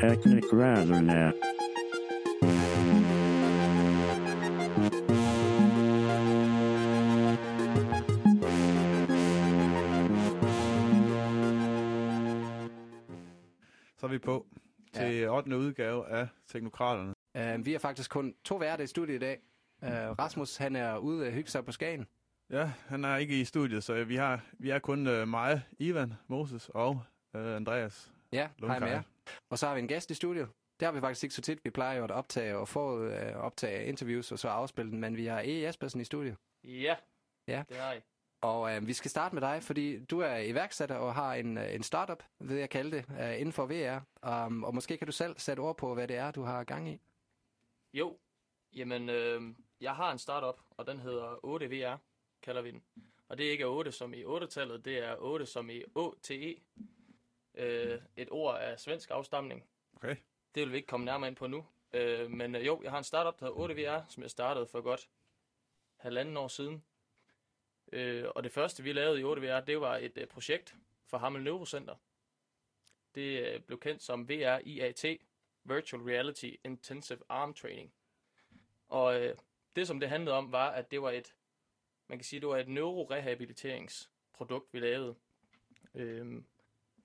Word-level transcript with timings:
Teknikraderne. 0.00 1.32
Så 13.98 14.06
er 14.06 14.08
vi 14.08 14.18
på 14.18 14.46
til 14.92 15.28
8. 15.28 15.56
udgave 15.58 16.08
af 16.08 16.28
Teknokraterne. 16.48 17.14
Uh, 17.34 17.66
vi 17.66 17.74
er 17.74 17.78
faktisk 17.78 18.10
kun 18.10 18.34
to 18.44 18.56
værter 18.56 18.84
i 18.84 18.86
studiet 18.86 19.16
i 19.16 19.18
dag. 19.18 19.38
Uh, 19.82 19.88
Rasmus, 19.88 20.56
han 20.56 20.76
er 20.76 20.96
ude 20.96 21.26
at 21.26 21.32
hygge 21.32 21.50
sig 21.50 21.64
på 21.64 21.72
Skagen. 21.72 22.06
Ja, 22.50 22.72
han 22.86 23.04
er 23.04 23.16
ikke 23.16 23.40
i 23.40 23.44
studiet, 23.44 23.84
så 23.84 24.04
vi, 24.04 24.16
har, 24.16 24.40
vi 24.52 24.70
er 24.70 24.78
kun 24.78 25.06
uh, 25.06 25.28
mig, 25.28 25.62
Ivan, 25.78 26.14
Moses 26.28 26.68
og 26.68 27.02
uh, 27.34 27.56
Andreas. 27.56 28.12
Ja, 28.32 28.48
hej 28.66 28.78
med 28.78 28.88
jer. 28.88 29.02
Og 29.50 29.58
så 29.58 29.66
har 29.66 29.74
vi 29.74 29.80
en 29.80 29.88
gæst 29.88 30.10
i 30.10 30.14
studiet. 30.14 30.48
Det 30.80 30.86
har 30.86 30.92
vi 30.92 31.00
faktisk 31.00 31.24
ikke 31.24 31.34
så 31.34 31.42
tit. 31.42 31.64
Vi 31.64 31.70
plejer 31.70 31.98
jo 31.98 32.04
at 32.04 32.10
optage 32.10 32.56
og 32.56 32.68
få 32.68 33.06
uh, 33.06 33.36
optage 33.36 33.86
interviews 33.86 34.32
og 34.32 34.38
så 34.38 34.48
afspille 34.48 34.90
den, 34.90 35.00
men 35.00 35.16
vi 35.16 35.26
har 35.26 35.40
E. 35.40 35.62
Jespersen 35.62 36.00
i 36.00 36.04
studiet. 36.04 36.36
Ja, 36.64 36.96
Ja. 37.48 37.64
det 37.68 37.76
har 37.76 37.92
I. 37.92 38.00
Og 38.42 38.76
øh, 38.76 38.86
vi 38.86 38.92
skal 38.92 39.10
starte 39.10 39.34
med 39.34 39.42
dig, 39.42 39.62
fordi 39.62 40.04
du 40.04 40.20
er 40.20 40.36
iværksætter 40.36 40.96
og 40.96 41.14
har 41.14 41.34
en, 41.34 41.58
øh, 41.58 41.74
en 41.74 41.82
startup, 41.82 42.22
ved 42.38 42.56
jeg 42.58 42.70
kalde 42.70 42.96
det, 42.96 43.04
øh, 43.20 43.40
inden 43.40 43.52
for 43.52 43.66
VR. 43.66 44.00
Um, 44.46 44.64
og 44.64 44.74
måske 44.74 44.96
kan 44.96 45.06
du 45.06 45.12
selv 45.12 45.38
sætte 45.38 45.60
ord 45.60 45.76
på, 45.76 45.94
hvad 45.94 46.08
det 46.08 46.16
er, 46.16 46.30
du 46.30 46.42
har 46.42 46.64
gang 46.64 46.88
i. 46.88 47.00
Jo, 47.94 48.18
jamen, 48.76 49.08
øh, 49.08 49.42
jeg 49.80 49.96
har 49.96 50.12
en 50.12 50.18
startup, 50.18 50.60
og 50.70 50.86
den 50.86 50.98
hedder 51.00 51.34
8VR, 51.44 51.98
kalder 52.42 52.62
vi 52.62 52.70
den. 52.70 52.82
Og 53.28 53.38
det 53.38 53.46
er 53.46 53.50
ikke 53.50 53.66
8 53.66 53.92
som 53.92 54.14
i 54.14 54.24
8-tallet, 54.24 54.84
det 54.84 55.04
er 55.06 55.16
8 55.18 55.46
som 55.46 55.70
i 55.70 55.82
OTE. 55.94 56.56
Øh, 57.54 58.00
et 58.16 58.28
ord 58.30 58.60
af 58.60 58.80
svensk 58.80 59.10
afstamning. 59.10 59.64
Okay. 59.96 60.16
Det 60.54 60.62
vil 60.62 60.72
vi 60.72 60.76
ikke 60.76 60.88
komme 60.88 61.06
nærmere 61.06 61.28
ind 61.28 61.36
på 61.36 61.46
nu. 61.46 61.66
Øh, 61.92 62.30
men 62.30 62.54
øh, 62.54 62.66
jo, 62.66 62.80
jeg 62.82 62.90
har 62.90 62.98
en 62.98 63.04
startup, 63.04 63.40
der 63.40 63.46
hedder 63.46 64.00
8VR, 64.00 64.12
som 64.12 64.22
jeg 64.22 64.30
startede 64.30 64.66
for 64.66 64.80
godt 64.80 65.08
halvanden 65.96 66.36
år 66.36 66.48
siden. 66.48 66.84
Øh, 67.92 68.24
og 68.34 68.44
det 68.44 68.52
første, 68.52 68.82
vi 68.82 68.92
lavede 68.92 69.20
i 69.20 69.24
8VR, 69.24 69.64
det 69.64 69.80
var 69.80 69.96
et 69.96 70.16
øh, 70.16 70.26
projekt 70.26 70.76
for 71.06 71.18
Hammel 71.18 71.42
Neurocenter. 71.42 71.94
Det 73.14 73.46
øh, 73.46 73.60
blev 73.60 73.80
kendt 73.80 74.02
som 74.02 74.28
VRIAT, 74.28 75.04
Virtual 75.64 76.02
Reality 76.02 76.50
Intensive 76.64 77.18
Arm 77.28 77.54
Training. 77.54 77.92
Og 78.88 79.20
øh, 79.20 79.36
det, 79.76 79.86
som 79.86 80.00
det 80.00 80.08
handlede 80.08 80.36
om, 80.36 80.52
var, 80.52 80.70
at 80.70 80.90
det 80.90 81.02
var 81.02 81.10
et, 81.10 81.34
man 82.08 82.18
kan 82.18 82.24
sige, 82.24 82.40
det 82.40 82.48
var 82.48 82.56
et 82.56 82.68
neurorehabiliteringsprodukt, 82.68 84.72
vi 84.72 84.80
lavede, 84.80 85.14
øh, 85.94 86.42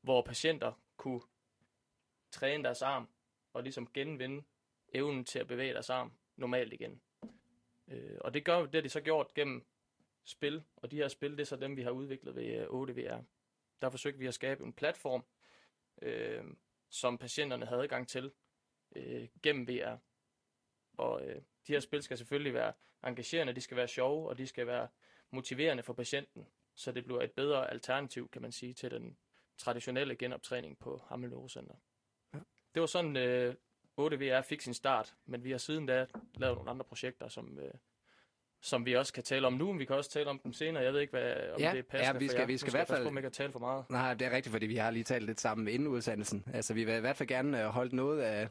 hvor 0.05 0.21
patienter 0.21 0.71
kunne 0.97 1.21
træne 2.31 2.63
deres 2.63 2.81
arm 2.81 3.09
og 3.53 3.63
ligesom 3.63 3.91
genvinde 3.93 4.43
evnen 4.93 5.25
til 5.25 5.39
at 5.39 5.47
bevæge 5.47 5.73
deres 5.73 5.89
arm 5.89 6.13
normalt 6.35 6.73
igen. 6.73 7.01
Øh, 7.87 8.17
og 8.21 8.33
det 8.33 8.45
gør 8.45 8.65
det 8.65 8.75
har 8.75 8.81
de 8.81 8.89
så 8.89 9.01
gjort 9.01 9.33
gennem 9.33 9.65
spil, 10.23 10.63
og 10.75 10.91
de 10.91 10.95
her 10.95 11.07
spil, 11.07 11.31
det 11.31 11.39
er 11.39 11.45
så 11.45 11.55
dem, 11.55 11.77
vi 11.77 11.81
har 11.81 11.91
udviklet 11.91 12.35
ved 12.35 12.43
øh, 12.43 12.67
8VR. 12.67 13.23
Der 13.81 13.89
forsøgte 13.89 14.19
vi 14.19 14.27
at 14.27 14.33
skabe 14.33 14.63
en 14.63 14.73
platform, 14.73 15.25
øh, 16.01 16.43
som 16.89 17.17
patienterne 17.17 17.65
havde 17.65 17.81
adgang 17.81 18.07
til 18.07 18.31
øh, 18.95 19.27
gennem 19.43 19.67
VR. 19.67 19.97
Og 20.97 21.27
øh, 21.27 21.35
de 21.67 21.73
her 21.73 21.79
spil 21.79 22.03
skal 22.03 22.17
selvfølgelig 22.17 22.53
være 22.53 22.73
engagerende, 23.03 23.53
de 23.53 23.61
skal 23.61 23.77
være 23.77 23.87
sjove, 23.87 24.29
og 24.29 24.37
de 24.37 24.47
skal 24.47 24.67
være 24.67 24.87
motiverende 25.31 25.83
for 25.83 25.93
patienten, 25.93 26.47
så 26.75 26.91
det 26.91 27.05
bliver 27.05 27.21
et 27.21 27.31
bedre 27.31 27.71
alternativ, 27.71 28.29
kan 28.29 28.41
man 28.41 28.51
sige, 28.51 28.73
til 28.73 28.91
den 28.91 29.17
traditionelle 29.57 30.15
genoptræning 30.15 30.77
på 30.79 31.01
Hammel 31.07 31.29
Neurocenter. 31.29 31.75
Ja. 32.33 32.39
Det 32.73 32.79
var 32.79 32.85
sådan, 32.85 33.17
øh, 33.17 33.55
8VR 33.97 34.41
fik 34.41 34.61
sin 34.61 34.73
start, 34.73 35.15
men 35.25 35.43
vi 35.43 35.51
har 35.51 35.57
siden 35.57 35.85
da 35.85 36.05
lavet 36.35 36.55
nogle 36.57 36.69
andre 36.69 36.85
projekter, 36.85 37.27
som, 37.27 37.59
øh, 37.59 37.73
som 38.65 38.85
vi 38.85 38.93
også 38.95 39.13
kan 39.13 39.23
tale 39.23 39.47
om 39.47 39.53
nu, 39.53 39.71
men 39.71 39.79
vi 39.79 39.85
kan 39.85 39.95
også 39.95 40.09
tale 40.09 40.29
om 40.29 40.39
dem 40.43 40.53
senere. 40.53 40.83
Jeg 40.83 40.93
ved 40.93 40.99
ikke, 41.01 41.11
hvad, 41.11 41.33
om 41.55 41.59
Ja, 41.61 41.71
det 41.71 41.79
er 41.79 41.83
passende 41.83 42.13
ja, 42.13 42.17
vi 42.19 42.25
for 42.27 42.31
skal- 42.31 42.39
jer. 42.39 42.45
vi 42.47 42.53
Nu 42.53 42.57
skal 42.57 42.69
i 42.69 42.71
hvert 42.71 42.87
fald- 42.87 43.07
ikke 43.17 43.25
at 43.27 43.33
tale 43.33 43.51
for 43.51 43.59
meget. 43.59 43.85
Nej, 43.89 44.13
det 44.13 44.27
er 44.27 44.31
rigtigt, 44.35 44.51
fordi 44.51 44.65
vi 44.65 44.75
har 44.75 44.91
lige 44.91 45.03
talt 45.03 45.25
lidt 45.25 45.41
sammen 45.41 45.67
inden 45.67 45.87
udsendelsen. 45.87 46.43
Altså, 46.53 46.73
vi 46.73 46.83
vil 46.83 46.95
i 46.95 46.99
hvert 46.99 47.17
fald 47.17 47.29
gerne 47.29 47.61
øh, 47.63 47.67
holde 47.67 47.95
noget 47.95 48.21
af, 48.21 48.49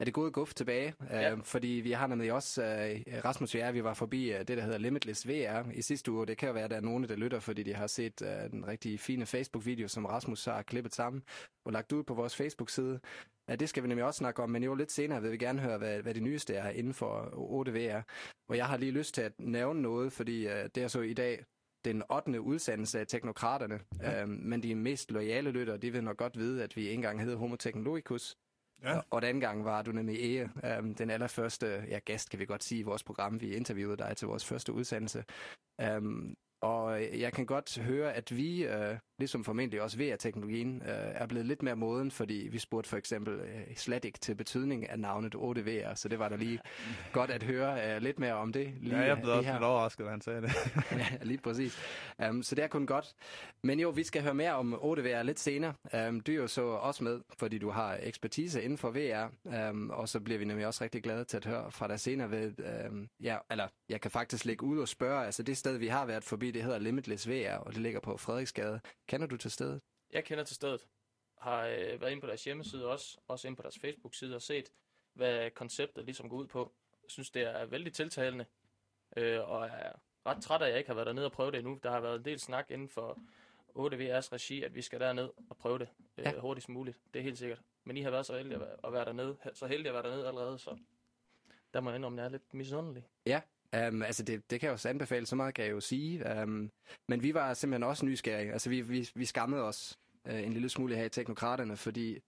af 0.00 0.04
det 0.06 0.14
gode 0.14 0.30
guf 0.30 0.54
tilbage, 0.54 0.94
Ja. 1.10 1.32
øh, 1.32 1.42
fordi 1.42 1.66
vi 1.68 1.92
har 1.92 2.06
nemlig 2.06 2.32
også, 2.32 2.62
øh, 2.64 3.24
Rasmus 3.24 3.54
og 3.54 3.60
jeg, 3.60 3.74
vi 3.74 3.84
var 3.84 3.94
forbi 3.94 4.32
øh, 4.32 4.38
det, 4.38 4.48
der 4.48 4.60
hedder 4.62 4.78
Limitless 4.78 5.28
VR 5.28 5.70
i 5.74 5.82
sidste 5.82 6.12
uge. 6.12 6.26
Det 6.26 6.38
kan 6.38 6.46
jo 6.48 6.52
være, 6.52 6.64
at 6.64 6.70
der 6.70 6.76
er 6.76 6.80
nogen, 6.80 7.08
der 7.08 7.16
lytter, 7.16 7.40
fordi 7.40 7.62
de 7.62 7.74
har 7.74 7.86
set 7.86 8.22
øh, 8.22 8.50
den 8.50 8.66
rigtig 8.68 9.00
fine 9.00 9.26
Facebook-video, 9.26 9.88
som 9.88 10.04
Rasmus 10.06 10.44
har 10.44 10.62
klippet 10.62 10.94
sammen 10.94 11.22
og 11.64 11.72
lagt 11.72 11.92
ud 11.92 12.02
på 12.04 12.14
vores 12.14 12.36
Facebook-side. 12.36 13.00
Ja, 13.48 13.56
det 13.56 13.68
skal 13.68 13.82
vi 13.82 13.88
nemlig 13.88 14.04
også 14.04 14.18
snakke 14.18 14.42
om, 14.42 14.50
men 14.50 14.62
jo 14.62 14.74
lidt 14.74 14.92
senere 14.92 15.22
vil 15.22 15.32
vi 15.32 15.36
gerne 15.36 15.60
høre, 15.60 15.78
hvad, 15.78 16.02
hvad 16.02 16.14
det 16.14 16.22
nyeste 16.22 16.54
er 16.54 16.70
inden 16.70 16.94
for 16.94 17.20
8VR. 17.66 18.02
Og 18.48 18.56
jeg 18.56 18.66
har 18.66 18.76
lige 18.76 18.92
lyst 18.92 19.14
til 19.14 19.22
at 19.22 19.32
nævne 19.40 19.82
noget, 19.82 20.12
fordi 20.12 20.46
øh, 20.48 20.68
det 20.74 20.82
er 20.82 20.88
så 20.88 21.00
i 21.00 21.14
dag 21.14 21.44
den 21.84 22.02
8. 22.10 22.40
udsendelse 22.40 23.00
af 23.00 23.06
Teknokraterne, 23.06 23.80
ja. 24.00 24.22
øhm, 24.22 24.30
men 24.30 24.62
de 24.62 24.74
mest 24.74 25.10
loyale 25.10 25.50
lyttere, 25.50 25.76
de 25.76 25.90
vil 25.90 26.04
nok 26.04 26.16
godt 26.16 26.38
vide, 26.38 26.62
at 26.62 26.76
vi 26.76 26.92
engang 26.92 27.20
hedder 27.22 27.36
Homo 27.38 27.56
Technologicus, 27.56 28.36
Ja. 28.82 28.96
og, 28.96 29.04
og 29.10 29.22
den 29.22 29.40
gang 29.40 29.64
var 29.64 29.82
du 29.82 29.92
nemlig 29.92 30.16
Ege, 30.16 30.50
øhm, 30.64 30.94
den 30.94 31.10
allerførste 31.10 31.84
ja, 31.88 31.98
gæst, 31.98 32.30
kan 32.30 32.38
vi 32.40 32.44
godt 32.46 32.64
sige, 32.64 32.78
i 32.78 32.82
vores 32.82 33.04
program. 33.04 33.40
Vi 33.40 33.54
interviewede 33.54 33.96
dig 33.96 34.16
til 34.16 34.28
vores 34.28 34.44
første 34.44 34.72
udsendelse. 34.72 35.24
Øhm, 35.80 36.34
og 36.62 37.02
jeg 37.20 37.32
kan 37.32 37.46
godt 37.46 37.78
høre, 37.78 38.14
at 38.14 38.36
vi, 38.36 38.64
øh, 38.66 38.98
ligesom 39.18 39.44
formentlig 39.44 39.82
også 39.82 39.98
VR-teknologien, 39.98 40.82
øh, 40.82 40.88
er 40.94 41.26
blevet 41.26 41.46
lidt 41.46 41.62
mere 41.62 41.76
moden, 41.76 42.10
fordi 42.10 42.48
vi 42.52 42.58
spurgte 42.58 42.90
for 42.90 42.96
eksempel 42.96 43.34
øh, 43.34 43.76
slet 43.76 44.04
ikke 44.04 44.18
til 44.18 44.34
betydning 44.34 44.90
af 44.90 45.00
navnet 45.00 45.34
8VR, 45.34 45.94
så 45.94 46.08
det 46.08 46.18
var 46.18 46.28
da 46.28 46.36
lige 46.36 46.60
godt 47.12 47.30
at 47.30 47.42
høre 47.42 47.94
øh, 47.94 48.02
lidt 48.02 48.18
mere 48.18 48.34
om 48.34 48.52
det. 48.52 48.74
Lige, 48.80 48.96
Ja, 48.96 49.02
jeg 49.02 49.16
blev 49.16 49.26
lige 49.26 49.38
også 49.38 49.52
lidt 49.52 49.62
overrasket, 49.62 50.06
da 50.06 50.10
han 50.10 50.20
sagde 50.20 50.42
det. 50.42 50.52
ja, 50.92 51.06
lige 51.22 51.38
præcis. 51.38 51.78
Um, 52.28 52.42
så 52.42 52.54
det 52.54 52.64
er 52.64 52.68
kun 52.68 52.86
godt. 52.86 53.14
Men 53.62 53.80
jo, 53.80 53.90
vi 53.90 54.04
skal 54.04 54.22
høre 54.22 54.34
mere 54.34 54.54
om 54.54 54.74
8VR 54.74 55.22
lidt 55.22 55.40
senere. 55.40 55.74
Um, 56.08 56.20
du 56.20 56.32
er 56.32 56.36
jo 56.36 56.46
så 56.46 56.62
også 56.62 57.04
med, 57.04 57.20
fordi 57.38 57.58
du 57.58 57.70
har 57.70 57.98
ekspertise 58.02 58.62
inden 58.62 58.78
for 58.78 58.90
VR, 58.90 59.28
um, 59.70 59.90
og 59.90 60.08
så 60.08 60.20
bliver 60.20 60.38
vi 60.38 60.44
nemlig 60.44 60.66
også 60.66 60.84
rigtig 60.84 61.02
glade 61.02 61.24
til 61.24 61.36
at 61.36 61.44
høre 61.44 61.70
fra 61.70 61.88
dig 61.88 62.00
senere 62.00 62.30
ved, 62.30 62.52
um, 62.90 63.08
ja, 63.20 63.36
eller 63.50 63.68
jeg 63.88 64.00
kan 64.00 64.10
faktisk 64.10 64.44
lægge 64.44 64.64
ud 64.64 64.78
og 64.78 64.88
spørge, 64.88 65.24
altså 65.24 65.42
det 65.42 65.56
sted, 65.56 65.76
vi 65.76 65.86
har 65.86 66.06
været 66.06 66.24
forbi, 66.24 66.50
det 66.50 66.62
hedder 66.62 66.78
Limitless 66.78 67.28
VR, 67.28 67.56
og 67.56 67.72
det 67.72 67.82
ligger 67.82 68.00
på 68.00 68.16
Frederiksgade. 68.16 68.80
Kender 69.06 69.26
du 69.26 69.36
til 69.36 69.50
stedet? 69.50 69.80
Jeg 70.12 70.24
kender 70.24 70.44
til 70.44 70.56
stedet. 70.56 70.86
Har 71.38 71.66
øh, 71.66 72.00
været 72.00 72.10
inde 72.10 72.20
på 72.20 72.26
deres 72.26 72.44
hjemmeside 72.44 72.86
også, 72.86 73.18
også 73.28 73.48
inde 73.48 73.56
på 73.56 73.62
deres 73.62 73.78
Facebook-side 73.78 74.34
og 74.34 74.42
set, 74.42 74.72
hvad 75.12 75.50
konceptet 75.50 76.04
ligesom 76.04 76.28
går 76.28 76.36
ud 76.36 76.46
på. 76.46 76.72
Jeg 77.02 77.10
synes, 77.10 77.30
det 77.30 77.42
er 77.42 77.66
vældig 77.66 77.92
tiltalende, 77.94 78.46
øh, 79.16 79.50
og 79.50 79.66
er 79.66 79.92
ret 80.26 80.42
træt 80.42 80.62
af, 80.62 80.66
at 80.66 80.70
jeg 80.70 80.78
ikke 80.78 80.90
har 80.90 80.94
været 80.94 81.06
dernede 81.06 81.26
og 81.26 81.32
prøve 81.32 81.50
det 81.50 81.58
endnu. 81.58 81.80
Der 81.82 81.90
har 81.90 82.00
været 82.00 82.18
en 82.18 82.24
del 82.24 82.40
snak 82.40 82.70
inden 82.70 82.88
for 82.88 83.18
8VR's 83.68 84.32
regi, 84.32 84.62
at 84.62 84.74
vi 84.74 84.82
skal 84.82 85.00
derned 85.00 85.30
og 85.50 85.56
prøve 85.56 85.78
det 85.78 85.88
øh, 86.18 86.24
Ja. 86.24 86.30
ja. 86.30 86.40
hurtigst 86.40 86.68
muligt. 86.68 87.00
Det 87.14 87.18
er 87.18 87.22
helt 87.22 87.38
sikkert. 87.38 87.62
Men 87.84 87.96
I 87.96 88.00
har 88.02 88.10
været 88.10 88.26
så 88.26 88.36
heldige 88.36 88.54
at 88.54 88.60
være, 88.60 88.76
at 88.84 88.92
være 88.92 89.04
dernede, 89.04 89.36
så 89.54 89.66
heldige 89.66 89.88
at 89.88 89.94
være 89.94 90.02
dernede 90.02 90.28
allerede, 90.28 90.58
så 90.58 90.78
der 91.74 91.80
må 91.80 91.90
jeg 91.90 91.96
indrømme, 91.96 92.20
at 92.20 92.22
jeg 92.22 92.26
er 92.28 92.32
lidt 92.32 92.54
misundelig. 92.54 93.08
Um, 93.76 94.02
altså 94.02 94.22
det, 94.22 94.50
det 94.50 94.60
kan 94.60 94.66
jeg 94.66 94.72
også 94.72 94.88
anbefale, 94.88 95.26
så 95.26 95.36
meget 95.36 95.54
kan 95.54 95.64
jeg 95.64 95.72
jo 95.72 95.80
sige. 95.80 96.42
Um, 96.42 96.70
men 97.08 97.22
vi 97.22 97.34
var 97.34 97.54
simpelthen 97.54 97.82
også 97.82 98.06
nysgerrige. 98.06 98.52
Altså 98.52 98.70
vi, 98.70 98.80
vi, 98.80 99.08
vi 99.14 99.24
skammede 99.24 99.62
os 99.62 99.98
uh, 100.28 100.42
en 100.42 100.52
lille 100.52 100.68
smule 100.68 100.96
her 100.96 101.04
i 101.04 101.08
Teknokraterne, 101.08 101.76
fordi 101.76 102.18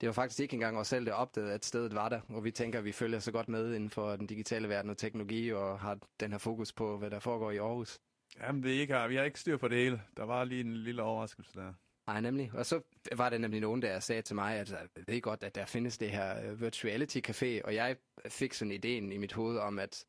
det 0.00 0.06
var 0.06 0.12
faktisk 0.12 0.40
ikke 0.40 0.54
engang 0.54 0.78
os 0.78 0.86
selv, 0.88 1.06
der 1.06 1.12
opdagede, 1.12 1.52
at 1.52 1.64
stedet 1.64 1.94
var 1.94 2.08
der. 2.08 2.20
Og 2.28 2.44
vi 2.44 2.50
tænker, 2.50 2.78
at 2.78 2.84
vi 2.84 2.92
følger 2.92 3.18
så 3.18 3.32
godt 3.32 3.48
med 3.48 3.74
inden 3.74 3.90
for 3.90 4.16
den 4.16 4.26
digitale 4.26 4.68
verden 4.68 4.90
og 4.90 4.98
teknologi, 4.98 5.52
og 5.52 5.80
har 5.80 5.98
den 6.20 6.30
her 6.30 6.38
fokus 6.38 6.72
på, 6.72 6.98
hvad 6.98 7.10
der 7.10 7.18
foregår 7.18 7.50
i 7.50 7.56
Aarhus. 7.56 7.98
Jamen, 8.40 8.62
det 8.62 8.76
er 8.76 8.80
ikke, 8.80 9.08
vi 9.08 9.16
har 9.16 9.24
ikke 9.24 9.40
styr 9.40 9.56
på 9.56 9.68
det 9.68 9.78
hele. 9.78 10.02
Der 10.16 10.24
var 10.24 10.44
lige 10.44 10.60
en 10.60 10.76
lille 10.76 11.02
overraskelse 11.02 11.52
der. 11.54 11.72
Nej, 12.08 12.20
nemlig. 12.20 12.50
Og 12.54 12.66
så 12.66 12.80
var 13.16 13.30
der 13.30 13.38
nemlig 13.38 13.60
nogen, 13.60 13.82
der 13.82 14.00
sagde 14.00 14.22
til 14.22 14.34
mig, 14.34 14.56
at 14.56 14.70
jeg 14.70 14.88
ved 15.06 15.20
godt, 15.20 15.42
at 15.42 15.54
der 15.54 15.66
findes 15.66 15.98
det 15.98 16.10
her 16.10 16.50
øh, 16.50 16.60
Virtuality 16.60 17.18
Café, 17.28 17.60
og 17.64 17.74
jeg 17.74 17.96
fik 18.28 18.52
sådan 18.52 18.72
ideen 18.72 19.12
i 19.12 19.16
mit 19.16 19.32
hoved 19.32 19.58
om, 19.58 19.78
at 19.78 20.04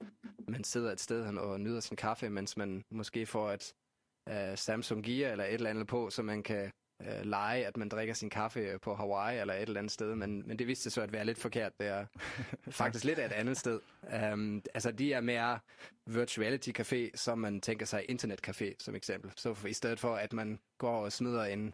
man 0.47 0.63
sidder 0.63 0.91
et 0.91 0.99
sted 0.99 1.37
og 1.37 1.59
nyder 1.59 1.79
sin 1.79 1.97
kaffe, 1.97 2.29
mens 2.29 2.57
man 2.57 2.83
måske 2.91 3.25
får 3.25 3.51
et 3.51 3.73
uh, 4.29 4.57
Samsung 4.57 5.03
Gear 5.03 5.31
eller 5.31 5.43
et 5.43 5.53
eller 5.53 5.69
andet 5.69 5.87
på, 5.87 6.09
så 6.09 6.21
man 6.21 6.43
kan 6.43 6.71
uh, 6.99 7.25
lege, 7.25 7.65
at 7.65 7.77
man 7.77 7.89
drikker 7.89 8.13
sin 8.13 8.29
kaffe 8.29 8.79
på 8.81 8.95
Hawaii 8.95 9.39
eller 9.39 9.53
et 9.53 9.61
eller 9.61 9.79
andet 9.79 9.91
sted, 9.91 10.15
men, 10.15 10.47
men 10.47 10.59
det 10.59 10.67
viste 10.67 10.83
sig 10.83 10.91
så 10.91 11.01
at 11.01 11.13
være 11.13 11.25
lidt 11.25 11.37
forkert. 11.37 11.79
Det 11.79 11.87
er 11.87 12.05
faktisk 12.81 13.05
lidt 13.05 13.19
af 13.19 13.25
et 13.25 13.31
andet 13.31 13.57
sted. 13.57 13.79
Um, 14.33 14.61
altså, 14.73 14.91
de 14.91 15.13
er 15.13 15.21
mere 15.21 15.59
Virtuality 16.05 16.69
Café, 16.79 17.09
som 17.15 17.37
man 17.39 17.61
tænker 17.61 17.85
sig 17.85 18.05
internetcafé 18.11 18.73
som 18.79 18.95
eksempel. 18.95 19.31
Så 19.35 19.53
for, 19.53 19.67
i 19.67 19.73
stedet 19.73 19.99
for, 19.99 20.15
at 20.15 20.33
man 20.33 20.59
går 20.77 21.03
og 21.03 21.11
smider 21.11 21.43
en 21.43 21.73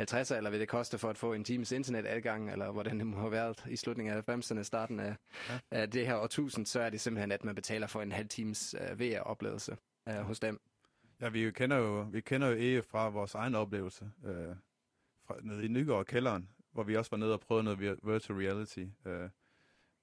50'er, 0.00 0.34
eller 0.34 0.50
hvad 0.50 0.60
det 0.60 0.68
koster 0.68 0.98
for 0.98 1.10
at 1.10 1.18
få 1.18 1.32
en 1.32 1.44
times 1.44 1.72
internetadgang, 1.72 2.52
eller 2.52 2.70
hvordan 2.70 2.98
det 2.98 3.06
må 3.06 3.20
have 3.20 3.32
været 3.32 3.64
i 3.68 3.76
slutningen 3.76 4.16
af 4.16 4.28
90'erne, 4.28 4.62
starten 4.62 5.00
af, 5.00 5.16
ja. 5.48 5.58
af 5.70 5.90
det 5.90 6.06
her 6.06 6.16
årtusind, 6.16 6.66
så 6.66 6.80
er 6.80 6.90
det 6.90 7.00
simpelthen, 7.00 7.32
at 7.32 7.44
man 7.44 7.54
betaler 7.54 7.86
for 7.86 8.02
en 8.02 8.12
halv 8.12 8.28
times 8.28 8.74
uh, 8.74 9.00
VR-oplevelse 9.00 9.76
uh, 10.10 10.16
hos 10.16 10.40
dem. 10.40 10.60
Ja, 11.20 11.28
vi 11.28 11.50
kender 11.50 11.76
jo, 11.76 12.00
vi 12.02 12.20
kender 12.20 12.48
jo 12.48 12.56
EF 12.58 12.84
fra 12.84 13.08
vores 13.08 13.34
egen 13.34 13.54
oplevelse. 13.54 14.10
Øh, 14.24 14.56
fra, 15.26 15.34
nede 15.42 15.64
i 15.64 15.68
Nygaard 15.68 16.04
kælderen, 16.04 16.48
hvor 16.72 16.82
vi 16.82 16.96
også 16.96 17.10
var 17.10 17.18
nede 17.18 17.32
og 17.32 17.40
prøvede 17.40 17.64
noget 17.64 17.80
virtual 17.80 18.38
reality. 18.38 18.84
Øh, 19.06 19.28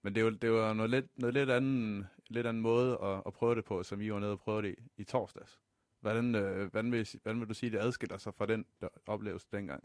men 0.02 0.16
det 0.16 0.24
var, 0.24 0.30
det 0.30 0.52
var 0.52 0.74
noget 0.74 0.90
lidt, 0.90 1.20
noget 1.20 1.34
lidt 1.34 1.50
anden, 1.50 2.06
lidt 2.30 2.48
anden 2.48 2.62
måde 2.62 2.98
at, 3.04 3.24
at 3.26 3.34
prøve 3.34 3.56
det 3.56 3.66
på, 3.66 3.84
som 3.84 4.02
I 4.02 4.10
var 4.10 4.20
nede 4.20 4.32
og 4.32 4.40
prøvede 4.40 4.68
det 4.68 4.76
i, 4.78 5.02
i 5.02 5.04
torsdags. 5.04 5.60
Hvordan, 6.02 6.36
øh, 6.36 6.72
hvordan, 6.72 6.92
vil, 6.92 7.08
hvordan 7.24 7.40
vil 7.40 7.50
du 7.50 7.54
sige, 7.54 7.72
det 7.72 7.80
adskiller 7.80 8.18
sig 8.18 8.34
fra 8.34 8.46
den 8.46 8.66
der 8.82 8.88
oplevelse 9.08 9.48
dengang? 9.52 9.84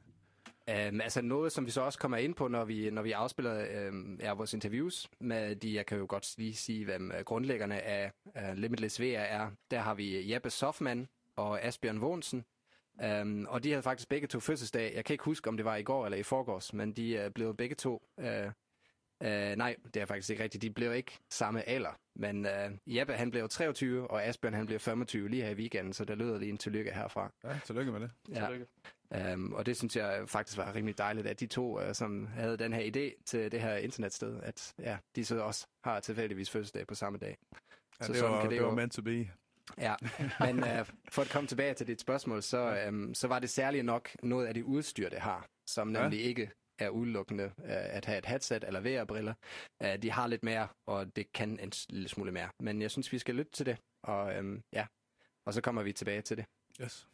Um, 0.68 1.00
altså 1.00 1.22
noget, 1.22 1.52
som 1.52 1.66
vi 1.66 1.70
så 1.70 1.80
også 1.80 1.98
kommer 1.98 2.16
ind 2.16 2.34
på, 2.34 2.48
når 2.48 2.64
vi, 2.64 2.90
når 2.90 3.02
vi 3.02 3.12
afspiller 3.12 3.88
um, 3.88 4.18
ja, 4.20 4.32
vores 4.32 4.54
interviews 4.54 5.08
med 5.20 5.56
de, 5.56 5.74
jeg 5.74 5.86
kan 5.86 5.98
jo 5.98 6.06
godt 6.08 6.34
lige 6.38 6.54
sige, 6.54 6.84
hvem 6.84 7.12
grundlæggerne 7.24 7.80
af 7.80 8.12
uh, 8.24 8.54
Limitless 8.54 9.00
VR 9.00 9.04
er. 9.04 9.50
Der 9.70 9.78
har 9.78 9.94
vi 9.94 10.32
Jeppe 10.32 10.50
Sofman, 10.50 11.08
og 11.36 11.62
Asbjørn 11.64 11.98
Wohnsen. 11.98 12.44
Um, 13.22 13.46
og 13.50 13.64
de 13.64 13.70
havde 13.70 13.82
faktisk 13.82 14.08
begge 14.08 14.26
to 14.26 14.40
fødselsdag. 14.40 14.92
Jeg 14.94 15.04
kan 15.04 15.14
ikke 15.14 15.24
huske, 15.24 15.48
om 15.48 15.56
det 15.56 15.64
var 15.64 15.76
i 15.76 15.82
går 15.82 16.04
eller 16.04 16.18
i 16.18 16.22
forgårs, 16.22 16.72
men 16.72 16.92
de 16.92 17.24
uh, 17.26 17.32
blev 17.32 17.56
begge 17.56 17.74
to... 17.74 18.02
Uh, 18.18 18.24
uh, 18.24 19.26
nej, 19.56 19.76
det 19.94 20.02
er 20.02 20.06
faktisk 20.06 20.30
ikke 20.30 20.42
rigtigt. 20.42 20.62
De 20.62 20.70
blev 20.70 20.94
ikke 20.94 21.18
samme 21.30 21.68
alder. 21.68 21.98
Men 22.16 22.46
uh, 22.46 22.96
Jeppe, 22.96 23.12
han 23.12 23.30
blev 23.30 23.48
23, 23.48 24.10
og 24.10 24.24
Asbjørn, 24.24 24.54
han 24.54 24.66
blev 24.66 24.78
25 24.80 25.28
lige 25.28 25.42
her 25.42 25.50
i 25.50 25.54
weekenden, 25.54 25.92
så 25.92 26.04
der 26.04 26.14
lyder 26.14 26.38
lige 26.38 26.50
en 26.50 26.58
tillykke 26.58 26.92
herfra. 26.94 27.32
Ja, 27.44 27.58
tillykke 27.64 27.92
med 27.92 28.00
det. 28.00 28.10
Ja. 28.28 28.46
Tillykke. 28.46 28.66
Um, 29.34 29.52
og 29.54 29.66
det 29.66 29.76
synes 29.76 29.96
jeg 29.96 30.24
faktisk 30.26 30.58
var 30.58 30.74
rimelig 30.74 30.98
dejligt, 30.98 31.26
at 31.26 31.40
de 31.40 31.46
to, 31.46 31.80
uh, 31.80 31.92
som 31.92 32.26
havde 32.26 32.56
den 32.56 32.72
her 32.72 32.82
idé 32.96 33.22
til 33.26 33.52
det 33.52 33.60
her 33.60 33.76
internetsted, 33.76 34.40
at 34.42 34.74
ja, 34.78 34.98
de 35.16 35.24
så 35.24 35.40
også 35.40 35.66
har 35.84 36.00
tilfældigvis 36.00 36.50
fødselsdag 36.50 36.86
på 36.86 36.94
samme 36.94 37.18
dag. 37.18 37.36
Ja, 38.00 38.06
Så 38.06 38.12
det, 38.12 38.22
var, 38.22 38.40
kan 38.40 38.50
det 38.50 38.56
det 38.56 38.62
var 38.64 38.68
jo- 38.70 38.74
meant 38.74 38.92
to 38.92 39.02
be. 39.02 39.28
Ja, 39.78 39.94
men 40.40 40.58
uh, 40.58 40.86
for 41.08 41.22
at 41.22 41.28
komme 41.30 41.46
tilbage 41.48 41.74
til 41.74 41.86
dit 41.86 42.00
spørgsmål, 42.00 42.42
så, 42.42 42.84
um, 42.88 43.14
så 43.14 43.28
var 43.28 43.38
det 43.38 43.50
særligt 43.50 43.84
nok 43.84 44.08
noget 44.22 44.46
af 44.46 44.54
det 44.54 44.62
udstyr, 44.62 45.08
det 45.08 45.18
har, 45.18 45.46
som 45.66 45.94
Ja. 45.94 46.00
nemlig 46.02 46.20
ikke 46.20 46.50
er 46.78 46.88
udelukkende 46.88 47.44
uh, 47.58 47.64
at 47.68 48.04
have 48.04 48.18
et 48.18 48.26
headset 48.26 48.64
eller 48.64 48.80
VR-briller. 48.80 49.34
Uh, 49.84 49.90
de 50.02 50.10
har 50.10 50.26
lidt 50.26 50.42
mere, 50.44 50.68
og 50.86 51.16
det 51.16 51.32
kan 51.32 51.58
en 51.60 51.72
lille 51.90 52.08
smule 52.08 52.32
mere. 52.32 52.48
Men 52.60 52.82
jeg 52.82 52.90
synes, 52.90 53.12
vi 53.12 53.18
skal 53.18 53.34
lytte 53.34 53.52
til 53.52 53.66
det, 53.66 53.76
og 54.02 54.32
um, 54.38 54.62
ja, 54.72 54.86
og 55.46 55.54
så 55.54 55.60
kommer 55.60 55.82
vi 55.82 55.92
tilbage 55.92 56.22
til 56.22 56.36
det. 56.36 56.44
Yes. 56.82 57.06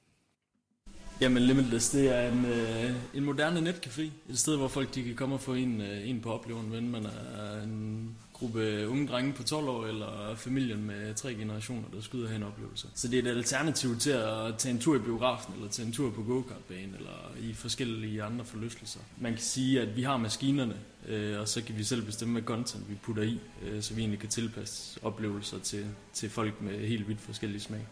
Jamen 1.20 1.42
Limitless, 1.42 1.90
det 1.90 2.14
er 2.16 2.28
en, 2.32 2.44
øh, 2.44 3.16
en 3.16 3.24
moderne 3.24 3.70
netcafé. 3.70 4.02
Et 4.28 4.38
sted, 4.38 4.56
hvor 4.56 4.68
folk 4.68 4.94
de 4.94 5.04
kan 5.04 5.16
komme 5.16 5.34
og 5.34 5.40
få 5.40 5.54
en, 5.54 5.80
øh, 5.80 6.08
en 6.08 6.20
på 6.20 6.32
oplevelsen, 6.32 6.70
men 6.70 6.90
man 6.90 7.06
er 7.06 7.62
en 7.62 8.16
gruppe 8.38 8.88
unge 8.88 9.08
drenge 9.08 9.32
på 9.32 9.42
12 9.42 9.68
år, 9.68 9.86
eller 9.86 10.34
familien 10.36 10.84
med 10.84 11.14
tre 11.14 11.34
generationer, 11.34 11.88
der 11.92 12.00
skal 12.00 12.16
ud 12.16 12.22
og 12.22 12.28
have 12.28 12.36
en 12.36 12.42
oplevelse. 12.42 12.88
Så 12.94 13.08
det 13.08 13.18
er 13.18 13.30
et 13.30 13.36
alternativ 13.36 13.98
til 13.98 14.10
at 14.10 14.58
tage 14.58 14.74
en 14.74 14.80
tur 14.80 14.96
i 14.96 14.98
biografen, 14.98 15.54
eller 15.54 15.68
tage 15.68 15.86
en 15.86 15.92
tur 15.92 16.10
på 16.10 16.22
go-kartbanen, 16.22 16.94
eller 16.94 17.32
i 17.40 17.52
forskellige 17.54 18.22
andre 18.22 18.44
forlystelser. 18.44 19.00
Man 19.20 19.32
kan 19.32 19.42
sige, 19.42 19.80
at 19.80 19.96
vi 19.96 20.02
har 20.02 20.16
maskinerne, 20.16 20.76
øh, 21.08 21.40
og 21.40 21.48
så 21.48 21.64
kan 21.64 21.78
vi 21.78 21.84
selv 21.84 22.06
bestemme, 22.06 22.32
hvad 22.32 22.42
content 22.42 22.90
vi 22.90 22.94
putter 22.94 23.22
i, 23.22 23.40
øh, 23.62 23.82
så 23.82 23.94
vi 23.94 24.00
egentlig 24.00 24.20
kan 24.20 24.28
tilpasse 24.28 25.04
oplevelser 25.04 25.58
til, 25.58 25.86
til 26.12 26.30
folk 26.30 26.60
med 26.60 26.88
helt 26.88 27.08
vidt 27.08 27.20
forskellige 27.20 27.60
smag. 27.60 27.86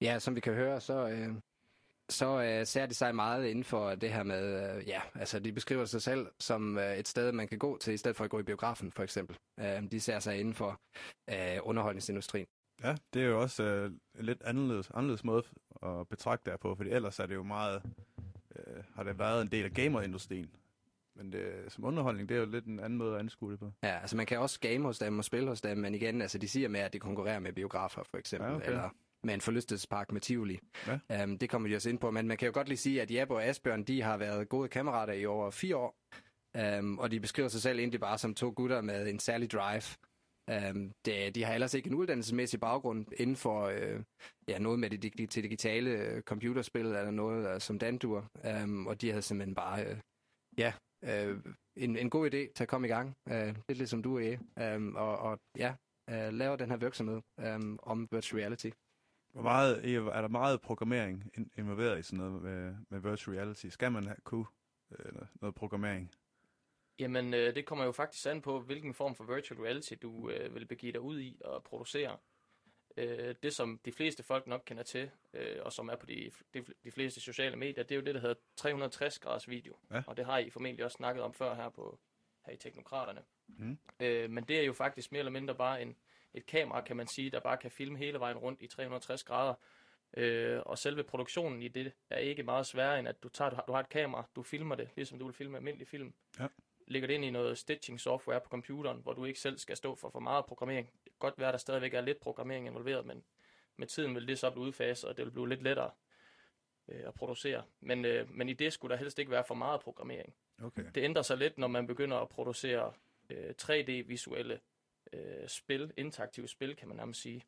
Ja, 0.00 0.18
som 0.18 0.34
vi 0.34 0.40
kan 0.40 0.54
høre, 0.54 0.80
så, 0.80 1.08
øh, 1.08 1.28
så 2.08 2.42
øh, 2.42 2.66
ser 2.66 2.86
de 2.86 2.94
sig 2.94 3.14
meget 3.14 3.46
inden 3.46 3.64
for 3.64 3.94
det 3.94 4.10
her 4.12 4.22
med, 4.22 4.76
øh, 4.76 4.88
ja, 4.88 5.00
altså 5.14 5.38
de 5.38 5.52
beskriver 5.52 5.84
sig 5.84 6.02
selv 6.02 6.26
som 6.40 6.78
øh, 6.78 6.96
et 6.96 7.08
sted, 7.08 7.32
man 7.32 7.48
kan 7.48 7.58
gå 7.58 7.78
til, 7.78 7.94
i 7.94 7.96
stedet 7.96 8.16
for 8.16 8.24
at 8.24 8.30
gå 8.30 8.38
i 8.38 8.42
biografen, 8.42 8.92
for 8.92 9.02
eksempel. 9.02 9.36
Øh, 9.60 9.90
de 9.90 10.00
ser 10.00 10.18
sig 10.18 10.40
inden 10.40 10.54
for 10.54 10.80
øh, 11.30 11.58
underholdningsindustrien. 11.62 12.46
Ja, 12.84 12.96
det 13.14 13.22
er 13.22 13.26
jo 13.26 13.40
også 13.40 13.62
øh, 13.62 13.92
lidt 14.14 14.42
anderledes, 14.44 14.90
anderledes 14.94 15.24
måde 15.24 15.42
at 15.82 16.08
betragte 16.08 16.50
det 16.50 16.60
på, 16.60 16.74
fordi 16.74 16.90
ellers 16.90 17.18
er 17.18 17.26
det 17.26 17.34
jo 17.34 17.42
meget, 17.42 17.82
øh, 18.56 18.82
har 18.94 19.02
det 19.02 19.18
været 19.18 19.42
en 19.42 19.48
del 19.48 19.64
af 19.64 19.72
gamerindustrien. 19.72 20.50
Men 21.18 21.32
det, 21.32 21.52
som 21.68 21.84
underholdning, 21.84 22.28
det 22.28 22.34
er 22.34 22.38
jo 22.38 22.46
lidt 22.46 22.64
en 22.64 22.80
anden 22.80 22.98
måde 22.98 23.14
at 23.14 23.20
anskue 23.20 23.50
det 23.52 23.58
på. 23.60 23.72
Ja, 23.82 23.98
altså 24.00 24.16
man 24.16 24.26
kan 24.26 24.38
også 24.38 24.60
game 24.60 24.84
hos 24.84 24.98
dem 24.98 25.18
og 25.18 25.24
spille 25.24 25.48
hos 25.48 25.60
dem, 25.60 25.78
men 25.78 25.94
igen, 25.94 26.22
altså 26.22 26.38
de 26.38 26.48
siger 26.48 26.68
med, 26.68 26.80
at 26.80 26.92
de 26.92 26.98
konkurrerer 26.98 27.38
med 27.38 27.52
biografer, 27.52 28.02
for 28.10 28.18
eksempel, 28.18 28.48
Ja, 28.50 28.56
okay. 28.56 28.66
eller 28.66 28.90
med 29.24 29.34
en 29.34 29.40
forlystelsespark 29.40 30.12
med 30.12 30.20
Tivoli. 30.20 30.58
Ja. 30.86 31.22
Um, 31.24 31.38
det 31.38 31.50
kommer 31.50 31.68
de 31.68 31.76
også 31.76 31.90
ind 31.90 31.98
på, 31.98 32.10
men 32.10 32.28
man 32.28 32.36
kan 32.36 32.46
jo 32.46 32.52
godt 32.54 32.68
lige 32.68 32.78
sige, 32.78 33.02
at 33.02 33.10
Jeppe 33.10 33.34
og 33.34 33.44
Asbjørn, 33.44 33.84
de 33.84 34.02
har 34.02 34.16
været 34.16 34.48
gode 34.48 34.68
kammerater 34.68 35.12
i 35.12 35.26
over 35.26 35.50
fire 35.50 35.76
år, 35.76 35.96
um, 36.78 36.98
og 36.98 37.10
de 37.10 37.20
beskriver 37.20 37.48
sig 37.48 37.62
selv 37.62 37.78
egentlig 37.78 38.00
bare 38.00 38.18
som 38.18 38.34
to 38.34 38.52
gutter 38.56 38.80
med 38.80 39.08
en 39.08 39.18
særlig 39.18 39.50
drive. 39.50 39.82
Um, 40.70 40.92
det, 41.04 41.34
de 41.34 41.44
har 41.44 41.54
ellers 41.54 41.74
ikke 41.74 41.88
en 41.88 41.94
uddannelsesmæssig 41.94 42.60
baggrund 42.60 43.06
inden 43.16 43.36
for 43.36 43.64
øh, 43.64 44.02
ja, 44.48 44.58
noget 44.58 44.78
med 44.78 44.90
det 44.90 45.02
dig- 45.02 45.34
digitale 45.34 45.90
øh, 45.90 46.22
computerspil 46.22 46.86
eller 46.86 47.10
noget 47.10 47.54
øh, 47.54 47.60
som 47.60 47.78
dandur, 47.78 48.30
um, 48.62 48.86
og 48.86 49.00
de 49.00 49.10
havde 49.10 49.22
simpelthen 49.22 49.54
bare 49.54 49.86
øh, 49.86 49.96
ja, 50.58 50.72
øh, 51.04 51.40
en, 51.76 51.96
en 51.96 52.10
god 52.10 52.26
idé 52.26 52.52
til 52.52 52.62
at 52.62 52.68
komme 52.68 52.86
i 52.86 52.90
gang, 52.90 53.14
øh, 53.28 53.46
lidt 53.46 53.78
ligesom 53.78 54.02
du 54.02 54.18
er, 54.18 54.36
um, 54.76 54.96
og, 54.96 55.18
og 55.18 55.38
ja, 55.56 55.74
øh, 56.10 56.32
laver 56.32 56.56
den 56.56 56.70
her 56.70 56.76
virksomhed 56.76 57.20
um, 57.54 57.78
om 57.82 58.08
virtual 58.12 58.40
reality. 58.40 58.70
Hvor 59.36 59.42
meget, 59.42 59.94
er 59.94 60.20
der 60.20 60.28
meget 60.28 60.60
programmering 60.60 61.30
in- 61.38 61.50
involveret 61.56 61.98
i 61.98 62.02
sådan 62.02 62.18
noget 62.18 62.42
med, 62.42 62.76
med 62.88 63.00
virtual 63.10 63.36
reality? 63.36 63.66
Skal 63.66 63.92
man 63.92 64.04
have, 64.04 64.16
kunne 64.24 64.46
øh, 64.98 65.12
noget 65.40 65.54
programmering? 65.54 66.10
Jamen, 66.98 67.34
øh, 67.34 67.54
det 67.54 67.66
kommer 67.66 67.84
jo 67.84 67.92
faktisk 67.92 68.26
an 68.26 68.42
på, 68.42 68.60
hvilken 68.60 68.94
form 68.94 69.14
for 69.14 69.34
virtual 69.34 69.60
reality 69.60 69.94
du 70.02 70.30
øh, 70.30 70.54
vil 70.54 70.66
begive 70.66 70.92
dig 70.92 71.00
ud 71.00 71.20
i 71.20 71.40
og 71.44 71.62
producere. 71.62 72.16
Øh, 72.96 73.34
det, 73.42 73.54
som 73.54 73.80
de 73.84 73.92
fleste 73.92 74.22
folk 74.22 74.46
nok 74.46 74.62
kender 74.66 74.82
til, 74.82 75.10
øh, 75.32 75.56
og 75.62 75.72
som 75.72 75.88
er 75.88 75.96
på 75.96 76.06
de, 76.06 76.30
de, 76.54 76.64
de 76.84 76.90
fleste 76.90 77.20
sociale 77.20 77.56
medier, 77.56 77.84
det 77.84 77.92
er 77.94 77.96
jo 77.96 78.04
det, 78.04 78.14
der 78.14 78.20
hedder 78.20 78.34
360 78.56 79.18
graders 79.18 79.48
video. 79.48 79.76
Ja. 79.90 80.02
Og 80.06 80.16
det 80.16 80.26
har 80.26 80.38
I 80.38 80.50
formentlig 80.50 80.84
også 80.84 80.96
snakket 80.96 81.22
om 81.24 81.34
før 81.34 81.54
her, 81.54 81.68
på, 81.68 81.98
her 82.46 82.52
i 82.52 82.56
Teknokraterne. 82.56 83.22
Mm. 83.48 83.78
Øh, 84.00 84.30
men 84.30 84.44
det 84.44 84.60
er 84.60 84.62
jo 84.62 84.72
faktisk 84.72 85.12
mere 85.12 85.18
eller 85.18 85.32
mindre 85.32 85.54
bare 85.54 85.82
en, 85.82 85.96
et 86.36 86.46
kamera, 86.46 86.80
kan 86.80 86.96
man 86.96 87.06
sige, 87.06 87.30
der 87.30 87.40
bare 87.40 87.56
kan 87.56 87.70
filme 87.70 87.98
hele 87.98 88.20
vejen 88.20 88.36
rundt 88.36 88.62
i 88.62 88.66
360 88.66 89.24
grader. 89.24 89.54
Øh, 90.16 90.60
og 90.66 90.78
selve 90.78 91.02
produktionen 91.02 91.62
i 91.62 91.68
det 91.68 91.92
er 92.10 92.18
ikke 92.18 92.42
meget 92.42 92.66
sværere, 92.66 92.98
end 92.98 93.08
at 93.08 93.22
du, 93.22 93.28
tager, 93.28 93.50
du, 93.50 93.56
har, 93.56 93.64
du 93.66 93.72
har 93.72 93.80
et 93.80 93.88
kamera, 93.88 94.28
du 94.36 94.42
filmer 94.42 94.74
det, 94.74 94.88
ligesom 94.96 95.18
du 95.18 95.24
vil 95.24 95.34
filme 95.34 95.56
almindelig 95.56 95.88
film. 95.88 96.14
Ja. 96.38 96.46
Lægger 96.86 97.06
det 97.06 97.14
ind 97.14 97.24
i 97.24 97.30
noget 97.30 97.58
stitching 97.58 98.00
software 98.00 98.40
på 98.40 98.48
computeren, 98.48 99.00
hvor 99.02 99.12
du 99.12 99.24
ikke 99.24 99.40
selv 99.40 99.58
skal 99.58 99.76
stå 99.76 99.94
for 99.94 100.10
for 100.10 100.20
meget 100.20 100.46
programmering. 100.46 100.86
Det 100.86 101.04
kan 101.04 101.18
godt 101.18 101.38
være, 101.38 101.48
at 101.48 101.52
der 101.52 101.58
stadigvæk 101.58 101.94
er 101.94 102.00
lidt 102.00 102.20
programmering 102.20 102.66
involveret, 102.66 103.06
men 103.06 103.24
med 103.76 103.86
tiden 103.86 104.14
vil 104.14 104.28
det 104.28 104.38
så 104.38 104.50
blive 104.50 104.64
udfaset, 104.64 105.10
og 105.10 105.16
det 105.16 105.24
vil 105.24 105.30
blive 105.30 105.48
lidt 105.48 105.62
lettere 105.62 105.90
øh, 106.88 107.02
at 107.06 107.14
producere. 107.14 107.62
Men, 107.80 108.04
øh, 108.04 108.30
men 108.30 108.48
i 108.48 108.52
det 108.52 108.72
skulle 108.72 108.92
der 108.92 108.98
helst 108.98 109.18
ikke 109.18 109.30
være 109.30 109.44
for 109.44 109.54
meget 109.54 109.80
programmering. 109.80 110.34
Okay. 110.62 110.84
Det 110.94 111.02
ændrer 111.04 111.22
sig 111.22 111.36
lidt, 111.36 111.58
når 111.58 111.68
man 111.68 111.86
begynder 111.86 112.16
at 112.16 112.28
producere 112.28 112.92
øh, 113.30 113.54
3D-visuelle 113.62 114.60
øh, 115.12 115.48
spil, 115.48 115.92
interaktive 115.96 116.48
spil, 116.48 116.76
kan 116.76 116.88
man 116.88 116.96
nærmest 116.96 117.20
sige. 117.20 117.44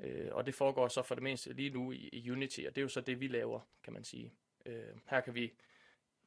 Øh, 0.00 0.28
og 0.32 0.46
det 0.46 0.54
foregår 0.54 0.88
så 0.88 1.02
for 1.02 1.14
det 1.14 1.22
meste 1.22 1.52
lige 1.52 1.70
nu 1.70 1.92
i, 1.92 2.08
i 2.12 2.30
Unity, 2.30 2.60
og 2.60 2.74
det 2.74 2.78
er 2.78 2.82
jo 2.82 2.88
så 2.88 3.00
det, 3.00 3.20
vi 3.20 3.28
laver, 3.28 3.60
kan 3.84 3.92
man 3.92 4.04
sige. 4.04 4.32
Øh, 4.66 4.96
her 5.10 5.20
kan 5.20 5.34
vi, 5.34 5.52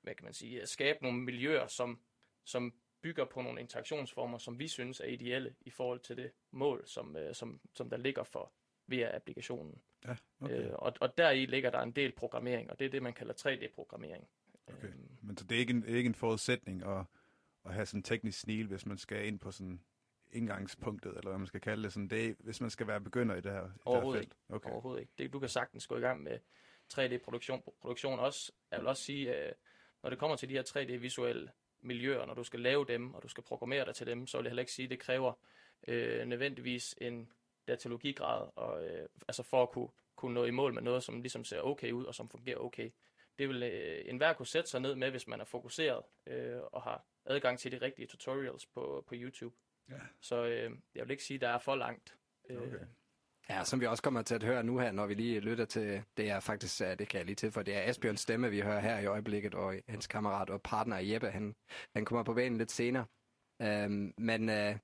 hvad 0.01 0.15
kan 0.15 0.24
man 0.24 0.34
sige, 0.34 0.65
skabe 0.65 1.00
nogle 1.01 1.20
miljøer, 1.20 1.68
som, 1.68 2.00
som 2.44 2.74
bygger 3.01 3.25
på 3.25 3.42
nogle 3.42 3.62
interaktionsformer, 3.62 4.38
som 4.38 4.60
vi 4.60 4.68
synes 4.68 5.00
er 5.00 5.06
ideelle 5.06 5.56
i 5.62 5.70
forhold 5.70 6.00
til 6.00 6.18
det 6.18 6.32
mål, 6.51 6.84
som, 6.86 7.18
øh, 7.18 7.36
som, 7.36 7.62
som 7.74 7.89
der 7.89 7.98
ligger 7.98 8.24
for 8.24 8.51
VR-applikationen. 8.88 9.82
Ja, 10.06 10.15
okay. 10.39 10.65
Øh, 10.65 10.74
og, 10.74 10.94
og 11.01 11.18
deri 11.18 11.46
ligger 11.46 11.70
der 11.70 11.80
en 11.82 11.92
del 11.92 12.12
programmering, 12.12 12.72
og 12.72 12.80
det 12.80 12.86
er 12.86 12.89
det, 12.89 13.03
man 13.03 13.13
kalder 13.13 13.34
3D-programmering. 13.34 14.27
Okay. 14.68 14.88
Øhm, 14.88 15.18
Men 15.22 15.38
så 15.38 15.46
det 15.46 15.56
er 15.56 15.60
ikke 15.60 15.74
en, 15.74 15.86
ikke 15.88 16.08
en 16.08 16.15
forudsætning 16.15 16.84
at, 16.84 17.06
at 17.65 17.74
have 17.74 17.86
sådan 17.86 18.00
en 18.00 18.03
teknisk 18.03 18.39
snil, 18.39 18.68
hvis 18.68 18.86
man 18.86 18.98
skal 18.98 19.27
ind 19.27 19.39
på 19.39 19.51
sådan 19.51 19.82
indgangspunktet, 20.34 21.18
eller 21.18 21.30
hvad 21.30 21.38
man 21.38 21.48
skal 21.48 21.62
kalde 21.62 21.84
det. 21.84 21.94
Sådan, 21.94 22.08
det 22.08 22.25
er, 22.25 22.34
hvis 22.40 22.62
man 22.62 22.70
skal 22.70 22.88
være 22.88 23.02
begynder 23.02 23.36
i 23.36 23.42
det 23.42 23.52
her, 23.52 23.60
i 23.60 23.63
det 23.63 23.72
her 23.74 23.82
Overhovedet 23.86 24.20
felt. 24.20 24.34
Okay. 24.50 24.56
Okay. 24.56 24.70
Overhovedet 24.70 25.02
ikke. 25.02 25.13
Det, 25.18 25.34
du 25.34 25.40
kan 25.40 25.50
sagtens 25.50 25.88
gå 25.88 25.98
i 25.98 26.00
gang 26.00 26.24
med 26.24 26.40
3D-produktion. 26.94 27.62
Produktion 27.82 28.20
også, 28.20 28.52
jeg 28.72 28.80
vil 28.80 28.88
også 28.88 29.04
sige, 29.04 29.46
øh, 29.46 29.52
når 30.04 30.10
det 30.10 30.20
kommer 30.20 30.36
til 30.36 30.50
de 30.50 30.54
her 30.54 30.63
3D-visuelle 30.63 31.50
miljøer, 31.82 32.25
når 32.25 32.34
du 32.34 32.44
skal 32.44 32.60
lave 32.60 32.86
dem, 32.86 33.13
og 33.13 33.24
du 33.24 33.28
skal 33.28 33.44
programmere 33.44 33.86
dig 33.86 33.96
til 33.96 34.08
dem, 34.08 34.28
så 34.28 34.38
vil 34.38 34.44
jeg 34.44 34.50
heller 34.50 34.62
ikke 34.62 34.72
sige, 34.72 34.84
at 34.84 34.90
det 34.90 35.00
kræver 35.00 35.34
øh, 35.88 36.28
nødvendigvis 36.28 36.96
en 37.02 37.32
datalogigrad, 37.68 38.50
og, 38.56 38.86
øh, 38.86 39.08
altså 39.28 39.44
for 39.44 39.63
at 39.63 39.72
kunne, 39.72 39.90
kunne 40.16 40.34
nå 40.34 40.46
i 40.46 40.52
mål 40.52 40.74
med 40.74 40.82
noget, 40.82 41.04
som 41.04 41.22
ligesom 41.22 41.44
ser 41.44 41.62
okay 41.62 41.92
ud, 41.92 42.06
og 42.06 42.16
som 42.16 42.30
fungerer 42.30 42.58
okay. 42.58 42.90
Det 43.38 43.50
vil 43.50 43.63
øh, 43.63 44.02
enhver 44.06 44.34
kunne 44.34 44.48
sætte 44.48 44.70
sig 44.70 44.82
ned 44.82 44.96
med, 44.96 45.12
hvis 45.12 45.28
man 45.28 45.42
er 45.42 45.46
fokuseret 45.46 46.04
øh, 46.28 46.60
og 46.72 46.82
har 46.82 47.06
adgang 47.25 47.60
til 47.60 47.72
de 47.72 47.78
rigtige 47.82 48.08
tutorials 48.08 48.66
på, 48.66 49.04
på 49.08 49.16
YouTube. 49.18 49.56
Ja. 49.90 50.00
Så 50.22 50.46
øh, 50.46 50.72
jeg 50.96 51.04
vil 51.04 51.12
ikke 51.12 51.24
sige, 51.24 51.36
at 51.36 51.42
der 51.42 51.50
er 51.50 51.58
for 51.60 51.75
langt. 51.75 52.18
Øh, 52.50 52.58
Okay. 52.58 52.86
Ja, 53.50 53.63
som 53.63 53.82
vi 53.82 53.86
også 53.86 54.04
kommer 54.04 54.22
til 54.22 54.36
at 54.36 54.44
høre 54.44 54.63
nu 54.63 54.80
her, 54.80 54.92
når 54.92 55.08
vi 55.08 55.13
lige 55.13 55.40
lytter 55.40 55.66
til, 55.66 56.04
det 56.18 56.30
er 56.30 56.40
faktisk, 56.40 56.82
ja, 56.82 56.96
det 56.96 57.08
kan 57.08 57.18
jeg 57.18 57.25
lige 57.25 57.36
til, 57.36 57.52
for 57.52 57.63
det 57.63 57.75
er 57.75 57.90
Asbjørns 57.90 58.20
stemme, 58.20 58.50
vi 58.50 58.62
hører 58.62 58.80
her 58.80 59.00
i 59.00 59.06
øjeblikket, 59.06 59.56
og 59.56 59.75
hans 59.90 60.08
kammerat 60.08 60.50
og 60.50 60.62
partner 60.62 60.98
Jeppe, 60.98 61.30
han, 61.30 61.56
han 61.96 62.06
kommer 62.06 62.24
på 62.24 62.34
banen 62.34 62.58
lidt 62.58 62.72
senere. 62.72 63.06
Øhm, 63.62 64.13
men 64.18 64.50
øh, 64.50 64.78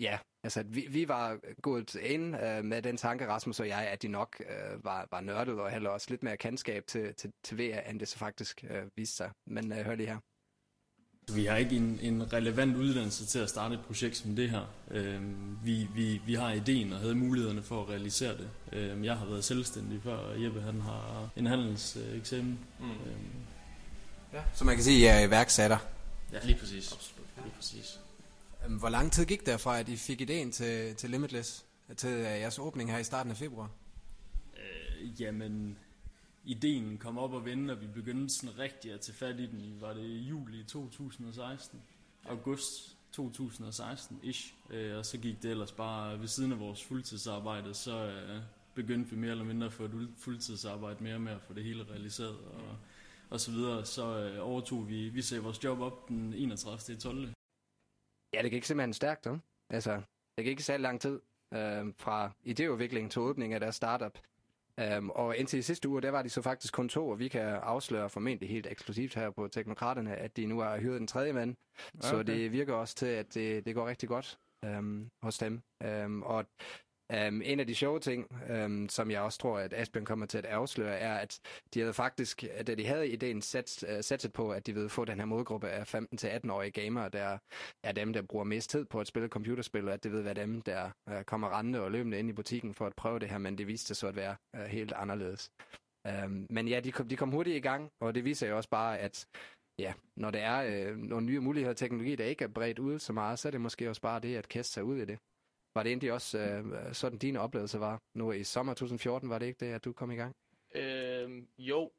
ja, 0.00 0.18
altså 0.42 0.62
vi, 0.62 0.86
vi 0.90 1.08
var 1.08 1.40
gået 1.62 1.94
ind 1.94 2.36
øh, 2.36 2.64
med 2.64 2.82
den 2.82 2.96
tanke, 2.96 3.26
Rasmus 3.26 3.60
og 3.60 3.68
jeg, 3.68 3.88
at 3.88 4.02
de 4.02 4.08
nok 4.08 4.36
øh, 4.40 4.84
var, 4.84 5.08
var 5.10 5.20
nørdet 5.20 5.60
og 5.60 5.70
havde 5.70 5.90
også 5.90 6.06
lidt 6.10 6.22
mere 6.22 6.36
kendskab 6.36 6.86
til, 6.86 7.14
til, 7.14 7.32
til 7.44 7.58
VR, 7.58 7.80
end 7.80 8.00
det 8.00 8.08
så 8.08 8.18
faktisk 8.18 8.64
øh, 8.70 8.86
viste 8.96 9.16
sig. 9.16 9.30
Men 9.46 9.72
øh, 9.72 9.78
hør 9.78 9.94
lige 9.94 10.08
her. 10.08 10.18
Vi 11.34 11.44
har 11.44 11.56
ikke 11.56 11.76
en, 11.76 11.98
en 12.02 12.32
relevant 12.32 12.76
uddannelse 12.76 13.26
til 13.26 13.38
at 13.38 13.48
starte 13.48 13.74
et 13.74 13.80
projekt 13.80 14.16
som 14.16 14.36
det 14.36 14.50
her. 14.50 14.62
Øhm, 14.90 15.58
vi, 15.64 15.88
vi, 15.94 16.20
vi 16.26 16.34
har 16.34 16.52
ideen 16.52 16.92
og 16.92 16.98
havde 16.98 17.14
mulighederne 17.14 17.62
for 17.62 17.82
at 17.82 17.88
realisere 17.88 18.36
det. 18.36 18.48
Øhm, 18.72 19.04
jeg 19.04 19.16
har 19.16 19.26
været 19.26 19.44
selvstændig 19.44 20.00
før, 20.02 20.16
og 20.16 20.42
Jeppe 20.42 20.60
han 20.60 20.80
har 20.80 21.28
en 21.36 21.46
handelseksamen. 21.46 22.58
Mm. 22.80 22.90
Øhm, 22.90 23.30
ja. 24.32 24.42
Så 24.54 24.64
man 24.64 24.74
kan 24.74 24.84
sige, 24.84 25.10
at 25.10 25.14
jeg 25.14 25.22
er 25.22 25.26
iværksætter? 25.26 25.78
Ja, 26.32 26.38
lige 26.44 26.58
præcis. 26.58 26.92
Absolut. 26.92 27.26
Lige 27.44 27.54
præcis. 27.56 28.00
Øhm, 28.64 28.74
hvor 28.74 28.88
lang 28.88 29.12
tid 29.12 29.24
gik 29.24 29.46
der 29.46 29.56
fra, 29.56 29.78
at 29.78 29.88
I 29.88 29.96
fik 29.96 30.20
ideen 30.20 30.52
til, 30.52 30.94
til 30.94 31.10
Limitless, 31.10 31.64
til 31.96 32.10
øh, 32.10 32.22
jeres 32.24 32.58
åbning 32.58 32.92
her 32.92 32.98
i 32.98 33.04
starten 33.04 33.30
af 33.30 33.36
februar? 33.36 33.70
Øh, 34.56 35.20
jamen, 35.20 35.78
ideen 36.46 36.98
kom 36.98 37.18
op 37.18 37.32
og 37.32 37.44
vende, 37.44 37.74
og 37.74 37.80
vi 37.80 37.86
begyndte 37.86 38.34
sådan 38.34 38.58
rigtig 38.58 38.92
at 38.92 39.00
tage 39.00 39.16
fat 39.16 39.40
i 39.40 39.46
den. 39.46 39.80
Var 39.80 39.92
det 39.92 40.08
juli 40.08 40.64
2016? 40.64 41.82
August 42.24 42.96
2016-ish. 43.20 44.54
Øh, 44.70 44.98
og 44.98 45.06
så 45.06 45.18
gik 45.18 45.42
det 45.42 45.50
ellers 45.50 45.72
bare 45.72 46.20
ved 46.20 46.28
siden 46.28 46.52
af 46.52 46.60
vores 46.60 46.84
fuldtidsarbejde, 46.84 47.74
så 47.74 48.06
øh, 48.06 48.42
begyndte 48.74 49.10
vi 49.10 49.16
mere 49.16 49.30
eller 49.30 49.44
mindre 49.44 49.66
at 49.66 49.72
få 49.72 49.84
et 49.84 50.08
fuldtidsarbejde 50.18 51.04
mere 51.04 51.14
og 51.14 51.20
mere 51.20 51.40
for 51.40 51.54
det 51.54 51.64
hele 51.64 51.84
realiseret. 51.84 52.38
Og, 52.38 52.76
og 53.30 53.40
så 53.40 53.50
videre, 53.50 53.84
så 53.84 54.18
øh, 54.18 54.48
overtog 54.48 54.88
vi, 54.88 55.08
vi 55.08 55.22
sagde 55.22 55.42
vores 55.42 55.64
job 55.64 55.80
op 55.80 56.08
den 56.08 56.34
31. 56.34 56.98
12. 56.98 57.32
Ja, 58.34 58.42
det 58.42 58.50
gik 58.50 58.64
simpelthen 58.64 58.92
stærkt, 58.92 59.26
ikke? 59.26 59.40
Altså, 59.70 59.94
det 60.36 60.44
gik 60.44 60.46
ikke 60.46 60.62
særlig 60.62 60.82
lang 60.82 61.00
tid 61.00 61.20
øh, 61.54 61.94
fra 61.96 62.32
idéudvikling 62.46 63.10
til 63.10 63.20
åbning 63.20 63.54
af 63.54 63.60
deres 63.60 63.76
startup. 63.76 64.18
Um, 64.98 65.10
og 65.10 65.36
indtil 65.36 65.64
sidste 65.64 65.88
uge, 65.88 66.02
der 66.02 66.10
var 66.10 66.22
de 66.22 66.28
så 66.28 66.42
faktisk 66.42 66.74
kun 66.74 66.88
to, 66.88 67.08
og 67.08 67.18
vi 67.18 67.28
kan 67.28 67.42
afsløre 67.42 68.10
formentlig 68.10 68.48
helt 68.48 68.66
eksklusivt 68.66 69.14
her 69.14 69.30
på 69.30 69.48
Teknokraterne, 69.48 70.16
at 70.16 70.36
de 70.36 70.46
nu 70.46 70.60
har 70.60 70.78
hyret 70.78 71.00
en 71.00 71.06
tredje 71.06 71.32
mand. 71.32 71.54
Okay. 71.98 72.08
Så 72.08 72.22
det 72.22 72.52
virker 72.52 72.74
også 72.74 72.94
til, 72.94 73.06
at 73.06 73.34
det, 73.34 73.66
det 73.66 73.74
går 73.74 73.88
rigtig 73.88 74.08
godt 74.08 74.38
um, 74.66 75.08
hos 75.22 75.38
dem. 75.38 75.60
Um, 76.04 76.22
og 76.22 76.46
Um, 77.12 77.42
en 77.44 77.60
af 77.60 77.66
de 77.66 77.74
sjove 77.74 78.00
ting, 78.00 78.26
um, 78.64 78.88
som 78.88 79.10
jeg 79.10 79.20
også 79.20 79.38
tror, 79.38 79.58
at 79.58 79.74
Asbjørn 79.74 80.04
kommer 80.04 80.26
til 80.26 80.38
at 80.38 80.46
afsløre, 80.46 80.98
er, 80.98 81.14
at 81.14 81.40
de 81.74 81.80
havde 81.80 81.92
faktisk, 81.94 82.44
da 82.66 82.74
de 82.74 82.86
havde 82.86 83.08
ideen 83.08 83.42
sat, 83.42 84.24
uh, 84.24 84.30
på, 84.32 84.50
at 84.50 84.66
de 84.66 84.74
ville 84.74 84.88
få 84.88 85.04
den 85.04 85.18
her 85.18 85.24
modgruppe 85.24 85.68
af 85.68 85.94
15-18-årige 85.94 86.70
gamere, 86.70 87.08
der 87.08 87.38
er 87.84 87.92
dem, 87.92 88.12
der 88.12 88.22
bruger 88.22 88.44
mest 88.44 88.70
tid 88.70 88.84
på 88.84 89.00
at 89.00 89.06
spille 89.06 89.28
computerspil, 89.28 89.88
og 89.88 89.94
at 89.94 90.04
det 90.04 90.12
ved 90.12 90.22
være 90.22 90.34
dem, 90.34 90.62
der 90.62 90.90
uh, 91.10 91.22
kommer 91.22 91.58
rendende 91.58 91.82
og 91.82 91.90
løbende 91.90 92.18
ind 92.18 92.28
i 92.28 92.32
butikken 92.32 92.74
for 92.74 92.86
at 92.86 92.96
prøve 92.96 93.18
det 93.18 93.28
her, 93.28 93.38
men 93.38 93.58
det 93.58 93.66
viste 93.66 93.86
sig 93.86 93.96
så 93.96 94.06
at 94.06 94.16
være 94.16 94.36
uh, 94.58 94.64
helt 94.64 94.92
anderledes. 94.92 95.50
Um, 96.24 96.46
men 96.50 96.68
ja, 96.68 96.80
de 96.80 96.92
kom, 96.92 97.08
de 97.08 97.16
kom 97.16 97.30
hurtigt 97.30 97.56
i 97.56 97.60
gang, 97.60 97.90
og 98.00 98.14
det 98.14 98.24
viser 98.24 98.48
jo 98.48 98.56
også 98.56 98.68
bare, 98.70 98.98
at 98.98 99.26
ja, 99.78 99.92
når 100.16 100.30
der 100.30 100.38
er 100.38 100.88
øh, 100.90 100.96
nogle 100.96 101.26
nye 101.26 101.40
muligheder 101.40 101.70
og 101.70 101.76
teknologi, 101.76 102.16
der 102.16 102.24
ikke 102.24 102.44
er 102.44 102.48
bredt 102.48 102.78
ud 102.78 102.98
så 102.98 103.12
meget, 103.12 103.38
så 103.38 103.48
er 103.48 103.50
det 103.50 103.60
måske 103.60 103.88
også 103.88 104.02
bare 104.02 104.20
det 104.20 104.36
at 104.36 104.48
kaste 104.48 104.72
sig 104.72 104.84
ud 104.84 104.96
i 104.96 105.04
det. 105.04 105.18
Var 105.76 105.82
det 105.82 105.90
egentlig 105.90 106.12
også 106.12 106.38
øh, 106.38 106.94
sådan, 106.94 107.18
din 107.18 107.36
oplevelse 107.36 107.80
var? 107.80 108.02
Nu 108.14 108.32
i 108.32 108.44
sommer 108.44 108.74
2014, 108.74 109.30
var 109.30 109.38
det 109.38 109.46
ikke 109.46 109.66
det, 109.66 109.72
at 109.72 109.84
du 109.84 109.92
kom 109.92 110.10
i 110.10 110.16
gang? 110.16 110.36
Øh, 110.74 111.42
jo, 111.58 111.92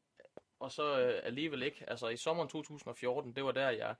og 0.59 0.71
så 0.71 0.99
øh, 0.99 1.21
alligevel 1.23 1.63
ikke. 1.63 1.89
Altså 1.89 2.07
i 2.07 2.17
sommeren 2.17 2.49
2014, 2.49 3.35
det 3.35 3.43
var 3.43 3.51
der, 3.51 3.69
jeg 3.69 3.95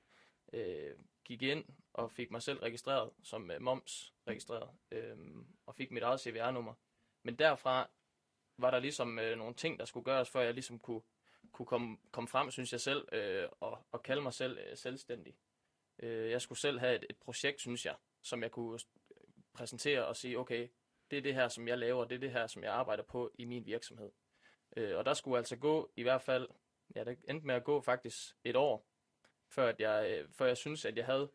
øh, 0.54 0.96
gik 1.26 1.42
ind 1.42 1.66
og 1.94 2.12
fik 2.12 2.32
mig 2.32 2.42
selv 2.42 2.60
registreret 2.60 3.10
som 3.24 3.52
øh, 3.52 3.62
moms 3.62 4.14
registreret, 4.28 4.70
øh, 4.92 5.18
og 5.66 5.76
fik 5.76 5.92
mit 5.92 6.04
eget 6.04 6.20
CVR-nummer. 6.20 6.74
Men 7.24 7.36
derfra 7.36 7.90
var 8.58 8.72
der 8.72 8.80
ligesom 8.80 9.20
øh, 9.20 9.38
nogle 9.38 9.54
ting, 9.54 9.80
der 9.80 9.86
skulle 9.86 10.04
gøres, 10.04 10.30
før 10.30 10.42
jeg 10.42 10.54
ligesom 10.54 10.80
kunne, 10.80 11.02
kunne 11.52 11.66
komme, 11.66 11.98
komme 12.12 12.28
frem, 12.28 12.52
synes 12.52 12.72
jeg 12.72 12.82
selv, 12.82 13.08
øh, 13.12 13.48
og, 13.60 13.86
og 13.92 14.04
kalde 14.04 14.22
mig 14.22 14.34
selv 14.34 14.58
øh, 14.58 14.78
selvstændig. 14.78 15.36
Øh, 16.00 16.32
jeg 16.32 16.42
skulle 16.42 16.60
selv 16.60 16.80
have 16.80 16.96
et, 16.96 17.06
et 17.10 17.18
projekt, 17.18 17.62
synes 17.62 17.86
jeg, 17.86 17.96
som 18.22 18.44
jeg 18.44 18.52
kunne 18.52 18.80
præsentere 19.58 20.06
og 20.06 20.16
sige, 20.16 20.40
okay, 20.40 20.68
det 21.12 21.18
er 21.18 21.22
det 21.22 21.34
her, 21.34 21.48
som 21.48 21.68
jeg 21.68 21.78
laver, 21.78 22.06
det 22.06 22.16
er 22.16 22.20
det 22.20 22.32
her, 22.32 22.48
som 22.48 22.64
jeg 22.64 22.74
arbejder 22.74 23.04
på 23.04 23.32
i 23.36 23.46
min 23.46 23.66
virksomhed. 23.66 24.12
Øh, 24.78 24.98
og 24.98 25.06
der 25.06 25.14
skulle 25.14 25.38
altså 25.38 25.56
gå 25.56 25.92
i 25.96 26.04
hvert 26.04 26.22
fald, 26.22 26.48
ja, 26.96 27.04
det 27.04 27.18
endte 27.30 27.48
med 27.48 27.56
at 27.56 27.64
gå 27.64 27.82
faktisk 27.82 28.36
et 28.44 28.56
år, 28.56 28.88
før, 29.50 29.70
at 29.70 29.80
jeg, 29.80 30.12
øh, 30.12 30.30
før 30.32 30.46
jeg 30.46 30.58
synes, 30.58 30.86
at 30.86 30.98
jeg 30.98 31.06
havde 31.06 31.32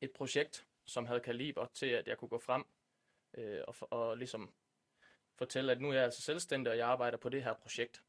et 0.00 0.10
projekt, 0.12 0.66
som 0.86 1.06
havde 1.06 1.20
kaliber 1.20 1.66
til, 1.66 1.86
at 1.86 2.08
jeg 2.08 2.18
kunne 2.18 2.28
gå 2.28 2.38
frem 2.38 2.64
øh, 3.34 3.60
og, 3.68 3.74
og 3.90 4.16
ligesom 4.16 4.54
fortælle, 5.34 5.72
at 5.72 5.80
nu 5.80 5.88
er 5.88 5.94
jeg 5.94 6.04
altså 6.04 6.22
selvstændig, 6.22 6.70
og 6.70 6.78
jeg 6.78 6.88
arbejder 6.88 7.18
på 7.18 7.28
det 7.28 7.44
her 7.44 7.54
projekt. 7.54 8.02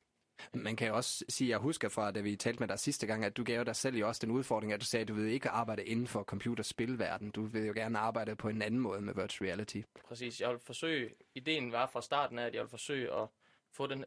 Man 0.54 0.76
kan 0.76 0.88
jo 0.88 0.96
også 0.96 1.26
sige, 1.30 1.48
at 1.48 1.50
jeg 1.50 1.58
husker 1.58 1.90
fra, 1.90 2.12
da 2.12 2.20
vi 2.20 2.36
talte 2.36 2.60
med 2.60 2.68
dig 2.68 2.80
sidste 2.80 3.08
gang, 3.08 3.26
at 3.26 3.38
du 3.38 3.44
gav 3.44 3.64
dig 3.64 3.76
selv 3.76 3.96
jo 3.96 4.08
også 4.08 4.20
den 4.26 4.32
udfordring, 4.32 4.74
at 4.74 4.82
du 4.82 4.86
sagde, 4.86 5.02
at 5.02 5.08
du 5.08 5.14
vil 5.14 5.32
ikke 5.32 5.50
arbejde 5.50 5.84
inden 5.86 6.08
for 6.08 6.24
computerspilverden. 6.24 7.32
Du 7.32 7.46
vil 7.46 7.66
jo 7.66 7.74
gerne 7.74 8.00
arbejde 8.00 8.36
på 8.36 8.50
en 8.50 8.62
anden 8.62 8.80
måde 8.80 9.02
med 9.02 9.14
virtual 9.14 9.48
reality. 9.48 9.82
Præcis. 10.06 10.42
Jeg 10.42 10.50
vil 10.50 10.60
forsøge, 10.60 11.16
ideen 11.36 11.72
var 11.72 11.88
fra 11.88 12.02
starten 12.02 12.40
af, 12.40 12.46
at 12.46 12.54
jeg 12.54 12.62
vil 12.62 12.70
forsøge 12.70 13.14
at 13.14 13.28
få 13.72 13.88
den, 13.88 14.06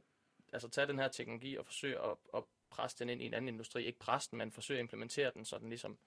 altså 0.52 0.68
tage 0.68 0.86
den 0.86 0.98
her 0.98 1.08
teknologi 1.08 1.56
og 1.56 1.66
forsøge 1.66 1.98
at, 1.98 2.16
at 2.34 2.44
presse 2.70 2.98
den 2.98 3.08
ind 3.08 3.22
i 3.22 3.26
en 3.26 3.34
anden 3.34 3.48
industri. 3.48 3.84
Ikke 3.84 3.98
presse 3.98 4.30
den, 4.30 4.38
men 4.38 4.52
forsøge 4.52 4.78
at 4.78 4.82
implementere 4.82 5.30
den, 5.34 5.44
så 5.44 5.58
den 5.58 5.68
ligesom 5.68 5.98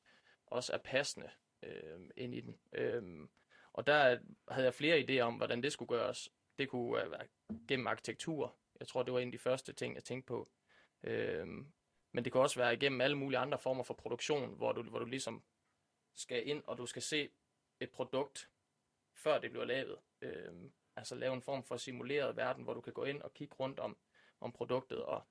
også 0.48 0.74
er 0.74 0.78
passende 0.78 1.30
øh, 1.64 2.00
ind 2.18 2.36
i 2.36 2.42
den. 2.42 2.56
Øh, 2.74 3.28
og 3.74 3.88
der 3.88 4.18
havde 4.48 4.66
jeg 4.66 4.74
flere 4.74 5.00
idéer 5.00 5.22
om, 5.22 5.36
hvordan 5.36 5.64
det 5.64 5.74
skulle 5.74 5.90
gøres. 5.90 6.30
Det 6.60 6.70
kunne 6.70 6.94
være 6.94 7.28
gennem 7.68 7.88
arkitektur, 7.88 8.56
jeg 8.82 8.88
tror, 8.88 9.04
det 9.04 9.14
var 9.14 9.20
en 9.20 9.28
af 9.28 9.32
de 9.32 9.38
første 9.38 9.74
ting, 9.74 9.96
jeg 9.96 10.04
tænkte 10.04 10.28
på. 10.28 10.50
Øhm, 11.04 11.72
men 12.12 12.24
det 12.24 12.32
kan 12.32 12.42
også 12.42 12.60
være 12.60 12.74
igennem 12.74 13.02
alle 13.02 13.18
mulige 13.18 13.40
andre 13.40 13.60
former 13.60 13.84
for 13.84 13.94
produktion, 13.94 14.56
hvor 14.58 14.72
du, 14.72 14.84
hvor 14.84 15.00
du 15.00 15.06
ligesom 15.06 15.44
skal 16.16 16.48
ind, 16.48 16.64
og 16.68 16.78
du 16.78 16.86
skal 16.86 17.02
se 17.02 17.30
et 17.80 17.90
produkt, 17.90 18.50
før 19.14 19.40
det 19.40 19.52
bliver 19.52 19.66
lavet. 19.66 19.98
Øhm, 20.22 20.72
altså 20.96 21.16
lave 21.16 21.34
en 21.34 21.42
form 21.42 21.64
for 21.64 21.78
simuleret 21.78 22.36
verden, 22.36 22.64
hvor 22.64 22.74
du 22.74 22.82
kan 22.82 22.94
gå 22.94 23.04
ind 23.04 23.22
og 23.22 23.34
kigge 23.34 23.56
rundt 23.56 23.80
om, 23.80 23.98
om 24.40 24.52
produktet 24.52 25.04
og, 25.04 25.24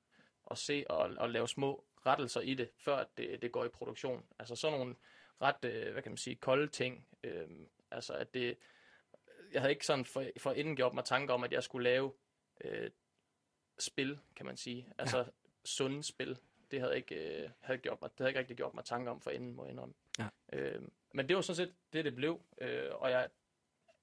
og 0.42 0.58
se 0.58 0.84
og, 0.88 0.98
og 0.98 1.30
lave 1.30 1.48
små 1.48 1.84
rettelser 2.06 2.40
i 2.40 2.54
det, 2.54 2.70
før 2.76 3.04
det, 3.16 3.42
det 3.42 3.52
går 3.52 3.64
i 3.64 3.68
produktion. 3.68 4.26
Altså 4.38 4.56
sådan 4.56 4.78
nogle 4.78 4.96
ret, 5.42 5.64
øh, 5.64 5.92
hvad 5.92 6.02
kan 6.02 6.12
man 6.12 6.16
sige, 6.16 6.36
kolde 6.36 6.68
ting. 6.68 7.08
Øhm, 7.24 7.68
altså 7.90 8.14
at 8.14 8.34
det, 8.34 8.58
jeg 9.52 9.60
havde 9.60 9.72
ikke 9.72 9.86
sådan 9.86 10.04
for, 10.04 10.24
for 10.38 10.52
inden 10.52 10.76
gjort 10.76 10.94
mig 10.94 11.04
tanker 11.04 11.34
om, 11.34 11.44
at 11.44 11.52
jeg 11.52 11.62
skulle 11.62 11.84
lave 11.84 12.12
øh, 12.64 12.90
spil, 13.82 14.18
kan 14.36 14.46
man 14.46 14.56
sige. 14.56 14.92
Altså 14.98 15.18
ja. 15.18 15.24
sunde 15.64 16.02
spil. 16.02 16.38
Det 16.70 16.80
havde 16.80 16.96
ikke, 16.96 17.42
øh, 17.42 17.50
havde 17.60 17.78
gjort 17.78 18.00
mig, 18.00 18.10
det 18.10 18.18
havde 18.18 18.30
ikke 18.30 18.40
rigtig 18.40 18.56
gjort 18.56 18.74
mig 18.74 18.84
tanker 18.84 19.12
om 19.12 19.20
for 19.20 19.30
inden, 19.30 19.54
må 19.54 19.64
jeg 19.64 19.70
indrømme. 19.70 19.94
Ja. 20.18 20.28
Øh, 20.52 20.82
men 21.14 21.28
det 21.28 21.36
var 21.36 21.42
sådan 21.42 21.56
set 21.56 21.74
det, 21.92 22.04
det 22.04 22.14
blev. 22.14 22.40
Øh, 22.60 22.90
og, 22.94 23.10
jeg, 23.10 23.28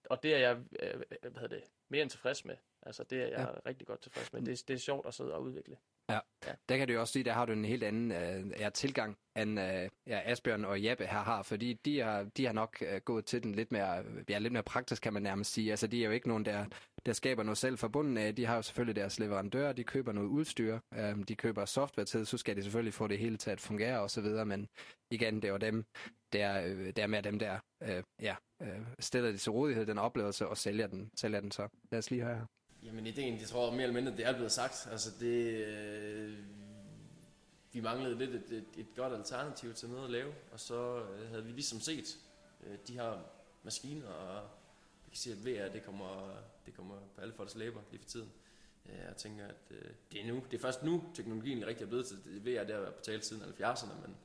og 0.10 0.24
det 0.24 0.34
er 0.34 0.38
jeg 0.38 0.58
øh, 0.80 1.02
hvad 1.22 1.32
hedder 1.42 1.48
det, 1.48 1.64
mere 1.90 2.02
end 2.02 2.10
tilfreds 2.10 2.46
med. 2.46 2.56
Altså 2.88 3.04
det 3.04 3.18
er 3.18 3.28
jeg 3.28 3.48
ja. 3.66 3.70
rigtig 3.70 3.88
godt 3.88 4.02
tilfreds 4.02 4.34
med. 4.34 4.42
Det, 4.42 4.68
det 4.68 4.74
er 4.74 4.78
sjovt 4.78 5.08
at 5.08 5.14
sidde 5.14 5.34
og 5.34 5.44
udvikle. 5.44 5.78
Ja. 6.10 6.20
ja, 6.48 6.54
der 6.70 6.78
kan 6.78 6.88
du 6.88 6.94
jo 6.94 7.00
også 7.00 7.14
sige, 7.14 7.24
der 7.24 7.32
har 7.32 7.46
du 7.46 7.54
en 7.54 7.66
helt 7.66 7.84
anden 7.84 8.12
øh, 8.12 8.60
ja, 8.62 8.70
tilgang, 8.70 9.18
end 9.38 9.60
øh, 9.60 9.90
ja, 10.08 10.22
Asbjørn 10.26 10.66
og 10.66 10.84
Jeppe 10.84 11.06
her 11.06 11.20
har, 11.20 11.44
fordi 11.44 11.74
de 11.74 12.00
har, 12.00 12.24
de 12.24 12.46
har 12.46 12.54
nok 12.54 12.78
øh, 12.82 13.02
gået 13.02 13.26
til 13.26 13.44
den 13.44 13.56
lidt 13.56 13.72
mere, 13.72 14.04
ja, 14.30 14.38
lidt 14.38 14.54
mere 14.54 14.64
praktisk, 14.64 15.02
kan 15.02 15.14
man 15.14 15.24
nærmest 15.24 15.54
sige. 15.54 15.72
Altså, 15.72 15.88
de 15.88 16.02
er 16.02 16.06
jo 16.06 16.12
ikke 16.12 16.28
nogen, 16.28 16.46
der, 16.46 16.66
der 17.06 17.14
skaber 17.14 17.44
noget 17.44 17.58
selv 17.58 17.78
forbundet 17.78 18.22
af. 18.22 18.36
De 18.36 18.46
har 18.46 18.56
jo 18.56 18.62
selvfølgelig 18.62 18.96
deres 18.96 19.20
leverandører, 19.20 19.74
de 19.74 19.84
køber 19.84 20.12
noget 20.12 20.28
udstyr, 20.28 20.80
øh, 20.94 21.28
de 21.28 21.36
køber 21.36 21.66
software 21.66 22.06
til, 22.06 22.26
så 22.26 22.38
skal 22.38 22.56
de 22.56 22.64
selvfølgelig 22.64 22.94
få 22.94 23.08
det 23.08 23.18
hele 23.18 23.38
til 23.38 23.52
at 23.52 23.62
fungere 23.62 24.00
og 24.00 24.10
så 24.10 24.22
videre, 24.22 24.46
men 24.46 24.68
igen, 25.12 25.36
det 25.36 25.46
er 25.46 25.52
jo 25.52 25.58
dem, 25.58 25.86
der, 26.34 26.62
øh, 26.66 26.94
der 26.96 27.08
med 27.08 27.24
dem, 27.24 27.40
der 27.40 27.60
øh, 27.84 28.04
ja, 28.22 28.36
øh, 28.62 28.80
stiller 29.00 29.32
det 29.32 29.42
til 29.42 29.52
rådighed, 29.52 29.86
den 29.86 29.98
oplevelse, 29.98 30.48
og 30.48 30.58
sælger 30.58 30.88
den, 30.88 31.12
sælger 31.16 31.40
den 31.40 31.52
så. 31.52 31.68
Lad 31.92 32.00
os 32.00 32.12
lige 32.12 32.24
høre 32.24 32.36
her. 32.36 32.46
Jamen 32.88 33.08
ideen, 33.08 33.40
det 33.40 33.48
tror 33.48 33.66
jeg 33.66 33.74
mere 33.74 33.84
eller 33.84 33.94
mindre, 33.94 34.18
det 34.18 34.26
er 34.26 34.34
blevet 34.34 34.52
sagt. 34.52 34.88
Altså 34.92 35.12
det, 35.20 35.66
øh, 35.66 36.38
vi 37.72 37.82
manglede 37.82 38.18
lidt 38.18 38.30
et, 38.30 38.52
et, 38.52 38.66
et 38.78 38.88
godt 38.96 39.14
alternativ 39.14 39.74
til 39.74 39.90
noget 39.90 40.04
at 40.04 40.10
lave, 40.10 40.34
og 40.52 40.60
så 40.60 41.04
øh, 41.04 41.30
havde 41.30 41.46
vi 41.46 41.52
ligesom 41.52 41.80
set 41.80 42.18
øh, 42.64 42.78
de 42.88 42.94
her 42.94 43.18
maskiner, 43.64 44.08
og 44.08 44.44
vi 45.06 45.10
kan 45.10 45.18
se, 45.18 45.32
at 45.32 45.46
VR, 45.46 45.72
det 45.74 45.86
kommer, 45.86 46.34
det 46.66 46.74
kommer 46.74 46.96
på 47.16 47.22
alle 47.22 47.34
folks 47.34 47.56
læber 47.56 47.82
lige 47.92 48.02
for 48.02 48.10
tiden. 48.10 48.32
Øh, 48.86 48.96
jeg 49.08 49.18
tænker, 49.18 49.46
at 49.46 49.72
øh, 49.72 49.90
det, 50.12 50.22
er 50.22 50.28
nu, 50.28 50.44
det 50.52 50.58
er 50.58 50.62
først 50.62 50.84
nu, 50.84 51.04
teknologien 51.14 51.68
rigtig 51.68 51.84
er 51.84 51.88
blevet 51.88 52.08
til 52.08 52.18
VR, 52.18 52.64
det 52.64 52.76
har 52.76 52.82
været 52.82 52.96
på 52.96 53.02
tale 53.04 53.22
siden 53.22 53.44
70'erne, 53.44 54.02
men 54.02 54.16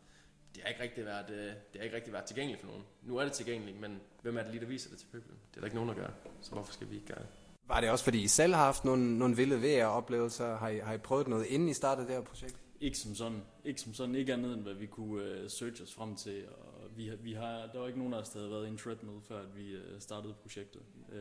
det 0.55 0.63
har 0.63 0.69
ikke 0.69 0.83
rigtig 0.83 1.05
været, 1.05 1.31
øh, 1.31 1.47
det 1.47 1.77
har 1.77 1.83
ikke 1.83 1.97
rigtig 1.97 2.13
været 2.13 2.25
tilgængeligt 2.25 2.61
for 2.61 2.69
nogen. 2.69 2.85
Nu 3.03 3.17
er 3.17 3.25
det 3.25 3.33
tilgængeligt, 3.33 3.81
men 3.81 4.01
hvem 4.23 4.37
er 4.37 4.43
det 4.43 4.51
lige, 4.51 4.61
der 4.61 4.67
viser 4.67 4.91
det 4.91 4.99
til 4.99 5.07
pøblen? 5.07 5.39
Det 5.51 5.57
er 5.57 5.61
der 5.61 5.67
ikke 5.67 5.77
nogen, 5.77 5.89
der 5.89 5.95
gør, 5.95 6.11
så 6.41 6.51
hvorfor 6.51 6.73
skal 6.73 6.91
vi 6.91 6.95
ikke 6.95 7.07
gøre 7.07 7.19
det? 7.19 7.42
Var 7.73 7.81
det 7.81 7.91
også, 7.91 8.05
fordi 8.05 8.23
I 8.23 8.29
selv 8.29 8.55
har 8.55 8.65
haft 8.65 8.85
nogle, 8.85 9.19
nogle 9.19 9.37
vilde 9.37 9.57
VR-oplevelser? 9.57 10.57
Har 10.57 10.69
I, 10.69 10.79
har 10.79 10.93
I 10.93 10.99
prøvet 10.99 11.29
noget, 11.29 11.47
inden 11.47 11.69
I 11.69 11.73
startede 11.73 12.07
det 12.07 12.15
her 12.15 12.23
projekt? 12.23 12.57
Ikke 12.81 12.99
som 12.99 13.15
sådan. 13.15 13.43
Ikke 13.65 13.81
som 13.81 13.95
sådan. 13.95 14.15
Ikke 14.15 14.33
andet, 14.33 14.55
end 14.55 14.63
hvad 14.63 14.75
vi 14.75 14.87
kunne 14.87 15.23
uh, 15.23 15.51
searche 15.51 15.85
os 15.85 15.95
frem 15.95 16.17
til. 16.17 16.45
Og 16.49 16.97
vi, 16.97 17.11
vi 17.23 17.33
har, 17.33 17.69
der 17.73 17.79
var 17.79 17.87
ikke 17.87 17.99
nogen 17.99 18.15
af 18.15 18.19
os, 18.19 18.29
der 18.29 18.39
havde 18.39 18.51
været 18.51 18.67
i 18.67 18.69
en 18.69 18.79
treadmill, 18.79 19.21
før 19.29 19.41
at 19.41 19.57
vi 19.57 19.77
uh, 19.77 19.81
startede 19.99 20.35
projektet. 20.43 20.83
Uh, 21.09 21.15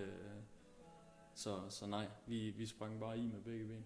så, 1.36 1.60
så 1.70 1.86
nej, 1.86 2.05
vi, 2.27 2.50
vi 2.50 2.65
sprang 2.65 3.00
bare 3.00 3.17
i 3.17 3.22
med 3.22 3.41
begge 3.46 3.65
ben. 3.65 3.86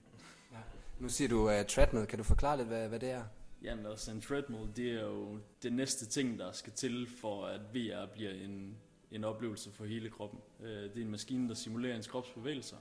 Ja. 0.51 0.57
Nu 0.99 1.09
siger 1.09 1.27
du 1.27 1.49
uh, 1.49 1.65
treadmill. 1.67 2.05
Kan 2.05 2.17
du 2.17 2.23
forklare 2.23 2.57
lidt, 2.57 2.67
hvad, 2.67 2.89
hvad 2.89 2.99
det 2.99 3.09
er? 3.09 3.23
Jamen 3.63 3.85
altså 3.85 4.11
en 4.11 4.21
treadmill, 4.21 4.75
det 4.75 4.91
er 4.91 5.03
jo 5.03 5.39
det 5.63 5.73
næste 5.73 6.05
ting, 6.05 6.39
der 6.39 6.51
skal 6.51 6.73
til 6.73 7.07
for 7.21 7.45
at 7.45 7.61
VR 7.73 8.05
bliver 8.13 8.31
en, 8.31 8.77
en 9.11 9.23
oplevelse 9.23 9.71
for 9.71 9.85
hele 9.85 10.09
kroppen. 10.09 10.39
Øh, 10.59 10.83
det 10.83 10.97
er 10.97 11.01
en 11.01 11.11
maskine, 11.11 11.49
der 11.49 11.55
simulerer 11.55 11.95
ens 11.95 12.07
kropsbevægelser, 12.07 12.77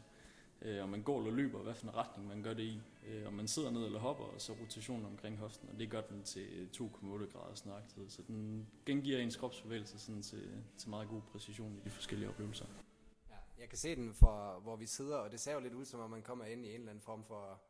øh, 0.63 0.83
om 0.83 0.89
man 0.89 1.03
går 1.03 1.19
eller 1.19 1.33
løber, 1.33 1.59
hvad 1.59 1.75
for 1.75 1.87
en 1.87 1.95
retning 1.95 2.29
man 2.29 2.43
gør 2.43 2.55
det 2.55 2.63
i. 2.63 2.81
Øh, 3.07 3.27
om 3.27 3.33
man 3.33 3.49
sidder 3.49 3.71
ned 3.71 3.85
eller 3.85 3.99
hopper, 3.99 4.25
og 4.25 4.41
så 4.41 4.53
rotation 4.53 5.05
omkring 5.05 5.39
hoften, 5.39 5.69
og 5.69 5.79
det 5.79 5.91
gør 5.91 6.01
den 6.01 6.23
til 6.23 6.69
2,8 6.77 7.33
graders 7.33 7.67
nøjagtighed. 7.67 8.11
Så 8.11 8.23
den 8.23 8.67
gengiver 8.87 9.19
ens 9.19 9.37
kropsbevægelser 9.37 9.99
sådan 9.99 10.23
til, 10.23 10.51
til 10.79 10.91
meget 10.91 11.09
god 11.09 11.21
præcision 11.33 11.77
i 11.77 11.81
de 11.85 11.91
forskellige 11.91 12.29
oplevelser. 12.29 12.67
Ja, 13.31 13.35
jeg 13.59 13.69
kan 13.69 13.79
se 13.79 13.97
den 13.97 14.15
fra, 14.15 14.59
hvor 14.59 14.77
vi 14.77 14.87
sidder, 14.87 15.17
og 15.17 15.33
det 15.33 15.41
ser 15.41 15.53
jo 15.53 15.61
lidt 15.61 15.75
ud, 15.75 15.85
som 15.85 16.01
om 16.01 16.11
man 16.11 16.23
kommer 16.23 16.45
ind 16.45 16.67
i 16.67 16.69
en 16.69 16.75
eller 16.75 16.91
anden 16.91 17.03
form 17.03 17.25
for 17.25 17.61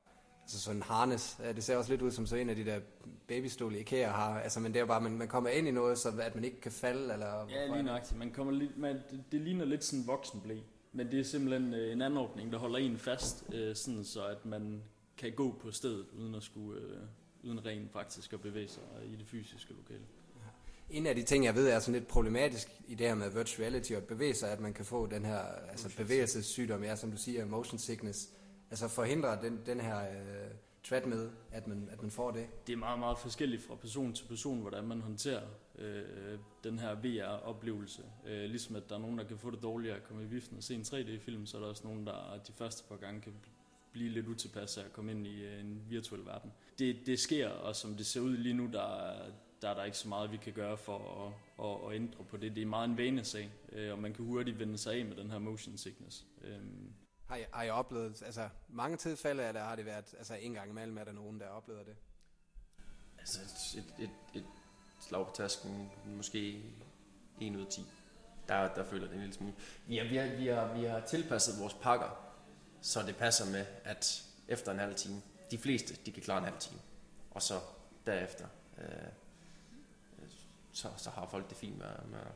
altså 0.44 0.60
sådan 0.60 0.76
en 0.76 0.82
harness. 0.82 1.36
Det 1.56 1.64
ser 1.64 1.76
også 1.76 1.90
lidt 1.90 2.02
ud 2.02 2.10
som 2.10 2.26
så 2.26 2.36
en 2.36 2.50
af 2.50 2.56
de 2.56 2.64
der 2.64 2.80
babystole 3.28 3.80
IKEA 3.80 4.08
har. 4.08 4.40
Altså, 4.40 4.60
men 4.60 4.72
det 4.72 4.76
er 4.76 4.80
jo 4.80 4.86
bare, 4.86 5.00
man, 5.00 5.12
man 5.12 5.28
kommer 5.28 5.50
ind 5.50 5.68
i 5.68 5.70
noget, 5.70 5.98
så 5.98 6.08
at 6.20 6.34
man 6.34 6.44
ikke 6.44 6.60
kan 6.60 6.72
falde. 6.72 7.12
Eller 7.12 7.46
ja, 7.50 7.66
lige 7.66 7.82
nøjagtigt. 7.82 8.18
Man 8.18 8.30
kommer 8.30 8.52
lidt, 8.52 8.78
man, 8.78 8.94
det, 9.10 9.24
det 9.32 9.40
ligner 9.40 9.64
lidt 9.64 9.84
sådan 9.84 10.00
en 10.00 10.06
voksenblæ. 10.06 10.58
Men 10.92 11.10
det 11.10 11.20
er 11.20 11.24
simpelthen 11.24 11.74
øh, 11.74 11.92
en 11.92 12.02
anordning, 12.02 12.52
der 12.52 12.58
holder 12.58 12.78
en 12.78 12.98
fast, 12.98 13.44
øh, 13.52 13.76
sådan 13.76 14.04
så 14.04 14.26
at 14.26 14.46
man 14.46 14.82
kan 15.16 15.32
gå 15.32 15.58
på 15.60 15.70
stedet, 15.70 16.06
uden 16.18 16.34
at 16.34 16.42
skulle, 16.42 16.80
øh, 16.80 16.96
uden 17.42 17.66
rent 17.66 17.92
faktisk 17.92 18.32
at 18.32 18.40
bevæge 18.40 18.68
sig 18.68 18.82
i 19.12 19.16
det 19.16 19.26
fysiske 19.26 19.72
lokale. 19.72 20.04
En 20.90 21.06
af 21.06 21.14
de 21.14 21.22
ting, 21.22 21.44
jeg 21.44 21.54
ved 21.54 21.68
er 21.68 21.78
sådan 21.78 21.94
lidt 21.94 22.08
problematisk 22.08 22.68
i 22.88 22.94
det 22.94 23.06
her 23.06 23.14
med 23.14 23.30
virtual 23.30 23.68
reality 23.68 23.92
og 23.92 23.96
at 23.96 24.04
bevæge 24.04 24.34
sig, 24.34 24.50
at 24.50 24.60
man 24.60 24.72
kan 24.72 24.84
få 24.84 25.06
den 25.06 25.24
her 25.24 25.38
altså 25.70 25.96
bevægelsessygdom, 25.96 26.84
ja, 26.84 26.96
som 26.96 27.10
du 27.10 27.16
siger, 27.16 27.46
motion 27.46 27.78
sickness. 27.78 28.28
Altså 28.74 28.88
forhindre 28.88 29.42
den, 29.42 29.60
den 29.66 29.80
her 29.80 30.00
øh, 30.92 31.08
med 31.08 31.30
at 31.52 31.66
man, 31.66 31.88
at 31.92 32.02
man 32.02 32.10
får 32.10 32.30
det? 32.30 32.46
Det 32.66 32.72
er 32.72 32.76
meget, 32.76 32.98
meget 32.98 33.18
forskelligt 33.18 33.62
fra 33.62 33.74
person 33.74 34.12
til 34.12 34.24
person, 34.24 34.60
hvordan 34.60 34.84
man 34.84 35.00
håndterer 35.00 35.42
øh, 35.78 36.38
den 36.64 36.78
her 36.78 36.94
VR-oplevelse. 36.94 38.02
Øh, 38.26 38.44
ligesom 38.44 38.76
at 38.76 38.82
der 38.88 38.94
er 38.94 38.98
nogen, 38.98 39.18
der 39.18 39.24
kan 39.24 39.38
få 39.38 39.50
det 39.50 39.62
dårligere 39.62 39.96
at 39.96 40.04
komme 40.04 40.22
i 40.22 40.26
viften 40.26 40.56
og 40.56 40.62
se 40.62 40.74
en 40.74 40.80
3D-film, 40.82 41.46
så 41.46 41.56
er 41.56 41.60
der 41.60 41.68
også 41.68 41.84
nogen, 41.84 42.06
der 42.06 42.40
de 42.46 42.52
første 42.52 42.88
par 42.88 42.96
gange 42.96 43.20
kan 43.20 43.32
blive 43.92 44.10
lidt 44.10 44.28
utilpas 44.28 44.78
af 44.78 44.84
at 44.84 44.92
komme 44.92 45.10
ind 45.10 45.26
i 45.26 45.44
øh, 45.44 45.60
en 45.60 45.82
virtuel 45.88 46.26
verden. 46.26 46.52
Det, 46.78 46.96
det 47.06 47.18
sker, 47.18 47.48
og 47.48 47.76
som 47.76 47.94
det 47.94 48.06
ser 48.06 48.20
ud 48.20 48.36
lige 48.36 48.54
nu, 48.54 48.66
der, 48.72 49.14
der 49.62 49.68
er 49.68 49.74
der 49.74 49.84
ikke 49.84 49.98
så 49.98 50.08
meget, 50.08 50.32
vi 50.32 50.36
kan 50.36 50.52
gøre 50.52 50.76
for 50.76 51.26
at, 51.26 51.66
at, 51.66 51.90
at 51.90 52.02
ændre 52.02 52.24
på 52.24 52.36
det. 52.36 52.56
Det 52.56 52.62
er 52.62 52.66
meget 52.66 52.88
en 52.88 52.98
vanesag, 52.98 53.50
øh, 53.72 53.92
og 53.92 53.98
man 53.98 54.14
kan 54.14 54.24
hurtigt 54.24 54.58
vende 54.58 54.78
sig 54.78 54.94
af 54.94 55.04
med 55.04 55.16
den 55.16 55.30
her 55.30 55.38
motion 55.38 55.76
sickness. 55.76 56.26
Øhm, 56.44 56.92
har 57.26 57.36
I, 57.36 57.44
har 57.52 57.62
jeg 57.62 57.72
oplevet, 57.72 58.22
altså 58.22 58.48
mange 58.68 58.96
tilfælde 58.96 59.42
af 59.42 59.52
der, 59.52 59.64
har 59.64 59.76
det 59.76 59.86
været, 59.86 60.14
altså 60.18 60.34
en 60.34 60.52
gang 60.52 60.70
imellem 60.70 60.98
er 60.98 61.04
der 61.04 61.12
nogen, 61.12 61.40
der 61.40 61.48
oplever 61.48 61.82
det? 61.82 61.96
Altså 63.18 63.40
et, 63.78 63.94
et, 63.98 64.10
et 64.34 64.44
slag 65.00 65.26
på 65.26 65.32
tasken, 65.34 65.90
måske 66.06 66.62
1 67.40 67.56
ud 67.56 67.60
af 67.60 67.66
10. 67.70 67.86
Der, 68.48 68.74
der 68.74 68.84
føler 68.84 69.06
det 69.06 69.14
en 69.14 69.20
lille 69.20 69.34
smule. 69.34 69.54
Vi 69.86 69.96
har, 69.96 70.04
vi, 70.04 70.16
har, 70.16 70.36
vi, 70.36 70.46
har, 70.46 70.74
vi 70.74 70.84
har 70.84 71.00
tilpasset 71.00 71.60
vores 71.60 71.74
pakker, 71.74 72.34
så 72.80 73.02
det 73.02 73.16
passer 73.16 73.52
med, 73.52 73.66
at 73.84 74.24
efter 74.48 74.72
en 74.72 74.78
halv 74.78 74.94
time, 74.94 75.22
de 75.50 75.58
fleste, 75.58 75.94
de 76.06 76.12
kan 76.12 76.22
klare 76.22 76.38
en 76.38 76.44
halv 76.44 76.58
time. 76.58 76.80
Og 77.30 77.42
så 77.42 77.60
derefter, 78.06 78.46
øh, 78.78 78.84
øh 80.22 80.28
så, 80.72 80.88
så 80.96 81.10
har 81.10 81.26
folk 81.26 81.48
det 81.48 81.56
fint 81.56 81.78
med, 81.78 81.86
med, 82.06 82.26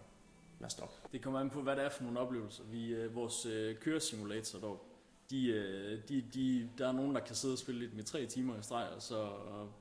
med 0.59 0.67
at 0.67 0.73
stoppe. 0.73 0.95
Det 1.13 1.23
kommer 1.23 1.41
an 1.41 1.51
på, 1.51 1.63
hvad 1.63 1.77
det 1.77 1.85
er 1.85 1.89
for 1.89 2.03
nogle 2.03 2.21
oplevelser. 2.21 2.65
Vi, 2.65 2.89
øh, 2.89 3.15
vores 3.15 3.47
øh, 3.47 3.77
køresimulator 3.77 4.59
dog, 4.59 4.85
de, 5.31 5.47
øh, 5.47 6.03
de, 6.09 6.25
de, 6.35 6.71
der 6.79 6.89
er 6.89 6.93
nogen, 6.93 7.15
der 7.15 7.21
kan 7.21 7.37
sidde 7.37 7.55
og 7.55 7.59
spille 7.59 7.81
lidt 7.81 7.95
med 7.95 8.05
tre 8.05 8.27
timer 8.27 8.59
i 8.59 8.63
streg, 8.63 8.89
og 8.97 9.03
så 9.03 9.29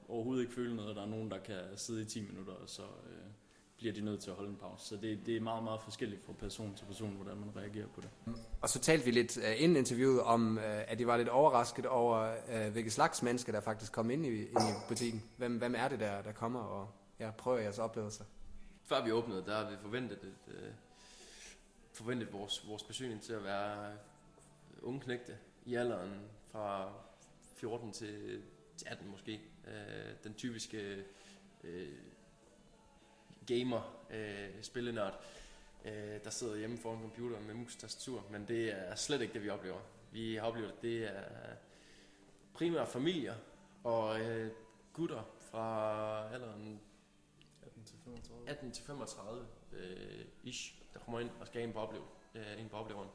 overhovedet 0.08 0.42
ikke 0.42 0.54
føle 0.54 0.76
noget. 0.76 0.96
Der 0.96 1.02
er 1.02 1.06
nogen, 1.06 1.32
der 1.32 1.38
kan 1.38 1.62
sidde 1.76 2.02
i 2.02 2.06
10 2.06 2.28
minutter, 2.28 2.54
og 2.54 2.70
så 2.70 2.82
øh, 2.82 3.28
bliver 3.78 3.94
de 3.94 4.02
nødt 4.02 4.20
til 4.20 4.30
at 4.30 4.36
holde 4.36 4.50
en 4.50 4.56
pause. 4.56 4.86
Så 4.86 4.96
det, 4.96 5.20
det 5.26 5.38
er 5.38 5.42
meget, 5.42 5.64
meget 5.64 5.82
forskelligt 5.82 6.26
fra 6.26 6.34
person 6.34 6.76
til 6.76 6.86
person, 6.86 7.16
hvordan 7.16 7.38
man 7.38 7.50
reagerer 7.56 7.88
på 7.96 8.02
det. 8.02 8.10
Og 8.62 8.70
så 8.70 8.80
talte 8.80 9.06
vi 9.06 9.12
lidt 9.12 9.38
uh, 9.38 9.44
inden 9.58 9.78
interviewet 9.78 10.22
om, 10.22 10.58
uh, 10.58 10.64
at 10.64 11.00
de 11.00 11.08
var 11.08 11.18
lidt 11.18 11.30
overrasket 11.30 11.86
over, 11.86 12.36
uh, 12.48 12.72
hvilke 12.72 12.92
slags 12.92 13.24
mennesker, 13.24 13.52
der 13.52 13.62
faktisk 13.62 13.92
kom 13.92 14.10
ind 14.10 14.26
i, 14.26 14.30
ind 14.30 14.60
i 14.60 14.74
butikken. 14.88 15.24
Hvem, 15.38 15.58
hvem 15.58 15.76
er 15.78 15.88
det, 15.88 16.00
der, 16.00 16.22
der 16.22 16.32
kommer 16.32 16.60
og 16.60 16.88
ja, 17.20 17.32
prøver 17.32 17.60
jeres 17.60 17.80
oplevelser? 17.80 18.24
Før 18.88 19.04
vi 19.04 19.12
åbnede, 19.12 19.46
der 19.46 19.56
havde 19.56 19.70
vi 19.70 19.78
forventet, 19.82 20.24
et, 20.24 20.54
øh, 20.54 20.72
forventet 21.94 22.34
vores, 22.34 22.68
vores 22.68 22.84
besøgning 22.84 23.22
til 23.22 23.34
at 23.34 23.44
være 23.44 23.98
unge 24.82 25.02
knægte 25.02 25.38
i 25.66 25.76
alderen 25.76 26.22
fra 26.52 26.94
14 27.56 27.92
til, 27.94 28.44
til 28.78 28.88
18 28.88 29.12
måske. 29.12 29.42
Øh, 29.68 30.14
den 30.24 30.34
typiske 30.34 31.06
øh, 31.64 31.98
gamer, 33.48 34.06
øh, 34.10 34.62
spillenørd, 34.62 35.24
øh, 35.86 36.24
der 36.24 36.30
sidder 36.30 36.58
hjemme 36.58 36.78
foran 36.78 37.02
computeren 37.02 37.48
med 37.48 37.54
mus 37.54 37.76
tastatur, 37.76 38.24
men 38.32 38.48
det 38.48 38.72
er 38.72 38.96
slet 38.96 39.22
ikke 39.22 39.34
det, 39.34 39.44
vi 39.44 39.50
oplever. 39.50 39.80
Vi 40.12 40.36
har 40.36 40.48
oplevet, 40.48 40.72
at 40.72 40.82
det 40.82 41.04
er 41.04 41.56
primært 42.54 42.88
familier 42.88 43.36
og 43.84 44.22
øh, 44.22 44.52
gutter 44.94 45.24
fra 45.40 46.34
alderen 46.34 46.82
35, 48.08 48.50
18 48.50 48.72
til 48.72 48.84
35 48.84 49.48
øh, 49.72 50.26
ish, 50.44 50.76
der 50.94 51.00
kommer 51.00 51.20
ind 51.20 51.30
og 51.40 51.48
skal 51.48 51.62
ind 51.62 51.74
på, 51.74 51.80
oplev, 51.80 52.04
øh, 52.36 52.60
ind 52.60 52.70
på 52.70 52.78
opleveren. 52.78 53.10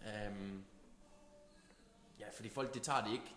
Um, 0.00 0.64
ja, 2.18 2.26
fordi 2.32 2.48
folk, 2.48 2.74
de 2.74 2.78
tager 2.78 3.04
det 3.04 3.12
ikke, 3.12 3.34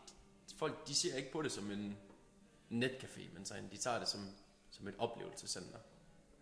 folk, 0.57 0.87
de 0.87 0.95
ser 0.95 1.15
ikke 1.15 1.31
på 1.31 1.41
det 1.41 1.51
som 1.51 1.71
en 1.71 1.97
netcafé, 2.71 3.33
men 3.33 3.45
sådan, 3.45 3.69
de 3.71 3.77
tager 3.77 3.99
det 3.99 4.07
som, 4.07 4.29
som 4.71 4.87
et 4.87 4.95
oplevelsescenter. 4.97 5.79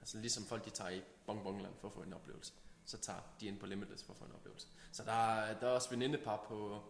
Altså 0.02 0.18
ligesom 0.18 0.44
folk, 0.46 0.66
de 0.66 0.70
tager 0.70 0.90
i 0.90 1.02
Bongbongland 1.26 1.74
for 1.82 1.88
at 1.88 1.94
få 1.94 2.02
en 2.02 2.14
oplevelse, 2.14 2.54
så 2.86 2.98
tager 2.98 3.20
de 3.40 3.48
ind 3.48 3.60
på 3.60 3.66
Limitless 3.66 4.04
for 4.04 4.14
at 4.14 4.18
få 4.20 4.26
en 4.26 4.32
oplevelse. 4.32 4.68
Så 4.92 5.04
der, 5.04 5.54
der 5.60 5.68
er 5.68 5.72
også 5.72 5.90
venindepar 5.90 6.46
på 6.48 6.84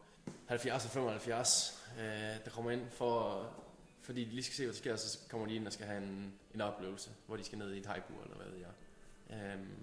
70 0.47 0.85
og 0.85 0.91
75, 0.91 1.85
øh, 1.97 2.03
der 2.45 2.49
kommer 2.49 2.71
ind 2.71 2.89
for, 2.89 3.43
fordi 4.03 4.25
de 4.25 4.29
lige 4.29 4.43
skal 4.43 4.55
se, 4.55 4.63
hvad 4.63 4.73
der 4.73 4.79
sker, 4.79 4.95
så 4.95 5.19
kommer 5.29 5.47
de 5.47 5.55
ind 5.55 5.67
og 5.67 5.73
skal 5.73 5.85
have 5.85 6.03
en, 6.03 6.33
en 6.53 6.61
oplevelse, 6.61 7.11
hvor 7.27 7.35
de 7.35 7.43
skal 7.43 7.57
ned 7.57 7.73
i 7.73 7.77
et 7.77 7.85
hajbur, 7.85 8.23
eller 8.23 8.35
hvad 8.35 8.47
ved 8.47 8.59
jeg. 8.59 8.73
Øhm, 9.29 9.75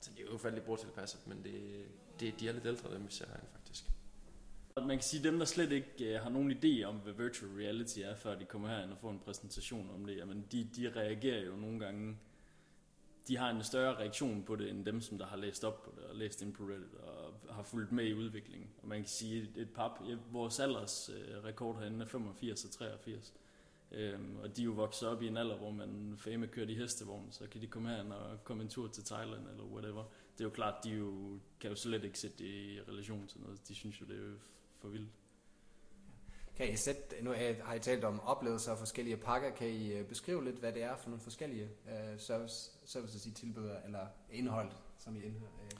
så 0.00 0.10
det 0.16 0.26
er 0.26 0.32
jo 0.32 0.38
faldet 0.38 0.62
lidt 0.68 0.80
tilpasset, 0.80 1.26
men 1.26 1.44
det, 1.44 1.84
det, 2.20 2.40
de 2.40 2.48
er 2.48 2.52
lidt 2.52 2.66
ældre, 2.66 2.94
dem 2.94 3.06
vi 3.06 3.12
ser 3.12 3.26
herinde 3.26 3.46
faktisk. 3.52 3.84
Man 4.76 4.96
kan 4.96 5.02
sige, 5.02 5.20
at 5.20 5.24
dem, 5.24 5.38
der 5.38 5.46
slet 5.46 5.72
ikke 5.72 6.14
øh, 6.14 6.22
har 6.22 6.30
nogen 6.30 6.52
idé 6.52 6.84
om, 6.84 6.96
hvad 6.96 7.12
virtual 7.12 7.52
reality 7.52 7.98
er, 7.98 8.14
før 8.14 8.38
de 8.38 8.44
kommer 8.44 8.68
herind 8.68 8.92
og 8.92 8.98
får 8.98 9.10
en 9.10 9.18
præsentation 9.18 9.90
om 9.94 10.06
det, 10.06 10.16
jamen 10.16 10.46
de, 10.52 10.68
de 10.76 10.92
reagerer 10.96 11.44
jo 11.44 11.56
nogle 11.56 11.80
gange 11.80 12.16
de 13.28 13.36
har 13.36 13.50
en 13.50 13.64
større 13.64 13.94
reaktion 13.94 14.42
på 14.42 14.56
det, 14.56 14.70
end 14.70 14.84
dem, 14.84 15.00
som 15.00 15.18
der 15.18 15.26
har 15.26 15.36
læst 15.36 15.64
op 15.64 15.82
på 15.82 15.92
det, 15.96 16.04
og 16.04 16.16
læst 16.16 16.42
ind 16.42 16.54
på 16.54 16.64
Reddit, 16.64 16.94
og 16.94 17.54
har 17.54 17.62
fulgt 17.62 17.92
med 17.92 18.04
i 18.04 18.14
udviklingen. 18.14 18.70
Og 18.82 18.88
man 18.88 18.98
kan 18.98 19.08
sige, 19.08 19.42
et, 19.42 19.50
et 19.56 19.70
pap, 19.70 19.90
ja, 20.08 20.16
vores 20.30 20.60
alders 20.60 21.10
øh, 21.14 21.44
rekord 21.44 21.78
herinde 21.78 22.04
er 22.04 22.08
85 22.08 22.64
og 22.64 22.70
83. 22.70 23.32
Øhm, 23.94 24.36
og 24.42 24.56
de 24.56 24.62
er 24.62 24.64
jo 24.64 24.72
vokset 24.72 25.08
op 25.08 25.22
i 25.22 25.26
en 25.26 25.36
alder, 25.36 25.56
hvor 25.56 25.70
man 25.70 26.14
fame 26.16 26.46
kører 26.46 26.66
de 26.66 26.74
hestevogn, 26.74 27.32
så 27.32 27.46
kan 27.46 27.60
de 27.60 27.66
komme 27.66 27.88
her 27.88 28.14
og 28.14 28.44
komme 28.44 28.62
en 28.62 28.68
tur 28.68 28.88
til 28.88 29.04
Thailand 29.04 29.48
eller 29.48 29.64
whatever. 29.64 30.04
Det 30.32 30.40
er 30.40 30.44
jo 30.44 30.50
klart, 30.50 30.84
de 30.84 30.90
jo, 30.90 31.38
kan 31.60 31.70
jo 31.70 31.76
slet 31.76 32.04
ikke 32.04 32.18
sætte 32.18 32.38
det 32.38 32.44
i 32.44 32.80
relation 32.88 33.26
til 33.26 33.40
noget. 33.40 33.68
De 33.68 33.74
synes 33.74 34.00
jo, 34.00 34.06
det 34.06 34.16
er 34.16 34.34
for 34.80 34.88
vildt. 34.88 35.10
Kan 36.56 36.72
I 36.72 36.76
sætte, 36.76 37.24
nu 37.24 37.30
har 37.62 37.74
I 37.74 37.78
talt 37.78 38.04
om 38.04 38.20
oplevelser 38.20 38.72
og 38.72 38.78
forskellige 38.78 39.16
pakker, 39.16 39.50
kan 39.50 39.68
I 39.68 39.92
øh, 39.92 40.06
beskrive 40.06 40.44
lidt, 40.44 40.56
hvad 40.56 40.72
det 40.72 40.82
er 40.82 40.96
for 40.96 41.08
nogle 41.08 41.22
forskellige 41.22 41.68
uh, 41.84 42.18
service, 42.18 42.70
services, 42.84 43.26
I 43.26 43.30
tilbyder, 43.30 43.80
eller 43.84 44.06
indhold, 44.30 44.70
som 45.04 45.16
I 45.16 45.18
øh, 45.18 45.32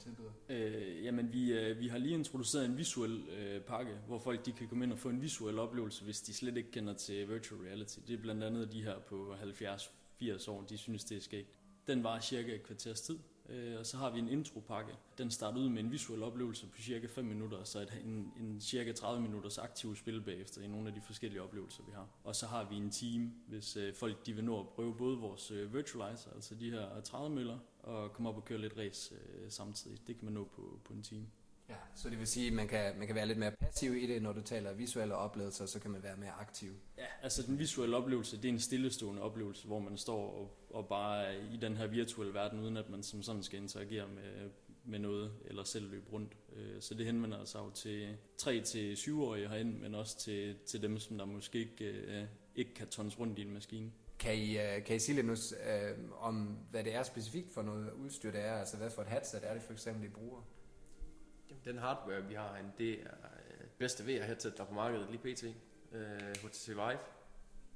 tilbyder? 0.03 0.31
Øh, 0.49 1.03
jamen, 1.03 1.33
vi, 1.33 1.53
øh, 1.53 1.79
vi 1.79 1.87
har 1.87 1.97
lige 1.97 2.13
introduceret 2.13 2.65
en 2.65 2.77
visuel 2.77 3.23
øh, 3.29 3.61
pakke, 3.61 3.93
hvor 4.07 4.19
folk 4.19 4.45
de 4.45 4.51
kan 4.51 4.67
komme 4.67 4.85
ind 4.85 4.91
og 4.91 4.99
få 4.99 5.09
en 5.09 5.21
visuel 5.21 5.59
oplevelse, 5.59 6.03
hvis 6.03 6.21
de 6.21 6.33
slet 6.33 6.57
ikke 6.57 6.71
kender 6.71 6.93
til 6.93 7.29
virtual 7.29 7.61
reality. 7.61 7.99
Det 8.07 8.13
er 8.13 8.21
blandt 8.21 8.43
andet 8.43 8.71
de 8.71 8.83
her 8.83 8.99
på 8.99 9.35
70-80 10.21 10.51
år, 10.51 10.61
de 10.61 10.77
synes, 10.77 11.03
det 11.03 11.17
er 11.17 11.21
skægt. 11.21 11.49
Den 11.87 12.03
var 12.03 12.19
cirka 12.19 12.55
et 12.55 12.63
kvarters 12.63 13.01
tid, 13.01 13.19
Øh, 13.49 13.79
og 13.79 13.85
så 13.85 13.97
har 13.97 14.09
vi 14.09 14.19
en 14.19 14.29
intropakke. 14.29 14.93
Den 15.17 15.31
starter 15.31 15.57
ud 15.57 15.69
med 15.69 15.83
en 15.83 15.91
visuel 15.91 16.23
oplevelse 16.23 16.67
på 16.67 16.81
cirka 16.81 17.07
5 17.07 17.25
minutter, 17.25 17.57
og 17.57 17.67
så 17.67 17.79
et, 17.79 18.01
en, 18.05 18.33
en 18.39 18.61
cirka 18.61 18.91
30 18.91 19.21
minutters 19.21 19.57
aktiv 19.57 19.95
spil 19.95 20.21
bagefter 20.21 20.61
i 20.61 20.67
nogle 20.67 20.87
af 20.87 20.93
de 20.93 21.01
forskellige 21.01 21.41
oplevelser, 21.41 21.83
vi 21.83 21.91
har. 21.91 22.07
Og 22.23 22.35
så 22.35 22.47
har 22.47 22.69
vi 22.69 22.75
en 22.75 22.91
team, 22.91 23.33
hvis 23.47 23.77
øh, 23.77 23.93
folk 23.93 24.25
de 24.25 24.33
vil 24.33 24.43
nå 24.43 24.59
at 24.59 24.67
prøve 24.67 24.95
både 24.95 25.17
vores 25.17 25.51
øh, 25.51 25.73
virtualizer, 25.73 26.31
altså 26.35 26.55
de 26.55 26.71
her 26.71 27.01
30 27.01 27.35
møller, 27.35 27.57
og 27.85 28.13
komme 28.13 28.29
op 28.29 28.35
og 28.35 28.45
køre 28.45 28.61
lidt 28.61 28.77
race 28.77 29.15
øh, 29.15 29.51
samtidig. 29.51 30.07
Det 30.07 30.17
kan 30.17 30.25
man 30.25 30.33
nå 30.33 30.43
på, 30.43 30.79
på 30.83 30.93
en 30.93 31.03
team. 31.03 31.27
Ja, 31.69 31.75
så 31.95 32.09
det 32.09 32.19
vil 32.19 32.27
sige, 32.27 32.47
at 32.47 32.53
man 32.53 32.67
kan, 32.67 32.97
man 32.97 33.07
kan 33.07 33.15
være 33.15 33.25
lidt 33.25 33.37
mere 33.37 33.51
passiv 33.51 33.95
i 33.95 34.07
det, 34.07 34.21
når 34.21 34.33
du 34.33 34.41
taler 34.41 34.73
visuelle 34.73 35.15
oplevelser, 35.15 35.65
så 35.65 35.79
kan 35.79 35.91
man 35.91 36.03
være 36.03 36.17
mere 36.17 36.31
aktiv. 36.31 36.73
Ja, 36.97 37.05
altså 37.21 37.43
den 37.43 37.59
visuelle 37.59 37.97
oplevelse, 37.97 38.37
det 38.37 38.45
er 38.45 38.53
en 38.53 38.59
stillestående 38.59 39.21
oplevelse, 39.21 39.67
hvor 39.67 39.79
man 39.79 39.97
står 39.97 40.31
og, 40.31 40.57
og 40.69 40.87
bare 40.87 41.25
er 41.25 41.53
i 41.53 41.57
den 41.57 41.77
her 41.77 41.87
virtuelle 41.87 42.33
verden, 42.33 42.59
uden 42.59 42.77
at 42.77 42.89
man 42.89 43.03
som 43.03 43.23
sådan 43.23 43.43
skal 43.43 43.61
interagere 43.61 44.07
med, 44.07 44.49
med 44.83 44.99
noget, 44.99 45.31
eller 45.45 45.63
selv 45.63 45.91
løbe 45.91 46.11
rundt. 46.11 46.37
Øh, 46.55 46.81
så 46.81 46.93
det 46.93 47.05
henvender 47.05 47.45
sig 47.45 47.59
jo 47.59 47.69
til 47.69 48.17
3-7-årige 48.41 49.49
herinde, 49.49 49.79
men 49.79 49.95
også 49.95 50.19
til, 50.19 50.55
til 50.65 50.81
dem, 50.81 50.99
som 50.99 51.17
der 51.17 51.25
måske 51.25 51.59
ikke 51.59 51.85
øh, 51.85 52.25
ikke 52.55 52.73
kan 52.73 52.87
tons 52.87 53.19
rundt 53.19 53.39
i 53.39 53.41
en 53.41 53.53
maskine. 53.53 53.91
Kan 54.25 54.35
I, 54.35 54.57
øh, 54.57 54.83
kan 54.85 54.95
I 54.95 54.99
sige 54.99 55.15
lidt 55.15 55.27
nu 55.27 55.33
øh, 55.33 55.97
om, 56.19 56.57
hvad 56.71 56.83
det 56.83 56.95
er 56.95 57.03
specifikt 57.03 57.53
for 57.53 57.61
noget 57.61 57.91
udstyr, 57.91 58.31
det 58.31 58.41
er? 58.41 58.53
Altså 58.53 58.77
hvad 58.77 58.89
for 58.89 59.01
et 59.01 59.07
headset 59.07 59.49
er 59.49 59.53
det 59.53 59.63
for 59.63 59.73
eksempel, 59.73 60.03
I 60.03 60.07
bruger? 60.07 60.41
Den 61.65 61.77
hardware, 61.77 62.25
vi 62.25 62.33
har 62.33 62.53
herinde, 62.53 62.71
det 62.77 63.01
er 63.01 63.11
øh, 63.61 63.67
bedste 63.77 64.03
VR-headset, 64.03 64.57
der 64.57 64.63
er 64.63 64.67
på 64.67 64.73
markedet 64.73 65.09
lige 65.09 65.33
pt. 65.33 65.43
Øh, 65.91 66.35
HTC 66.43 66.67
Vive. 66.67 66.99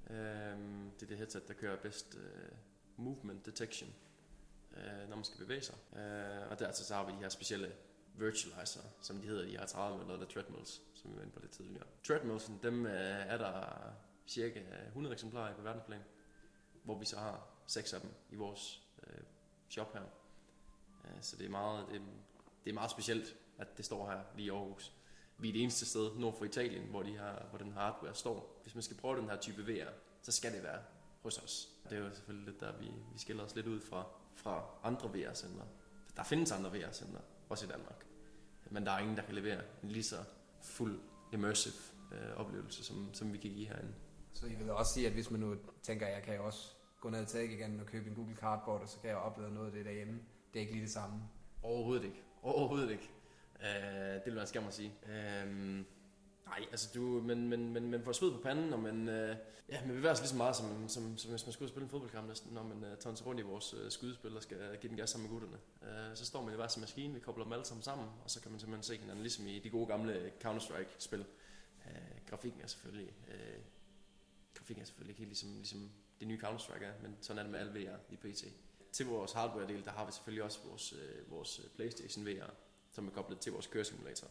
Øh, 0.10 0.58
det 1.00 1.04
er 1.04 1.08
det 1.08 1.18
headset, 1.18 1.48
der 1.48 1.54
kører 1.54 1.78
bedst 1.78 2.16
øh, 2.16 2.52
movement 2.98 3.46
detection, 3.46 3.90
øh, 4.78 5.10
når 5.10 5.16
man 5.16 5.26
skal 5.26 5.40
bevæge 5.40 5.62
sig. 5.62 5.76
Øh, 5.96 6.52
og 6.52 6.60
dertil 6.60 6.86
så 6.86 6.94
har 6.96 7.06
vi 7.06 7.12
de 7.12 7.18
her 7.18 7.30
specielle 7.30 7.72
virtualizer, 8.16 8.82
som 9.02 9.18
de 9.18 9.28
hedder, 9.28 9.46
de 9.46 9.52
her 9.52 9.66
30 9.66 10.14
eller 10.14 10.26
treadmills, 10.26 10.82
som 10.94 11.12
vi 11.12 11.16
var 11.16 11.22
inde 11.22 11.34
på 11.34 11.40
lidt 11.40 11.52
tidligere. 11.52 11.86
Treadmillsen, 12.04 12.60
dem 12.64 12.86
øh, 12.86 12.92
er 13.28 13.38
der 13.38 13.76
cirka 14.28 14.60
100 14.88 15.14
eksemplarer 15.14 15.56
på 15.56 15.62
verdensplan, 15.62 16.02
hvor 16.84 17.00
vi 17.00 17.06
så 17.06 17.18
har 17.18 17.48
seks 17.68 17.94
af 17.94 18.02
dem 18.02 18.10
i 18.30 18.36
vores 18.36 18.82
øh, 19.08 19.24
shop 19.70 19.94
her. 19.94 20.04
Øh, 21.06 21.22
så 21.22 21.38
det 21.38 21.46
er 21.46 21.50
meget, 21.50 21.88
det, 21.92 22.02
det 22.64 22.70
er 22.70 22.74
meget 22.74 22.92
specielt, 22.92 23.36
at 23.58 23.78
det 23.78 23.86
står 23.86 24.10
her 24.10 24.22
lige 24.36 24.46
i 24.46 24.50
Aarhus. 24.50 24.94
Vi 25.38 25.50
er 25.50 25.54
det 25.54 25.62
eneste 25.62 25.86
sted 25.86 26.16
nord 26.16 26.38
for 26.38 26.46
Italien, 26.46 26.84
hvor, 26.90 27.04
de 27.04 27.18
har, 27.18 27.46
hvor 27.50 27.58
den 27.58 27.72
hardware 27.72 28.16
står. 28.16 28.60
Hvis 28.64 28.76
man 28.76 28.82
skal 28.82 28.98
prøve 28.98 29.22
den 29.22 29.30
her 29.30 29.38
type 29.38 29.64
VR, 29.64 29.90
så 30.22 30.32
skal 30.32 30.54
det 30.54 30.64
være 30.64 30.82
hos 31.22 31.38
os. 31.38 31.70
Det 31.90 31.98
er 31.98 32.02
jo 32.02 32.10
selvfølgelig 32.10 32.46
lidt 32.52 32.60
der, 32.62 32.78
vi, 32.78 32.86
vi 33.14 33.20
skiller 33.20 33.44
os 33.44 33.56
lidt 33.56 33.68
ud 33.68 33.82
fra, 33.82 34.06
fra 34.36 34.64
andre 34.84 35.10
VR-center. 35.10 35.64
Der 36.18 36.24
findes 36.24 36.52
andre 36.52 36.72
VR-center, 36.72 37.20
også 37.50 37.66
i 37.66 37.70
Danmark. 37.70 38.06
Men 38.70 38.86
der 38.86 38.92
er 38.92 39.00
ingen, 39.00 39.18
der 39.18 39.24
kan 39.24 39.36
levere 39.36 39.62
en 39.84 39.92
lige 39.92 40.04
så 40.04 40.24
fuld 40.62 41.00
immersive 41.34 41.74
øh, 42.12 42.38
oplevelse, 42.38 42.84
som, 42.84 43.14
som 43.14 43.34
vi 43.34 43.38
kan 43.38 43.52
give 43.52 43.68
herinde. 43.68 43.94
Så 44.34 44.46
I 44.46 44.56
vil 44.56 44.72
også 44.72 44.94
sige, 44.94 45.08
at 45.08 45.14
hvis 45.14 45.32
man 45.32 45.40
nu 45.40 45.56
tænker, 45.82 46.06
at 46.06 46.14
jeg 46.14 46.24
kan 46.24 46.36
jo 46.36 46.46
også 46.46 46.72
gå 47.02 47.10
ned 47.10 47.26
til 47.26 47.52
igen 47.52 47.80
og 47.80 47.86
købe 47.86 48.10
en 48.10 48.16
Google 48.16 48.36
Cardboard, 48.36 48.82
og 48.82 48.90
så 48.90 49.00
kan 49.00 49.10
jeg 49.10 49.18
opleve 49.18 49.52
noget 49.52 49.68
af 49.68 49.74
det 49.74 49.86
derhjemme. 49.86 50.20
Det 50.54 50.60
er 50.60 50.62
ikke 50.62 50.74
lige 50.74 50.84
det 50.84 50.92
samme. 50.92 51.22
Overhovedet 51.64 52.04
ikke. 52.04 52.24
Overhovedet 52.42 52.92
ikke. 52.92 53.10
Uh, 53.56 53.66
det 54.14 54.26
vil 54.26 54.36
være 54.36 54.48
skam 54.48 54.68
at 54.68 54.74
sige. 54.74 54.94
Uh, 55.04 55.50
nej, 56.46 56.66
altså 56.72 56.90
du, 56.96 57.02
men, 57.02 57.50
men, 57.50 57.74
men, 57.74 57.92
men 57.92 58.04
får 58.04 58.12
sved 58.12 58.32
på 58.32 58.38
panden, 58.44 58.74
og 58.74 58.80
man, 58.80 59.00
uh, 59.08 59.36
ja, 59.70 59.86
man 59.86 59.96
bevæger 59.96 60.14
sig 60.14 60.24
lige 60.24 60.30
så 60.30 60.38
meget, 60.38 60.56
som, 60.56 60.90
som, 60.90 61.18
som 61.18 61.32
hvis 61.32 61.46
man 61.46 61.54
skulle 61.54 61.70
spille 61.70 61.84
en 61.84 61.90
fodboldkamp 61.90 62.28
næsten, 62.28 62.54
når 62.54 62.64
man 62.64 62.78
uh, 62.78 62.98
tager 63.00 63.16
sig 63.16 63.28
rundt 63.28 63.42
i 63.42 63.44
vores 63.44 63.74
uh, 63.74 63.90
skydespil 63.90 64.36
og 64.36 64.44
skal 64.44 64.78
give 64.82 64.90
den 64.90 64.98
gas 64.98 65.10
sammen 65.10 65.32
med 65.32 65.40
gutterne. 65.40 65.58
Uh, 65.82 66.16
så 66.16 66.26
står 66.26 66.44
man 66.44 66.54
i 66.54 66.56
hver 66.56 66.68
sin 66.68 66.82
maskine, 66.82 67.14
vi 67.14 67.20
kobler 67.20 67.44
dem 67.44 67.54
alle 67.54 67.66
sammen 67.66 67.84
sammen, 67.84 68.08
og 68.24 68.30
så 68.30 68.42
kan 68.42 68.52
man 68.52 68.60
simpelthen 68.60 68.84
se 68.84 68.98
hinanden, 68.98 69.22
ligesom 69.22 69.48
i 69.48 69.60
de 69.60 69.70
gode 69.70 69.88
gamle 69.88 70.32
Counter-Strike-spil. 70.44 71.26
Uh, 71.86 72.30
grafikken 72.30 72.62
er 72.62 72.68
selvfølgelig, 72.68 73.14
uh, 74.50 74.58
grafikken 74.58 74.82
er 74.82 74.86
selvfølgelig 74.86 75.12
ikke 75.12 75.20
helt 75.20 75.30
ligesom, 75.30 75.56
ligesom 75.56 75.92
det 76.20 76.28
nye 76.28 76.40
Counter-Strike 76.44 76.84
er, 76.84 76.94
men 77.02 77.18
sådan 77.22 77.38
er 77.38 77.44
det 77.44 77.52
med 77.52 77.60
alle 77.60 77.80
VR 77.80 77.98
i 78.10 78.16
PC. 78.16 78.54
Til 78.92 79.06
vores 79.06 79.32
hardware-del, 79.32 79.86
der 79.86 79.92
har 79.92 80.06
vi 80.06 80.12
selvfølgelig 80.12 80.44
også 80.44 80.60
vores, 80.66 80.94
øh, 80.94 81.32
vores 81.32 81.60
øh, 81.60 81.66
Playstation 81.76 82.26
VR, 82.26 82.50
som 82.92 83.08
er 83.08 83.12
koblet 83.12 83.40
til 83.40 83.52
vores 83.52 83.68
køresimulator, 83.68 84.28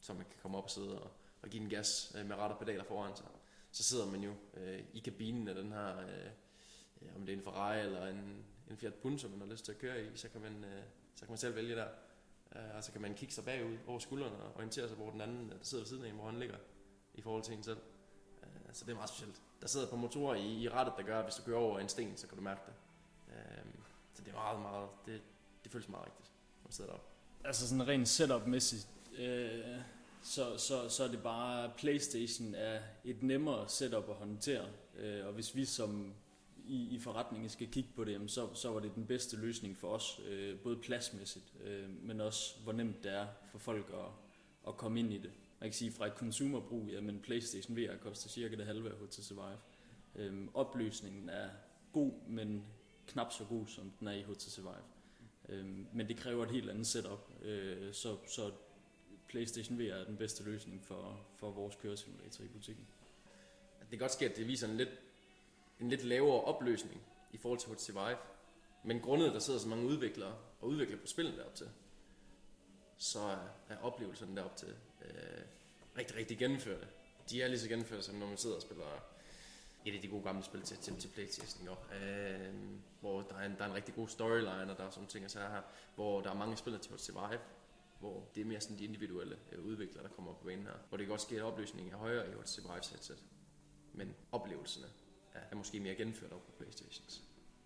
så 0.00 0.14
man 0.14 0.24
kan 0.24 0.36
komme 0.42 0.58
op 0.58 0.64
og 0.64 0.70
sidde 0.70 1.02
og, 1.02 1.10
og 1.42 1.48
give 1.48 1.62
en 1.62 1.70
gas 1.70 2.12
øh, 2.18 2.26
med 2.26 2.36
ret 2.36 2.52
og 2.52 2.58
pedaler 2.58 2.84
foran 2.84 3.16
sig. 3.16 3.26
Så 3.72 3.82
sidder 3.82 4.06
man 4.06 4.20
jo 4.20 4.34
øh, 4.54 4.82
i 4.92 4.98
kabinen 4.98 5.48
af 5.48 5.54
den 5.54 5.72
her, 5.72 5.98
øh, 5.98 6.30
om 7.16 7.26
det 7.26 7.32
er 7.32 7.36
en 7.36 7.42
Ferrari 7.42 7.80
eller 7.80 8.06
en, 8.06 8.44
en 8.70 8.76
Fiat 8.76 8.94
Punto, 8.94 9.28
man 9.28 9.40
har 9.40 9.46
lyst 9.46 9.64
til 9.64 9.72
at 9.72 9.78
køre 9.78 10.04
i, 10.04 10.16
så 10.16 10.28
kan 10.28 10.40
man, 10.40 10.64
øh, 10.64 10.82
så 11.14 11.24
kan 11.24 11.32
man 11.32 11.38
selv 11.38 11.54
vælge 11.54 11.76
der. 11.76 11.88
Øh, 12.56 12.76
og 12.76 12.84
så 12.84 12.92
kan 12.92 13.00
man 13.00 13.14
kigge 13.14 13.34
sig 13.34 13.44
bagud 13.44 13.78
over 13.86 13.98
skuldrene 13.98 14.36
og 14.36 14.56
orientere 14.56 14.88
sig, 14.88 14.96
hvor 14.96 15.10
den 15.10 15.20
anden, 15.20 15.50
der 15.50 15.56
sidder 15.62 15.84
ved 15.84 15.88
siden 15.88 16.04
af 16.04 16.08
en, 16.08 16.14
hvor 16.14 16.26
han 16.26 16.38
ligger 16.38 16.56
i 17.14 17.20
forhold 17.20 17.42
til 17.42 17.54
en 17.54 17.62
selv. 17.62 17.78
Så 18.72 18.84
det 18.84 18.90
er 18.90 18.96
meget 18.96 19.10
specielt. 19.10 19.42
Der 19.60 19.68
sidder 19.68 19.86
på 19.86 19.96
motorer 19.96 20.34
i, 20.34 20.62
i 20.62 20.68
rettet, 20.68 20.94
der 20.96 21.02
gør, 21.02 21.18
at 21.18 21.24
hvis 21.24 21.34
du 21.34 21.42
kører 21.42 21.58
over 21.58 21.78
en 21.78 21.88
sten, 21.88 22.16
så 22.16 22.26
kan 22.26 22.38
du 22.38 22.44
mærke 22.44 22.60
det. 22.66 22.74
Øh, 23.34 23.64
så 24.14 24.22
det 24.22 24.28
er 24.30 24.34
meget, 24.34 24.60
meget, 24.60 24.88
det, 25.06 25.22
det 25.64 25.72
føles 25.72 25.88
meget 25.88 26.06
rigtigt, 26.06 26.30
når 26.62 26.68
man 26.68 26.72
sidder 26.72 26.90
deroppe 26.90 27.12
altså 27.44 27.68
sådan 27.68 27.88
rent 27.88 28.08
setup-mæssigt, 28.08 28.88
øh, 29.18 29.76
så, 30.22 30.58
så, 30.58 30.88
så 30.88 31.04
er 31.04 31.08
det 31.08 31.22
bare, 31.22 31.70
Playstation 31.76 32.54
er 32.54 32.80
et 33.04 33.22
nemmere 33.22 33.68
setup 33.68 34.08
at 34.08 34.14
håndtere. 34.14 34.64
Øh, 34.98 35.26
og 35.26 35.32
hvis 35.32 35.56
vi 35.56 35.64
som 35.64 36.14
i, 36.66 36.88
i 36.94 36.98
forretningen 36.98 37.48
skal 37.48 37.70
kigge 37.70 37.90
på 37.96 38.04
det, 38.04 38.12
jamen, 38.12 38.28
så, 38.28 38.48
så 38.54 38.70
var 38.70 38.80
det 38.80 38.94
den 38.94 39.06
bedste 39.06 39.36
løsning 39.36 39.76
for 39.76 39.88
os, 39.88 40.20
øh, 40.28 40.58
både 40.58 40.76
pladsmæssigt, 40.76 41.52
øh, 41.64 41.88
men 42.02 42.20
også 42.20 42.54
hvor 42.62 42.72
nemt 42.72 43.04
det 43.04 43.12
er 43.12 43.26
for 43.50 43.58
folk 43.58 43.90
at, 43.92 44.10
at 44.68 44.76
komme 44.76 45.00
ind 45.00 45.12
i 45.12 45.18
det. 45.18 45.30
Man 45.62 45.70
kan 45.70 45.76
sige, 45.76 45.92
fra 45.92 46.06
et 46.06 46.12
consumerbrug, 46.12 46.88
jamen 46.88 47.20
Playstation 47.20 47.76
VR 47.76 47.96
koster 48.00 48.28
cirka 48.28 48.56
det 48.56 48.66
halve 48.66 48.90
af 48.90 48.96
HTC 48.96 49.30
Vive. 49.30 49.58
Øhm, 50.14 50.50
opløsningen 50.54 51.28
er 51.28 51.48
god, 51.92 52.12
men 52.28 52.64
knap 53.06 53.32
så 53.32 53.44
god, 53.44 53.66
som 53.66 53.92
den 54.00 54.08
er 54.08 54.12
i 54.12 54.22
HTC 54.22 54.58
Vive. 54.58 54.84
Øhm, 55.48 55.86
men 55.92 56.08
det 56.08 56.16
kræver 56.16 56.44
et 56.44 56.50
helt 56.50 56.70
andet 56.70 56.86
setup, 56.86 57.30
øh, 57.42 57.94
så, 57.94 58.16
så 58.26 58.52
PlayStation 59.28 59.78
VR 59.78 59.82
er 59.82 60.04
den 60.04 60.16
bedste 60.16 60.44
løsning 60.44 60.84
for, 60.84 61.26
for 61.36 61.50
vores 61.50 61.76
køresimulator 61.76 62.44
i 62.44 62.48
butikken. 62.48 62.86
Det 63.80 63.88
kan 63.90 63.98
godt 63.98 64.12
ske, 64.12 64.30
at 64.30 64.36
det 64.36 64.48
viser 64.48 64.68
en 64.68 64.76
lidt, 64.76 64.90
en 65.80 65.88
lidt 65.88 66.04
lavere 66.04 66.40
opløsning 66.40 67.02
i 67.32 67.36
forhold 67.36 67.60
til 67.60 67.72
HTC 67.72 67.88
Vive. 67.88 68.18
Men 68.84 69.00
grundet, 69.00 69.32
der 69.32 69.38
sidder 69.38 69.60
så 69.60 69.68
mange 69.68 69.86
udviklere 69.86 70.36
og 70.60 70.68
udvikler 70.68 70.98
på 70.98 71.06
spillet 71.06 71.36
derop 71.36 71.54
til, 71.54 71.68
så 72.96 73.20
er, 73.20 73.48
er 73.68 73.76
oplevelsen 73.78 74.36
derop 74.36 74.56
til 74.56 74.74
øh, 75.04 75.42
rigtig, 75.98 76.16
rigtig 76.16 76.38
gennemførte. 76.38 76.86
De 77.30 77.42
er 77.42 77.48
lige 77.48 77.58
så 77.58 77.68
gennemførte, 77.68 78.02
som 78.02 78.14
når 78.14 78.26
man 78.26 78.36
sidder 78.36 78.56
og 78.56 78.62
spiller 78.62 78.84
et 79.84 79.94
af 79.94 80.00
de 80.00 80.08
gode 80.08 80.22
gamle 80.22 80.42
spil 80.42 80.62
til, 80.62 80.76
til, 80.76 80.96
til 80.96 81.08
Playstation, 81.08 81.66
jo. 81.66 81.96
Øh, 81.96 82.54
hvor 83.00 83.22
der 83.22 83.36
er, 83.36 83.46
en, 83.46 83.54
der 83.58 83.64
er 83.64 83.68
en 83.68 83.74
rigtig 83.74 83.94
god 83.94 84.08
storyline, 84.08 84.70
og 84.72 84.78
der 84.78 84.84
er 84.84 84.90
sådan 84.90 85.08
ting, 85.08 85.30
så 85.30 85.38
her, 85.38 85.62
hvor 85.94 86.20
der 86.20 86.30
er 86.30 86.34
mange 86.34 86.56
spil 86.56 86.78
til 86.78 86.92
at 86.94 87.00
survive, 87.00 87.40
hvor 88.00 88.28
det 88.34 88.40
er 88.40 88.44
mere 88.44 88.60
sådan 88.60 88.78
de 88.78 88.84
individuelle 88.84 89.38
øh, 89.52 89.64
udviklere, 89.64 90.02
der 90.02 90.08
kommer 90.08 90.34
på 90.34 90.44
banen 90.44 90.66
her. 90.66 90.72
Hvor 90.88 90.96
det 90.96 91.06
kan 91.06 91.12
også 91.12 91.26
ske, 91.26 91.36
at 91.36 91.42
opløsningen 91.42 91.92
er 91.92 91.96
højere 91.96 92.28
i 92.28 92.30
HTC 92.30 92.48
survive 92.48 92.72
headset, 92.90 93.22
men 93.92 94.14
oplevelserne 94.32 94.86
er, 95.34 95.40
er 95.50 95.54
måske 95.54 95.80
mere 95.80 95.94
gennemført 95.94 96.32
over 96.32 96.42
på 96.42 96.52
Playstations. 96.58 97.22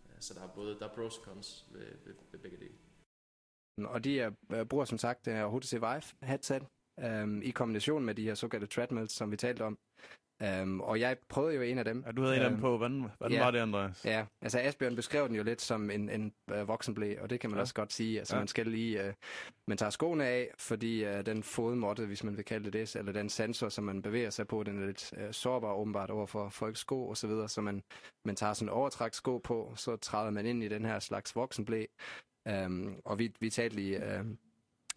Øh, 0.07 0.17
så 0.21 0.35
der 0.35 0.43
er 0.43 0.49
både 0.49 0.79
der 0.79 0.89
er 0.89 0.95
pros 0.95 1.19
og 1.19 1.25
cons 1.25 1.67
ved, 1.71 1.87
ved, 2.05 2.15
ved 2.33 2.41
begge 2.41 2.57
dele. 2.57 2.75
Og 3.89 4.05
de 4.05 4.21
er, 4.21 4.31
øh, 4.53 4.67
bruger 4.67 4.85
som 4.85 4.99
sagt 4.99 5.27
HTC 5.27 5.73
Vive 5.73 6.27
headset 6.27 6.67
øhm, 7.05 7.43
i 7.43 7.51
kombination 7.51 8.05
med 8.05 8.15
de 8.15 8.23
her 8.23 8.35
såkaldte 8.35 8.67
treadmills, 8.67 9.13
som 9.13 9.31
vi 9.31 9.37
talte 9.37 9.63
om. 9.63 9.79
Um, 10.63 10.81
og 10.81 11.01
jeg 11.01 11.17
prøvede 11.29 11.55
jo 11.55 11.63
en 11.63 11.79
af 11.79 11.85
dem. 11.85 12.03
Ja, 12.07 12.13
du 12.13 12.23
havde 12.23 12.37
en 12.37 12.43
af 12.43 12.49
dem 12.49 12.55
øhm, 12.55 12.61
på. 12.61 12.77
Hvordan, 12.77 13.11
hvordan 13.19 13.39
ja, 13.39 13.45
var 13.45 13.51
det, 13.51 13.59
Andreas? 13.59 14.05
Ja, 14.05 14.27
altså 14.43 14.59
Asbjørn 14.61 14.97
beskrev 14.97 15.29
den 15.29 15.37
jo 15.37 15.43
lidt 15.43 15.63
som 15.63 15.91
en, 15.91 16.11
en 16.11 16.33
uh, 16.53 16.69
voksenblæ, 16.69 17.17
og 17.21 17.31
det 17.31 17.41
kan 17.41 17.51
man 17.51 17.57
ja. 17.57 17.61
også 17.61 17.75
godt 17.75 17.93
sige. 17.93 18.19
Altså 18.19 18.35
ja. 18.35 18.41
man 18.41 18.49
skal 18.49 18.67
lige, 18.67 19.09
uh, 19.09 19.15
man 19.69 19.79
tager 19.79 19.91
skoene 19.91 20.25
af, 20.25 20.51
fordi 20.59 21.05
uh, 21.05 21.21
den 21.27 21.43
fodmåtte, 21.43 22.07
hvis 22.07 22.25
man 22.25 22.37
vil 22.37 22.45
kalde 22.45 22.65
det 22.65 22.73
det, 22.73 22.97
eller 22.97 23.13
den 23.13 23.29
sensor, 23.29 23.69
som 23.69 23.85
man 23.85 24.03
bevæger 24.03 24.31
sig 24.31 24.47
på, 24.47 24.63
den 24.63 24.83
er 24.83 24.87
lidt 24.87 25.13
uh, 25.13 25.31
sårbar 25.31 25.73
åbenbart 25.73 26.11
over 26.11 26.27
for 26.27 26.49
folks 26.49 26.81
sko 26.81 27.09
og 27.09 27.17
så 27.17 27.27
videre, 27.27 27.49
så 27.49 27.61
man, 27.61 27.83
man 28.25 28.37
tager 28.37 28.53
sådan 28.53 28.69
en 28.69 28.73
overtræksko 28.73 29.39
på, 29.39 29.73
så 29.77 29.97
træder 29.97 30.31
man 30.31 30.47
ind 30.47 30.63
i 30.63 30.69
den 30.69 30.85
her 30.85 30.99
slags 30.99 31.37
voksenblæ. 31.37 31.85
Um, 32.67 32.97
og 33.05 33.19
vi, 33.19 33.33
vi 33.41 33.51
talte 33.51 33.77
lige 33.77 33.99
uh, 33.99 34.27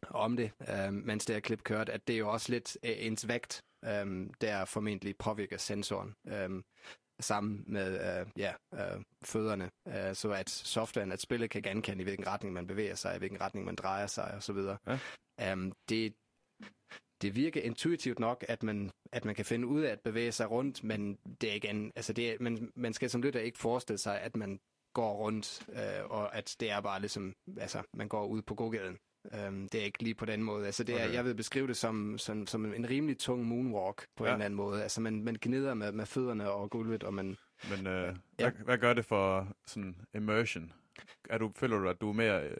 om 0.10 0.38
det, 0.38 0.52
uh, 0.60 0.94
mens 0.94 1.26
det 1.26 1.36
her 1.36 1.42
klip 1.42 1.64
kørte, 1.64 1.92
at 1.92 2.08
det 2.08 2.14
er 2.14 2.20
jo 2.20 2.32
også 2.32 2.52
lidt 2.52 2.78
uh, 2.84 2.90
ens 3.06 3.28
vægt, 3.28 3.64
øhm, 3.86 4.34
der 4.42 4.66
formentlig 4.66 5.18
påvirker 5.18 5.58
sensoren 5.58 6.16
øhm, 6.28 6.64
sammen 7.20 7.64
med 7.68 8.20
øh, 8.20 8.28
ja, 8.38 8.54
øh, 8.74 9.04
fødderne, 9.24 9.72
øh, 9.88 10.16
så 10.16 10.32
at 10.32 10.50
softwaren, 10.50 11.12
at 11.12 11.22
spillet 11.22 11.50
kan 11.50 11.62
genkende, 11.62 12.02
i 12.02 12.04
hvilken 12.04 12.28
retning 12.28 12.54
man 12.54 12.68
bevæger 12.68 12.96
sig, 12.96 13.16
i 13.16 13.18
hvilken 13.18 13.42
retning 13.42 13.66
man 13.66 13.76
drejer 13.76 14.08
sig 14.08 14.34
osv. 14.38 14.58
Ja. 14.88 15.00
Øhm, 15.42 15.72
det, 15.90 16.14
det 17.22 17.36
virker 17.36 17.62
intuitivt 17.62 18.20
nok, 18.20 18.46
at 18.48 18.64
man, 18.64 18.92
at 19.12 19.26
man 19.26 19.36
kan 19.36 19.46
finde 19.46 19.68
ud 19.68 19.82
af 19.82 19.92
at 19.92 20.02
bevæge 20.02 20.32
sig 20.32 20.52
rundt, 20.52 20.84
men 20.84 21.16
det 21.42 21.52
er 21.52 21.56
igen, 21.56 21.92
altså 21.96 22.14
det 22.14 22.30
er, 22.30 22.38
man, 22.40 22.72
man 22.76 22.94
skal 22.94 23.10
som 23.10 23.22
lytter 23.22 23.40
ikke 23.40 23.58
forestille 23.58 23.98
sig, 23.98 24.22
at 24.22 24.36
man 24.36 24.60
går 24.94 25.14
rundt, 25.14 25.68
øh, 25.70 26.10
og 26.10 26.36
at 26.36 26.56
det 26.60 26.72
er 26.72 26.82
bare 26.82 27.00
ligesom, 27.00 27.36
altså 27.58 27.84
man 27.94 28.08
går 28.08 28.26
ud 28.26 28.42
på 28.42 28.56
gågaden. 28.56 28.98
Um, 29.24 29.70
det 29.70 29.82
er 29.82 29.86
ikke 29.86 30.04
lige 30.04 30.16
på 30.16 30.26
den 30.26 30.44
måde. 30.44 30.66
Altså, 30.66 30.84
det 30.84 31.02
er, 31.02 31.06
okay. 31.06 31.14
Jeg 31.14 31.26
vil 31.26 31.36
beskrive 31.36 31.68
det 31.68 31.78
som, 31.78 32.18
som, 32.18 32.48
som 32.48 32.74
en 32.74 32.90
rimelig 32.90 33.18
tung 33.18 33.46
moonwalk 33.46 34.08
på 34.16 34.26
ja. 34.26 34.30
en 34.30 34.34
eller 34.34 34.46
anden 34.46 34.58
måde. 34.58 34.84
Altså, 34.84 35.02
man, 35.02 35.24
man 35.24 35.38
gnider 35.42 35.74
med, 35.74 35.92
med 35.92 36.06
fødderne 36.06 36.52
og 36.52 36.70
gulvet, 36.70 37.04
og 37.04 37.14
man... 37.14 37.38
Men 37.70 37.88
øh, 37.88 38.16
ja. 38.40 38.50
hvad, 38.50 38.52
hvad 38.66 38.78
gør 38.78 38.94
det 38.94 39.06
for 39.06 39.48
sådan 39.66 39.96
immersion? 40.14 40.74
Er 41.30 41.38
du, 41.38 41.52
føler 41.56 41.78
du, 41.78 41.90
at 41.90 42.02
du 42.02 42.10
er 42.10 42.14
mere... 42.14 42.44
Øh... 42.44 42.58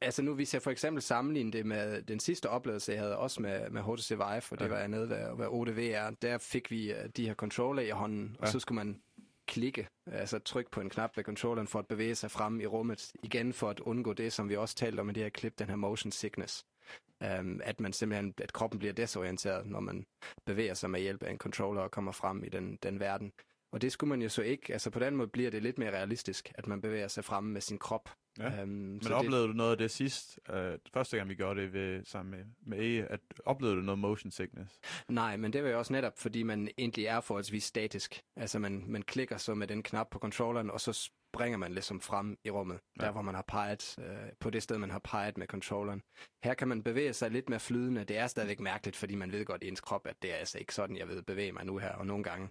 Altså 0.00 0.22
nu, 0.22 0.34
hvis 0.34 0.54
jeg 0.54 0.62
for 0.62 0.70
eksempel 0.70 1.02
sammenligner 1.02 1.50
det 1.50 1.66
med 1.66 2.02
den 2.02 2.20
sidste 2.20 2.50
oplevelse, 2.50 2.92
jeg 2.92 3.00
havde 3.00 3.18
også 3.18 3.42
med, 3.42 3.70
med 3.70 3.82
HTC 3.82 4.10
Vive, 4.10 4.40
for 4.40 4.56
det 4.56 4.70
var 4.70 4.78
jeg 4.78 4.88
nede 4.88 5.08
ved, 5.10 5.36
ved 5.36 5.46
ODVR, 5.48 6.10
der 6.22 6.38
fik 6.38 6.70
vi 6.70 6.92
uh, 6.92 7.10
de 7.16 7.26
her 7.26 7.34
controller 7.34 7.82
i 7.82 7.90
hånden, 7.90 8.36
ja. 8.38 8.42
og 8.42 8.48
så 8.48 8.60
skulle 8.60 8.76
man 8.76 9.00
klikke, 9.46 9.88
altså 10.06 10.38
trykke 10.38 10.70
på 10.70 10.80
en 10.80 10.90
knap 10.90 11.16
ved 11.16 11.24
controlleren 11.24 11.68
for 11.68 11.78
at 11.78 11.86
bevæge 11.86 12.14
sig 12.14 12.30
frem 12.30 12.60
i 12.60 12.66
rummet. 12.66 13.12
Igen 13.22 13.52
for 13.52 13.70
at 13.70 13.80
undgå 13.80 14.12
det, 14.12 14.32
som 14.32 14.48
vi 14.48 14.56
også 14.56 14.74
talte 14.74 15.00
om 15.00 15.10
i 15.10 15.12
det 15.12 15.22
her 15.22 15.30
klip, 15.30 15.58
den 15.58 15.68
her 15.68 15.76
motion 15.76 16.12
sickness. 16.12 16.64
Um, 17.40 17.60
at 17.64 17.80
man 17.80 17.92
simpelthen, 17.92 18.34
at 18.38 18.52
kroppen 18.52 18.78
bliver 18.78 18.92
desorienteret, 18.92 19.66
når 19.66 19.80
man 19.80 20.06
bevæger 20.46 20.74
sig 20.74 20.90
med 20.90 21.00
hjælp 21.00 21.22
af 21.22 21.30
en 21.30 21.38
controller 21.38 21.82
og 21.82 21.90
kommer 21.90 22.12
frem 22.12 22.44
i 22.44 22.48
den, 22.48 22.76
den 22.82 23.00
verden. 23.00 23.32
Og 23.72 23.82
det 23.82 23.92
skulle 23.92 24.08
man 24.08 24.22
jo 24.22 24.28
så 24.28 24.42
ikke. 24.42 24.72
Altså 24.72 24.90
på 24.90 24.98
den 24.98 25.16
måde 25.16 25.28
bliver 25.28 25.50
det 25.50 25.62
lidt 25.62 25.78
mere 25.78 25.90
realistisk, 25.90 26.52
at 26.54 26.66
man 26.66 26.80
bevæger 26.80 27.08
sig 27.08 27.24
frem 27.24 27.44
med 27.44 27.60
sin 27.60 27.78
krop. 27.78 28.10
Ja. 28.38 28.60
Øhm, 28.62 28.68
Men 28.68 29.02
så 29.02 29.14
oplevede 29.14 29.42
det... 29.42 29.48
du 29.48 29.54
noget 29.54 29.70
af 29.70 29.78
det 29.78 29.90
sidst, 29.90 30.40
øh, 30.50 30.78
første 30.92 31.16
gang 31.16 31.28
vi 31.28 31.34
gjorde 31.34 31.60
det 31.60 31.72
ved, 31.72 32.04
sammen 32.04 32.30
med, 32.30 32.44
med 32.66 32.78
E, 32.86 33.06
at 33.10 33.20
oplevede 33.44 33.76
du 33.76 33.82
noget 33.82 33.98
motion 33.98 34.30
sickness? 34.30 34.80
Nej, 35.08 35.36
men 35.36 35.52
det 35.52 35.64
var 35.64 35.70
jo 35.70 35.78
også 35.78 35.92
netop, 35.92 36.18
fordi 36.18 36.42
man 36.42 36.68
egentlig 36.78 37.06
er 37.06 37.20
forholdsvis 37.20 37.64
statisk. 37.64 38.22
Altså 38.36 38.58
man, 38.58 38.84
man 38.86 39.02
klikker 39.02 39.36
så 39.36 39.54
med 39.54 39.66
den 39.66 39.82
knap 39.82 40.06
på 40.10 40.18
controlleren, 40.18 40.70
og 40.70 40.80
så 40.80 40.92
springer 41.36 41.58
man 41.58 41.72
ligesom 41.72 42.00
frem 42.00 42.38
i 42.44 42.50
rummet, 42.50 42.78
ja. 43.00 43.04
der 43.04 43.12
hvor 43.12 43.22
man 43.22 43.34
har 43.34 43.44
peget, 43.48 43.96
øh, 43.98 44.32
på 44.40 44.50
det 44.50 44.62
sted, 44.62 44.78
man 44.78 44.90
har 44.90 44.98
peget 44.98 45.38
med 45.38 45.46
controlleren. 45.46 46.02
Her 46.44 46.54
kan 46.54 46.68
man 46.68 46.82
bevæge 46.82 47.12
sig 47.12 47.30
lidt 47.30 47.48
mere 47.48 47.60
flydende. 47.60 48.04
Det 48.04 48.18
er 48.18 48.26
stadigvæk 48.26 48.60
mærkeligt, 48.60 48.96
fordi 48.96 49.14
man 49.14 49.32
ved 49.32 49.44
godt 49.44 49.62
i 49.62 49.68
ens 49.68 49.80
krop, 49.80 50.06
at 50.06 50.16
det 50.22 50.32
er 50.32 50.36
altså 50.36 50.58
ikke 50.58 50.74
sådan, 50.74 50.96
jeg 50.96 51.08
ved 51.08 51.22
bevæge 51.22 51.52
mig 51.52 51.64
nu 51.66 51.78
her. 51.78 51.92
Og 51.92 52.06
nogle 52.06 52.24
gange 52.24 52.48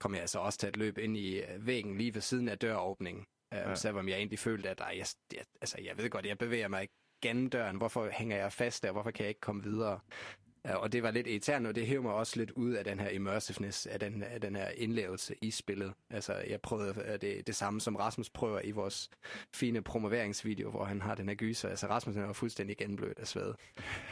kommer 0.00 0.16
jeg 0.18 0.22
altså 0.22 0.38
også 0.38 0.58
til 0.58 0.66
at 0.66 0.76
løbe 0.76 1.02
ind 1.02 1.16
i 1.16 1.40
øh, 1.40 1.66
væggen 1.66 1.98
lige 1.98 2.14
ved 2.14 2.20
siden 2.20 2.48
af 2.48 2.58
døråbningen. 2.58 3.26
Øh, 3.54 3.58
ja. 3.58 3.74
Selvom 3.74 4.08
jeg 4.08 4.16
egentlig 4.16 4.38
følte, 4.38 4.68
at 4.68 4.80
ej, 4.80 4.94
jeg, 4.96 5.06
jeg, 5.32 5.44
altså, 5.60 5.76
jeg 5.84 5.98
ved 5.98 6.10
godt, 6.10 6.26
jeg 6.26 6.38
bevæger 6.38 6.68
mig 6.68 6.88
gennem 7.22 7.50
døren. 7.50 7.76
Hvorfor 7.76 8.08
hænger 8.12 8.36
jeg 8.36 8.52
fast 8.52 8.82
der? 8.82 8.92
Hvorfor 8.92 9.10
kan 9.10 9.22
jeg 9.22 9.28
ikke 9.28 9.40
komme 9.40 9.62
videre? 9.62 10.00
Uh, 10.64 10.74
og 10.74 10.92
det 10.92 11.02
var 11.02 11.10
lidt 11.10 11.26
irriterende, 11.26 11.68
og 11.68 11.74
det 11.74 11.86
hæver 11.86 12.02
mig 12.02 12.12
også 12.12 12.36
lidt 12.36 12.50
ud 12.50 12.72
af 12.72 12.84
den 12.84 13.00
her 13.00 13.08
immersiveness, 13.08 13.86
af 13.86 14.00
den, 14.00 14.22
af 14.22 14.40
den 14.40 14.56
her 14.56 14.68
indlevelse 14.68 15.34
i 15.42 15.50
spillet. 15.50 15.94
Altså, 16.10 16.34
jeg 16.34 16.60
prøvede 16.60 16.90
uh, 16.90 17.20
det, 17.20 17.46
det 17.46 17.54
samme, 17.54 17.80
som 17.80 17.96
Rasmus 17.96 18.30
prøver 18.30 18.60
i 18.64 18.70
vores 18.70 19.10
fine 19.54 19.82
promoveringsvideo, 19.82 20.70
hvor 20.70 20.84
han 20.84 21.02
har 21.02 21.14
den 21.14 21.28
her 21.28 21.34
gyser. 21.34 21.68
Altså, 21.68 21.86
Rasmus 21.86 22.16
var 22.16 22.32
fuldstændig 22.32 22.76
genblødt 22.76 23.18
af 23.18 23.26
sved. 23.26 23.54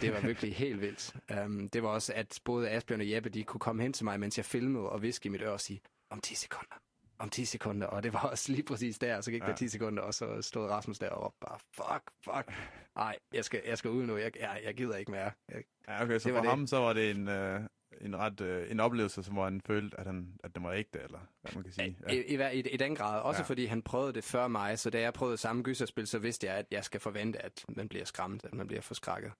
Det 0.00 0.12
var 0.12 0.20
virkelig 0.20 0.56
helt 0.64 0.80
vildt. 0.80 1.14
Um, 1.44 1.68
det 1.68 1.82
var 1.82 1.88
også, 1.88 2.12
at 2.16 2.40
både 2.44 2.70
Asbjørn 2.70 3.00
og 3.00 3.10
Jeppe, 3.10 3.28
de 3.28 3.44
kunne 3.44 3.60
komme 3.60 3.82
hen 3.82 3.92
til 3.92 4.04
mig, 4.04 4.20
mens 4.20 4.36
jeg 4.36 4.44
filmede 4.44 4.88
og 4.88 5.02
viske 5.02 5.26
i 5.26 5.30
mit 5.30 5.42
øre 5.42 5.52
og 5.52 5.60
sige, 5.60 5.80
om 6.10 6.20
10 6.20 6.34
sekunder, 6.34 6.76
om 7.18 7.30
10 7.30 7.44
sekunder, 7.44 7.86
og 7.86 8.02
det 8.02 8.12
var 8.12 8.20
også 8.30 8.52
lige 8.52 8.62
præcis 8.62 8.98
der, 8.98 9.20
så 9.20 9.30
gik 9.30 9.42
ja. 9.42 9.46
der 9.46 9.54
10 9.54 9.68
sekunder, 9.68 10.02
og 10.02 10.14
så 10.14 10.42
stod 10.42 10.70
Rasmus 10.70 10.98
der 10.98 11.10
og 11.10 11.34
bare, 11.40 11.58
fuck, 11.72 12.10
fuck, 12.24 12.52
nej, 12.96 13.16
jeg 13.32 13.44
skal, 13.44 13.62
jeg 13.66 13.78
skal 13.78 13.90
ud 13.90 14.06
nu, 14.06 14.16
jeg, 14.16 14.32
jeg, 14.40 14.60
jeg 14.64 14.74
gider 14.74 14.96
ikke 14.96 15.10
mere. 15.10 15.30
Jeg, 15.48 15.62
ja, 15.88 16.02
okay, 16.02 16.18
så 16.18 16.28
for 16.28 16.48
ham, 16.48 16.60
det. 16.60 16.70
så 16.70 16.78
var 16.78 16.92
det 16.92 17.10
en, 17.10 17.28
øh, 17.28 17.60
en 18.00 18.16
ret 18.16 18.40
øh, 18.40 18.70
en 18.70 18.80
oplevelse, 18.80 19.22
som 19.22 19.34
hvor 19.34 19.44
han 19.44 19.60
følte, 19.60 20.00
at, 20.00 20.06
han, 20.06 20.34
at 20.44 20.54
det 20.54 20.62
var 20.62 20.72
ægte, 20.72 21.00
eller 21.02 21.18
hvad 21.42 21.52
man 21.54 21.62
kan 21.62 21.72
sige. 21.72 21.98
Ja. 22.08 22.14
I, 22.14 22.52
i, 22.54 22.58
i, 22.58 22.68
I 22.68 22.76
den 22.76 22.94
grad, 22.94 23.22
også 23.22 23.40
ja. 23.40 23.46
fordi 23.46 23.66
han 23.66 23.82
prøvede 23.82 24.12
det 24.12 24.24
før 24.24 24.48
mig, 24.48 24.78
så 24.78 24.90
da 24.90 25.00
jeg 25.00 25.12
prøvede 25.12 25.36
samme 25.36 25.62
gyserspil, 25.62 26.06
så 26.06 26.18
vidste 26.18 26.46
jeg, 26.46 26.56
at 26.56 26.66
jeg 26.70 26.84
skal 26.84 27.00
forvente, 27.00 27.42
at 27.42 27.64
man 27.68 27.88
bliver 27.88 28.04
skræmt, 28.04 28.44
at 28.44 28.54
man 28.54 28.66
bliver 28.66 28.82
forskrækket. 28.82 29.32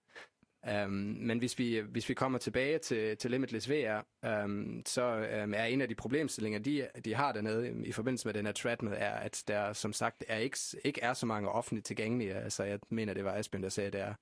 Um, 0.85 0.91
men 1.19 1.39
hvis 1.39 1.59
vi, 1.59 1.79
hvis 1.79 2.09
vi 2.09 2.13
kommer 2.13 2.39
tilbage 2.39 2.79
til, 2.79 3.17
til 3.17 3.31
Limitless 3.31 3.69
VR, 3.69 4.01
um, 4.23 4.29
øhm, 4.29 4.83
så 4.85 5.15
um, 5.43 5.53
er 5.53 5.63
en 5.63 5.81
af 5.81 5.87
de 5.87 5.95
problemstillinger, 5.95 6.59
de, 6.59 6.87
de 7.05 7.15
har 7.15 7.31
dernede 7.31 7.85
i 7.85 7.91
forbindelse 7.91 8.27
med 8.27 8.33
den 8.33 8.45
her 8.45 8.53
Tradmed, 8.53 8.93
er, 8.97 9.11
at 9.11 9.43
der 9.47 9.73
som 9.73 9.93
sagt 9.93 10.23
er 10.27 10.37
ikke, 10.37 10.57
ikke 10.85 11.01
er 11.01 11.13
så 11.13 11.25
mange 11.25 11.49
offentligt 11.49 11.85
tilgængelige. 11.85 12.33
Altså 12.33 12.63
jeg 12.63 12.79
mener, 12.89 13.13
det 13.13 13.23
var 13.23 13.33
Asbjørn, 13.33 13.63
der 13.63 13.69
sagde, 13.69 13.87
at 13.87 13.93
der, 13.93 14.13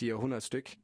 de 0.00 0.10
er 0.10 0.14
100 0.14 0.40
styk. 0.40 0.76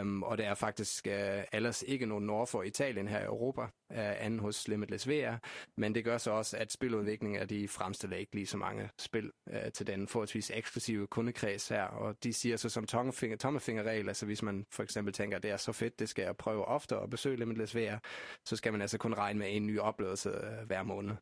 Um, 0.00 0.22
og 0.22 0.38
der 0.38 0.44
er 0.48 0.54
faktisk 0.54 1.06
uh, 1.06 1.42
ellers 1.52 1.82
ikke 1.82 2.06
nogen 2.06 2.26
nord 2.26 2.46
for 2.46 2.62
Italien 2.62 3.08
her 3.08 3.20
i 3.20 3.24
Europa, 3.24 3.62
uh, 3.62 3.68
anden 3.96 4.40
hos 4.40 4.68
Limitless 4.68 5.08
VR, 5.08 5.34
men 5.76 5.94
det 5.94 6.04
gør 6.04 6.18
så 6.18 6.30
også, 6.30 6.56
at 6.56 6.72
spiludviklingen, 6.72 7.48
de 7.48 7.68
fremstiller 7.68 8.16
ikke 8.16 8.34
lige 8.34 8.46
så 8.46 8.56
mange 8.56 8.90
spil 8.98 9.30
uh, 9.46 9.72
til 9.74 9.86
den 9.86 10.08
forholdsvis 10.08 10.50
eksklusive 10.54 11.06
kundekreds 11.06 11.68
her, 11.68 11.84
og 11.84 12.24
de 12.24 12.32
siger 12.32 12.56
så 12.56 12.68
som 12.68 12.86
tommefinger, 12.86 13.36
tommefingerregel, 13.36 14.08
altså 14.08 14.26
hvis 14.26 14.42
man 14.42 14.66
for 14.72 14.82
eksempel 14.82 15.14
tænker, 15.14 15.36
at 15.36 15.42
det 15.42 15.50
er 15.50 15.56
så 15.56 15.72
fedt, 15.72 15.98
det 15.98 16.08
skal 16.08 16.22
jeg 16.22 16.36
prøve 16.36 16.64
ofte 16.64 16.96
at 16.96 17.10
besøge 17.10 17.36
Limitless 17.36 17.76
VR, 17.76 17.98
så 18.44 18.56
skal 18.56 18.72
man 18.72 18.80
altså 18.80 18.98
kun 18.98 19.14
regne 19.14 19.38
med 19.38 19.56
en 19.56 19.66
ny 19.66 19.80
oplevelse 19.80 20.30
uh, 20.30 20.66
hver 20.66 20.82
måned. 20.82 21.16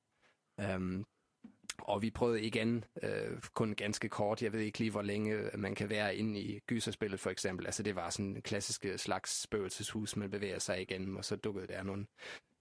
Um, 0.74 1.06
og 1.78 2.02
vi 2.02 2.10
prøvede 2.10 2.42
igen, 2.42 2.84
øh, 3.02 3.40
kun 3.54 3.74
ganske 3.74 4.08
kort, 4.08 4.42
jeg 4.42 4.52
ved 4.52 4.60
ikke 4.60 4.78
lige, 4.78 4.90
hvor 4.90 5.02
længe 5.02 5.32
øh, 5.32 5.58
man 5.58 5.74
kan 5.74 5.90
være 5.90 6.16
inde 6.16 6.40
i 6.40 6.60
gyserspillet 6.66 7.20
for 7.20 7.30
eksempel. 7.30 7.66
Altså 7.66 7.82
det 7.82 7.96
var 7.96 8.10
sådan 8.10 8.26
en 8.26 8.42
klassisk 8.42 8.84
øh, 8.84 8.98
slags 8.98 9.42
spøgelseshus, 9.42 10.16
man 10.16 10.30
bevæger 10.30 10.58
sig 10.58 10.80
igennem, 10.82 11.16
og 11.16 11.24
så 11.24 11.36
dukkede 11.36 11.66
der 11.66 11.82
nogle 11.82 12.06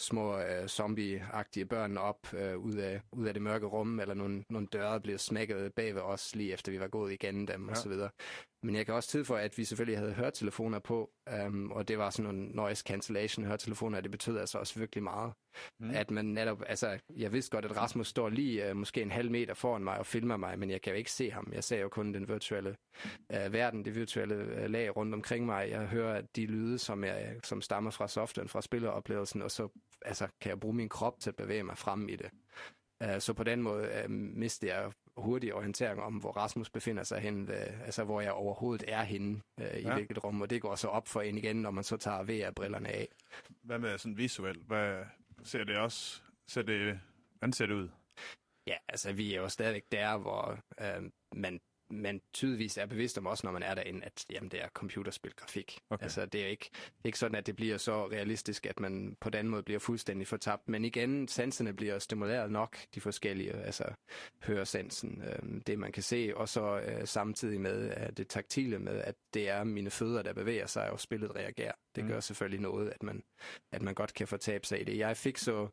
små 0.04 0.38
øh, 0.38 0.66
zombie-agtige 0.68 1.66
børn 1.66 1.98
op 1.98 2.34
øh, 2.34 2.58
ud, 2.58 2.74
af, 2.74 3.02
ud 3.12 3.28
af 3.28 3.34
det 3.34 3.44
mørke 3.44 3.66
rum, 3.66 4.00
eller 4.00 4.14
nogle, 4.14 4.44
nogle 4.50 4.68
døre 4.68 5.02
blev 5.02 5.18
smækket 5.18 5.74
bag 5.74 5.96
ved 5.96 6.02
os, 6.02 6.36
lige 6.36 6.54
efter 6.54 6.72
vi 6.72 6.80
var 6.80 6.88
gået 6.88 7.14
igennem 7.14 7.48
dem, 7.48 7.66
ja. 7.66 7.72
og 7.72 7.78
så 7.78 7.90
videre. 7.90 8.10
Men 8.64 8.76
jeg 8.76 8.86
kan 8.86 8.96
også 8.96 9.10
tilføje, 9.10 9.44
at 9.44 9.58
vi 9.58 9.66
selvfølgelig 9.66 9.98
havde 9.98 10.14
høretelefoner 10.14 10.80
på, 10.80 11.12
um, 11.46 11.72
og 11.72 11.88
det 11.88 11.98
var 11.98 12.10
sådan 12.10 12.34
nogle 12.34 12.52
noise 12.52 12.84
cancellation 12.88 13.46
høretelefoner, 13.46 13.98
og 13.98 14.04
det 14.04 14.12
betød 14.12 14.38
altså 14.38 14.58
også 14.58 14.80
virkelig 14.80 15.04
meget. 15.04 15.34
Mm. 15.80 15.90
At 15.90 16.12
man 16.12 16.26
netop, 16.26 16.64
altså, 16.68 17.00
jeg 17.16 17.34
vidste 17.34 17.52
godt, 17.52 17.66
at 17.66 17.78
Rasmus 17.78 18.08
står 18.08 18.30
lige 18.30 18.72
uh, 18.72 18.78
måske 18.78 19.02
en 19.02 19.12
halv 19.12 19.32
meter 19.32 19.54
foran 19.54 19.84
mig 19.84 20.00
og 20.00 20.06
filmer 20.06 20.38
mig, 20.38 20.60
men 20.60 20.70
jeg 20.70 20.82
kan 20.82 20.94
jo 20.94 20.98
ikke 20.98 21.12
se 21.12 21.32
ham. 21.32 21.52
Jeg 21.54 21.64
ser 21.64 21.80
jo 21.80 21.90
kun 21.90 22.14
den 22.14 22.28
virtuelle 22.28 22.76
uh, 23.30 23.54
verden, 23.54 23.86
det 23.86 23.96
virtuelle 23.96 24.64
uh, 24.64 24.72
lag 24.72 24.98
rundt 24.98 25.14
omkring 25.14 25.46
mig. 25.46 25.70
Jeg 25.70 25.86
hører 25.86 26.22
de 26.36 26.46
lyde, 26.46 26.80
som, 26.80 27.04
jeg, 27.04 27.36
som 27.44 27.62
stammer 27.62 27.92
fra 27.92 28.08
softwaren, 28.08 28.50
fra 28.50 28.62
spilleroplevelsen, 28.62 29.42
og 29.42 29.52
så 29.52 29.70
altså, 30.02 30.28
kan 30.42 30.50
jeg 30.50 30.60
bruge 30.60 30.76
min 30.76 30.90
krop 30.90 31.20
til 31.20 31.30
at 31.30 31.36
bevæge 31.36 31.64
mig 31.64 31.78
frem 31.78 32.10
i 32.10 32.16
det. 32.16 32.32
Uh, 33.06 33.20
så 33.20 33.34
på 33.34 33.44
den 33.44 33.62
måde 33.62 34.04
uh, 34.06 34.12
mistede 34.12 34.74
jeg 34.74 34.92
hurtig 35.18 35.54
orientering 35.54 36.02
om, 36.02 36.14
hvor 36.14 36.32
Rasmus 36.32 36.70
befinder 36.70 37.04
sig 37.04 37.20
hen, 37.20 37.48
ved, 37.48 37.56
altså 37.56 38.04
hvor 38.04 38.22
jeg 38.22 38.32
overhovedet 38.32 38.84
er 38.88 39.04
henne 39.04 39.42
uh, 39.62 39.78
i 39.78 39.82
ja. 39.82 39.94
hvilket 39.94 40.24
rum, 40.24 40.42
og 40.42 40.50
det 40.50 40.62
går 40.62 40.76
så 40.76 40.88
op 40.88 41.08
for 41.08 41.22
en 41.22 41.38
igen, 41.38 41.56
når 41.56 41.72
man 41.72 41.84
så 41.84 41.98
tager 41.98 42.24
VR-brillerne 42.24 42.90
af. 42.90 43.08
Hvad 43.62 43.80
med 43.80 43.98
sådan 43.98 44.18
visuelt? 44.18 44.64
Hvad 44.68 45.04
ser 45.44 45.64
det 45.64 45.78
også? 45.78 46.22
Ser 46.48 46.62
det, 46.62 47.00
hvordan 47.40 47.54
ser 47.54 47.66
det 47.66 47.74
ud? 47.74 47.90
Ja, 48.68 48.76
altså 48.88 49.14
vi 49.14 49.34
er 49.34 49.42
jo 49.42 49.50
stadigvæk 49.50 49.86
der, 49.92 50.18
hvor 50.18 50.60
øh, 50.82 51.10
man 51.36 51.60
man 51.94 52.22
tydeligvis 52.34 52.78
er 52.78 52.86
bevidst 52.86 53.18
om 53.18 53.26
også, 53.26 53.48
når 53.48 53.52
man 53.52 53.64
er 53.64 53.76
derinde, 53.76 54.06
at 54.06 54.26
jamen, 54.30 54.50
det 54.50 54.64
er 54.64 54.68
computerspilgrafik. 54.68 55.80
Okay. 55.90 56.04
Altså, 56.04 56.26
det 56.26 56.44
er 56.44 56.48
ikke, 56.48 56.70
ikke 57.04 57.20
sådan, 57.20 57.36
at 57.36 57.48
det 57.48 57.56
bliver 57.56 57.78
så 57.78 58.08
realistisk, 58.08 58.66
at 58.66 58.80
man 58.80 59.18
på 59.20 59.30
den 59.30 59.48
måde 59.48 59.64
bliver 59.64 59.80
fuldstændig 59.80 60.28
fortabt. 60.28 60.70
Men 60.70 60.86
igen, 60.86 61.28
sanserne 61.28 61.74
bliver 61.74 62.00
stimuleret 62.00 62.52
nok, 62.52 62.78
de 62.96 63.02
forskellige, 63.02 63.54
altså 63.54 63.84
høresansen, 64.44 65.24
øh, 65.28 65.62
det 65.68 65.80
man 65.80 65.92
kan 65.92 66.04
se, 66.04 66.34
og 66.36 66.50
så 66.50 66.80
øh, 66.80 67.08
samtidig 67.08 67.62
med 67.62 67.98
øh, 67.98 68.10
det 68.18 68.28
taktile 68.28 68.80
med, 68.80 69.02
at 69.02 69.16
det 69.34 69.50
er 69.50 69.64
mine 69.64 69.90
fødder, 69.90 70.22
der 70.22 70.34
bevæger 70.34 70.66
sig, 70.66 70.90
og 70.90 71.00
spillet 71.00 71.36
reagerer. 71.36 71.74
Det 71.96 72.04
mm. 72.04 72.10
gør 72.10 72.20
selvfølgelig 72.20 72.62
noget, 72.62 72.90
at 72.90 73.04
man, 73.04 73.24
at 73.72 73.82
man 73.82 73.94
godt 73.94 74.14
kan 74.14 74.28
fortabe 74.28 74.68
sig 74.68 74.82
i 74.82 74.84
det. 74.84 74.98
Jeg 74.98 75.18
fik 75.18 75.38
så 75.38 75.68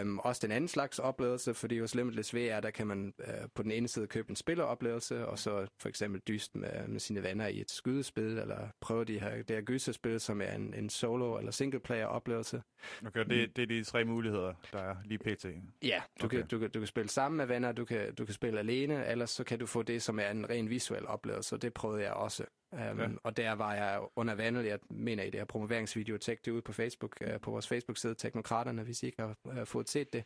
Um, 0.00 0.18
også 0.18 0.46
den 0.46 0.52
anden 0.52 0.68
slags 0.68 0.98
oplevelse, 0.98 1.54
fordi 1.54 1.78
hos 1.78 1.94
Limitless 1.94 2.34
VR, 2.34 2.60
der 2.60 2.70
kan 2.70 2.86
man 2.86 3.14
uh, 3.18 3.50
på 3.54 3.62
den 3.62 3.70
ene 3.70 3.88
side 3.88 4.06
købe 4.06 4.30
en 4.30 4.36
spilleroplevelse, 4.36 5.26
og 5.26 5.38
så 5.38 5.66
for 5.78 5.88
eksempel 5.88 6.20
dyst 6.28 6.56
med, 6.56 6.88
med 6.88 7.00
sine 7.00 7.22
venner 7.22 7.46
i 7.46 7.60
et 7.60 7.70
skydespil, 7.70 8.38
eller 8.38 8.68
prøve 8.80 9.04
de 9.04 9.20
her, 9.20 9.36
det 9.36 9.56
her 9.56 9.62
gyserspil, 9.62 10.20
som 10.20 10.40
er 10.40 10.52
en, 10.52 10.74
en 10.74 10.90
solo- 10.90 11.38
eller 11.38 11.52
single-player 11.52 12.06
oplevelse. 12.06 12.62
Okay, 13.06 13.24
det, 13.24 13.56
det 13.56 13.62
er 13.62 13.66
de 13.66 13.84
tre 13.84 14.04
muligheder, 14.04 14.54
der 14.72 14.78
er 14.78 14.96
lige 15.04 15.18
pt. 15.18 15.46
Ja, 15.82 16.02
du, 16.20 16.24
okay. 16.26 16.36
kan, 16.36 16.46
du, 16.46 16.58
kan, 16.58 16.70
du 16.70 16.78
kan 16.78 16.86
spille 16.86 17.08
sammen 17.08 17.36
med 17.36 17.46
venner, 17.46 17.72
du 17.72 17.84
kan, 17.84 18.14
du 18.14 18.24
kan 18.24 18.34
spille 18.34 18.58
alene, 18.58 19.06
ellers 19.06 19.30
så 19.30 19.44
kan 19.44 19.58
du 19.58 19.66
få 19.66 19.82
det, 19.82 20.02
som 20.02 20.18
er 20.18 20.30
en 20.30 20.50
ren 20.50 20.70
visuel 20.70 21.06
oplevelse, 21.06 21.54
og 21.54 21.62
det 21.62 21.74
prøvede 21.74 22.02
jeg 22.02 22.12
også. 22.12 22.44
Um, 22.72 23.00
ja. 23.00 23.08
Og 23.22 23.36
der 23.36 23.52
var 23.52 23.74
jeg 23.74 24.00
under 24.16 24.34
vandet, 24.34 24.66
jeg 24.66 24.78
mener 24.90 25.22
i 25.22 25.30
det 25.30 25.40
her 25.40 25.44
promoveringsvideo, 25.44 26.18
tjek 26.18 26.44
det 26.44 26.52
ud 26.52 26.62
på 26.62 26.72
Facebook, 26.72 27.16
uh, 27.26 27.40
på 27.40 27.50
vores 27.50 27.68
Facebook-side, 27.68 28.14
Teknokraterne, 28.14 28.82
hvis 28.82 29.02
I 29.02 29.06
ikke 29.06 29.22
har 29.22 29.36
uh, 29.44 29.66
fået 29.66 29.88
set 29.88 30.12
det. 30.12 30.24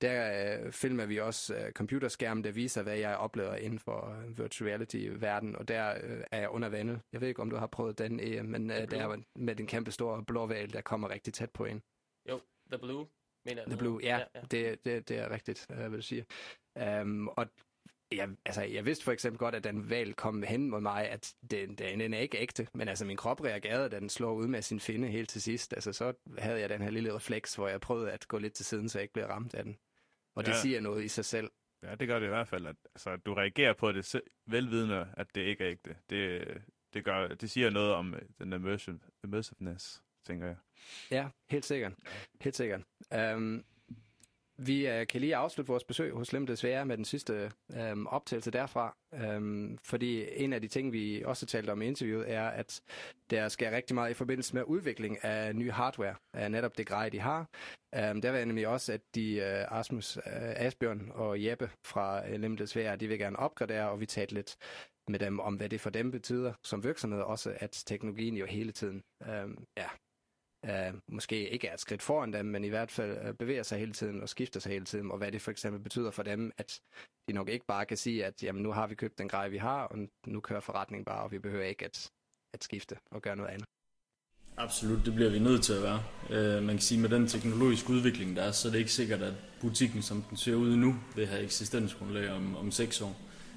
Der 0.00 0.66
uh, 0.66 0.72
filmer 0.72 1.06
vi 1.06 1.20
også 1.20 1.56
uh, 1.56 1.70
computerskærmen, 1.70 2.44
der 2.44 2.52
viser, 2.52 2.82
hvad 2.82 2.96
jeg 2.96 3.16
oplever 3.16 3.54
inden 3.54 3.78
for 3.78 4.16
uh, 4.26 4.38
virtual 4.38 4.68
reality-verden, 4.68 5.56
og 5.56 5.68
der 5.68 5.94
uh, 5.94 6.20
er 6.32 6.40
jeg 6.40 6.50
under 6.50 6.68
vandet. 6.68 7.00
Jeg 7.12 7.20
ved 7.20 7.28
ikke, 7.28 7.42
om 7.42 7.50
du 7.50 7.56
har 7.56 7.66
prøvet 7.66 7.98
den, 7.98 8.12
uh, 8.20 8.44
men 8.44 8.70
uh, 8.70 8.76
der 8.76 9.08
er 9.08 9.22
med 9.36 9.56
den 9.56 9.66
kæmpe 9.66 9.90
store 9.90 10.24
blåval, 10.24 10.72
der 10.72 10.80
kommer 10.80 11.10
rigtig 11.10 11.34
tæt 11.34 11.50
på 11.50 11.64
en. 11.64 11.82
Jo, 12.28 12.40
The 12.72 12.78
Blue, 12.78 13.06
mener 13.46 13.62
jeg. 13.62 13.70
The 13.70 13.78
Blue, 13.78 14.00
ja, 14.02 14.18
ja, 14.18 14.24
ja. 14.34 14.40
Det, 14.50 14.84
det, 14.84 15.08
det 15.08 15.18
er 15.18 15.30
rigtigt, 15.30 15.66
uh, 15.70 15.92
vil 15.92 15.98
du 15.98 16.02
sige. 16.02 16.24
Um, 17.00 17.28
og 17.28 17.46
jeg, 18.16 18.28
altså, 18.46 18.62
jeg 18.62 18.86
vidste 18.86 19.04
for 19.04 19.12
eksempel 19.12 19.38
godt, 19.38 19.54
at 19.54 19.64
den 19.64 19.90
valg 19.90 20.16
kom 20.16 20.42
hen 20.42 20.70
mod 20.70 20.80
mig, 20.80 21.08
at 21.08 21.34
den, 21.50 21.74
den, 21.74 22.00
den 22.00 22.14
er 22.14 22.18
ikke 22.18 22.38
ægte, 22.38 22.68
men 22.74 22.88
altså 22.88 23.04
min 23.04 23.16
krop 23.16 23.44
reagerede, 23.44 23.88
da 23.88 24.00
den 24.00 24.08
slår 24.08 24.32
ud 24.32 24.46
med 24.46 24.62
sin 24.62 24.80
finde 24.80 25.08
helt 25.08 25.28
til 25.28 25.42
sidst. 25.42 25.72
Altså 25.72 25.92
så 25.92 26.12
havde 26.38 26.60
jeg 26.60 26.68
den 26.68 26.82
her 26.82 26.90
lille 26.90 27.14
refleks, 27.14 27.54
hvor 27.54 27.68
jeg 27.68 27.80
prøvede 27.80 28.10
at 28.10 28.28
gå 28.28 28.38
lidt 28.38 28.54
til 28.54 28.64
siden, 28.64 28.88
så 28.88 28.98
jeg 28.98 29.02
ikke 29.02 29.14
blev 29.14 29.26
ramt 29.26 29.54
af 29.54 29.64
den. 29.64 29.76
Og 30.34 30.46
det 30.46 30.52
ja. 30.52 30.60
siger 30.60 30.80
noget 30.80 31.04
i 31.04 31.08
sig 31.08 31.24
selv. 31.24 31.50
Ja, 31.82 31.94
det 31.94 32.08
gør 32.08 32.18
det 32.18 32.26
i 32.26 32.28
hvert 32.28 32.48
fald, 32.48 32.66
at 32.66 32.76
altså, 32.94 33.16
du 33.16 33.34
reagerer 33.34 33.72
på 33.72 33.92
det 33.92 34.20
velvidende, 34.46 35.08
at 35.16 35.34
det 35.34 35.40
ikke 35.40 35.64
er 35.64 35.70
ægte. 35.70 35.96
Det, 36.10 36.48
det, 36.94 37.04
gør, 37.04 37.28
det 37.28 37.50
siger 37.50 37.70
noget 37.70 37.92
om 37.92 38.14
den 38.38 38.52
immersive, 38.52 39.00
immersiveness, 39.24 40.02
tænker 40.24 40.46
jeg. 40.46 40.56
Ja, 41.10 41.28
helt 41.50 41.64
sikkert. 41.64 41.92
Helt 42.40 42.56
sikkert. 42.56 42.82
Um, 43.34 43.64
vi 44.66 44.88
øh, 44.88 45.06
kan 45.06 45.20
lige 45.20 45.36
afslutte 45.36 45.68
vores 45.68 45.84
besøg 45.84 46.12
hos 46.12 46.32
Limited 46.32 46.52
desværre 46.52 46.86
med 46.86 46.96
den 46.96 47.04
sidste 47.04 47.50
øh, 47.76 48.04
optagelse 48.06 48.50
derfra. 48.50 48.96
Øh, 49.14 49.70
fordi 49.84 50.24
en 50.44 50.52
af 50.52 50.60
de 50.60 50.68
ting, 50.68 50.92
vi 50.92 51.22
også 51.24 51.46
talte 51.46 51.70
om 51.70 51.82
i 51.82 51.86
interviewet, 51.86 52.32
er, 52.32 52.48
at 52.48 52.80
der 53.30 53.48
sker 53.48 53.70
rigtig 53.70 53.94
meget 53.94 54.10
i 54.10 54.14
forbindelse 54.14 54.54
med 54.54 54.62
udvikling 54.66 55.24
af 55.24 55.56
ny 55.56 55.70
hardware, 55.70 56.14
af 56.34 56.50
netop 56.50 56.78
det 56.78 56.86
grej, 56.86 57.08
de 57.08 57.20
har. 57.20 57.46
Øh, 57.94 58.22
der 58.22 58.30
var 58.30 58.44
nemlig 58.44 58.68
også, 58.68 58.92
at 58.92 59.00
de, 59.14 59.34
øh, 59.34 59.78
Asmus, 59.78 60.16
øh, 60.16 60.22
Asbjørn 60.66 61.10
og 61.14 61.44
Jeppe 61.44 61.70
fra 61.84 62.28
øh, 62.28 62.40
Limited 62.40 62.98
de 62.98 63.08
vil 63.08 63.18
gerne 63.18 63.38
opgradere, 63.38 63.90
og 63.90 64.00
vi 64.00 64.06
talte 64.06 64.34
lidt 64.34 64.56
med 65.08 65.18
dem 65.18 65.40
om, 65.40 65.54
hvad 65.54 65.68
det 65.68 65.80
for 65.80 65.90
dem 65.90 66.10
betyder 66.10 66.52
som 66.64 66.84
virksomhed, 66.84 67.20
også 67.20 67.56
at 67.56 67.82
teknologien 67.86 68.36
jo 68.36 68.46
hele 68.46 68.72
tiden 68.72 69.02
øh, 69.22 69.48
ja, 69.76 69.88
øh, 70.64 70.94
måske 71.08 71.50
ikke 71.50 71.68
er 71.68 71.74
et 71.74 71.80
skridt 71.80 72.02
foran 72.02 72.32
dem, 72.32 72.46
men 72.46 72.64
i 72.64 72.68
hvert 72.68 72.90
fald 72.90 73.26
øh, 73.26 73.34
bevæger 73.34 73.62
sig 73.62 73.78
hele 73.78 73.92
tiden 73.92 74.22
og 74.22 74.28
skifter 74.28 74.60
sig 74.60 74.72
hele 74.72 74.84
tiden, 74.84 75.10
og 75.10 75.18
hvad 75.18 75.32
det 75.32 75.42
for 75.42 75.50
eksempel 75.50 75.82
betyder 75.82 76.10
for 76.10 76.22
dem, 76.22 76.52
at 76.58 76.80
de 77.28 77.32
nok 77.32 77.48
ikke 77.48 77.66
bare 77.66 77.86
kan 77.86 77.96
sige, 77.96 78.24
at 78.24 78.42
jamen, 78.42 78.62
nu 78.62 78.72
har 78.72 78.86
vi 78.86 78.94
købt 78.94 79.18
den 79.18 79.28
grej, 79.28 79.48
vi 79.48 79.58
har, 79.58 79.82
og 79.84 79.98
nu 80.26 80.40
kører 80.40 80.60
forretningen 80.60 81.04
bare, 81.04 81.22
og 81.22 81.32
vi 81.32 81.38
behøver 81.38 81.64
ikke 81.64 81.84
at, 81.84 82.10
at 82.54 82.64
skifte 82.64 82.96
og 83.10 83.22
gøre 83.22 83.36
noget 83.36 83.50
andet. 83.50 83.66
Absolut, 84.56 85.06
det 85.06 85.14
bliver 85.14 85.30
vi 85.30 85.38
nødt 85.38 85.62
til 85.62 85.72
at 85.72 85.82
være. 85.82 86.02
Øh, 86.30 86.62
man 86.62 86.74
kan 86.74 86.80
sige, 86.80 87.00
med 87.00 87.08
den 87.08 87.26
teknologiske 87.26 87.90
udvikling, 87.90 88.36
der 88.36 88.42
er, 88.42 88.52
så 88.52 88.68
er 88.68 88.72
det 88.72 88.78
ikke 88.78 88.92
sikkert, 88.92 89.22
at 89.22 89.34
butikken, 89.60 90.02
som 90.02 90.22
den 90.22 90.36
ser 90.36 90.54
ud 90.54 90.76
nu, 90.76 90.94
vil 91.16 91.26
have 91.26 91.42
eksistensgrundlag 91.42 92.30
om, 92.30 92.56
om 92.56 92.70
seks 92.70 93.00
år. 93.00 93.16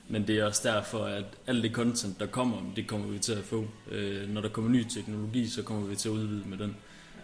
Men 0.09 0.27
det 0.27 0.39
er 0.39 0.45
også 0.45 0.61
derfor, 0.69 1.05
at 1.05 1.25
alt 1.47 1.63
det 1.63 1.71
content, 1.71 2.19
der 2.19 2.25
kommer, 2.25 2.73
det 2.75 2.87
kommer 2.87 3.07
vi 3.07 3.19
til 3.19 3.33
at 3.33 3.43
få. 3.43 3.67
Øh, 3.91 4.29
når 4.29 4.41
der 4.41 4.49
kommer 4.49 4.71
ny 4.71 4.83
teknologi, 4.83 5.47
så 5.47 5.63
kommer 5.63 5.87
vi 5.87 5.95
til 5.95 6.09
at 6.09 6.13
udvide 6.13 6.49
med 6.49 6.57
den. 6.57 6.75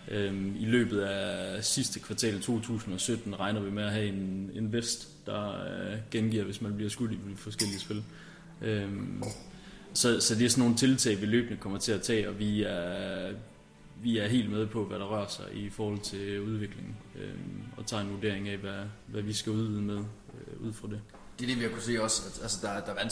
Øhm, 0.07 0.55
I 0.59 0.65
løbet 0.65 1.01
af 1.01 1.63
sidste 1.63 1.99
kvartal 1.99 2.41
2017 2.41 3.39
regner 3.39 3.61
vi 3.61 3.71
med 3.71 3.83
at 3.83 3.91
have 3.91 4.07
en, 4.07 4.51
en 4.53 4.73
vest, 4.73 5.25
der 5.25 5.49
øh, 5.49 5.97
gengiver, 6.11 6.43
hvis 6.43 6.61
man 6.61 6.75
bliver 6.75 6.89
skudt 6.89 7.11
i 7.11 7.17
forskellige 7.35 7.79
spil. 7.79 8.03
Øhm, 8.61 9.23
så, 9.93 10.19
så 10.19 10.35
det 10.35 10.45
er 10.45 10.49
sådan 10.49 10.61
nogle 10.61 10.77
tiltag, 10.77 11.21
vi 11.21 11.25
løbende 11.25 11.57
kommer 11.57 11.79
til 11.79 11.91
at 11.91 12.01
tage, 12.01 12.29
og 12.29 12.39
vi 12.39 12.63
er, 12.63 13.33
vi 14.03 14.17
er 14.17 14.27
helt 14.27 14.51
med 14.51 14.67
på, 14.67 14.85
hvad 14.85 14.99
der 14.99 15.05
rører 15.05 15.27
sig 15.27 15.45
i 15.53 15.69
forhold 15.69 15.99
til 15.99 16.41
udviklingen, 16.41 16.95
øhm, 17.15 17.63
og 17.77 17.85
tager 17.85 18.03
en 18.03 18.11
vurdering 18.11 18.49
af, 18.49 18.57
hvad, 18.57 18.83
hvad 19.07 19.21
vi 19.21 19.33
skal 19.33 19.51
udvide 19.51 19.81
med 19.81 19.97
øh, 19.97 20.67
ud 20.67 20.73
fra 20.73 20.87
det. 20.87 21.01
Det 21.39 21.45
er 21.45 21.47
det, 21.47 21.57
vi 21.57 21.63
har 21.63 21.71
kunne 21.71 21.81
se 21.81 22.03
også. 22.03 22.21
At, 22.27 22.41
altså, 22.41 22.67
der, 22.67 22.85
der 22.85 22.93
er 22.93 23.03
en 23.03 23.11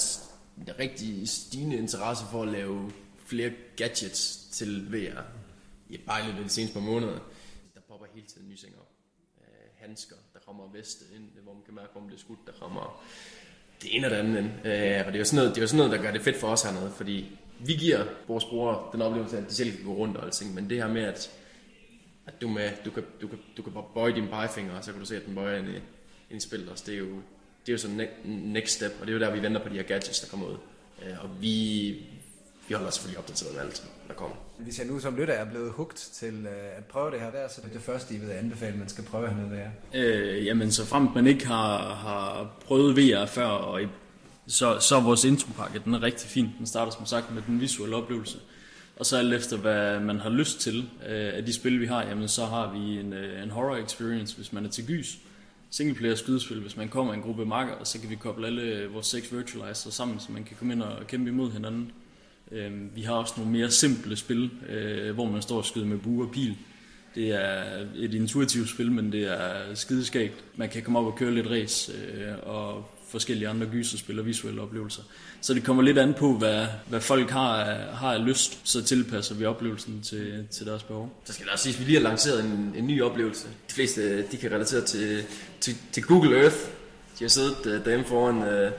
rigtig 0.79 1.29
stigende 1.29 1.77
interesse 1.77 2.25
for 2.31 2.43
at 2.43 2.47
lave 2.47 2.91
flere 3.25 3.51
gadgets 3.75 4.47
til 4.51 4.91
VR 4.91 5.21
i 5.89 5.97
bare 5.97 6.21
i 6.21 6.25
løbet 6.25 6.37
af 6.37 6.43
de 6.43 6.49
seneste 6.49 6.73
par 6.73 6.85
måneder, 6.85 7.19
der 7.73 7.81
popper 7.87 8.07
hele 8.13 8.27
tiden 8.27 8.49
nye 8.49 8.57
ting 8.57 8.75
op. 8.79 8.91
Øh, 9.41 9.87
handsker, 9.87 10.15
der 10.33 10.39
kommer 10.39 10.71
veste 10.71 11.05
ind, 11.15 11.29
hvor 11.43 11.53
man 11.53 11.63
kan 11.63 11.73
mærke, 11.73 11.89
hvor 11.91 12.01
man 12.01 12.07
bliver 12.07 12.19
skudt, 12.19 12.39
der 12.45 12.53
kommer 12.59 13.03
det 13.81 13.95
ene 13.95 14.07
og 14.07 14.11
det 14.11 14.17
andet 14.17 14.37
ind. 14.39 14.47
Øh, 14.47 15.05
og 15.05 15.11
det 15.11 15.15
er 15.15 15.19
jo 15.19 15.25
sådan 15.25 15.35
noget, 15.35 15.49
det 15.49 15.57
er 15.57 15.61
jo 15.61 15.67
sådan 15.67 15.77
noget, 15.77 15.91
der 15.91 16.01
gør 16.01 16.11
det 16.11 16.21
fedt 16.21 16.37
for 16.37 16.47
os 16.47 16.63
hernede, 16.63 16.91
fordi 16.91 17.37
vi 17.59 17.73
giver 17.73 18.05
vores 18.27 18.45
brugere 18.45 18.89
den 18.91 19.01
oplevelse, 19.01 19.37
at 19.37 19.49
de 19.49 19.53
selv 19.53 19.75
kan 19.75 19.85
gå 19.85 19.93
rundt 19.93 20.17
og 20.17 20.25
alting, 20.25 20.53
men 20.53 20.69
det 20.69 20.77
her 20.77 20.87
med, 20.87 21.01
at, 21.01 21.31
at 22.27 22.41
du, 22.41 22.47
med, 22.47 22.71
du, 22.85 22.91
kan, 22.91 23.03
du, 23.21 23.27
kan, 23.27 23.39
du 23.57 23.61
kan 23.61 23.73
bare 23.73 23.85
bøje 23.93 24.15
dine 24.15 24.27
pegefinger, 24.27 24.77
og 24.77 24.83
så 24.83 24.91
kan 24.91 24.99
du 24.99 25.05
se, 25.05 25.15
at 25.15 25.25
den 25.25 25.35
bøjer 25.35 25.57
ind 25.57 25.67
i, 25.67 25.75
ind 26.29 26.37
i 26.37 26.39
spillet 26.39 26.69
også. 26.69 26.83
Det 26.87 26.93
er 26.93 26.99
jo, 26.99 27.15
det 27.65 27.69
er 27.69 27.73
jo 27.73 27.77
sådan 27.77 28.07
next 28.25 28.75
step, 28.75 28.91
og 29.01 29.07
det 29.07 29.13
er 29.13 29.17
jo 29.17 29.25
der, 29.25 29.35
vi 29.35 29.41
venter 29.41 29.63
på 29.63 29.69
de 29.69 29.75
her 29.75 29.83
gadgets, 29.83 30.19
der 30.19 30.27
kommer 30.27 30.47
ud. 30.47 30.57
Øh, 31.05 31.23
og 31.23 31.41
vi, 31.41 31.89
vi 32.69 32.73
holder 32.73 32.91
selvfølgelig 32.91 33.19
opdateret 33.19 33.53
med 33.53 33.61
alt, 33.61 33.83
der 34.07 34.13
kommer. 34.13 34.35
Hvis 34.57 34.79
jeg 34.79 34.87
nu 34.87 34.99
som 34.99 35.15
lytter 35.15 35.33
er 35.33 35.45
blevet 35.45 35.71
hugt 35.71 36.09
til 36.13 36.33
øh, 36.45 36.77
at 36.77 36.85
prøve 36.85 37.11
det 37.11 37.19
her 37.19 37.31
der, 37.31 37.47
så 37.47 37.61
det 37.61 37.69
er 37.69 37.73
det 37.73 37.81
første, 37.81 38.15
I 38.15 38.17
vil 38.17 38.31
anbefale, 38.31 38.77
man 38.77 38.89
skal 38.89 39.03
prøve 39.03 39.29
hernede 39.29 39.55
der. 39.55 39.69
Øh, 39.93 40.45
jamen, 40.45 40.71
så 40.71 40.85
fremt 40.85 41.15
man 41.15 41.27
ikke 41.27 41.47
har, 41.47 41.93
har 41.93 42.51
prøvet 42.65 42.97
VR 42.97 43.25
før, 43.25 43.45
og 43.45 43.81
så, 44.47 44.79
så 44.79 44.95
er 44.95 45.01
vores 45.01 45.25
intropakke, 45.25 45.81
den 45.85 45.93
er 45.93 46.03
rigtig 46.03 46.29
fin. 46.29 46.49
Den 46.57 46.67
starter 46.67 46.91
som 46.91 47.05
sagt 47.05 47.33
med 47.33 47.41
den 47.47 47.61
visuelle 47.61 47.95
oplevelse. 47.95 48.37
Og 48.99 49.05
så 49.05 49.17
alt 49.17 49.33
efter, 49.33 49.57
hvad 49.57 49.99
man 49.99 50.19
har 50.19 50.29
lyst 50.29 50.59
til 50.59 50.89
øh, 51.09 51.33
af 51.33 51.45
de 51.45 51.53
spil, 51.53 51.79
vi 51.79 51.85
har, 51.85 52.03
jamen 52.03 52.27
så 52.27 52.45
har 52.45 52.71
vi 52.71 52.79
en, 52.79 53.13
øh, 53.13 53.43
en 53.43 53.49
horror 53.49 53.75
experience, 53.75 54.35
hvis 54.35 54.53
man 54.53 54.65
er 54.65 54.69
til 54.69 54.87
gys. 54.87 55.17
Singleplayer 55.71 56.15
skydespil, 56.15 56.61
hvis 56.61 56.77
man 56.77 56.89
kommer 56.89 57.13
en 57.13 57.21
gruppe 57.21 57.45
makker, 57.45 57.73
og 57.73 57.87
så 57.87 57.99
kan 57.99 58.09
vi 58.09 58.15
koble 58.15 58.47
alle 58.47 58.87
vores 58.87 59.05
seks 59.05 59.33
virtualizer 59.33 59.91
sammen, 59.91 60.19
så 60.19 60.31
man 60.31 60.43
kan 60.43 60.55
komme 60.59 60.73
ind 60.73 60.83
og 60.83 61.07
kæmpe 61.07 61.29
imod 61.29 61.51
hinanden. 61.51 61.91
Øh, 62.51 62.95
vi 62.95 63.01
har 63.01 63.13
også 63.13 63.33
nogle 63.37 63.51
mere 63.51 63.71
simple 63.71 64.15
spil, 64.15 64.51
øh, 64.69 65.13
hvor 65.13 65.25
man 65.25 65.41
står 65.41 65.57
og 65.57 65.65
skyder 65.65 65.85
med 65.85 65.97
bue 65.97 66.25
og 66.25 66.31
pil. 66.31 66.57
Det 67.15 67.31
er 67.31 67.63
et 67.95 68.13
intuitivt 68.13 68.69
spil, 68.69 68.91
men 68.91 69.11
det 69.11 69.23
er 69.23 69.75
skideskægt. 69.75 70.33
Man 70.55 70.69
kan 70.69 70.83
komme 70.83 70.99
op 70.99 71.05
og 71.05 71.15
køre 71.15 71.31
lidt 71.31 71.47
race 71.47 71.91
øh, 71.91 72.33
og 72.43 72.89
forskellige 73.09 73.47
andre 73.47 73.67
gyserspil 73.67 74.19
og 74.19 74.25
visuelle 74.25 74.61
oplevelser. 74.61 75.01
Så 75.41 75.53
det 75.53 75.63
kommer 75.63 75.83
lidt 75.83 75.97
an 75.97 76.13
på, 76.13 76.33
hvad, 76.33 76.65
hvad 76.89 77.01
folk 77.01 77.29
har, 77.29 77.63
har 77.93 78.13
af 78.13 78.25
lyst, 78.25 78.59
så 78.63 78.83
tilpasser 78.83 79.35
vi 79.35 79.45
oplevelsen 79.45 80.01
til, 80.01 80.47
til 80.51 80.65
deres 80.65 80.83
behov. 80.83 81.21
Så 81.25 81.33
skal 81.33 81.45
der 81.45 81.51
også 81.51 81.63
sige, 81.63 81.73
at 81.73 81.79
vi 81.79 81.85
lige 81.85 82.01
har 82.01 82.09
lanceret 82.09 82.45
en, 82.45 82.73
en 82.77 82.87
ny 82.87 83.01
oplevelse. 83.01 83.47
De 83.69 83.73
fleste 83.73 84.21
de 84.21 84.37
kan 84.37 84.51
relatere 84.51 84.81
til, 84.81 85.23
til, 85.59 85.75
til 85.91 86.03
Google 86.03 86.41
Earth. 86.41 86.57
De 87.19 87.23
har 87.23 87.29
siddet 87.29 87.65
øh, 87.65 87.73
derhjemme 87.73 88.05
foran, 88.05 88.37
uh, 88.37 88.71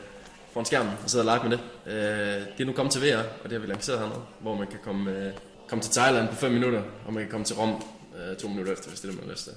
foran 0.53 0.67
skærmen 0.67 0.93
og 1.05 1.11
sidder 1.11 1.25
og 1.25 1.39
lege 1.39 1.49
med 1.49 1.59
det. 1.59 1.65
Øh, 1.87 2.47
det 2.57 2.61
er 2.61 2.65
nu 2.65 2.73
kommet 2.73 2.93
til 2.93 3.03
VR, 3.03 3.23
og 3.43 3.45
det 3.45 3.53
har 3.53 3.59
vi 3.59 3.67
lanceret 3.67 3.99
hernede, 3.99 4.23
hvor 4.41 4.55
man 4.57 4.67
kan 4.67 4.79
komme, 4.83 5.17
øh, 5.17 5.33
komme 5.69 5.83
til 5.83 5.93
Thailand 5.93 6.29
på 6.29 6.35
5 6.35 6.53
minutter, 6.53 6.83
og 7.07 7.13
man 7.13 7.23
kan 7.23 7.31
komme 7.31 7.45
til 7.45 7.57
Rom 7.57 7.83
øh, 8.19 8.37
to 8.37 8.49
minutter 8.49 8.73
efter, 8.73 8.89
hvis 8.89 9.01
det 9.01 9.09
er 9.09 9.13
det, 9.13 9.21
man 9.21 9.29
har 9.29 9.33
lyst 9.33 9.45
til. 9.45 9.53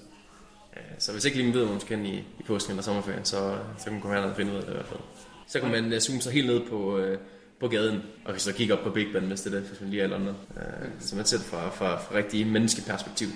Øh, 0.78 0.96
så 1.00 1.12
hvis 1.12 1.26
ikke 1.26 1.38
lige 1.38 1.48
man 1.48 1.56
ved, 1.56 1.64
hvor 1.64 1.72
man 1.72 1.82
skal 1.82 2.06
i, 2.06 2.18
i 2.40 2.44
påsken 2.48 2.72
eller 2.72 2.84
sommerferien, 2.84 3.26
så, 3.26 3.58
så 3.78 3.84
kan 3.84 3.94
man 3.94 4.02
komme 4.02 4.16
herned 4.16 4.30
og 4.30 4.36
finde 4.36 4.52
ud 4.52 4.58
af 4.58 4.64
det 4.64 4.72
i 4.72 4.76
hvert 4.76 4.86
fald. 4.86 5.00
Så 5.48 5.60
kan 5.60 5.72
man 5.72 5.94
øh, 5.94 6.00
zoome 6.00 6.22
sig 6.22 6.34
helt 6.34 6.48
ned 6.48 6.62
på, 6.70 6.98
øh, 6.98 7.18
på 7.60 7.68
gaden, 7.68 8.02
og 8.26 8.40
så 8.40 8.54
kigge 8.54 8.74
op 8.74 8.84
på 8.84 8.90
Big 8.90 9.14
Ben, 9.14 9.28
hvis 9.28 9.42
det 9.42 9.54
er 9.54 9.60
det, 9.60 9.68
hvis 9.68 9.82
man 9.82 9.90
lige 9.90 10.02
er 10.02 10.08
London. 10.08 10.36
Øh, 10.58 10.90
så 11.00 11.16
man 11.16 11.26
ser 11.26 11.38
det 11.38 11.46
fra, 11.46 11.70
fra, 11.70 12.00
fra 12.00 12.16
rigtig 12.16 12.48
menneskeperspektiv. 12.48 13.28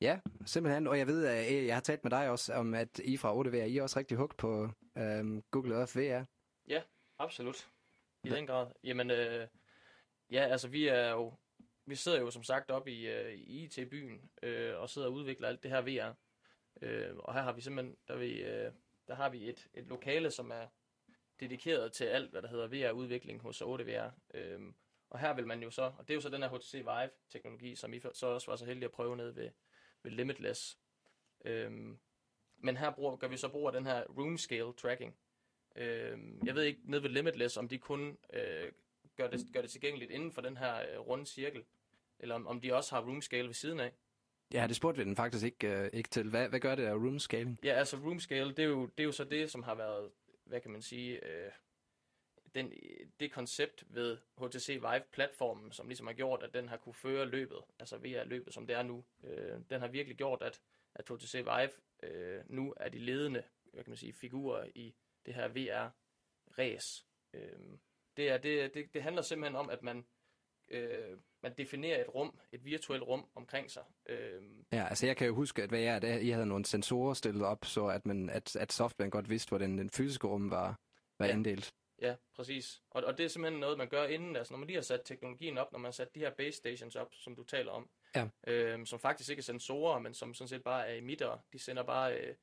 Ja, 0.00 0.18
simpelthen. 0.46 0.86
Og 0.86 0.98
jeg 0.98 1.06
ved, 1.06 1.24
at 1.24 1.52
øh, 1.52 1.66
jeg 1.66 1.76
har 1.76 1.80
talt 1.80 2.04
med 2.04 2.10
dig 2.10 2.30
også 2.30 2.52
om, 2.52 2.74
at 2.74 3.00
I 3.04 3.16
fra 3.16 3.32
8VR, 3.42 3.56
I 3.56 3.78
er 3.78 3.82
også 3.82 3.98
rigtig 3.98 4.16
hugt 4.16 4.36
på 4.36 4.68
øhm, 4.98 5.42
Google 5.50 5.74
Earth 5.74 5.96
VR. 5.96 6.24
Ja, 6.68 6.82
absolut. 7.18 7.68
I 8.24 8.28
den 8.28 8.46
grad. 8.46 8.72
Jamen, 8.84 9.10
øh, 9.10 9.48
ja, 10.30 10.40
altså 10.40 10.68
vi 10.68 10.88
er 10.88 11.10
jo, 11.10 11.34
vi 11.86 11.94
sidder 11.94 12.20
jo 12.20 12.30
som 12.30 12.42
sagt 12.42 12.70
op 12.70 12.88
i, 12.88 13.06
øh, 13.06 13.34
i 13.34 13.64
IT-byen 13.64 14.30
øh, 14.42 14.78
og 14.78 14.90
sidder 14.90 15.08
og 15.08 15.14
udvikler 15.14 15.48
alt 15.48 15.62
det 15.62 15.70
her 15.70 15.80
VR. 15.80 16.14
Øh, 16.82 17.16
og 17.16 17.34
her 17.34 17.42
har 17.42 17.52
vi 17.52 17.60
simpelthen, 17.60 17.96
der, 18.08 18.16
vi, 18.16 18.42
øh, 18.42 18.72
der 19.08 19.14
har 19.14 19.28
vi 19.28 19.48
et, 19.48 19.68
et 19.74 19.86
lokale, 19.86 20.30
som 20.30 20.50
er 20.50 20.66
dedikeret 21.40 21.92
til 21.92 22.04
alt, 22.04 22.30
hvad 22.30 22.42
der 22.42 22.48
hedder 22.48 22.68
VR-udvikling 22.68 23.40
hos 23.42 23.62
8VR. 23.62 24.10
Øh, 24.34 24.60
og 25.10 25.18
her 25.20 25.34
vil 25.34 25.46
man 25.46 25.62
jo 25.62 25.70
så, 25.70 25.82
og 25.82 26.08
det 26.08 26.10
er 26.10 26.14
jo 26.14 26.20
så 26.20 26.28
den 26.28 26.42
her 26.42 26.48
HTC 26.48 26.74
Vive-teknologi, 26.74 27.76
som 27.76 27.94
I 27.94 28.00
så 28.00 28.26
også 28.26 28.50
var 28.50 28.56
så 28.56 28.64
heldige 28.64 28.84
at 28.84 28.92
prøve 28.92 29.16
ned 29.16 29.30
ved, 29.30 29.50
ved 30.02 30.10
Limitless. 30.10 30.78
Øhm, 31.44 31.98
men 32.56 32.76
her 32.76 32.90
bruger, 32.90 33.16
gør 33.16 33.28
vi 33.28 33.36
så 33.36 33.48
brug 33.48 33.66
af 33.66 33.72
den 33.72 33.86
her 33.86 34.04
room 34.04 34.38
scale 34.38 34.72
tracking. 34.72 35.16
Øhm, 35.76 36.40
jeg 36.44 36.54
ved 36.54 36.62
ikke 36.62 36.80
ned 36.84 36.98
ved 37.00 37.10
Limitless, 37.10 37.56
om 37.56 37.68
de 37.68 37.78
kun 37.78 38.18
øh, 38.32 38.72
gør, 39.16 39.28
det, 39.28 39.46
gør 39.52 39.60
det 39.60 39.70
tilgængeligt 39.70 40.10
inden 40.10 40.32
for 40.32 40.40
den 40.40 40.56
her 40.56 40.74
øh, 40.74 40.98
runde 40.98 41.26
cirkel, 41.26 41.64
eller 42.18 42.34
om, 42.34 42.46
om 42.46 42.60
de 42.60 42.74
også 42.74 42.94
har 42.94 43.02
room 43.02 43.22
scale 43.22 43.46
ved 43.46 43.54
siden 43.54 43.80
af. 43.80 43.92
Ja, 44.52 44.66
det 44.66 44.76
spurgte 44.76 44.98
vi 44.98 45.04
den 45.04 45.16
faktisk 45.16 45.44
ikke, 45.44 45.68
øh, 45.68 45.90
ikke 45.92 46.08
til. 46.08 46.30
Hvad, 46.30 46.48
hvad 46.48 46.60
gør 46.60 46.74
det 46.74 46.84
af 46.84 46.94
room 46.94 47.18
scaling? 47.18 47.58
Ja, 47.64 47.72
altså 47.72 47.96
room 47.96 48.20
scale, 48.20 48.50
det 48.50 48.58
er 48.58 48.64
jo, 48.64 48.86
det 48.86 49.00
er 49.00 49.04
jo 49.04 49.12
så 49.12 49.24
det, 49.24 49.50
som 49.50 49.62
har 49.62 49.74
været, 49.74 50.10
hvad 50.44 50.60
kan 50.60 50.70
man 50.70 50.82
sige, 50.82 51.26
øh, 51.26 51.50
den, 52.54 52.72
det 53.20 53.32
koncept 53.32 53.84
ved 53.88 54.18
HTC 54.38 54.68
Vive-platformen, 54.68 55.72
som 55.72 55.88
ligesom 55.88 56.06
har 56.06 56.14
gjort, 56.14 56.42
at 56.42 56.54
den 56.54 56.68
har 56.68 56.76
kunne 56.76 56.94
føre 56.94 57.26
løbet, 57.26 57.58
altså 57.78 57.96
VR-løbet, 57.96 58.54
som 58.54 58.66
det 58.66 58.76
er 58.76 58.82
nu, 58.82 59.04
øh, 59.24 59.60
den 59.70 59.80
har 59.80 59.88
virkelig 59.88 60.16
gjort, 60.16 60.42
at, 60.42 60.60
at 60.94 61.08
HTC 61.08 61.34
Vive 61.34 61.70
øh, 62.02 62.40
nu 62.46 62.74
er 62.76 62.88
de 62.88 62.98
ledende 62.98 63.42
hvad 63.74 63.84
kan 63.84 63.90
man 63.90 63.96
sige, 63.96 64.12
figurer 64.12 64.64
i 64.74 64.94
det 65.26 65.34
her 65.34 65.48
VR-ræs. 65.48 67.06
Øh, 67.34 67.78
det, 68.16 68.28
er, 68.28 68.38
det, 68.38 68.74
det, 68.74 68.94
det 68.94 69.02
handler 69.02 69.22
simpelthen 69.22 69.56
om, 69.56 69.70
at 69.70 69.82
man, 69.82 70.04
øh, 70.68 71.18
man 71.42 71.54
definerer 71.58 72.00
et 72.00 72.14
rum, 72.14 72.38
et 72.52 72.64
virtuelt 72.64 73.02
rum 73.02 73.28
omkring 73.34 73.70
sig. 73.70 73.84
Øh, 74.06 74.42
ja, 74.72 74.86
altså 74.88 75.06
jeg 75.06 75.16
kan 75.16 75.26
jo 75.26 75.34
huske, 75.34 75.62
at 75.62 75.68
hvad 75.68 75.80
jeg, 75.80 76.02
der, 76.02 76.16
I 76.16 76.28
havde 76.28 76.46
nogle 76.46 76.64
sensorer 76.64 77.14
stillet 77.14 77.44
op, 77.44 77.64
så 77.64 77.86
at, 77.86 78.06
man, 78.06 78.30
at, 78.30 78.56
at 78.56 78.72
softwaren 78.72 79.10
godt 79.10 79.30
vidste, 79.30 79.48
hvordan 79.48 79.78
den 79.78 79.90
fysiske 79.90 80.26
rum 80.26 80.50
var, 80.50 80.80
var 81.18 81.26
ja. 81.26 81.32
inddelt. 81.32 81.74
Ja, 82.02 82.14
præcis. 82.36 82.82
Og, 82.90 83.04
og 83.04 83.18
det 83.18 83.24
er 83.24 83.28
simpelthen 83.28 83.60
noget, 83.60 83.78
man 83.78 83.88
gør 83.88 84.04
inden, 84.04 84.36
altså 84.36 84.52
når 84.52 84.58
man 84.58 84.66
lige 84.66 84.76
har 84.76 84.82
sat 84.82 85.00
teknologien 85.04 85.58
op, 85.58 85.72
når 85.72 85.78
man 85.78 85.86
har 85.86 85.92
sat 85.92 86.14
de 86.14 86.20
her 86.20 86.30
base 86.30 86.56
stations 86.56 86.96
op, 86.96 87.08
som 87.12 87.36
du 87.36 87.44
taler 87.44 87.72
om, 87.72 87.90
ja. 88.14 88.28
øh, 88.46 88.86
som 88.86 88.98
faktisk 88.98 89.30
ikke 89.30 89.40
er 89.40 89.44
sensorer, 89.44 89.98
men 89.98 90.14
som 90.14 90.34
sådan 90.34 90.48
set 90.48 90.62
bare 90.62 90.88
er 90.88 90.94
emitter. 90.94 91.38
De 91.52 91.58
sender 91.58 91.82
bare 91.82 92.18
øh, 92.18 92.34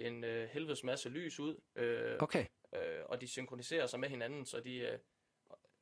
en 0.00 0.24
øh, 0.24 0.48
helvedes 0.48 0.84
masse 0.84 1.08
lys 1.08 1.40
ud, 1.40 1.60
øh, 1.76 2.16
okay. 2.20 2.46
øh, 2.74 3.04
og 3.04 3.20
de 3.20 3.28
synkroniserer 3.28 3.86
sig 3.86 4.00
med 4.00 4.08
hinanden, 4.08 4.46
så 4.46 4.60
de, 4.60 4.76
øh, 4.76 4.98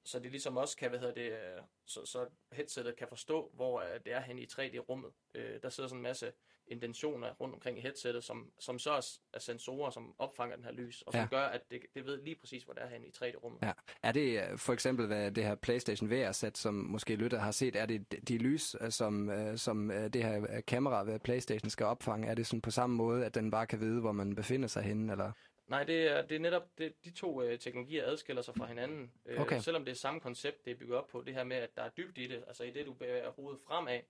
så 0.08 0.18
de 0.18 0.28
ligesom 0.28 0.56
også 0.56 0.76
kan, 0.76 0.90
hvad 0.90 0.98
hedder 0.98 1.14
det, 1.14 1.30
øh, 1.32 1.62
så, 1.86 2.00
så 2.06 2.26
headsetet 2.52 2.96
kan 2.96 3.06
forstå, 3.08 3.50
hvor 3.54 3.80
øh, 3.80 4.00
det 4.04 4.12
er 4.12 4.20
hen 4.20 4.38
i 4.38 4.44
3D-rummet. 4.52 5.10
Øh, 5.34 5.62
der 5.62 5.68
sidder 5.68 5.88
sådan 5.88 5.98
en 5.98 6.02
masse 6.02 6.32
intentioner 6.70 7.32
rundt 7.40 7.54
omkring 7.54 7.78
i 7.78 7.80
headsettet, 7.80 8.24
som, 8.24 8.50
som 8.58 8.78
så 8.78 8.90
er, 8.92 9.18
er 9.34 9.38
sensorer, 9.38 9.90
som 9.90 10.14
opfanger 10.18 10.56
den 10.56 10.64
her 10.64 10.72
lys, 10.72 11.02
og 11.02 11.12
som 11.12 11.20
Ja. 11.20 11.26
gør, 11.30 11.42
at 11.42 11.60
det, 11.70 11.80
det 11.94 12.06
ved 12.06 12.22
lige 12.22 12.36
præcis, 12.40 12.62
hvor 12.64 12.72
det 12.74 12.82
er 12.82 12.88
henne 12.88 13.06
i 13.06 13.10
3D-rummet. 13.16 13.58
Ja. 13.62 13.72
Er 14.02 14.12
det 14.12 14.42
øh, 14.50 14.58
for 14.58 14.72
eksempel, 14.72 15.06
hvad 15.06 15.30
det 15.32 15.44
her 15.44 15.54
PlayStation 15.54 16.10
VR-sæt, 16.10 16.58
som 16.58 16.74
måske 16.74 17.16
lytter 17.16 17.38
har 17.38 17.50
set, 17.50 17.76
er 17.76 17.86
det 17.86 18.28
de- 18.28 18.38
lys, 18.38 18.76
som, 18.90 19.30
som 19.56 19.88
det 20.12 20.24
her 20.24 20.60
kamera 20.60 21.02
ved 21.04 21.18
PlayStation 21.18 21.70
skal 21.70 21.86
opfange? 21.86 22.28
Er 22.28 22.34
det 22.34 22.46
sådan 22.46 22.60
på 22.60 22.70
samme 22.70 22.96
måde, 22.96 23.26
at 23.26 23.34
den 23.34 23.50
bare 23.50 23.66
kan 23.66 23.80
vide, 23.80 24.00
hvor 24.00 24.12
man 24.12 24.34
befinder 24.34 24.68
sig 24.68 24.82
henne? 24.82 25.12
Eller? 25.12 25.32
Nej, 25.68 25.84
det 25.84 26.08
er, 26.08 26.22
det 26.22 26.34
er 26.34 26.38
netop, 26.38 26.78
det, 26.78 27.04
de 27.04 27.10
to 27.10 27.42
øh, 27.42 27.58
teknologier 27.58 28.06
adskiller 28.06 28.42
sig 28.42 28.54
fra 28.54 28.66
hinanden. 28.66 29.12
Øh, 29.26 29.40
Okay. 29.40 29.60
Selvom 29.60 29.84
det 29.84 29.92
er 29.92 29.96
samme 29.96 30.20
koncept, 30.20 30.64
det 30.64 30.70
er 30.70 30.74
bygget 30.74 30.98
op 30.98 31.06
på, 31.08 31.22
det 31.22 31.34
her 31.34 31.44
med, 31.44 31.56
at 31.56 31.76
der 31.76 31.82
er 31.82 31.88
dybt 31.88 32.18
i 32.18 32.26
det, 32.26 32.44
altså 32.46 32.64
i 32.64 32.70
det, 32.70 32.86
du 32.86 32.92
bevæger 32.92 33.30
hovedet 33.30 33.60
fremad, 33.60 34.00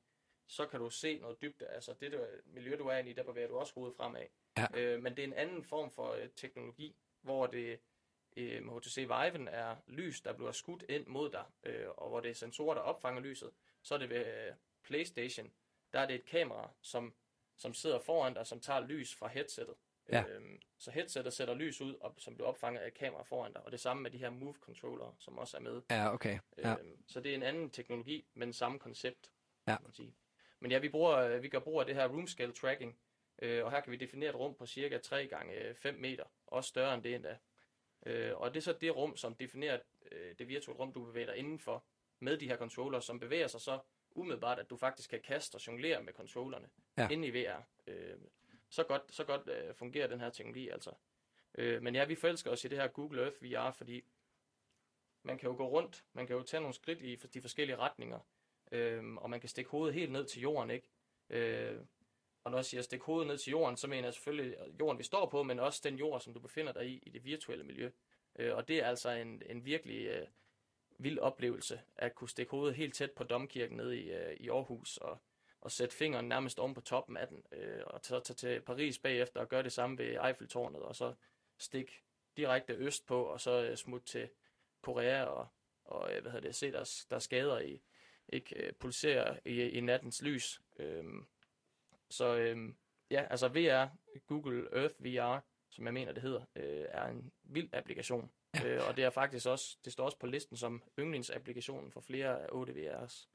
så 0.47 0.67
kan 0.67 0.81
du 0.81 0.91
se 0.91 1.19
noget 1.19 1.43
dybde, 1.43 1.67
altså 1.67 1.95
det 2.01 2.13
du, 2.13 2.19
miljø, 2.47 2.77
du 2.79 2.87
er 2.87 2.99
i, 2.99 3.13
der 3.13 3.23
bevæger 3.23 3.49
du 3.49 3.57
også 3.57 3.75
hovedet 3.75 3.97
fremad. 3.97 4.23
Ja. 4.57 4.67
Øh, 4.75 5.03
men 5.03 5.17
det 5.17 5.23
er 5.23 5.27
en 5.27 5.33
anden 5.35 5.65
form 5.65 5.91
for 5.91 6.13
øh, 6.13 6.29
teknologi, 6.37 6.97
hvor 7.21 7.47
det 7.47 7.81
øh, 8.37 8.65
med 8.65 8.81
HTC 8.81 8.97
Viven 8.97 9.49
er 9.49 9.77
lys, 9.87 10.21
der 10.21 10.33
bliver 10.33 10.53
skudt 10.53 10.85
ind 10.89 11.07
mod 11.07 11.31
dig, 11.31 11.45
øh, 11.63 11.89
og 11.89 12.09
hvor 12.09 12.21
det 12.21 12.31
er 12.31 12.35
sensorer, 12.35 12.75
der 12.75 12.81
opfanger 12.81 13.21
lyset. 13.23 13.51
Så 13.83 13.95
er 13.95 13.99
det 13.99 14.11
ved 14.11 14.27
øh, 14.27 14.55
PlayStation, 14.85 15.53
der 15.93 16.01
er 16.01 16.07
det 16.07 16.15
et 16.15 16.25
kamera, 16.25 16.71
som, 16.83 17.15
som 17.57 17.75
sidder 17.75 17.99
foran 17.99 18.35
dig, 18.35 18.47
som 18.47 18.61
tager 18.61 18.81
lys 18.81 19.15
fra 19.15 19.29
headsettet. 19.29 19.75
Ja. 20.13 20.25
Øhm, 20.29 20.61
så 20.79 20.91
headsettet 20.91 21.33
sætter 21.33 21.55
lys 21.55 21.81
ud, 21.81 21.95
og, 21.95 22.15
som 22.19 22.35
bliver 22.35 22.49
opfanget 22.49 22.81
af 22.81 22.87
et 22.87 22.95
kamera 22.95 23.23
foran 23.23 23.53
dig. 23.53 23.63
Og 23.65 23.73
det 23.73 23.81
samme 23.81 24.03
med 24.03 24.11
de 24.11 24.19
her 24.19 24.31
Move 24.31 24.55
controller, 24.61 25.17
som 25.19 25.39
også 25.39 25.57
er 25.57 25.61
med. 25.61 25.83
Ja, 25.91 26.15
okay. 26.15 26.39
Ja. 26.59 26.77
Øhm, 26.81 27.03
så 27.09 27.21
det 27.21 27.31
er 27.31 27.35
en 27.37 27.43
anden 27.43 27.71
teknologi, 27.71 28.27
men 28.35 28.53
samme 28.53 28.79
koncept, 28.79 29.31
Ja. 29.67 29.77
kan 29.77 29.85
man 29.85 29.93
sige. 29.93 30.15
Men 30.61 30.71
ja, 30.71 30.79
vi, 30.79 30.89
bruger, 30.89 31.17
øh, 31.17 31.43
vi 31.43 31.49
gør 31.49 31.59
brug 31.59 31.81
af 31.81 31.87
det 31.87 31.95
her 31.95 32.09
room 32.09 32.27
scale 32.27 32.53
tracking, 32.53 32.99
øh, 33.43 33.65
og 33.65 33.71
her 33.71 33.81
kan 33.81 33.91
vi 33.93 33.97
definere 33.97 34.29
et 34.31 34.37
rum 34.37 34.55
på 34.55 34.67
cirka 34.67 34.99
3 34.99 35.27
gange 35.27 35.75
5 35.75 35.95
meter, 35.95 36.25
også 36.47 36.69
større 36.69 36.95
end 36.95 37.03
det 37.03 37.15
endda. 37.15 37.39
Øh, 38.07 38.37
og 38.37 38.55
det 38.55 38.61
er 38.61 38.63
så 38.63 38.73
det 38.73 38.97
rum, 38.97 39.17
som 39.17 39.35
definerer 39.35 39.79
øh, 40.13 40.35
det 40.39 40.49
virtuelle 40.49 40.79
rum, 40.81 40.93
du 40.93 41.05
bevæger 41.05 41.27
dig 41.27 41.37
indenfor, 41.37 41.85
med 42.21 42.37
de 42.39 42.49
her 42.49 42.57
controller, 42.57 43.01
som 43.01 43.21
bevæger 43.21 43.47
sig 43.47 43.61
så 43.61 43.79
umiddelbart, 44.11 44.59
at 44.59 44.71
du 44.71 44.77
faktisk 44.77 45.11
kan 45.11 45.21
kaste 45.23 45.55
og 45.55 45.67
jonglere 45.67 46.03
med 46.03 46.13
controllerne 46.13 46.69
Ja. 46.99 47.09
inde 47.09 47.29
i 47.29 47.31
VR. 47.31 47.63
Øh, 47.87 48.17
så 48.71 48.85
godt, 48.85 49.03
så 49.11 49.25
godt 49.25 49.49
øh, 49.49 49.75
fungerer 49.75 50.07
den 50.07 50.21
her 50.21 50.31
teknologi 50.31 50.69
altså. 50.69 50.93
Øh, 51.55 51.83
men 51.83 51.95
ja, 51.95 52.05
vi 52.05 52.15
forelsker 52.15 52.51
os 52.51 52.65
i 52.65 52.69
det 52.69 52.79
her 52.79 52.89
Google 52.89 53.23
Earth 53.23 53.43
VR, 53.43 53.71
fordi 53.71 54.05
man 55.23 55.39
kan 55.39 55.51
jo 55.51 55.57
gå 55.57 55.69
rundt, 55.69 56.05
man 56.13 56.27
kan 56.27 56.37
jo 56.37 56.43
tage 56.43 56.61
nogle 56.61 56.75
skridt 56.75 57.01
i 57.01 57.17
de 57.35 57.41
forskellige 57.41 57.77
retninger, 57.77 58.19
øh, 58.73 59.15
og 59.15 59.31
man 59.31 59.41
kan 59.41 59.49
stikke 59.49 59.71
hovedet 59.71 59.95
helt 59.95 60.13
ned 60.13 60.27
til 60.27 60.43
jorden, 60.43 60.71
ikke? 60.71 60.89
Øh, 61.31 61.81
og 62.45 62.51
når 62.51 62.59
jeg 62.59 62.65
siger 62.65 62.83
stikke 62.83 63.05
hovedet 63.05 63.27
ned 63.27 63.39
til 63.39 63.51
jorden, 63.51 63.77
så 63.77 63.87
mener 63.87 64.05
jeg 64.05 64.15
selvfølgelig 64.15 64.57
jorden, 64.81 64.99
vi 64.99 65.05
står 65.05 65.27
på, 65.27 65.43
men 65.43 65.59
også 65.59 65.81
den 65.85 65.97
jord, 65.99 66.21
som 66.21 66.35
du 66.35 66.41
befinder 66.41 66.73
dig 66.73 66.87
i, 66.87 67.03
i 67.07 67.11
det 67.11 67.25
virtuelle 67.25 67.65
miljø. 67.65 67.91
Øh, 68.37 68.57
og 68.57 68.69
det 68.69 68.83
er 68.83 68.87
altså 68.87 69.11
en, 69.11 69.43
en 69.47 69.65
virkelig 69.65 70.07
øh, 70.07 70.27
vild 70.99 71.19
oplevelse, 71.19 71.81
at 71.97 72.15
kunne 72.15 72.29
stikke 72.29 72.51
hovedet 72.51 72.77
helt 72.77 72.95
tæt 72.95 73.11
på 73.11 73.25
Domkirken 73.25 73.77
nede 73.77 74.01
i, 74.01 74.11
øh, 74.11 74.37
i 74.37 74.49
Aarhus, 74.49 74.97
og, 74.97 75.19
og 75.61 75.71
sætte 75.71 75.97
fingeren 75.97 76.29
nærmest 76.29 76.59
om 76.59 76.75
på 76.75 76.81
toppen 76.81 77.17
af 77.17 77.29
den, 77.29 77.43
øh, 77.53 77.83
og 77.87 78.01
så 78.03 78.21
tage 78.21 78.35
til 78.35 78.61
Paris 78.61 78.99
bagefter 78.99 79.41
og 79.41 79.49
gøre 79.49 79.63
det 79.63 79.73
samme 79.73 79.99
ved 79.99 80.19
Eiffeltårnet, 80.27 80.83
og 80.83 80.97
så 80.97 81.15
stikke 81.59 82.03
direkte 82.37 82.73
øst 82.73 83.07
på, 83.07 83.23
og 83.23 83.41
så 83.41 83.65
øh, 83.65 83.77
smutte 83.77 84.07
til 84.07 84.29
Korea 84.83 85.25
og, 85.25 85.49
og 85.85 86.15
øh, 86.15 86.23
hvad 86.23 86.33
hedder 86.33 86.47
det, 86.49 86.55
se 86.55 86.73
der, 86.73 87.05
der 87.11 87.19
skader 87.19 87.59
i, 87.59 87.83
ikke 88.29 88.67
øh, 88.67 88.73
pulserer 88.73 89.39
i, 89.45 89.63
i 89.63 89.81
nattens 89.81 90.23
lys. 90.23 90.61
Øhm, 90.79 91.27
så 92.11 92.37
øhm, 92.37 92.77
ja, 93.11 93.27
altså 93.31 93.49
VR, 93.49 93.89
Google 94.27 94.69
Earth 94.73 94.95
VR, 95.05 95.41
som 95.71 95.85
jeg 95.85 95.95
mener 95.95 96.13
det 96.13 96.23
hedder, 96.23 96.45
øh, 96.57 96.87
er 96.89 97.07
en 97.07 97.33
vild 97.43 97.69
applikation. 97.73 98.31
Øh, 98.65 98.81
og 98.89 98.97
det 98.97 99.05
er 99.05 99.11
faktisk 99.11 99.47
også, 99.47 99.79
det 99.85 99.93
står 99.93 100.05
også 100.05 100.19
på 100.19 100.27
listen 100.27 100.57
som 100.57 100.83
yndlingsapplikationen 100.99 101.93
for 101.93 102.01
flere 102.01 102.43
af 102.43 102.47
8VR's, 102.47 103.29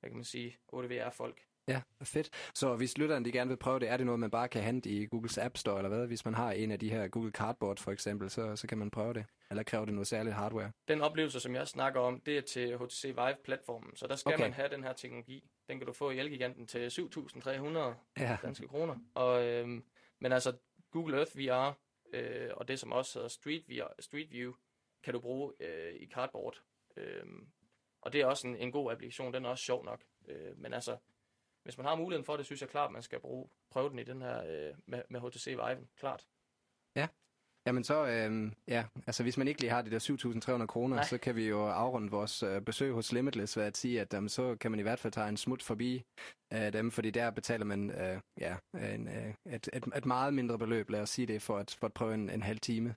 hvad 0.00 0.10
kan 0.10 0.16
man 0.16 0.24
sige, 0.24 0.58
8VR-folk. 0.72 1.46
Ja, 1.68 1.82
fedt. 2.02 2.30
Så 2.54 2.76
hvis 2.76 2.98
lytteren 2.98 3.24
de 3.24 3.32
gerne 3.32 3.48
vil 3.48 3.56
prøve 3.56 3.80
det, 3.80 3.88
er 3.88 3.96
det 3.96 4.06
noget, 4.06 4.20
man 4.20 4.30
bare 4.30 4.48
kan 4.48 4.62
hente 4.62 4.90
i 4.90 5.06
Googles 5.06 5.38
App 5.38 5.56
Store, 5.56 5.76
eller 5.78 5.88
hvad? 5.88 6.06
Hvis 6.06 6.24
man 6.24 6.34
har 6.34 6.52
en 6.52 6.70
af 6.70 6.78
de 6.78 6.90
her 6.90 7.08
Google 7.08 7.30
Cardboard 7.32 7.78
for 7.78 7.90
eksempel, 7.92 8.30
så, 8.30 8.56
så 8.56 8.66
kan 8.66 8.78
man 8.78 8.90
prøve 8.90 9.14
det. 9.14 9.24
Eller 9.50 9.62
kræver 9.62 9.84
det 9.84 9.94
noget 9.94 10.06
særligt 10.06 10.34
hardware? 10.34 10.72
Den 10.88 11.00
oplevelse, 11.00 11.40
som 11.40 11.54
jeg 11.54 11.68
snakker 11.68 12.00
om, 12.00 12.20
det 12.20 12.38
er 12.38 12.42
til 12.42 12.78
HTC 12.78 13.04
Vive-platformen, 13.04 13.96
så 13.96 14.06
der 14.06 14.16
skal 14.16 14.32
Okay. 14.34 14.42
man 14.42 14.52
have 14.52 14.68
den 14.68 14.84
her 14.84 14.92
teknologi. 14.92 15.50
Den 15.68 15.78
kan 15.78 15.86
du 15.86 15.92
få 15.92 16.10
i 16.10 16.18
Elgiganten 16.18 16.66
til 16.66 16.88
7.300 16.88 17.78
Ja, 18.18 18.36
danske 18.42 18.68
kroner. 18.68 18.96
Og, 19.14 19.44
øhm, 19.44 19.84
men 20.20 20.32
altså, 20.32 20.56
Google 20.90 21.16
Earth 21.16 21.38
VR, 21.38 21.78
øh, 22.14 22.50
og 22.56 22.68
det 22.68 22.78
som 22.80 22.92
også 22.92 23.18
hedder 23.18 23.28
Street, 23.28 23.64
VR, 23.68 23.92
Street 24.02 24.30
View, 24.30 24.52
kan 25.04 25.12
du 25.14 25.20
bruge 25.20 25.52
øh, 25.60 25.94
i 25.94 26.06
Cardboard. 26.14 26.62
Øhm, 26.96 27.46
og 28.02 28.12
det 28.12 28.20
er 28.20 28.26
også 28.26 28.46
en, 28.46 28.56
en 28.56 28.72
god 28.72 28.92
applikation, 28.92 29.34
den 29.34 29.44
er 29.44 29.48
også 29.48 29.64
sjov 29.64 29.84
nok. 29.84 30.02
Øh, 30.28 30.58
men 30.58 30.74
altså, 30.74 30.96
hvis 31.64 31.78
man 31.78 31.86
har 31.86 31.96
muligheden 31.96 32.24
for 32.24 32.36
det, 32.36 32.46
synes 32.46 32.60
jeg 32.60 32.68
klart, 32.68 32.92
man 32.92 33.02
skal 33.02 33.20
bruge, 33.20 33.48
prøve 33.70 33.90
den 33.90 33.98
i 33.98 34.04
den 34.04 34.22
her 34.22 34.42
øh, 34.42 34.74
med, 34.86 35.02
med 35.10 35.20
HTC 35.20 35.46
Vive, 35.46 35.86
klart. 35.96 36.26
Jamen 37.66 37.84
så, 37.84 38.06
øh, 38.06 38.52
ja, 38.68 38.84
altså 39.06 39.22
hvis 39.22 39.36
man 39.36 39.48
ikke 39.48 39.60
lige 39.60 39.70
har 39.70 39.82
de 39.82 39.90
der 39.90 40.58
7.300 40.60 40.66
kroner, 40.66 41.02
så 41.02 41.18
kan 41.18 41.36
vi 41.36 41.48
jo 41.48 41.66
afrunde 41.66 42.10
vores 42.10 42.42
øh, 42.42 42.60
besøg 42.60 42.92
hos 42.92 43.12
Limitless 43.12 43.56
ved 43.56 43.64
at 43.64 43.76
sige, 43.76 44.00
at 44.00 44.14
um, 44.14 44.28
så 44.28 44.56
kan 44.60 44.70
man 44.70 44.80
i 44.80 44.82
hvert 44.82 44.98
fald 44.98 45.12
tage 45.12 45.28
en 45.28 45.36
smut 45.36 45.62
forbi 45.62 46.04
øh, 46.54 46.72
dem, 46.72 46.90
fordi 46.90 47.10
der 47.10 47.30
betaler 47.30 47.64
man 47.64 47.90
øh, 47.90 48.20
ja, 48.40 48.56
en, 48.94 49.08
øh, 49.08 49.54
et, 49.54 49.68
et, 49.72 49.84
et 49.96 50.06
meget 50.06 50.34
mindre 50.34 50.58
beløb, 50.58 50.90
lad 50.90 51.00
os 51.00 51.10
sige 51.10 51.26
det, 51.26 51.42
for 51.42 51.58
at, 51.58 51.76
for 51.80 51.86
at 51.86 51.92
prøve 51.92 52.14
en, 52.14 52.30
en 52.30 52.42
halv 52.42 52.58
time. 52.58 52.94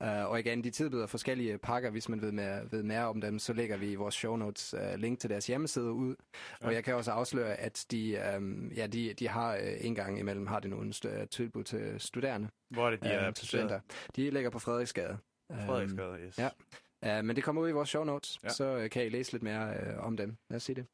Uh, 0.00 0.08
og 0.08 0.40
igen, 0.40 0.64
de 0.64 0.70
tilbyder 0.70 1.06
forskellige 1.06 1.58
pakker, 1.58 1.90
hvis 1.90 2.08
man 2.08 2.20
ved 2.20 2.32
mere, 2.32 2.72
ved 2.72 2.82
mere 2.82 3.04
om 3.04 3.20
dem, 3.20 3.38
så 3.38 3.52
lægger 3.52 3.76
vi 3.76 3.92
i 3.92 3.94
vores 3.94 4.14
show 4.14 4.36
notes 4.36 4.74
uh, 4.74 4.94
link 4.94 5.18
til 5.18 5.30
deres 5.30 5.46
hjemmeside 5.46 5.92
ud. 5.92 6.14
Ja. 6.60 6.66
Og 6.66 6.74
jeg 6.74 6.84
kan 6.84 6.94
også 6.94 7.10
afsløre, 7.10 7.54
at 7.54 7.86
de, 7.90 8.34
um, 8.36 8.68
ja, 8.76 8.86
de, 8.86 9.14
de 9.14 9.28
har 9.28 9.56
uh, 9.56 9.86
en 9.86 9.94
gang 9.94 10.18
imellem 10.18 10.46
har 10.46 10.60
de 10.60 10.68
nogle 10.68 10.92
st- 10.94 11.26
tilbud 11.26 11.64
til 11.64 12.00
studerende. 12.00 12.48
Hvor 12.70 12.86
er 12.86 12.90
det, 12.90 13.02
de 13.02 13.08
er 13.08 13.28
øh, 13.28 13.34
til 13.34 13.48
studenter. 13.48 13.80
De 14.16 14.30
ligger 14.30 14.50
på 14.50 14.58
Frederiksgade. 14.58 15.18
Frederiksgade, 15.52 16.18
yes. 16.26 16.38
ja. 16.38 17.18
Uh, 17.18 17.24
men 17.24 17.36
det 17.36 17.44
kommer 17.44 17.62
ud 17.62 17.68
i 17.68 17.72
vores 17.72 17.88
show 17.88 18.04
notes, 18.04 18.38
ja. 18.42 18.48
Ja. 18.48 18.52
så 18.52 18.76
uh, 18.76 18.90
kan 18.90 19.06
I 19.06 19.08
læse 19.08 19.32
lidt 19.32 19.42
mere 19.42 19.94
uh, 19.96 20.06
om 20.06 20.16
dem. 20.16 20.36
Lad 20.50 20.56
os 20.56 20.62
sige 20.62 20.76
det. 20.76 20.86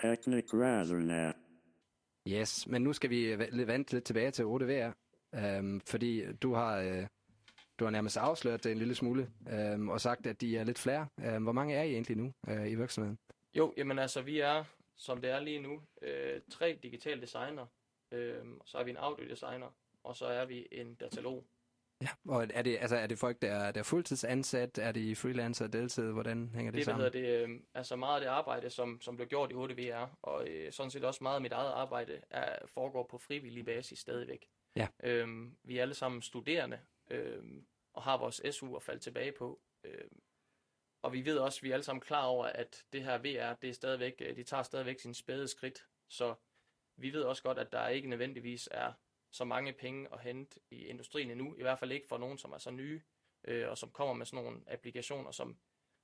Technic 0.00 0.54
Razornet. 0.54 1.34
Yes, 2.28 2.66
men 2.66 2.82
nu 2.82 2.92
skal 2.92 3.10
vi 3.10 3.38
vente 3.66 3.92
lidt 3.92 4.04
tilbage 4.04 4.30
til 4.30 4.42
8VR, 4.42 4.92
um, 5.58 5.80
fordi 5.80 6.32
du 6.32 6.54
har, 6.54 6.82
uh, 6.84 7.06
du 7.78 7.84
har 7.84 7.90
nærmest 7.90 8.16
afsløret 8.16 8.64
det 8.64 8.72
en 8.72 8.78
lille 8.78 8.94
smule, 8.94 9.30
um, 9.74 9.88
og 9.88 10.00
sagt, 10.00 10.26
at 10.26 10.40
de 10.40 10.56
er 10.56 10.64
lidt 10.64 10.78
flere. 10.78 11.08
Um, 11.36 11.42
hvor 11.42 11.52
mange 11.52 11.74
er 11.74 11.82
I 11.82 11.92
egentlig 11.92 12.16
nu 12.16 12.32
uh, 12.48 12.70
i 12.70 12.74
virksomheden? 12.74 13.18
Jo, 13.56 13.74
jamen 13.76 13.98
altså, 13.98 14.22
vi 14.22 14.38
er, 14.38 14.64
som 14.96 15.20
det 15.20 15.30
er 15.30 15.40
lige 15.40 15.62
nu, 15.62 15.82
øh, 16.02 16.40
tre 16.50 16.78
digitale 16.82 17.20
designer, 17.20 17.66
øh, 18.12 18.44
så 18.66 18.78
er 18.78 18.84
vi 18.84 18.90
en 18.90 18.96
audiodesigner, 18.96 19.74
og 20.04 20.16
så 20.16 20.26
er 20.26 20.44
vi 20.44 20.66
en 20.72 20.94
datalog. 20.94 21.46
Ja. 22.02 22.08
Og 22.28 22.46
er 22.54 22.62
det, 22.62 22.78
altså, 22.80 22.96
er 22.96 23.06
det 23.06 23.18
folk, 23.18 23.42
der 23.42 23.52
er, 23.52 23.72
der 23.72 23.80
er 23.80 23.84
fuldtidsansat? 23.84 24.78
Er 24.78 24.92
de 24.92 25.16
freelancer, 25.16 25.66
deltid? 25.66 26.12
Hvordan 26.12 26.50
hænger 26.54 26.72
det, 26.72 26.72
Det, 26.72 26.78
det 26.78 26.84
sammen? 26.84 27.10
hvad 27.10 27.20
hedder 27.20 27.46
det, 27.46 27.48
øh, 27.54 27.60
altså 27.74 27.96
meget 27.96 28.14
af 28.14 28.20
det 28.20 28.28
arbejde, 28.28 28.70
som, 28.70 29.00
som 29.00 29.16
blev 29.16 29.28
gjort 29.28 29.50
i 29.52 29.54
8VR, 29.54 30.08
og 30.22 30.48
øh, 30.48 30.72
sådan 30.72 30.90
set 30.90 31.04
også 31.04 31.24
meget 31.24 31.34
af 31.34 31.40
mit 31.40 31.52
eget 31.52 31.72
arbejde, 31.72 32.20
er, 32.30 32.66
foregår 32.66 33.06
på 33.10 33.18
frivillig 33.18 33.64
basis 33.64 33.98
stadigvæk. 33.98 34.48
Ja. 34.76 34.88
Øhm, 35.02 35.56
vi 35.64 35.78
er 35.78 35.82
alle 35.82 35.94
sammen 35.94 36.22
studerende, 36.22 36.80
øhm, 37.10 37.66
og 37.94 38.02
har 38.02 38.18
vores 38.18 38.42
SU 38.54 38.76
at 38.76 38.82
falde 38.82 39.00
tilbage 39.00 39.32
på. 39.32 39.60
Øhm, 39.84 40.22
og 41.02 41.12
vi 41.12 41.24
ved 41.24 41.38
også, 41.38 41.58
at 41.58 41.62
vi 41.62 41.70
er 41.70 41.74
alle 41.74 41.84
sammen 41.84 42.00
klar 42.00 42.24
over, 42.24 42.46
at 42.46 42.84
det 42.92 43.04
her 43.04 43.18
VR, 43.18 43.54
det 43.54 43.70
er 43.70 43.74
stadigvæk, 43.74 44.14
øh, 44.20 44.36
de 44.36 44.42
tager 44.42 44.62
stadigvæk 44.62 45.00
sin 45.00 45.14
spæde 45.14 45.48
skridt. 45.48 45.86
Så 46.08 46.34
vi 46.96 47.12
ved 47.12 47.22
også 47.22 47.42
godt, 47.42 47.58
at 47.58 47.72
der 47.72 47.88
ikke 47.88 48.08
nødvendigvis 48.08 48.68
er 48.72 48.92
så 49.32 49.44
mange 49.44 49.72
penge 49.72 50.08
at 50.12 50.20
hente 50.20 50.60
i 50.70 50.84
industrien 50.86 51.30
endnu. 51.30 51.54
I 51.58 51.62
hvert 51.62 51.78
fald 51.78 51.92
ikke 51.92 52.08
for 52.08 52.18
nogen, 52.18 52.38
som 52.38 52.52
er 52.52 52.58
så 52.58 52.70
nye, 52.70 53.02
øh, 53.44 53.68
og 53.68 53.78
som 53.78 53.90
kommer 53.90 54.14
med 54.14 54.26
sådan 54.26 54.44
nogle 54.44 54.60
applikationer, 54.66 55.30
som, 55.30 55.58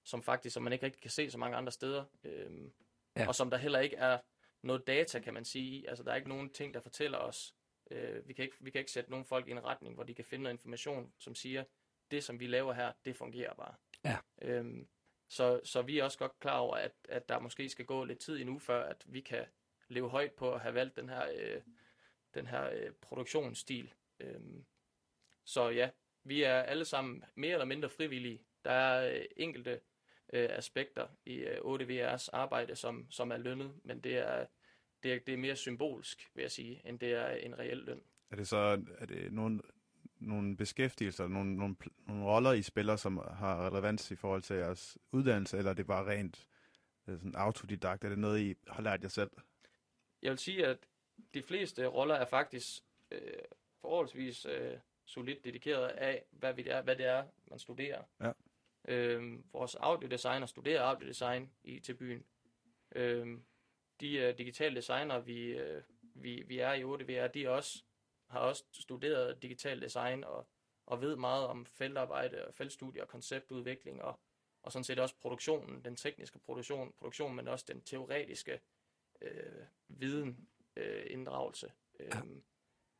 som 0.04 0.22
faktisk, 0.22 0.54
som 0.54 0.62
man 0.62 0.72
ikke 0.72 0.86
rigtig 0.86 1.02
kan 1.02 1.10
se 1.10 1.30
så 1.30 1.38
mange 1.38 1.56
andre 1.56 1.72
steder. 1.72 2.04
Øhm, 2.24 2.72
Ja. 3.16 3.28
Og 3.28 3.34
som 3.34 3.50
der 3.50 3.56
heller 3.56 3.78
ikke 3.78 3.96
er 3.96 4.18
noget 4.62 4.86
data, 4.86 5.20
kan 5.20 5.34
man 5.34 5.44
sige. 5.44 5.88
Altså, 5.88 6.04
der 6.04 6.12
er 6.12 6.16
ikke 6.16 6.28
nogen 6.28 6.50
ting, 6.52 6.74
der 6.74 6.80
fortæller 6.80 7.18
os. 7.18 7.54
Øh, 7.90 8.28
vi, 8.28 8.32
kan 8.32 8.44
ikke, 8.44 8.56
vi 8.60 8.70
kan 8.70 8.78
ikke 8.78 8.90
sætte 8.90 9.10
nogen 9.10 9.26
folk 9.26 9.48
i 9.48 9.50
en 9.50 9.64
retning, 9.64 9.94
hvor 9.94 10.04
de 10.04 10.14
kan 10.14 10.24
finde 10.24 10.42
noget 10.42 10.54
information, 10.54 11.12
som 11.18 11.34
siger, 11.34 11.64
det, 12.10 12.24
som 12.24 12.40
vi 12.40 12.46
laver 12.46 12.72
her, 12.72 12.92
det 13.04 13.16
fungerer 13.16 13.54
bare. 13.54 13.74
Ja. 14.04 14.16
Øhm, 14.42 14.88
så, 15.28 15.60
så 15.64 15.82
vi 15.82 15.98
er 15.98 16.04
også 16.04 16.18
godt 16.18 16.38
klar 16.40 16.58
over, 16.58 16.76
at, 16.76 16.92
at 17.08 17.28
der 17.28 17.38
måske 17.38 17.68
skal 17.68 17.84
gå 17.84 18.04
lidt 18.04 18.18
tid 18.18 18.40
endnu, 18.40 18.58
før 18.58 18.84
at 18.84 19.04
vi 19.06 19.20
kan 19.20 19.44
leve 19.88 20.10
højt 20.10 20.32
på 20.32 20.52
at 20.54 20.60
have 20.60 20.74
valgt 20.74 20.96
den 20.96 21.08
her, 21.08 21.26
øh, 21.36 21.62
den 22.36 22.46
her 22.46 22.70
øh, 22.72 22.92
produktionsstil. 23.00 23.94
Øhm, 24.20 24.64
så 25.44 25.68
ja, 25.68 25.90
vi 26.24 26.42
er 26.42 26.62
alle 26.62 26.84
sammen 26.84 27.24
mere 27.34 27.52
eller 27.52 27.64
mindre 27.64 27.90
frivillige. 27.90 28.40
Der 28.64 28.70
er 28.70 29.14
øh, 29.14 29.24
enkelte 29.36 29.80
øh, 30.32 30.48
aspekter 30.50 31.06
i 31.26 31.34
øh, 31.34 31.56
8VR's 31.56 32.28
arbejde, 32.32 32.76
som, 32.76 33.06
som 33.10 33.30
er 33.30 33.36
lønnet, 33.36 33.72
men 33.84 34.00
det 34.00 34.16
er, 34.16 34.46
det, 35.02 35.12
er, 35.12 35.18
det 35.18 35.34
er 35.34 35.38
mere 35.38 35.56
symbolsk, 35.56 36.30
vil 36.34 36.42
jeg 36.42 36.50
sige, 36.50 36.82
end 36.84 36.98
det 36.98 37.12
er 37.12 37.28
en 37.28 37.58
reel 37.58 37.78
løn. 37.78 38.02
Er 38.30 38.36
det 38.36 38.48
så 38.48 38.82
er 38.98 39.06
det 39.06 39.32
nogle, 39.32 39.60
nogle 40.20 40.56
beskæftigelser, 40.56 41.28
nogle, 41.28 41.56
nogle, 41.56 41.76
nogle 42.06 42.24
roller, 42.24 42.52
I 42.52 42.62
spiller, 42.62 42.96
som 42.96 43.16
har 43.16 43.66
relevans 43.66 44.10
i 44.10 44.16
forhold 44.16 44.42
til 44.42 44.56
jeres 44.56 44.98
uddannelse, 45.12 45.58
eller 45.58 45.70
er 45.70 45.74
det 45.74 45.86
bare 45.86 46.06
rent 46.06 46.46
øh, 47.08 47.18
sådan 47.18 47.34
autodidakt? 47.34 48.04
Er 48.04 48.08
det 48.08 48.18
noget, 48.18 48.40
I 48.40 48.54
har 48.68 48.82
lært 48.82 49.02
jer 49.02 49.08
selv? 49.08 49.30
Jeg 50.22 50.30
vil 50.30 50.38
sige, 50.38 50.66
at 50.66 50.78
de 51.34 51.42
fleste 51.42 51.86
roller 51.86 52.14
er 52.14 52.24
faktisk 52.24 52.82
øh, 53.10 53.44
forholdsvis 53.80 54.46
øh, 54.46 54.78
solidt 55.04 55.44
dedikeret 55.44 55.88
af, 55.88 56.24
hvad, 56.30 56.54
vi 56.54 56.62
det 56.62 56.72
er, 56.72 56.82
hvad 56.82 56.96
det 56.96 57.06
er, 57.06 57.24
man 57.50 57.58
studerer. 57.58 58.02
Ja. 58.20 58.32
Øh, 58.88 59.52
vores 59.52 59.74
audiodesigner 59.74 60.46
studerer 60.46 60.82
audiodesign 60.82 61.50
i 61.64 61.80
til 61.80 61.94
byen. 61.94 62.24
Øh, 62.94 63.38
de 64.00 64.12
øh, 64.12 64.38
digitale 64.38 64.76
designer, 64.76 65.18
vi, 65.18 65.46
øh, 65.46 65.82
vi, 66.14 66.42
vi 66.46 66.58
er 66.58 66.72
i 66.72 66.82
8VR, 66.82 67.26
de 67.26 67.48
også, 67.48 67.82
har 68.30 68.40
også 68.40 68.64
studeret 68.72 69.42
digital 69.42 69.82
design 69.82 70.24
og, 70.24 70.48
og 70.86 71.00
ved 71.00 71.16
meget 71.16 71.46
om 71.46 71.66
feltarbejde 71.66 72.46
og 72.46 72.54
feltstudie 72.54 73.02
og 73.02 73.08
konceptudvikling 73.08 74.02
og, 74.02 74.20
og 74.62 74.72
sådan 74.72 74.84
set 74.84 74.98
også 74.98 75.14
produktionen, 75.20 75.84
den 75.84 75.96
tekniske 75.96 76.38
produktion, 76.38 76.92
produktion 76.98 77.36
men 77.36 77.48
også 77.48 77.64
den 77.68 77.82
teoretiske 77.82 78.60
øh, 79.20 79.66
viden 79.88 80.48
øh, 80.76 81.06
inddragelse. 81.10 81.72
Ja. 82.00 82.18
Øhm, 82.18 82.42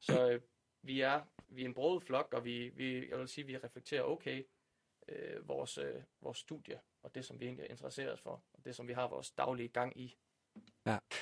så 0.01 0.31
øh, 0.31 0.41
vi 0.83 1.01
er 1.01 1.21
vi 1.49 1.63
er 1.63 1.67
en 1.67 1.75
broet 1.75 2.03
flok, 2.03 2.33
og 2.33 2.45
vi, 2.45 2.69
vi, 2.69 3.09
jeg 3.09 3.19
vil 3.19 3.29
sige, 3.29 3.47
vi 3.47 3.57
reflekterer 3.57 4.03
okay 4.03 4.43
øh, 5.09 5.49
vores, 5.49 5.79
øh, 5.79 6.03
vores 6.21 6.39
studie, 6.39 6.81
og 7.03 7.15
det, 7.15 7.25
som 7.25 7.41
vi 7.41 7.45
egentlig 7.45 7.65
er 7.65 7.71
interesseret 7.71 8.21
for, 8.21 8.45
og 8.53 8.65
det, 8.65 8.77
som 8.77 8.89
vi 8.89 8.93
har 8.93 9.09
vores 9.09 9.31
daglige 9.31 9.69
gang 9.69 10.01
i. 10.01 10.17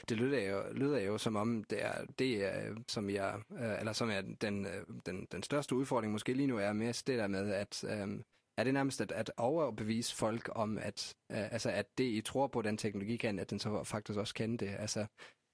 Det 0.08 0.16
lyder 0.16 0.50
jo, 0.50 0.72
lyder 0.72 1.00
jo 1.00 1.18
som 1.18 1.36
om, 1.36 1.64
det 1.64 1.84
er, 1.84 2.04
det 2.18 2.44
er 2.44 2.74
som 2.88 3.10
jeg, 3.10 3.42
øh, 3.52 3.78
eller 3.78 3.92
som 3.92 4.10
er 4.10 4.20
den, 4.20 4.66
øh, 4.66 4.86
den, 5.06 5.26
den 5.32 5.42
største 5.42 5.74
udfordring 5.74 6.12
måske 6.12 6.32
lige 6.32 6.46
nu 6.46 6.58
er 6.58 6.72
mest 6.72 7.06
det 7.06 7.18
der 7.18 7.26
med, 7.26 7.52
at 7.52 7.84
øh, 7.84 8.20
er 8.56 8.64
det 8.64 8.74
nærmest 8.74 9.00
at, 9.00 9.12
at 9.12 9.30
overbevise 9.36 10.16
folk 10.16 10.48
om, 10.52 10.78
at, 10.78 11.16
øh, 11.32 11.52
altså, 11.52 11.70
at 11.70 11.98
det, 11.98 12.04
I 12.04 12.20
tror 12.20 12.46
på, 12.46 12.62
den 12.62 12.76
teknologi 12.76 13.16
kan, 13.16 13.38
at 13.38 13.50
den 13.50 13.58
så 13.58 13.84
faktisk 13.84 14.18
også 14.18 14.34
kan 14.34 14.56
det. 14.56 14.68
Altså, 14.78 15.06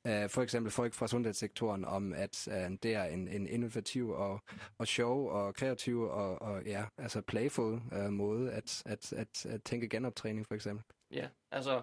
øh, 0.06 0.30
for 0.30 0.42
eksempel 0.42 0.72
folk 0.72 0.94
fra 0.94 1.08
sundhedssektoren 1.08 1.84
om, 1.84 2.12
at 2.12 2.48
øh, 2.48 2.78
det 2.82 2.94
er 2.94 3.04
en, 3.04 3.28
en 3.28 3.46
innovativ 3.46 4.10
og, 4.10 4.40
og 4.78 4.86
sjov 4.86 5.30
og 5.30 5.54
kreativ 5.54 6.00
og, 6.00 6.42
og 6.42 6.64
ja, 6.64 6.84
altså 6.98 7.20
playful 7.20 7.80
øh, 7.92 8.10
måde 8.10 8.52
at, 8.52 8.82
at, 8.86 9.12
at, 9.12 9.46
at 9.46 9.62
tænke 9.62 9.88
genoptræning 9.88 10.46
for 10.46 10.54
eksempel. 10.54 10.84
Ja, 11.10 11.28
altså, 11.50 11.82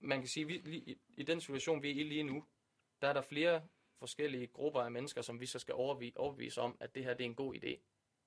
man 0.00 0.18
kan 0.18 0.28
sige, 0.28 0.46
vi, 0.46 0.52
lige, 0.64 0.82
i, 0.82 0.98
i 1.16 1.22
den 1.22 1.40
situation, 1.40 1.82
vi 1.82 1.90
er 1.90 1.94
i 1.94 2.02
lige 2.02 2.22
nu, 2.22 2.44
der 3.02 3.08
er 3.08 3.12
der 3.12 3.22
flere 3.22 3.62
forskellige 3.98 4.46
grupper 4.46 4.80
af 4.80 4.90
mennesker, 4.90 5.22
som 5.22 5.40
vi 5.40 5.46
så 5.46 5.58
skal 5.58 5.74
overbevise, 5.74 6.18
overbevise 6.18 6.60
om, 6.60 6.76
at 6.80 6.94
det 6.94 7.04
her 7.04 7.14
det 7.14 7.24
er 7.24 7.28
en 7.28 7.34
god 7.34 7.54
idé. 7.54 7.80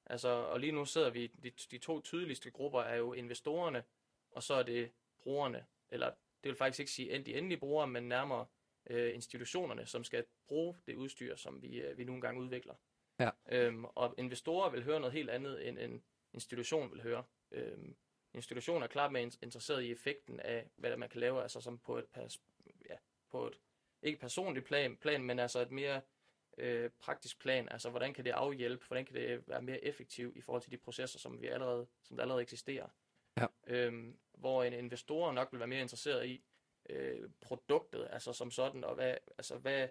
Altså, 0.06 0.30
og 0.30 0.60
lige 0.60 0.72
nu 0.72 0.86
sidder 0.86 1.10
vi, 1.10 1.28
de, 1.28 1.52
de 1.72 1.78
to 1.78 2.02
tydeligste 2.02 2.52
grupper 2.52 2.82
er 2.82 2.96
jo 2.96 3.14
investorerne, 3.14 3.84
og 4.32 4.44
så 4.44 4.54
er 4.54 4.64
det 4.64 4.92
brugerne, 5.20 5.66
eller 5.90 6.08
det 6.44 6.50
vil 6.50 6.56
faktisk 6.56 6.80
ikke 6.80 6.92
sige 6.92 7.24
de 7.24 7.38
endelige 7.38 7.60
brugere, 7.60 7.88
men 7.88 8.04
nærmere 8.04 8.46
øh, 8.90 9.14
institutionerne, 9.14 9.86
som 9.86 10.04
skal 10.04 10.26
bruge 10.48 10.76
det 10.86 10.96
udstyr, 10.96 11.36
som 11.36 11.62
vi, 11.62 11.82
øh, 11.82 11.98
vi 11.98 12.04
nogle 12.04 12.22
gange 12.22 12.42
udvikler. 12.42 12.76
Ja. 13.20 13.30
Øhm, 13.52 13.86
og 13.86 14.16
investorer 14.18 14.70
vil 14.70 14.84
høre 14.84 15.00
noget 15.00 15.14
helt 15.14 15.30
andet, 15.30 15.68
end 15.68 15.80
en 15.80 16.04
institution 16.34 16.92
vil 16.92 17.02
høre. 17.02 17.24
Øhm, 17.52 17.96
institution 18.34 18.84
er 18.84 18.88
klart 18.88 19.12
mere 19.12 19.24
in- 19.24 19.40
interesseret 19.42 19.84
i 19.84 19.92
effekten 19.92 20.40
af, 20.40 20.70
hvad 20.76 20.98
man 20.98 21.10
kan 21.10 21.20
lave, 21.20 21.42
altså 21.42 21.62
som 21.62 21.78
på 21.78 21.98
et, 21.98 22.06
pers- 22.18 22.42
ja, 22.90 22.96
på 23.32 23.48
et 23.48 23.60
ikke 24.02 24.20
personligt 24.20 24.66
plan, 24.66 24.98
plan, 24.98 25.24
men 25.24 25.40
altså 25.40 25.60
et 25.60 25.72
mere 25.72 26.02
øh, 26.58 26.90
praktisk 27.00 27.40
plan, 27.40 27.70
altså 27.70 27.90
hvordan 27.90 28.14
kan 28.14 28.26
det 28.26 28.32
afhjælpe, 28.32 28.86
hvordan 28.88 29.06
kan 29.06 29.16
det 29.16 29.48
være 29.48 29.62
mere 29.62 29.84
effektivt 29.84 30.38
i 30.38 30.42
forhold 30.42 30.62
til 30.62 30.72
de 30.72 30.78
processer, 30.78 31.20
som 31.20 31.42
vi 31.42 31.48
allerede, 31.48 31.88
som 32.04 32.18
der 32.18 32.24
allerede 32.24 32.42
eksisterer. 32.42 32.88
Ja. 33.38 33.46
Øhm, 33.68 34.18
hvor 34.34 34.64
en 34.64 34.74
investor 34.74 35.32
nok 35.32 35.52
vil 35.52 35.60
være 35.60 35.68
mere 35.68 35.82
interesseret 35.82 36.28
i 36.28 36.44
øh, 36.90 37.15
produktet, 37.46 38.08
altså 38.10 38.34
som 38.34 38.52
sådan, 38.52 38.84
og 38.84 38.96
hvad, 38.96 39.18
altså 39.38 39.58
hvad, 39.58 39.88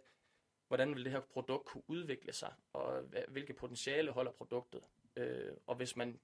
hvordan 0.69 0.95
vil 0.95 1.05
det 1.05 1.13
her 1.13 1.21
produkt 1.21 1.67
kunne 1.67 1.83
udvikle 1.87 2.33
sig, 2.33 2.55
og 2.73 3.03
hvad, 3.03 3.23
hvilke 3.29 3.55
potentiale 3.55 4.11
holder 4.11 4.33
produktet. 4.33 4.83
Øh, 5.17 5.53
og 5.67 5.77
hvis 5.77 5.97
man 5.97 6.21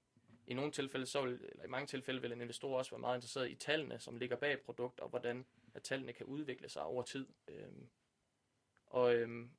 i 0.47 0.53
nogle 0.53 0.71
tilfælde, 0.71 1.05
så 1.05 1.21
vil, 1.21 1.33
eller 1.51 1.63
i 1.63 1.67
mange 1.67 1.87
tilfælde 1.87 2.21
vil 2.21 2.31
en 2.31 2.41
investor 2.41 2.77
også 2.77 2.91
være 2.91 2.99
meget 2.99 3.17
interesseret 3.17 3.51
i 3.51 3.55
tallene, 3.55 3.99
som 3.99 4.17
ligger 4.17 4.35
bag 4.35 4.53
et 4.53 4.61
produkt, 4.61 4.99
og 4.99 5.09
hvordan 5.09 5.45
at 5.73 5.83
tallene 5.83 6.13
kan 6.13 6.25
udvikle 6.25 6.69
sig 6.69 6.83
over 6.83 7.03
tid. 7.03 7.27
Øh, 7.47 7.71
og 8.85 9.15
øh, 9.15 9.49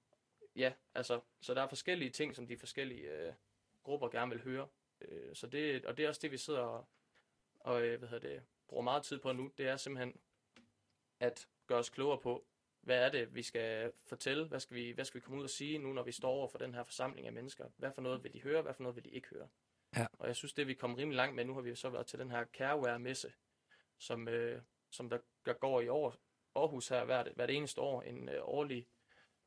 ja, 0.57 0.73
altså, 0.95 1.21
så 1.41 1.55
der 1.55 1.63
er 1.63 1.69
forskellige 1.69 2.11
ting, 2.11 2.37
som 2.37 2.47
de 2.47 2.59
forskellige 2.59 3.11
øh, 3.11 3.33
grupper 3.83 4.09
gerne 4.09 4.31
vil 4.31 4.43
høre. 4.43 4.69
Øh, 5.01 5.35
så 5.35 5.47
det, 5.47 5.87
og 5.87 5.97
det 5.97 6.05
er 6.05 6.09
også 6.09 6.21
det, 6.23 6.31
vi 6.31 6.37
sidder 6.37 6.61
og, 6.61 6.89
og 7.61 7.83
øh, 7.83 7.99
hvad 7.99 8.09
hedder 8.09 8.29
det, 8.29 8.43
bruger 8.69 8.83
meget 8.83 9.03
tid 9.03 9.19
på 9.19 9.33
nu. 9.33 9.51
Det 9.59 9.67
er 9.67 9.77
simpelthen 9.77 10.21
at 11.21 11.49
gøre 11.73 11.81
os 11.81 11.91
klogere 11.91 12.19
på, 12.19 12.47
hvad 12.81 13.05
er 13.05 13.09
det, 13.09 13.35
vi 13.35 13.43
skal 13.43 13.93
fortælle? 14.07 14.49
Hvad 14.49 14.61
skal 14.61 14.77
vi, 14.77 14.91
hvad 14.91 15.05
skal 15.05 15.21
vi 15.21 15.25
komme 15.25 15.39
ud 15.39 15.45
og 15.45 15.51
sige 15.51 15.79
nu, 15.79 15.93
når 15.93 16.03
vi 16.03 16.13
står 16.13 16.31
over 16.31 16.49
for 16.49 16.59
den 16.59 16.75
her 16.75 16.83
forsamling 16.83 17.27
af 17.27 17.33
mennesker? 17.33 17.69
Hvad 17.77 17.93
for 17.93 18.03
noget 18.03 18.25
vil 18.25 18.33
de 18.33 18.43
høre? 18.43 18.63
Hvad 18.63 18.75
for 18.75 18.83
noget 18.83 18.97
vil 18.97 19.05
de 19.05 19.11
ikke 19.11 19.29
høre? 19.29 19.49
Ja. 19.97 20.07
Og 20.19 20.27
jeg 20.27 20.37
synes, 20.37 20.53
det 20.53 20.67
vi 20.67 20.75
kommet 20.75 20.99
rimelig 20.99 21.17
langt 21.17 21.35
med. 21.35 21.45
Nu 21.45 21.55
har 21.55 21.61
vi 21.61 21.69
jo 21.69 21.75
så 21.75 21.91
været 21.91 22.07
til 22.07 22.19
den 22.19 22.31
her 22.31 22.45
Careware-messe, 22.45 23.33
som, 23.99 24.29
øh, 24.29 24.63
som 24.91 25.11
der, 25.11 25.19
der 25.47 25.53
går 25.53 25.81
i 25.81 25.89
år, 25.89 26.17
Aarhus 26.55 26.89
her 26.89 27.05
hvert, 27.05 27.29
hvert 27.35 27.51
eneste 27.51 27.81
år. 27.81 28.03
En 28.03 28.29
øh, 28.29 28.41
årlig 28.43 28.89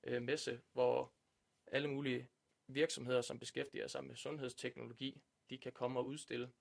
øh, 0.03 0.21
messe, 0.21 0.61
hvor 0.73 1.13
alle 1.67 1.87
mulige 1.87 2.29
virksomheder, 2.67 3.21
som 3.21 3.39
beskæftiger 3.39 3.87
sig 3.87 4.03
med 4.03 4.15
sundhedsteknologi, 4.15 5.21
de 5.49 5.57
kan 5.57 5.71
komme 5.71 5.99
og 5.99 6.07
udstille. 6.07 6.51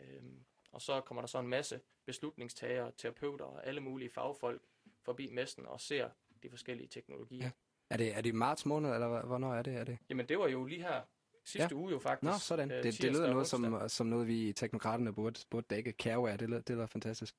Øhm, 0.00 0.44
og 0.72 0.82
så 0.82 1.00
kommer 1.00 1.22
der 1.22 1.28
så 1.28 1.38
en 1.38 1.48
masse 1.48 1.80
beslutningstagere, 2.06 2.92
terapeuter 2.96 3.44
og 3.44 3.66
alle 3.66 3.80
mulige 3.80 4.10
fagfolk 4.10 4.62
forbi 5.04 5.30
messen 5.32 5.66
og 5.66 5.80
ser 5.80 6.10
de 6.42 6.50
forskellige 6.50 6.88
teknologier. 6.88 7.44
Ja. 7.44 7.50
Er 7.90 7.96
det, 7.96 8.16
er 8.16 8.20
det 8.20 8.28
i 8.28 8.32
marts 8.32 8.66
måned, 8.66 8.94
eller 8.94 9.22
hvornår 9.26 9.54
er 9.54 9.62
det? 9.62 9.74
Er 9.76 9.84
det? 9.84 9.98
Jamen 10.08 10.28
det 10.28 10.38
var 10.38 10.48
jo 10.48 10.64
lige 10.64 10.82
her 10.82 11.02
sidste 11.44 11.68
ja. 11.70 11.74
uge 11.80 11.90
jo 11.90 11.98
faktisk. 11.98 12.32
Nå, 12.32 12.38
sådan. 12.38 12.70
øh, 12.70 12.82
Det, 12.82 13.02
det 13.02 13.12
lyder 13.12 13.24
og 13.26 13.30
noget 13.30 13.46
som, 13.46 13.88
som 13.88 14.06
noget, 14.06 14.26
vi 14.26 14.48
i 14.48 14.52
teknokraterne 14.52 15.14
burde, 15.14 15.40
burde 15.50 15.66
dække. 15.70 15.92
Careware, 15.92 16.36
det 16.36 16.48
lyder, 16.48 16.60
det 16.60 16.76
lyder 16.76 16.86
fantastisk. 16.86 17.34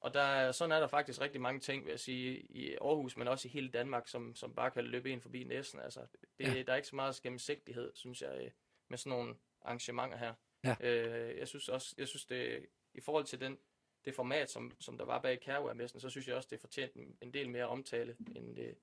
Og 0.00 0.14
der, 0.14 0.20
er- 0.20 0.52
sådan 0.52 0.72
er 0.72 0.80
der 0.80 0.86
faktisk 0.86 1.20
rigtig 1.20 1.40
mange 1.40 1.60
ting, 1.60 1.84
vil 1.84 1.90
jeg 1.90 2.00
sige, 2.00 2.40
i 2.40 2.74
Aarhus, 2.74 3.16
men 3.16 3.28
også 3.28 3.48
i 3.48 3.50
hele 3.50 3.68
Danmark, 3.68 4.08
som, 4.08 4.34
som 4.34 4.54
bare 4.54 4.70
kan 4.70 4.84
løbe 4.84 5.10
ind 5.10 5.20
forbi 5.20 5.44
næsten. 5.44 5.80
Altså, 5.80 6.00
det, 6.00 6.18
Ja. 6.40 6.52
ja. 6.52 6.62
Der 6.62 6.72
er 6.72 6.76
ikke 6.76 6.88
så 6.88 6.96
meget 6.96 7.20
gennemsigtighed, 7.22 7.92
synes 7.94 8.22
jeg, 8.22 8.40
øh, 8.44 8.50
med 8.90 8.98
sådan 8.98 9.18
nogle 9.18 9.34
arrangementer 9.62 10.16
her. 10.18 10.34
Ja. 10.64 10.76
Øh, 10.80 11.38
jeg 11.38 11.48
synes 11.48 11.68
også, 11.68 11.94
jeg 11.98 12.08
synes 12.08 12.26
det, 12.26 12.66
i 12.94 13.00
forhold 13.00 13.24
til 13.24 13.40
den, 13.40 13.58
det 14.04 14.14
format, 14.14 14.50
som, 14.50 14.72
som 14.80 14.98
der 14.98 15.04
var 15.04 15.20
bag 15.20 15.38
Careware-messen, 15.44 16.00
så 16.00 16.10
synes 16.10 16.28
jeg 16.28 16.36
også, 16.36 16.48
det 16.50 16.60
fortjent 16.60 16.94
en, 16.94 17.16
en 17.20 17.34
del 17.34 17.50
mere 17.50 17.66
omtale, 17.66 18.16
end 18.36 18.56
det, 18.56 18.74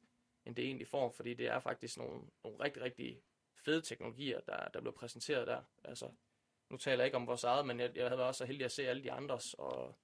end 0.45 0.55
det 0.55 0.65
egentlig 0.65 0.87
får, 0.87 1.11
fordi 1.11 1.33
det 1.33 1.47
er 1.47 1.59
faktisk 1.59 1.97
nogle, 1.97 2.21
nogle 2.43 2.63
rigtig, 2.63 2.81
rigtig 2.83 3.21
fede 3.55 3.81
teknologier, 3.81 4.39
der, 4.39 4.67
der 4.73 4.81
blev 4.81 4.93
præsenteret 4.93 5.47
der. 5.47 5.61
Altså, 5.83 6.09
nu 6.69 6.77
taler 6.77 6.97
jeg 6.97 7.05
ikke 7.05 7.17
om 7.17 7.27
vores 7.27 7.43
eget, 7.43 7.65
men 7.67 7.79
jeg, 7.79 7.91
jeg 7.97 8.09
havde 8.09 8.27
også 8.27 8.37
så 8.37 8.45
heldig 8.45 8.65
at 8.65 8.71
se 8.71 8.87
alle 8.87 9.03
de 9.03 9.11
andres, 9.11 9.53
og 9.53 9.95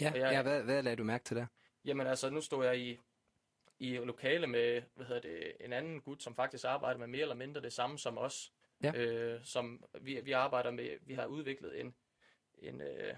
Ja, 0.00 0.10
Og 0.10 0.18
jeg- 0.18 0.32
ja 0.32 0.42
hvad, 0.42 0.62
hvad 0.62 0.82
lagde 0.82 0.96
du 0.96 1.04
mærke 1.04 1.24
til 1.24 1.36
der? 1.36 1.46
Jamen 1.84 2.06
altså, 2.06 2.30
nu 2.30 2.40
står 2.40 2.62
jeg 2.62 2.78
i, 2.78 2.98
i 3.78 3.96
lokale 3.96 4.46
med, 4.46 4.82
hvad 4.94 5.06
hedder 5.06 5.20
det, 5.20 5.52
en 5.60 5.72
anden 5.72 6.00
gut, 6.00 6.22
som 6.22 6.34
faktisk 6.34 6.64
arbejder 6.64 6.98
med 6.98 7.06
mere 7.06 7.22
eller 7.22 7.34
mindre 7.34 7.60
det 7.60 7.72
samme 7.72 7.98
som 7.98 8.18
os. 8.18 8.52
Ja. 8.82 8.92
Øh, 8.96 9.40
som 9.44 9.84
vi, 10.00 10.20
vi 10.20 10.32
arbejder 10.32 10.70
med, 10.70 10.98
vi 11.00 11.14
har 11.14 11.26
udviklet 11.26 11.80
en, 11.80 11.94
en, 12.58 12.80
øh, 12.80 13.14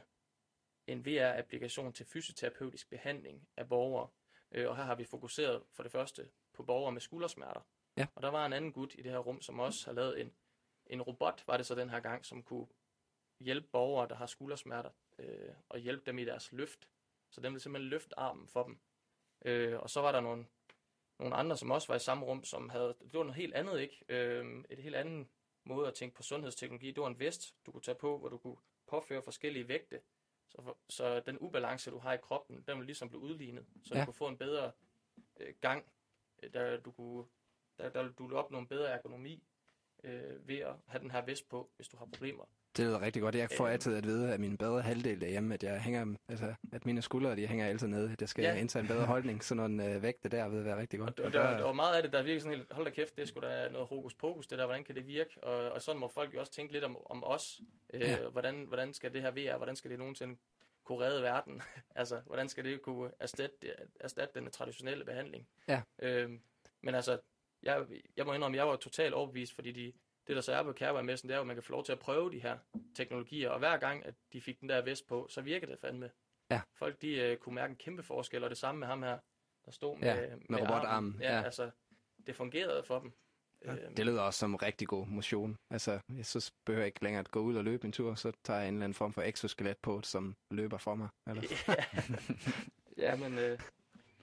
en 0.87 1.07
VR-applikation 1.07 1.93
til 1.93 2.07
fysioterapeutisk 2.07 2.91
behandling 2.91 3.49
af 3.57 3.69
borgere. 3.69 4.09
Øh, 4.53 4.69
og 4.69 4.77
her 4.77 4.85
har 4.85 4.95
vi 4.95 5.05
fokuseret 5.05 5.63
for 5.73 5.83
det 5.83 5.93
første 5.93 6.31
på 6.53 6.63
borgere 6.63 6.93
med 6.93 7.01
skuldersmerter. 7.01 7.61
Ja. 7.97 8.07
Og 8.15 8.23
der 8.23 8.29
var 8.29 8.47
en 8.47 8.53
anden 8.53 8.73
gut 8.73 8.95
i 8.95 9.03
det 9.03 9.13
her 9.13 9.19
rum, 9.19 9.41
som 9.41 9.59
også 9.59 9.87
har 9.87 9.93
lavet 9.93 10.21
en, 10.21 10.33
en 10.87 11.03
robot, 11.03 11.45
var 11.47 11.57
det 11.57 11.67
så 11.67 11.75
den 11.75 11.91
her 11.91 12.01
gang, 12.01 12.27
som 12.27 12.43
kunne 12.43 12.67
hjælpe 13.41 13.69
borgere, 13.69 14.09
der 14.09 14.15
har 14.15 14.27
skuldersmerter, 14.27 14.91
øh, 15.19 15.55
og 15.69 15.79
hjælpe 15.79 16.07
dem 16.07 16.19
i 16.19 16.25
deres 16.25 16.53
løft. 16.53 16.89
Så 17.31 17.41
den 17.41 17.53
ville 17.53 17.63
simpelthen 17.63 17.91
løfte 17.91 18.19
armen 18.19 18.49
for 18.49 18.63
dem. 18.63 18.79
Øh, 19.45 19.81
og 19.81 19.91
så 19.91 20.01
var 20.01 20.13
der 20.13 20.21
nogle, 20.21 20.47
nogle 21.19 21.35
andre, 21.37 21.57
som 21.57 21.71
også 21.71 21.89
var 21.89 21.97
i 21.97 21.99
samme 21.99 22.27
rum, 22.27 22.45
som 22.45 22.69
havde, 22.69 22.95
det 23.01 23.13
var 23.13 23.23
noget 23.23 23.35
helt 23.35 23.55
andet, 23.55 23.81
ikke? 23.81 24.05
Øh, 24.09 24.65
et 24.71 24.79
helt 24.79 24.97
andet 24.97 25.29
måde 25.65 25.89
at 25.89 25.95
tænke 25.95 26.17
på 26.17 26.23
sundhedsteknologi. 26.23 26.91
Det 26.91 27.01
var 27.01 27.09
en 27.09 27.19
vest, 27.19 27.55
du 27.67 27.73
kunne 27.73 27.83
tage 27.83 27.99
på, 27.99 28.19
hvor 28.19 28.29
du 28.29 28.39
kunne 28.39 28.57
påføre 28.87 29.23
forskellige 29.23 29.69
vægte. 29.69 30.01
Så, 30.49 30.63
for, 30.63 30.77
så 30.89 31.21
den 31.21 31.39
ubalance, 31.39 31.91
du 31.91 31.99
har 31.99 32.13
i 32.13 32.17
kroppen, 32.17 32.57
den 32.67 32.77
ville 32.77 32.87
ligesom 32.87 33.09
blive 33.09 33.21
udlignet, 33.23 33.67
så 33.85 33.95
Ja. 33.95 34.01
du 34.01 34.05
kunne 34.05 34.15
få 34.15 34.29
en 34.29 34.37
bedre 34.39 34.73
øh, 35.37 35.55
gang, 35.61 35.85
øh, 36.43 36.53
der 36.53 36.77
du 36.77 36.91
kunne, 36.91 37.25
der, 37.79 37.89
der 37.89 38.09
du 38.09 38.25
ville 38.27 38.39
opnå 38.39 38.59
en 38.59 38.67
bedre 38.67 38.89
ergonomi, 38.89 39.43
øh, 40.05 40.49
ved 40.49 40.59
at 40.59 40.75
have 40.87 41.03
den 41.03 41.11
her 41.11 41.21
vest 41.25 41.49
på, 41.49 41.71
hvis 41.77 41.89
du 41.89 41.97
har 41.97 42.05
problemer. 42.07 42.45
Det 42.77 42.85
lyder 42.87 43.01
rigtig 43.01 43.23
godt. 43.23 43.35
Jeg 43.35 43.49
får 43.57 43.65
Øhm. 43.65 43.73
altid 43.73 43.97
at 43.97 44.05
vide 44.05 44.33
af 44.33 44.39
min 44.39 44.57
bedre 44.57 44.81
halvdel 44.83 45.21
derhjemme, 45.21 45.55
at 45.55 45.63
jeg 45.63 45.81
hænger, 45.83 46.15
altså, 46.29 46.55
at 46.73 46.87
mine 46.87 47.03
skuldre, 47.03 47.37
de 47.37 47.47
hænger 47.47 47.67
altid 47.67 47.87
nede. 47.87 48.13
At 48.13 48.21
jeg 48.21 48.29
skal 48.29 48.45
Ja. 48.45 48.55
indtage 48.55 48.81
en 48.83 48.89
bedre 48.89 49.07
holdning. 49.07 49.45
Sådan 49.45 49.57
nogle 49.71 49.95
øh, 49.95 50.03
vægte 50.03 50.29
der 50.29 50.49
vil 50.49 50.65
være 50.65 50.81
rigtig 50.81 50.99
godt. 50.99 51.21
Og, 51.21 51.27
og 51.27 51.33
der, 51.33 51.57
der 51.57 51.65
var 51.65 51.73
meget 51.73 51.97
af 51.97 52.03
det, 52.03 52.13
der 52.13 52.23
virkede 52.23 52.41
sådan 52.41 52.59
helt, 52.59 52.73
hold 52.73 52.85
da 52.87 52.91
kæft, 52.91 53.17
det 53.17 53.29
sgu 53.29 53.41
da 53.41 53.69
noget 53.69 53.87
hokus 53.89 54.15
pokus, 54.15 54.47
det 54.47 54.59
der, 54.59 54.67
hvordan 54.67 54.85
kan 54.85 54.95
det 54.95 55.07
virke? 55.07 55.45
Og, 55.45 55.73
og 55.73 55.83
sådan 55.83 56.01
må 56.01 56.09
folk 56.09 56.35
jo 56.35 56.41
også 56.41 56.53
tænke 56.53 56.73
lidt 56.73 56.85
om, 56.85 56.97
om 57.11 57.25
os. 57.25 57.61
Øh, 57.95 58.01
Ja. 58.01 58.29
hvordan, 58.29 58.65
hvordan 58.65 58.95
skal 58.95 59.13
det 59.13 59.23
her 59.23 59.31
VR, 59.31 59.57
hvordan 59.57 59.77
skal 59.77 59.91
det 59.91 59.99
nogensinde 59.99 60.37
kunne 60.85 61.05
redde 61.05 61.23
verden? 61.23 61.63
altså, 61.95 62.21
hvordan 62.27 62.49
skal 62.49 62.65
det 62.65 62.83
kunne 62.83 63.11
erstatte, 63.21 63.57
det- 63.63 63.75
erstatte 64.01 64.41
den 64.41 64.51
traditionelle 64.51 65.05
behandling? 65.05 65.49
Ja. 65.69 65.83
Øh, 65.99 66.31
men 66.81 66.95
altså, 66.95 67.19
jeg, 67.63 67.85
jeg 68.17 68.27
må 68.27 68.33
indrømme, 68.33 68.57
jeg 68.57 68.69
var 68.69 68.77
totalt 68.77 69.15
overbevist, 69.15 69.55
fordi 69.55 69.73
de, 69.73 69.93
det 70.27 70.37
der 70.37 70.43
så 70.43 70.53
er 70.53 70.63
på 70.63 70.73
Kærvej-messen, 70.73 71.29
det 71.29 71.35
er 71.35 71.39
jo, 71.39 71.41
at 71.41 71.47
man 71.47 71.57
kan 71.57 71.63
få 71.63 71.73
lov 71.73 71.85
til 71.85 71.93
at 71.93 71.99
prøve 71.99 72.31
de 72.33 72.39
her 72.39 72.59
teknologier, 72.95 73.51
og 73.51 73.59
hver 73.59 73.77
gang, 73.77 74.07
at 74.07 74.15
de 74.33 74.41
fik 74.41 74.61
den 74.61 74.69
der 74.69 74.83
vest 74.83 75.07
på, 75.07 75.27
så 75.31 75.41
virkede 75.41 75.71
det 75.71 75.81
fandme. 75.81 76.11
Ja. 76.51 76.61
Folk, 76.75 77.03
de 77.03 77.15
øh, 77.15 77.37
kunne 77.37 77.55
mærke 77.55 77.71
en 77.71 77.77
kæmpe 77.77 78.03
forskel, 78.03 78.45
og 78.45 78.51
det 78.51 78.59
samme 78.59 78.79
med 78.79 78.87
ham 78.89 79.03
her, 79.03 79.19
der 79.65 79.71
stod 79.71 79.99
med, 79.99 80.09
Ja, 80.09 80.37
med 80.49 80.61
robotarmen, 80.61 81.17
Ja, 81.21 81.37
ja. 81.37 81.43
altså, 81.43 81.71
det 82.27 82.37
fungerede 82.37 82.83
for 82.85 82.99
dem. 82.99 83.13
Ja, 83.65 83.73
Øhm, 83.73 83.95
det 83.95 84.07
lyder 84.07 84.23
også 84.23 84.39
som 84.39 84.55
rigtig 84.57 84.89
god 84.89 85.07
motion. 85.07 85.57
Altså, 85.71 86.01
jeg 86.17 86.27
så 86.27 86.53
behøver 86.65 86.83
jeg 86.83 86.87
ikke 86.87 87.03
længere 87.03 87.21
at 87.21 87.31
gå 87.31 87.41
ud 87.41 87.57
og 87.57 87.65
løbe 87.65 87.85
en 87.85 87.93
tur, 87.93 88.15
så 88.15 88.33
tager 88.45 88.61
jeg 88.61 88.69
en 88.69 88.75
eller 88.75 88.85
anden 88.85 88.95
form 88.95 89.13
for 89.13 89.23
exoskelet 89.23 89.77
på, 89.79 90.03
som 90.03 90.37
løber 90.51 90.79
for 90.79 90.95
mig. 90.95 91.09
Eller? 91.29 91.43
ja, 93.05 93.17
men 93.17 93.39
øh, 93.39 93.59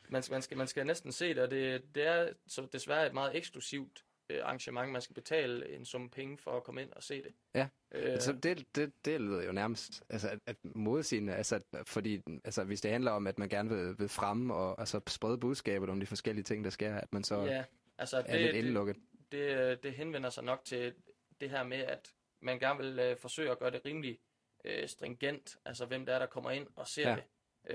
man, 0.09 0.23
skal, 0.23 0.33
man, 0.33 0.41
skal, 0.41 0.57
man 0.57 0.67
skal 0.67 0.85
næsten 0.85 1.11
se 1.11 1.29
det, 1.29 1.43
og 1.43 1.51
det, 1.51 1.95
det 1.95 2.07
er 2.07 2.33
så 2.47 2.67
desværre 2.73 3.07
et 3.07 3.13
meget 3.13 3.35
eksklusivt 3.35 4.05
øh, 4.29 4.39
arrangement. 4.43 4.91
Man 4.91 5.01
skal 5.01 5.13
betale 5.13 5.69
en 5.75 5.85
sum 5.85 6.09
penge 6.09 6.37
for 6.37 6.57
at 6.57 6.63
komme 6.63 6.81
ind 6.81 6.91
og 6.91 7.03
se 7.03 7.23
det. 7.23 7.33
Ja. 7.55 7.67
Øh, 7.91 8.11
Altså, 8.13 8.33
det, 8.33 8.75
det, 8.75 9.05
det 9.05 9.21
lyder 9.21 9.43
jo 9.43 9.51
nærmest, 9.51 10.03
altså, 10.09 10.29
at, 10.29 10.39
at 10.45 10.55
modsigende, 10.75 11.35
altså, 11.35 11.55
at- 11.73 11.87
fordi, 11.87 12.21
altså, 12.45 12.63
hvis 12.63 12.81
det 12.81 12.91
handler 12.91 13.11
om, 13.11 13.27
at 13.27 13.39
man 13.39 13.49
gerne 13.49 13.69
vil, 13.69 13.99
vil 13.99 14.09
fremme 14.09 14.53
og 14.53 14.79
altså, 14.79 15.01
sprede 15.07 15.37
budskabet 15.37 15.89
om 15.89 15.99
de 15.99 16.05
forskellige 16.05 16.43
ting, 16.43 16.63
der 16.63 16.69
sker, 16.69 16.95
at 16.95 17.13
man 17.13 17.23
så 17.23 17.41
ja, 17.41 17.63
altså, 17.97 18.17
er 18.17 18.21
lidt 18.21 18.31
det, 18.45 18.53
det, 18.53 18.59
indelukket. 18.59 18.95
det, 19.31 19.83
det 19.83 19.93
henvender 19.93 20.29
sig 20.29 20.43
nok 20.43 20.61
til 20.65 20.93
det 21.41 21.49
her 21.49 21.63
med, 21.63 21.77
at 21.77 22.13
man 22.41 22.59
gerne 22.59 22.79
vil 22.83 22.99
øh, 22.99 23.17
forsøge 23.17 23.51
at 23.51 23.59
gøre 23.59 23.71
det 23.71 23.81
rimelig 23.85 24.19
øh, 24.65 24.87
stringent, 24.87 25.57
altså 25.65 25.85
hvem 25.85 26.05
der 26.05 26.13
er, 26.15 26.19
der 26.19 26.25
kommer 26.25 26.51
ind 26.51 26.67
og 26.75 26.87
ser 26.87 27.09
Ja. 27.09 27.15
det. 27.15 27.23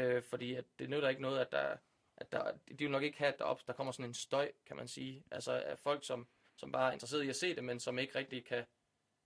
Øh, 0.01 0.23
fordi 0.23 0.55
at 0.55 0.65
det 0.79 0.91
nytter 0.91 1.09
ikke 1.09 1.23
noget, 1.23 1.39
at 1.39 1.53
der, 1.53 1.77
at 2.17 2.33
der, 2.33 2.53
de 2.69 2.79
vil 2.79 2.91
nok 2.91 3.03
ikke 3.03 3.19
have, 3.19 3.33
at 3.33 3.39
der, 3.39 3.45
op, 3.45 3.61
der 3.67 3.73
kommer 3.73 3.93
sådan 3.93 4.11
en 4.11 4.15
støj, 4.15 4.53
kan 4.67 4.77
man 4.77 4.89
sige. 4.89 5.25
Altså 5.31 5.53
af 5.53 5.79
folk, 5.79 6.07
som, 6.07 6.29
som 6.59 6.73
bare 6.73 6.89
er 6.89 6.93
interesseret 6.93 7.25
i 7.25 7.29
at 7.29 7.37
se 7.37 7.55
det, 7.55 7.65
men 7.65 7.81
som 7.81 7.99
ikke 7.99 8.19
rigtig 8.19 8.45
kan 8.45 8.65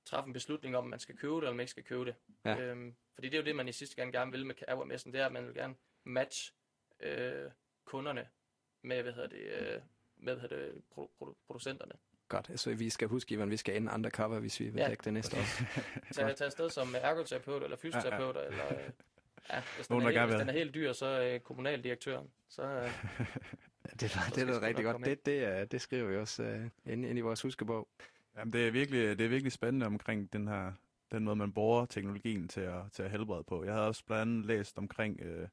træffe 0.05 0.27
en 0.27 0.33
beslutning 0.33 0.77
om, 0.77 0.87
man 0.87 0.99
skal 0.99 1.17
købe 1.17 1.35
det, 1.35 1.43
eller 1.43 1.53
man 1.53 1.61
ikke 1.61 1.71
skal 1.71 1.85
købe 1.85 2.05
det. 2.05 2.15
Ja. 2.45 2.57
Øhm, 2.61 2.95
fordi 3.15 3.29
det 3.29 3.35
er 3.35 3.39
jo 3.41 3.45
det, 3.45 3.57
man 3.57 3.69
i 3.69 3.73
sidste 3.73 3.97
gang 3.97 4.13
gerne 4.13 4.31
vil 4.33 4.47
med 4.47 4.55
Kawa-messen, 4.55 5.13
det 5.13 5.21
er, 5.21 5.27
at 5.27 5.33
man 5.33 5.47
vil 5.47 5.55
gerne 5.55 5.75
match 6.05 6.53
øh, 7.01 7.51
kunderne 7.85 8.29
med, 8.83 9.03
hvad 9.03 9.13
hedder 9.13 9.29
det, 9.29 9.39
øh, 9.39 9.81
med, 10.17 10.33
hvad 10.35 10.41
hedder 10.41 10.57
det, 10.57 10.83
produ- 10.95 11.11
produ- 11.23 11.37
producenterne. 11.47 11.93
Godt, 12.29 12.61
så 12.61 12.75
vi 12.75 12.91
skal 12.91 13.09
huske, 13.09 13.35
Ivan, 13.35 13.51
vi 13.51 13.57
skal 13.57 13.77
ind 13.77 13.91
undercover, 13.95 14.39
hvis 14.39 14.61
vi 14.61 14.69
vil 14.69 14.81
Ja. 14.81 14.95
det 15.05 15.13
næste 15.13 15.37
år. 15.37 15.43
Tag, 16.15 16.37
tag 16.37 16.47
afsted 16.47 16.71
som 16.71 16.95
ergoterapeut 17.01 17.63
eller 17.63 17.77
fysioterapeut, 17.77 18.37
ja, 18.37 18.41
ja. 18.43 18.47
eller... 18.49 18.85
øh, 18.85 18.91
Ja, 19.51 19.63
hvis 19.77 19.87
den, 19.87 19.95
Nogen, 19.99 20.07
er, 20.17 20.21
helt, 20.21 20.31
hvis 20.33 20.41
den 20.41 20.49
er 20.49 20.53
helt 20.53 20.75
dyr, 20.75 20.93
så 20.93 21.07
øh, 21.23 21.41
kommunaldirektøren. 21.41 22.31
Så, 22.49 22.63
øh, 22.63 22.91
Det, 23.91 24.01
det, 24.01 24.11
skal 24.11 24.35
det 24.35 24.47
lyder 24.47 24.63
rigtig 24.63 24.85
godt. 24.85 24.97
ind. 24.97 25.05
Det, 25.05 25.27
det, 25.27 25.45
er- 25.45 25.65
det 25.65 25.81
skriver 25.81 26.09
vi 26.09 26.17
også 26.17 26.43
uh, 26.43 26.93
ind, 26.93 27.07
ind 27.07 27.19
i 27.19 27.21
vores 27.21 27.43
huskebog. 27.43 27.89
Jamen, 28.37 28.53
det 28.53 28.67
er 28.67 28.71
virkelig, 28.71 29.19
det 29.19 29.25
er 29.25 29.29
virkelig 29.29 29.53
spændende 29.53 29.87
omkring 29.87 30.33
den 30.33 30.49
her, 30.49 30.73
den 31.13 31.25
måde, 31.25 31.37
man 31.37 31.53
bruger 31.53 31.87
teknologien 31.87 32.49
til 32.49 32.61
at, 32.61 32.83
til 32.93 33.03
at 33.03 33.11
helbrede 33.11 33.45
på. 33.45 33.65
Jeg 33.65 33.73
havde 33.73 33.87
også 33.87 34.05
blandt 34.05 34.21
andet 34.23 34.47
læst 34.47 34.79
omkring 34.79 35.21
øh, 35.21 35.49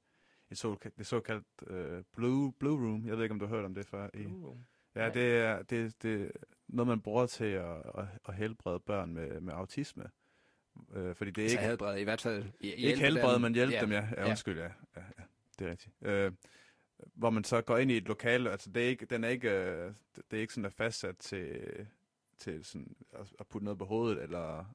et 0.52 0.58
såkaldt, 0.58 0.98
det 0.98 1.06
såkaldt 1.08 1.46
øh, 1.68 2.04
Blue, 2.16 2.54
Blue 2.60 2.88
Room. 2.88 3.08
Jeg 3.08 3.16
ved 3.18 3.24
ikke, 3.24 3.34
om 3.34 3.40
du 3.40 3.46
har 3.48 3.56
hørt 3.56 3.66
om 3.66 3.76
det 3.76 3.86
før. 3.86 4.10
I, 4.14 4.26
uh, 4.26 4.58
ja, 4.96 5.10
det 5.10 5.38
er, 5.38 5.62
det, 5.64 6.04
det 6.04 6.22
er 6.22 6.30
noget, 6.68 6.88
man 6.88 7.02
bruger 7.02 7.26
til 7.26 7.46
at, 7.46 7.76
at, 7.98 8.06
at 8.28 8.34
helbrede 8.36 8.80
børn 8.80 9.14
med, 9.14 9.42
med 9.42 9.54
autisme. 9.54 10.04
Øh, 10.94 11.16
fordi 11.16 11.32
det 11.32 11.42
er 11.42 11.46
Altså 11.46 11.58
ikke, 11.58 11.68
helbred, 11.68 11.98
i 12.00 12.04
hvert 12.04 12.22
fald. 12.22 12.46
Ikke 12.60 13.00
helbrede, 13.00 13.40
men 13.40 13.54
hjælpe 13.56 13.74
ja. 13.76 13.82
dem, 13.82 13.92
ja. 13.92 14.08
ja. 14.18 14.22
Ja. 14.24 14.30
Undskyld, 14.30 14.58
ja. 14.60 14.64
ja, 14.96 15.02
ja. 15.18 15.24
Det 15.60 15.68
er 15.68 15.72
rigtigt. 15.72 15.96
Øh, 16.02 16.32
hvor 17.14 17.30
man 17.30 17.44
så 17.44 17.62
går 17.62 17.78
ind 17.78 17.92
i 17.92 17.98
et 17.98 18.08
lokale, 18.08 18.52
altså 18.52 18.72
det 18.72 18.84
er 18.84 18.88
ikke, 18.88 19.06
den 19.06 19.24
er 19.24 19.30
ikke, 19.30 19.50
øh, 19.50 19.94
det 20.16 20.38
er 20.38 20.42
ikke 20.42 20.54
sådan 20.54 20.64
der 20.64 20.70
fastsat 20.70 21.18
til, 21.18 21.62
til 22.38 22.66
sådan 22.66 22.96
at, 23.14 23.34
at 23.40 23.48
putte 23.48 23.66
noget 23.66 23.80
på 23.80 23.86
hovedet, 23.86 24.24
eller 24.24 24.66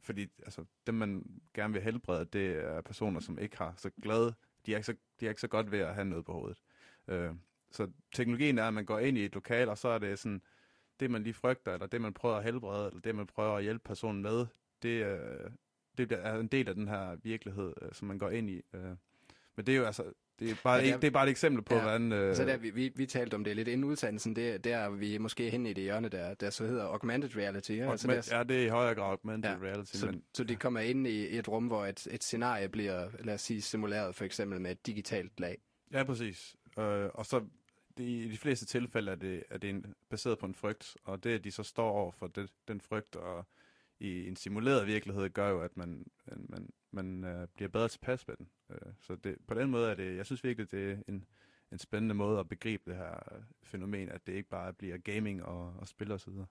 fordi 0.00 0.28
altså, 0.42 0.64
dem 0.86 0.94
man 0.94 1.40
gerne 1.54 1.72
vil 1.72 1.82
helbrede, 1.82 2.24
det 2.24 2.50
er 2.50 2.80
personer, 2.80 3.20
som 3.20 3.38
ikke 3.38 3.58
har 3.58 3.74
så 3.76 3.90
glade, 4.02 4.34
de 4.66 4.72
er 4.72 4.76
ikke 4.76 4.86
så, 4.86 4.94
de 5.20 5.26
er 5.26 5.28
ikke 5.30 5.40
så 5.40 5.48
godt 5.48 5.70
ved 5.70 5.78
at 5.78 5.94
have 5.94 6.04
noget 6.04 6.24
på 6.24 6.32
hovedet. 6.32 6.62
Øh, 7.08 7.34
så 7.70 7.90
teknologien 8.12 8.58
er, 8.58 8.68
at 8.68 8.74
man 8.74 8.84
går 8.84 8.98
ind 8.98 9.18
i 9.18 9.24
et 9.24 9.34
lokale, 9.34 9.70
og 9.70 9.78
så 9.78 9.88
er 9.88 9.98
det 9.98 10.18
sådan, 10.18 10.42
det 11.00 11.10
man 11.10 11.22
lige 11.22 11.34
frygter, 11.34 11.72
eller 11.72 11.86
det 11.86 12.00
man 12.00 12.14
prøver 12.14 12.36
at 12.36 12.44
helbrede, 12.44 12.86
eller 12.86 13.00
det 13.00 13.14
man 13.14 13.26
prøver 13.26 13.56
at 13.56 13.62
hjælpe 13.62 13.84
personen 13.84 14.22
med, 14.22 14.46
det, 14.82 15.04
øh, 15.04 15.50
det 15.98 16.12
er 16.12 16.34
en 16.34 16.46
del 16.46 16.68
af 16.68 16.74
den 16.74 16.88
her 16.88 17.16
virkelighed, 17.16 17.74
øh, 17.82 17.92
som 17.92 18.08
man 18.08 18.18
går 18.18 18.30
ind 18.30 18.50
i. 18.50 18.62
Øh. 18.72 18.96
Men 19.60 19.66
det 19.66 19.72
er 19.74 19.78
jo 19.78 19.84
altså, 19.84 20.04
det 20.38 20.50
er 20.50 20.54
bare, 20.64 20.78
Men 20.78 20.86
det 20.86 20.94
er- 20.94 20.98
det 21.00 21.06
er 21.06 21.10
bare 21.10 21.24
et 21.24 21.30
eksempel 21.30 21.62
på, 21.62 21.74
Ja. 21.74 21.80
hvordan... 21.82 22.12
Øh, 22.12 22.36
Så 22.36 22.44
der, 22.44 22.56
vi, 22.56 22.70
vi, 22.70 22.92
vi 22.96 23.06
talte 23.06 23.34
om 23.34 23.44
det 23.44 23.56
lidt 23.56 23.68
inden 23.68 23.84
udsendelsen, 23.84 24.36
det, 24.36 24.64
der 24.64 24.76
er 24.76 24.90
vi 24.90 25.18
måske 25.18 25.50
hen 25.50 25.66
i 25.66 25.72
det 25.72 25.82
hjørne, 25.84 26.08
der, 26.08 26.34
der 26.34 26.50
så 26.50 26.66
hedder 26.66 26.84
augmented 26.84 27.36
reality. 27.36 27.70
Ja, 27.70 27.90
altså 27.90 28.08
augment, 28.08 28.30
der, 28.30 28.36
ja, 28.36 28.42
det 28.42 28.56
er 28.62 28.66
i 28.66 28.68
højere 28.68 28.94
grad 28.94 29.10
augmented 29.10 29.50
Ja, 29.50 29.56
reality, 29.56 29.96
så, 29.96 30.06
men 30.06 30.22
så 30.34 30.44
de 30.44 30.56
kommer 30.56 30.80
ind 30.80 31.06
i, 31.06 31.26
i 31.28 31.38
et 31.38 31.48
rum, 31.48 31.66
hvor 31.66 31.86
et, 31.86 32.06
et 32.10 32.24
scenarie 32.24 32.68
bliver, 32.68 33.08
lad 33.24 33.34
os 33.34 33.40
sige, 33.40 33.62
simuleret 33.62 34.14
for 34.14 34.24
eksempel 34.24 34.60
med 34.60 34.70
et 34.70 34.86
digitalt 34.86 35.40
lag. 35.40 35.58
Ja, 35.92 36.04
præcis. 36.04 36.56
Øh, 36.78 37.08
og 37.14 37.26
så 37.26 37.44
det, 37.98 38.04
i 38.04 38.28
de 38.30 38.36
fleste 38.38 38.66
tilfælde 38.66 39.10
er 39.12 39.16
det, 39.16 39.42
er 39.50 39.58
det 39.58 39.70
en, 39.70 39.94
baseret 40.10 40.38
på 40.38 40.46
en 40.46 40.54
frygt, 40.54 40.96
og 41.04 41.24
det, 41.24 41.30
at 41.30 41.44
de 41.44 41.50
så 41.50 41.62
står 41.62 41.90
over 41.90 42.10
for 42.10 42.26
det, 42.26 42.50
den 42.68 42.80
frygt, 42.80 43.16
og 43.16 43.46
i 44.00 44.28
en 44.28 44.36
simuleret 44.36 44.86
virkelighed, 44.86 45.28
gør 45.30 45.48
jo, 45.48 45.60
at 45.60 45.76
man, 45.76 46.06
man, 46.26 46.46
man 46.48 46.68
øh, 46.98 47.48
bliver 47.54 47.68
bedre 47.68 47.88
tilpas 47.88 48.28
med 48.28 48.36
den. 48.36 48.48
Øh, 48.70 48.92
så 49.00 49.16
det, 49.16 49.36
på 49.46 49.54
den 49.54 49.70
måde 49.70 49.90
er 49.90 49.94
det, 49.94 50.16
jeg 50.16 50.26
synes 50.26 50.44
virkelig, 50.44 50.70
det 50.70 50.90
er 50.90 50.96
en, 51.08 51.24
en 51.72 51.78
spændende 51.78 52.14
måde 52.14 52.40
at 52.40 52.48
begribe 52.48 52.90
det 52.90 52.96
her 52.96 53.34
øh, 53.34 53.42
fænomen, 53.62 54.08
at 54.08 54.26
det 54.26 54.32
ikke 54.32 54.48
bare 54.48 54.72
bliver 54.72 54.98
gaming 54.98 55.44
og, 55.44 55.74
og 55.78 55.88
spil 55.88 56.12
og 56.12 56.20
så 56.20 56.30
videre. 56.30 56.46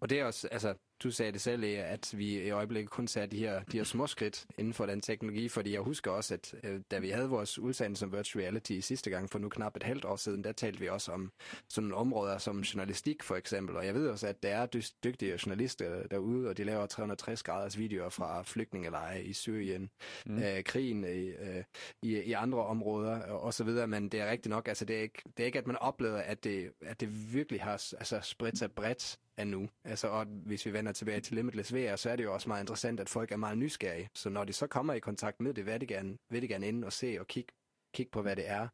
Og 0.00 0.10
det 0.10 0.20
er 0.20 0.24
også, 0.24 0.48
altså, 0.48 0.74
du 1.02 1.10
sagde 1.10 1.32
det 1.32 1.40
selv, 1.40 1.64
at 1.64 2.14
vi 2.16 2.42
i 2.46 2.50
øjeblikket 2.50 2.90
kun 2.90 3.08
ser 3.08 3.26
de 3.26 3.38
her, 3.38 3.62
de 3.72 3.76
her 3.76 3.84
små 3.84 4.06
skridt 4.06 4.46
inden 4.58 4.74
for 4.74 4.86
den 4.86 5.00
teknologi, 5.00 5.48
fordi 5.48 5.72
jeg 5.72 5.80
husker 5.80 6.10
også, 6.10 6.34
at 6.34 6.54
øh, 6.64 6.80
da 6.90 6.98
vi 6.98 7.10
havde 7.10 7.28
vores 7.28 7.58
udsendelse 7.58 8.04
om 8.04 8.12
virtual 8.12 8.42
reality 8.44 8.78
sidste 8.80 9.10
gang, 9.10 9.30
for 9.30 9.38
nu 9.38 9.48
knap 9.48 9.76
et 9.76 9.82
halvt 9.82 10.04
år 10.04 10.16
siden, 10.16 10.44
der 10.44 10.52
talte 10.52 10.80
vi 10.80 10.88
også 10.88 11.12
om 11.12 11.32
sådan 11.68 11.88
nogle 11.88 12.00
områder 12.00 12.38
som 12.38 12.60
journalistik 12.60 13.22
for 13.22 13.36
eksempel, 13.36 13.76
og 13.76 13.86
jeg 13.86 13.94
ved 13.94 14.08
også, 14.08 14.26
at 14.26 14.42
der 14.42 14.48
er 14.48 14.66
dy- 14.66 14.92
dygtige 15.04 15.38
journalister 15.46 16.06
derude, 16.10 16.48
og 16.48 16.56
de 16.56 16.64
laver 16.64 16.86
360 16.86 17.42
graders 17.42 17.78
videoer 17.78 18.08
fra 18.08 18.42
flygtningelejre 18.42 19.22
i 19.24 19.32
Syrien, 19.32 19.90
Mm. 20.26 20.38
øh, 20.42 20.62
krigen 20.64 21.04
i, 21.04 21.26
øh, 21.28 21.64
i, 22.02 22.18
i 22.22 22.32
andre 22.32 22.58
områder 22.66 23.22
og, 23.22 23.40
og 23.40 23.54
så 23.54 23.64
videre, 23.64 23.86
men 23.86 24.08
det 24.08 24.20
er 24.20 24.30
rigtigt 24.30 24.50
nok, 24.50 24.68
altså 24.68 24.84
det 24.84 24.96
er 24.96 25.00
ikke, 25.02 25.22
det 25.36 25.42
er 25.42 25.46
ikke 25.46 25.58
at 25.58 25.66
man 25.66 25.76
oplever, 25.76 26.16
at 26.18 26.44
det, 26.44 26.70
at 26.82 27.00
det 27.00 27.34
virkelig 27.34 27.60
har 27.62 27.72
altså, 27.72 28.20
spredt 28.22 28.58
sig 28.58 28.72
bredt 28.72 29.18
af 29.36 29.46
nu. 29.46 29.68
Altså, 29.84 30.08
og 30.08 30.24
hvis 30.24 30.66
vi 30.66 30.72
vender 30.72 30.85
tilbage 30.92 31.20
til 31.20 31.34
Limitless 31.36 31.74
VR, 31.74 31.96
så 31.96 32.10
er 32.10 32.16
det 32.16 32.24
jo 32.24 32.34
også 32.34 32.48
meget 32.48 32.62
interessant, 32.62 33.00
at 33.00 33.08
folk 33.08 33.32
er 33.32 33.36
meget 33.36 33.58
nysgerrige. 33.58 34.10
Så 34.14 34.28
når 34.30 34.44
de 34.44 34.52
så 34.52 34.66
kommer 34.66 34.94
i 34.94 34.98
kontakt 34.98 35.40
med 35.40 35.54
det, 35.54 35.66
vil 35.66 35.80
de 35.80 35.86
gerne, 35.86 36.18
vil 36.30 36.42
de 36.42 36.48
gerne 36.48 36.68
ind 36.68 36.84
og 36.84 36.92
se 36.92 37.16
og 37.20 37.26
kigge, 37.26 37.52
kig 37.94 38.08
på, 38.12 38.22
hvad 38.22 38.36
det 38.36 38.48
er. 38.48 38.68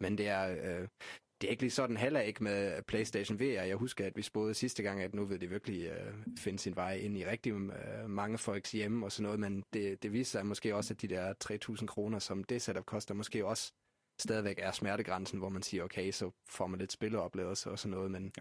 Men 0.00 0.18
det 0.18 0.28
er, 0.28 0.50
øh, 0.50 0.88
det 1.40 1.48
er 1.48 1.50
ikke 1.50 1.62
lige 1.62 1.70
sådan 1.70 1.96
heller 1.96 2.20
ikke 2.20 2.44
med 2.44 2.82
PlayStation 2.82 3.40
VR. 3.40 3.62
Jeg 3.62 3.76
husker, 3.76 4.06
at 4.06 4.16
vi 4.16 4.22
spåede 4.22 4.54
sidste 4.54 4.82
gang, 4.82 5.02
at 5.02 5.14
nu 5.14 5.24
vil 5.24 5.40
det 5.40 5.50
virkelig 5.50 5.86
øh, 5.86 6.14
finde 6.38 6.58
sin 6.58 6.76
vej 6.76 6.94
ind 6.94 7.18
i 7.18 7.26
rigtig 7.26 7.52
øh, 7.52 8.10
mange 8.10 8.38
folks 8.38 8.72
hjem 8.72 9.02
og 9.02 9.12
sådan 9.12 9.22
noget, 9.22 9.40
men 9.40 9.64
det, 9.72 10.02
det 10.02 10.12
viser 10.12 10.38
sig 10.38 10.46
måske 10.46 10.74
også, 10.74 10.94
at 10.94 11.02
de 11.02 11.08
der 11.08 11.34
3.000 11.80 11.86
kroner, 11.86 12.18
som 12.18 12.44
det 12.44 12.62
setup 12.62 12.86
koster, 12.86 13.14
måske 13.14 13.46
også 13.46 13.72
stadigvæk 14.18 14.58
er 14.62 14.72
smertegrænsen, 14.72 15.38
hvor 15.38 15.48
man 15.48 15.62
siger, 15.62 15.84
okay, 15.84 16.10
så 16.12 16.30
får 16.48 16.66
man 16.66 16.78
lidt 16.80 16.92
spilleoplevelse 16.92 17.70
og 17.70 17.78
sådan 17.78 17.96
noget, 17.96 18.10
men 18.10 18.32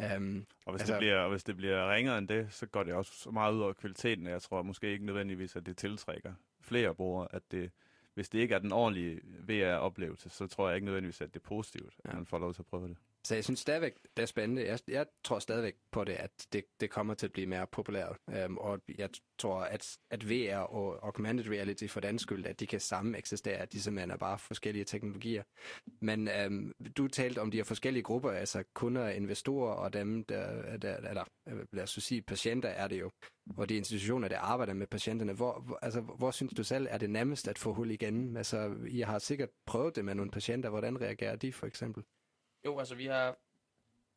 Ja. 0.00 0.14
øhm, 0.16 0.46
Og 0.66 0.72
hvis, 0.72 0.80
Altså- 0.80 0.92
det 0.94 1.00
bliver, 1.00 1.18
og 1.18 1.30
hvis 1.30 1.44
det 1.44 1.56
bliver 1.56 1.94
ringere 1.94 2.18
end 2.18 2.28
det, 2.28 2.52
så 2.52 2.66
går 2.66 2.82
det 2.82 2.94
også 2.94 3.12
så 3.14 3.30
meget 3.30 3.52
ud 3.54 3.60
over 3.60 3.72
kvaliteten, 3.72 4.26
jeg 4.26 4.42
tror 4.42 4.62
måske 4.62 4.92
ikke 4.92 5.06
nødvendigvis, 5.06 5.56
at 5.56 5.66
det 5.66 5.76
tiltrækker 5.76 6.32
flere 6.60 6.94
brugere, 6.94 7.28
at 7.30 7.42
det, 7.50 7.70
hvis 8.14 8.28
det 8.28 8.38
ikke 8.38 8.54
er 8.54 8.58
den 8.58 8.72
ordentlige 8.72 9.20
VR-oplevelse, 9.48 10.28
så 10.30 10.46
tror 10.46 10.68
jeg 10.68 10.74
ikke 10.76 10.84
nødvendigvis, 10.84 11.20
at 11.20 11.34
det 11.34 11.40
er 11.40 11.44
positivt, 11.48 11.94
Ja. 12.04 12.10
at 12.10 12.16
man 12.16 12.26
får 12.26 12.38
lov 12.38 12.54
til 12.54 12.62
at 12.62 12.66
prøve 12.66 12.88
det. 12.88 12.96
Så 13.24 13.34
jeg 13.34 13.44
synes 13.44 13.60
stadigvæk, 13.60 13.92
det 14.16 14.22
er 14.22 14.26
spændende. 14.26 14.66
Jeg, 14.66 14.78
jeg 14.88 15.06
tror 15.24 15.38
stadigvæk 15.38 15.74
på 15.92 16.04
det, 16.04 16.12
at 16.12 16.30
det, 16.52 16.64
det 16.80 16.90
kommer 16.90 17.14
til 17.14 17.26
at 17.26 17.32
blive 17.32 17.46
mere 17.46 17.66
populært. 17.66 18.16
Um, 18.46 18.58
og 18.58 18.80
jeg 18.98 19.08
tror, 19.38 19.60
at, 19.60 19.96
at 20.10 20.30
VR 20.30 20.56
og 20.56 21.06
augmented 21.06 21.50
reality 21.50 21.86
for 21.86 22.00
den 22.00 22.18
skyld, 22.18 22.46
at 22.46 22.60
de 22.60 22.66
kan 22.66 22.80
samme 22.80 23.18
eksistere, 23.18 23.56
at 23.56 23.72
de 23.72 23.82
simpelthen 23.82 24.10
er 24.10 24.16
bare 24.16 24.38
forskellige 24.38 24.84
teknologier. 24.84 25.42
Men 26.00 26.28
um, 26.46 26.72
du 26.96 27.08
talte 27.08 27.38
om 27.38 27.50
de 27.50 27.56
her 27.56 27.64
forskellige 27.64 28.02
grupper, 28.02 28.30
altså 28.30 28.62
kunder, 28.74 29.08
investorer 29.08 29.74
og 29.74 29.92
dem, 29.92 30.24
der, 30.24 30.76
der 30.76 30.96
eller 30.96 31.24
øh, 31.48 31.66
lad 31.72 31.82
os 31.82 31.90
sige, 31.90 32.22
patienter 32.22 32.68
er 32.68 32.88
det 32.88 33.00
jo, 33.00 33.10
og 33.56 33.68
de 33.68 33.76
institutioner, 33.76 34.28
der 34.28 34.38
arbejder 34.38 34.74
med 34.74 34.86
patienterne. 34.86 35.32
Hvor, 35.32 35.60
hvor, 35.60 35.78
altså, 35.82 36.00
hvor 36.00 36.30
synes 36.30 36.54
du 36.54 36.64
selv 36.64 36.86
er 36.90 36.98
det 36.98 37.10
nemmest 37.10 37.48
at 37.48 37.58
få 37.58 37.72
hul 37.72 37.90
igen? 37.90 38.36
Altså, 38.36 38.74
I 38.88 39.00
har 39.00 39.18
sikkert 39.18 39.48
prøvet 39.66 39.96
det 39.96 40.04
med 40.04 40.14
nogle 40.14 40.30
patienter. 40.30 40.70
Hvordan 40.70 41.00
reagerer 41.00 41.36
de 41.36 41.52
for 41.52 41.66
eksempel? 41.66 42.04
Jo, 42.64 42.78
altså 42.78 42.94
vi 42.94 43.06
har... 43.06 43.36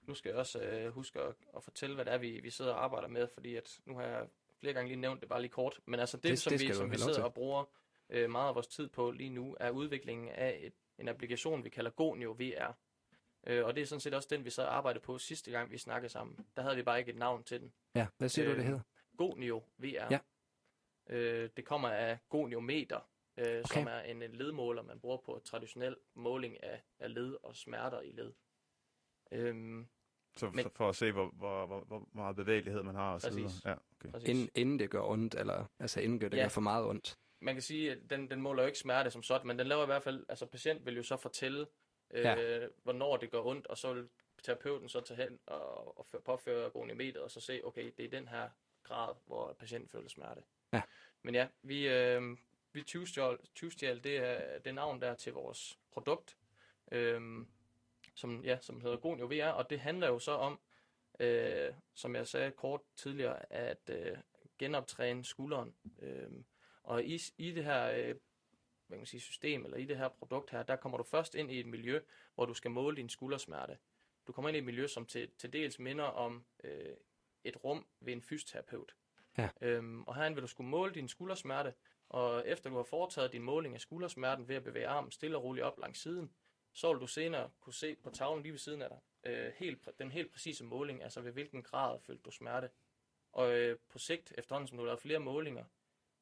Nu 0.01 0.13
skal 0.15 0.29
jeg 0.29 0.37
også 0.37 0.61
øh, 0.61 0.91
huske 0.93 1.19
at, 1.21 1.35
at 1.57 1.63
fortælle, 1.63 1.95
hvad 1.95 2.05
det 2.05 2.13
er, 2.13 2.17
vi, 2.17 2.39
vi 2.39 2.49
sidder 2.49 2.73
og 2.73 2.83
arbejder 2.83 3.07
med, 3.07 3.27
fordi 3.33 3.55
at 3.55 3.79
nu 3.85 3.95
har 3.97 4.03
jeg 4.03 4.27
flere 4.59 4.73
gange 4.73 4.87
lige 4.87 5.01
nævnt 5.01 5.21
det, 5.21 5.29
bare 5.29 5.41
lige 5.41 5.51
kort. 5.51 5.79
Men 5.85 5.99
altså 5.99 6.17
det, 6.17 6.23
Det- 6.23 6.39
som, 6.39 6.51
det 6.51 6.61
vi, 6.61 6.73
som 6.73 6.91
vi 6.91 6.97
sidder 6.97 7.23
og 7.23 7.33
bruger 7.33 7.65
øh, 8.09 8.29
meget 8.29 8.49
af 8.49 8.55
vores 8.55 8.67
tid 8.67 8.87
på 8.87 9.11
lige 9.11 9.29
nu, 9.29 9.57
er 9.59 9.69
udviklingen 9.69 10.29
af 10.29 10.59
et, 10.61 10.73
en 10.99 11.07
applikation, 11.07 11.63
vi 11.63 11.69
kalder 11.69 11.91
Gonio 11.91 12.31
VR. 12.31 12.71
Øh, 13.47 13.65
og 13.65 13.75
det 13.75 13.81
er 13.81 13.85
sådan 13.85 13.99
set 13.99 14.13
også 14.13 14.27
den, 14.31 14.45
vi 14.45 14.49
så 14.49 14.65
arbejdede 14.65 15.03
på 15.03 15.17
sidste 15.17 15.51
gang, 15.51 15.71
vi 15.71 15.77
snakkede 15.77 16.09
sammen. 16.11 16.45
Der 16.55 16.61
havde 16.61 16.75
vi 16.75 16.83
bare 16.83 16.99
ikke 16.99 17.11
et 17.11 17.17
navn 17.17 17.43
til 17.43 17.61
den. 17.61 17.73
Ja, 17.95 18.07
hvad 18.17 18.29
siger 18.29 18.45
øh, 18.49 18.51
du, 18.51 18.55
det 18.57 18.63
Øh, 18.63 18.67
hedder? 18.69 18.81
Gonio 19.17 19.63
VR. 19.77 20.07
Ja. 20.11 20.19
Øh, 21.09 21.49
det 21.57 21.65
kommer 21.65 21.89
af 21.89 22.17
goniometer, 22.29 23.09
øh, 23.37 23.45
okay. 23.45 23.63
som 23.73 23.87
er 23.87 23.99
en, 23.99 24.21
en 24.21 24.35
ledmåler, 24.35 24.81
man 24.81 24.99
bruger 24.99 25.17
på 25.17 25.41
traditionel 25.45 25.95
måling 26.13 26.63
af, 26.63 26.81
af 26.99 27.13
led 27.13 27.37
og 27.43 27.55
smerter 27.55 28.01
i 28.01 28.11
led. 28.11 28.33
Øhm, 29.31 29.87
Så, 30.37 30.49
Men- 30.49 30.63
så 30.63 30.69
for 30.69 30.89
at 30.89 30.95
se, 30.95 31.11
hvor, 31.11 31.29
hvor, 31.29 31.65
hvor, 31.65 31.79
hvor 31.79 32.09
meget 32.13 32.35
bevægelighed 32.35 32.83
man 32.83 32.95
har 32.95 33.13
og 33.13 33.21
så 33.21 33.33
videre. 33.35 33.51
Ja, 33.65 33.73
okay. 33.73 34.11
præcis. 34.11 34.29
Inden, 34.29 34.49
inden 34.55 34.79
det 34.79 34.89
gør 34.89 35.01
ondt, 35.01 35.35
eller 35.35 35.65
altså 35.79 36.01
inden 36.01 36.21
det 36.21 36.33
Ja. 36.33 36.41
gør 36.41 36.47
for 36.49 36.61
meget 36.61 36.85
ondt. 36.85 37.17
man 37.41 37.55
kan 37.55 37.61
sige, 37.61 37.91
at 37.91 37.97
den, 38.09 38.29
den 38.29 38.41
måler 38.41 38.63
jo 38.63 38.67
ikke 38.67 38.79
smerte 38.79 39.11
som 39.11 39.23
sådan, 39.23 39.47
men 39.47 39.59
den 39.59 39.67
laver 39.67 39.83
i 39.83 39.85
hvert 39.85 40.03
fald, 40.03 40.25
altså 40.29 40.45
patient 40.45 40.85
vil 40.85 40.95
jo 40.95 41.03
så 41.03 41.17
fortælle, 41.17 41.67
øh, 42.11 42.23
Ja. 42.23 42.67
hvornår 42.83 43.17
det 43.17 43.31
gør 43.31 43.41
ondt, 43.45 43.67
og 43.67 43.77
så 43.77 43.93
vil 43.93 44.09
terapeuten 44.43 44.89
så 44.89 45.01
tage 45.01 45.23
hen 45.23 45.39
og, 45.45 45.97
og 45.99 46.05
fø- 46.15 46.19
påføre 46.21 46.69
goniometeret, 46.69 47.23
og 47.23 47.31
så 47.31 47.39
se, 47.39 47.61
okay, 47.63 47.91
det 47.97 48.05
er 48.05 48.09
den 48.09 48.27
her 48.27 48.49
grad, 48.83 49.15
hvor 49.25 49.53
patienten 49.53 49.89
føler 49.89 50.09
smerte. 50.09 50.41
Ja. 50.73 50.81
Men 51.23 51.35
ja, 51.35 51.47
vi, 51.61 51.87
øh, 51.89 52.37
vi 52.75 52.83
tyvstjal, 53.55 54.03
det 54.03 54.17
er 54.17 54.59
det 54.59 54.75
navn 54.75 55.01
der 55.01 55.15
til 55.15 55.33
vores 55.33 55.79
produkt, 55.91 56.37
øh, 56.91 57.45
som, 58.15 58.43
ja, 58.43 58.57
som 58.61 58.81
hedder 58.81 58.97
Gonio 58.97 59.25
VR, 59.25 59.49
og 59.49 59.69
det 59.69 59.79
handler 59.79 60.07
jo 60.07 60.19
så 60.19 60.31
om, 60.31 60.59
øh, 61.19 61.73
som 61.93 62.15
jeg 62.15 62.27
sagde 62.27 62.51
kort 62.51 62.81
tidligere, 62.95 63.53
at 63.53 63.89
øh, 63.89 64.17
genoptræne 64.57 65.25
skulderen. 65.25 65.75
Øh, 66.01 66.29
og 66.83 67.03
i, 67.03 67.19
i 67.37 67.51
det 67.51 67.63
her 67.63 67.91
øh, 67.91 68.15
hvad 68.87 68.95
kan 68.95 68.99
man 68.99 69.05
sige, 69.05 69.21
system, 69.21 69.65
eller 69.65 69.77
i 69.77 69.85
det 69.85 69.97
her 69.97 70.07
produkt 70.07 70.49
her, 70.49 70.63
der 70.63 70.75
kommer 70.75 70.97
du 70.97 71.03
først 71.03 71.35
ind 71.35 71.51
i 71.51 71.59
et 71.59 71.65
miljø, 71.65 71.99
hvor 72.35 72.45
du 72.45 72.53
skal 72.53 72.71
måle 72.71 72.97
din 72.97 73.09
skuldersmerte. 73.09 73.77
Du 74.27 74.31
kommer 74.31 74.49
ind 74.49 74.55
i 74.55 74.59
et 74.59 74.65
miljø, 74.65 74.87
som 74.87 75.05
til, 75.05 75.29
til 75.37 75.53
dels 75.53 75.79
minder 75.79 76.03
om 76.03 76.45
øh, 76.63 76.95
et 77.43 77.63
rum 77.63 77.85
ved 77.99 78.13
en 78.13 78.21
fysioterapeut. 78.21 78.95
Ja. 79.37 79.49
Øhm, 79.61 80.03
og 80.03 80.15
herinde 80.15 80.35
vil 80.35 80.41
du 80.41 80.47
skulle 80.47 80.69
måle 80.69 80.93
din 80.93 81.07
skuldersmerte, 81.07 81.73
og 82.15 82.47
efter 82.47 82.69
du 82.69 82.75
har 82.75 82.83
foretaget 82.83 83.31
din 83.31 83.41
måling 83.41 83.75
af 83.75 83.81
skuldersmerten 83.81 84.47
ved 84.47 84.55
at 84.55 84.63
bevæge 84.63 84.87
armen 84.87 85.11
stille 85.11 85.37
og 85.37 85.43
roligt 85.43 85.65
op 85.65 85.79
langs 85.79 86.01
siden, 86.01 86.33
så 86.73 86.93
vil 86.93 87.01
du 87.01 87.07
senere 87.07 87.49
kunne 87.59 87.73
se 87.73 87.95
på 87.95 88.09
tavlen 88.09 88.43
lige 88.43 88.51
ved 88.51 88.59
siden 88.59 88.81
af 88.81 88.89
dig, 88.89 88.99
øh, 89.31 89.53
helt, 89.57 89.89
den 89.99 90.11
helt 90.11 90.31
præcise 90.31 90.63
måling, 90.63 91.03
altså 91.03 91.21
ved 91.21 91.31
hvilken 91.31 91.63
grad 91.63 91.99
følte 91.99 92.21
du 92.23 92.31
smerte. 92.31 92.69
Og 93.31 93.57
øh, 93.57 93.77
på 93.89 93.99
sigt, 93.99 94.33
efterhånden 94.37 94.67
som 94.67 94.77
du 94.77 94.83
har 94.83 94.87
lavet 94.87 95.01
flere 95.01 95.19
målinger, 95.19 95.65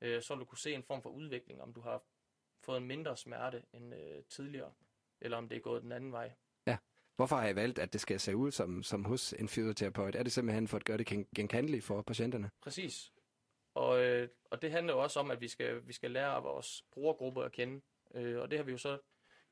øh, 0.02 0.22
så 0.22 0.34
vil 0.34 0.40
du 0.40 0.46
kunne 0.46 0.58
se 0.58 0.74
en 0.74 0.84
form 0.84 1.02
for 1.02 1.10
udvikling, 1.10 1.62
om 1.62 1.74
du 1.74 1.82
har 1.82 2.04
fået 2.62 2.78
en 2.78 2.88
mindre 2.88 3.18
smerte 3.18 3.64
end 3.74 3.96
øh, 3.96 4.24
tidligere, 4.30 4.74
eller 5.22 5.38
om 5.38 5.50
det 5.50 5.56
er 5.56 5.62
gået 5.62 5.82
den 5.84 5.92
anden 5.92 6.12
vej. 6.12 6.34
Hvorfor 7.16 7.36
har 7.36 7.48
I 7.48 7.56
valgt, 7.56 7.80
at 7.80 7.94
det 7.94 8.02
skal 8.02 8.20
se 8.20 8.36
ud 8.36 8.52
som, 8.52 8.84
som 8.84 9.06
hos 9.06 9.34
en 9.34 9.50
fysioterapeut? 9.50 10.16
Er 10.16 10.24
det 10.24 10.32
simpelthen 10.32 10.68
for 10.68 10.78
at 10.78 10.86
gøre 10.86 10.98
det 10.98 11.08
gen- 11.08 11.28
genkendeligt 11.36 11.84
for 11.84 12.02
patienterne? 12.02 12.52
Præcis. 12.62 13.13
Og, 13.74 14.04
øh, 14.04 14.30
og 14.52 14.62
det 14.62 14.72
handler 14.72 14.94
jo 14.94 15.04
også 15.04 15.20
om, 15.20 15.32
at 15.32 15.42
vi 15.42 15.48
skal, 15.48 15.88
vi 15.88 15.94
skal 15.94 16.12
lære 16.12 16.44
vores 16.44 16.86
brugergruppe 16.92 17.46
at 17.46 17.52
kende. 17.52 17.82
Øh, 18.14 18.42
og 18.42 18.52
det 18.52 18.60
har 18.60 18.64
vi 18.64 18.72
jo 18.72 18.78
så 18.78 18.98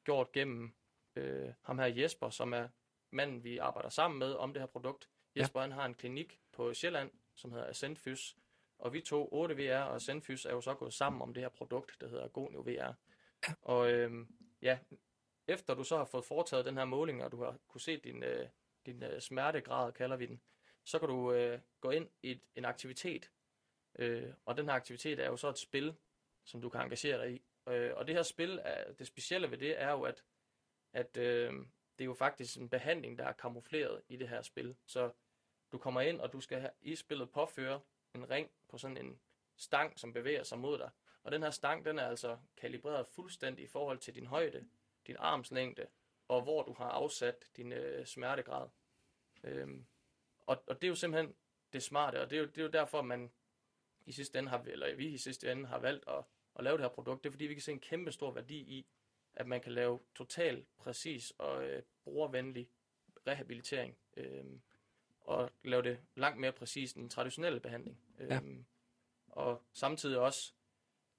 gjort 0.04 0.32
gennem 0.32 0.74
øh, 1.16 1.50
ham 1.62 1.80
her 1.80 1.86
Jesper, 1.86 2.30
som 2.30 2.54
er 2.54 2.68
manden, 3.12 3.44
vi 3.44 3.58
arbejder 3.58 3.90
sammen 3.90 4.20
med 4.20 4.34
om 4.34 4.54
det 4.54 4.62
her 4.62 4.68
produkt. 4.68 5.10
Jesper 5.36 5.60
ja. 5.60 5.64
han 5.64 5.72
har 5.72 5.86
en 5.86 5.94
klinik 5.94 6.40
på 6.52 6.74
Sjælland, 6.74 7.12
som 7.36 7.52
hedder 7.52 7.68
Ascentfys. 7.68 8.38
Og 8.80 8.94
vi 8.94 9.02
to, 9.02 9.46
8VR 9.48 9.76
og 9.76 9.96
Ascentfys, 9.96 10.46
er 10.46 10.52
jo 10.52 10.62
så 10.62 10.74
gået 10.74 10.94
sammen 10.94 11.22
om 11.22 11.34
det 11.34 11.44
her 11.44 11.50
produkt, 11.50 12.02
der 12.02 12.08
hedder 12.08 12.28
Gonio 12.28 12.60
VR. 12.60 12.94
Og 13.62 13.92
øh, 13.92 14.26
ja, 14.62 14.80
efter 15.48 15.74
du 15.74 15.84
så 15.84 15.98
har 15.98 16.06
fået 16.06 16.26
foretaget 16.26 16.66
den 16.66 16.78
her 16.78 16.86
måling, 16.86 17.24
og 17.24 17.32
du 17.32 17.44
har 17.44 17.58
kunne 17.68 17.82
se 17.82 17.98
din, 17.98 18.24
øh, 18.24 18.48
din 18.86 19.04
øh, 19.04 19.22
smertegrad, 19.22 19.92
kalder 19.92 20.16
vi 20.16 20.26
den, 20.26 20.42
så 20.86 21.00
kan 21.00 21.08
du 21.08 21.32
øh, 21.32 21.60
gå 21.82 21.90
ind 21.90 22.10
i 22.22 22.32
et, 22.32 22.42
en 22.56 22.66
aktivitet. 22.66 23.32
Øh, 24.00 24.34
og 24.46 24.58
den 24.58 24.66
her 24.66 24.74
aktivitet 24.74 25.20
er 25.20 25.26
jo 25.26 25.38
så 25.38 25.50
et 25.50 25.58
spil, 25.58 25.96
som 26.44 26.62
du 26.62 26.70
kan 26.70 26.82
engagere 26.82 27.26
dig 27.26 27.34
i. 27.34 27.42
Øh, 27.70 27.92
og 27.96 28.08
det 28.08 28.16
her 28.16 28.24
spil, 28.24 28.60
er, 28.64 28.94
det 28.94 29.08
specielle 29.08 29.52
ved 29.52 29.58
det 29.58 29.82
er 29.82 29.92
jo, 29.92 30.02
at, 30.02 30.24
at 30.94 31.18
øh, 31.18 31.54
det 31.98 32.04
er 32.04 32.06
jo 32.06 32.14
faktisk 32.14 32.58
en 32.58 32.70
behandling, 32.70 33.18
der 33.18 33.26
er 33.26 33.32
kamufleret 33.32 34.02
i 34.08 34.18
det 34.18 34.30
her 34.30 34.42
spil. 34.42 34.76
Så 34.86 35.12
du 35.72 35.78
kommer 35.78 36.02
ind, 36.02 36.22
og 36.22 36.34
du 36.34 36.42
skal 36.42 36.60
have, 36.60 36.72
i 36.82 36.96
spillet 36.96 37.32
påføre 37.32 37.82
en 38.16 38.30
ring 38.30 38.52
på 38.70 38.78
sådan 38.78 38.98
en 38.98 39.20
stang, 39.58 40.00
som 40.00 40.14
bevæger 40.14 40.44
sig 40.44 40.60
mod 40.60 40.78
dig. 40.78 40.90
Og 41.24 41.32
den 41.32 41.44
her 41.44 41.50
stang, 41.50 41.86
den 41.86 42.00
er 42.00 42.08
altså 42.08 42.38
kalibreret 42.58 43.08
fuldstændig 43.08 43.64
i 43.66 43.68
forhold 43.68 44.00
til 44.00 44.16
din 44.16 44.26
højde, 44.26 44.68
din 45.08 45.16
armslængde, 45.20 45.88
og 46.28 46.42
hvor 46.42 46.64
du 46.64 46.74
har 46.74 46.90
afsat 46.90 47.50
din 47.58 47.72
øh, 47.74 48.06
smertegrad. 48.06 48.70
Øhm, 49.44 49.86
og, 50.46 50.64
og 50.68 50.82
det 50.82 50.84
er 50.88 50.90
jo 50.90 50.96
simpelthen 50.96 51.36
det 51.74 51.84
smarte, 51.84 52.22
og 52.22 52.30
det 52.30 52.36
er 52.36 52.40
jo, 52.40 52.46
det 52.46 52.58
er 52.58 52.64
jo 52.64 52.70
derfor, 52.70 53.02
man 53.02 53.32
i 54.06 54.12
sidste 54.12 54.40
ende 54.40 54.50
har, 54.50 54.64
eller 54.66 54.96
vi 54.96 55.08
i 55.08 55.18
sidste 55.18 55.52
ende 55.52 55.66
har 55.66 55.80
valgt 55.80 56.04
at, 56.08 56.24
at 56.56 56.64
lave 56.64 56.78
det 56.78 56.84
her 56.84 56.90
produkt. 56.90 57.24
Det 57.24 57.30
er 57.30 57.32
fordi, 57.32 57.46
vi 57.46 57.54
kan 57.54 57.62
se 57.62 57.72
en 57.72 57.80
kæmpe 57.80 58.12
stor 58.12 58.32
værdi 58.32 58.58
i, 58.58 58.86
at 59.34 59.48
man 59.48 59.62
kan 59.62 59.72
lave 59.72 60.00
total 60.16 60.66
præcis 60.78 61.34
og 61.38 61.64
øh, 61.70 61.84
brugervenlig 62.04 62.70
rehabilitering. 63.28 63.98
Øhm, 64.18 64.62
og 65.22 65.52
lave 65.64 65.82
det 65.82 66.00
langt 66.16 66.40
mere 66.40 66.52
præcist 66.52 66.96
end 66.96 67.04
den 67.04 67.10
traditionelle 67.10 67.60
behandling. 67.60 68.02
Ja. 68.20 68.36
Øhm, 68.36 68.66
og 69.28 69.64
samtidig 69.74 70.20
også 70.20 70.54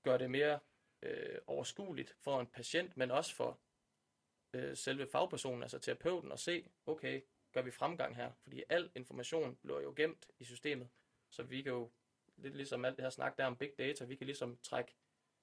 gøre 0.02 0.18
det 0.18 0.30
mere 0.30 0.58
øh, 1.02 1.38
overskueligt 1.46 2.16
for 2.20 2.40
en 2.40 2.46
patient, 2.46 2.96
men 2.96 3.10
også 3.10 3.34
for 3.34 3.58
øh, 4.52 4.76
selve 4.76 5.06
fagpersonen, 5.06 5.62
altså 5.62 5.78
terapeuten, 5.78 6.32
at 6.32 6.40
se, 6.40 6.68
okay, 6.86 7.20
gør 7.52 7.62
vi 7.62 7.70
fremgang 7.70 8.16
her? 8.16 8.32
Fordi 8.42 8.62
al 8.68 8.90
information 8.94 9.56
bliver 9.56 9.80
jo 9.80 9.92
gemt 9.96 10.28
i 10.38 10.44
systemet, 10.44 10.88
så 11.30 11.42
vi 11.42 11.62
kan 11.62 11.72
jo, 11.72 11.90
lidt 12.36 12.56
ligesom 12.56 12.84
alt 12.84 12.96
det 12.96 13.04
her 13.04 13.10
snak 13.10 13.38
der 13.38 13.46
om 13.46 13.56
big 13.56 13.70
data, 13.78 14.04
vi 14.04 14.16
kan 14.16 14.26
ligesom 14.26 14.58
trække, 14.62 14.94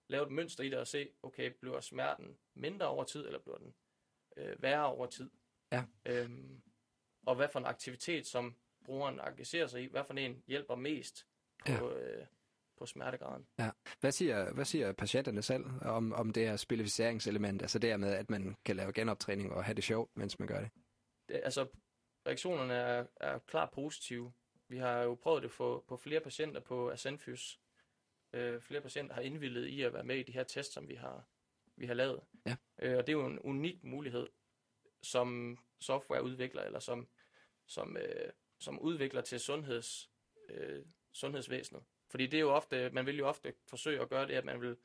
lave 0.07 0.25
et 0.25 0.31
mønster 0.31 0.63
i 0.63 0.69
det 0.69 0.77
og 0.77 0.87
se, 0.87 1.09
okay, 1.23 1.51
bliver 1.61 1.81
smerten 1.81 2.37
mindre 2.53 2.87
over 2.87 3.03
tid, 3.03 3.25
eller 3.25 3.39
bliver 3.39 3.57
den 3.57 3.75
øh, 4.37 4.63
værre 4.63 4.85
over 4.85 5.05
tid? 5.05 5.29
Ja. 5.71 5.83
Øhm, 6.05 6.61
og 7.25 7.35
hvad 7.35 7.49
for 7.49 7.59
en 7.59 7.65
aktivitet, 7.65 8.27
som 8.27 8.55
brugeren 8.85 9.19
engagerer 9.19 9.67
sig 9.67 9.83
i, 9.83 9.87
hvad 9.87 10.03
for 10.03 10.13
en 10.13 10.43
hjælper 10.47 10.75
mest 10.75 11.27
på, 11.65 11.71
ja. 11.71 11.97
øh, 11.97 12.25
på 12.77 12.85
smertegraden. 12.85 13.47
Hvad 13.99 14.11
siger, 14.11 14.53
hvad 14.53 14.65
siger 14.65 14.93
patienterne 14.93 15.41
selv 15.41 15.65
om, 15.81 16.13
om 16.13 16.33
det 16.33 16.47
her 16.47 16.55
spilificeringselement? 16.55 17.61
Altså 17.61 17.79
det 17.79 17.99
med, 17.99 18.13
at 18.13 18.29
man 18.29 18.55
kan 18.65 18.75
lave 18.75 18.93
genoptræning 18.93 19.53
og 19.53 19.63
have 19.63 19.75
det 19.75 19.83
sjovt, 19.83 20.17
mens 20.17 20.39
man 20.39 20.47
gør 20.47 20.59
det. 20.59 20.69
det, 21.29 21.41
altså, 21.43 21.67
reaktionerne 22.27 22.73
er, 22.73 23.05
er 23.15 23.39
klart 23.39 23.69
positive. 23.71 24.33
Vi 24.69 24.77
har 24.77 25.01
jo 25.03 25.15
prøvet 25.15 25.43
det 25.43 25.51
på, 25.51 25.83
på 25.87 25.97
flere 25.97 26.19
patienter 26.19 26.59
på 26.59 26.89
Ascentfys. 26.89 27.59
Øh, 28.33 28.61
flere 28.61 28.81
patienter 28.81 29.15
har 29.15 29.21
indvildet 29.21 29.67
i 29.67 29.81
at 29.81 29.93
være 29.93 30.03
med 30.03 30.15
i 30.17 30.23
de 30.23 30.31
her 30.31 30.43
tests, 30.43 30.73
som 30.73 30.87
vi 30.87 30.95
har, 30.95 31.23
vi 31.75 31.85
har 31.85 31.93
lavet. 31.93 32.21
Ja. 32.45 32.55
Øh, 32.81 32.97
og 32.97 33.07
det 33.07 33.13
er 33.13 33.17
jo 33.19 33.25
en 33.25 33.39
unik 33.39 33.83
mulighed 33.83 34.29
som 35.01 35.59
softwareudvikler, 35.79 36.63
eller 36.63 36.79
som, 36.79 37.07
som, 37.65 37.97
øh, 37.97 38.31
som 38.59 38.79
udvikler 38.79 39.21
til 39.21 39.39
sundheds, 39.39 40.09
øh, 40.49 40.85
sundhedsvæsenet. 41.11 41.83
Fordi 42.09 42.27
det 42.27 42.37
er 42.37 42.41
jo 42.41 42.51
ofte, 42.55 42.89
man 42.89 43.05
vil 43.05 43.17
jo 43.17 43.27
ofte 43.27 43.53
forsøge 43.67 44.01
at 44.01 44.09
gøre 44.09 44.27
det, 44.27 44.33
at 44.33 44.45
man 44.45 44.61
vil, 44.61 44.77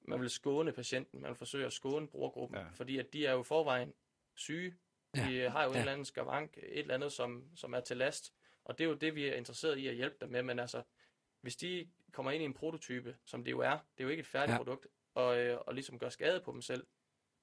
man 0.00 0.20
vil 0.20 0.30
skåne 0.30 0.72
patienten, 0.72 1.20
man 1.20 1.28
vil 1.28 1.36
forsøge 1.36 1.66
at 1.66 1.72
skåne 1.72 2.08
brugergruppen, 2.08 2.58
Ja. 2.58 2.66
fordi 2.74 2.98
at 2.98 3.12
de 3.12 3.26
er 3.26 3.32
jo 3.32 3.42
forvejen 3.42 3.94
syge, 4.34 4.74
de 5.14 5.32
Ja. 5.32 5.48
har 5.48 5.64
jo. 5.64 5.70
Ja. 5.70 5.74
en 5.74 5.78
eller 5.80 5.92
anden 5.92 6.04
skavank, 6.04 6.56
et 6.58 6.78
eller 6.78 6.94
andet, 6.94 7.12
som, 7.12 7.56
som 7.56 7.72
er 7.74 7.80
til 7.80 7.96
last. 7.96 8.32
Og 8.68 8.78
det 8.78 8.84
er 8.84 8.88
jo 8.88 8.94
det, 8.94 9.14
vi 9.14 9.26
er 9.26 9.34
interesseret 9.34 9.78
i 9.78 9.86
at 9.86 9.94
hjælpe 9.94 10.16
dem 10.20 10.28
med. 10.28 10.42
Men 10.42 10.58
altså, 10.58 10.82
hvis 11.40 11.56
de 11.56 11.88
kommer 12.12 12.30
ind 12.32 12.42
i 12.42 12.44
en 12.44 12.54
prototype, 12.54 13.16
som 13.24 13.44
det 13.44 13.50
jo 13.50 13.60
er, 13.60 13.70
det 13.70 14.00
er 14.00 14.04
jo 14.04 14.08
ikke 14.08 14.20
et 14.20 14.26
færdigt 14.26 14.52
Ja. 14.52 14.56
produkt, 14.56 14.86
og, 15.14 15.38
øh, 15.38 15.58
og 15.66 15.74
ligesom 15.74 15.98
gør 15.98 16.08
skade 16.08 16.40
på 16.40 16.52
dem 16.52 16.62
selv, 16.62 16.86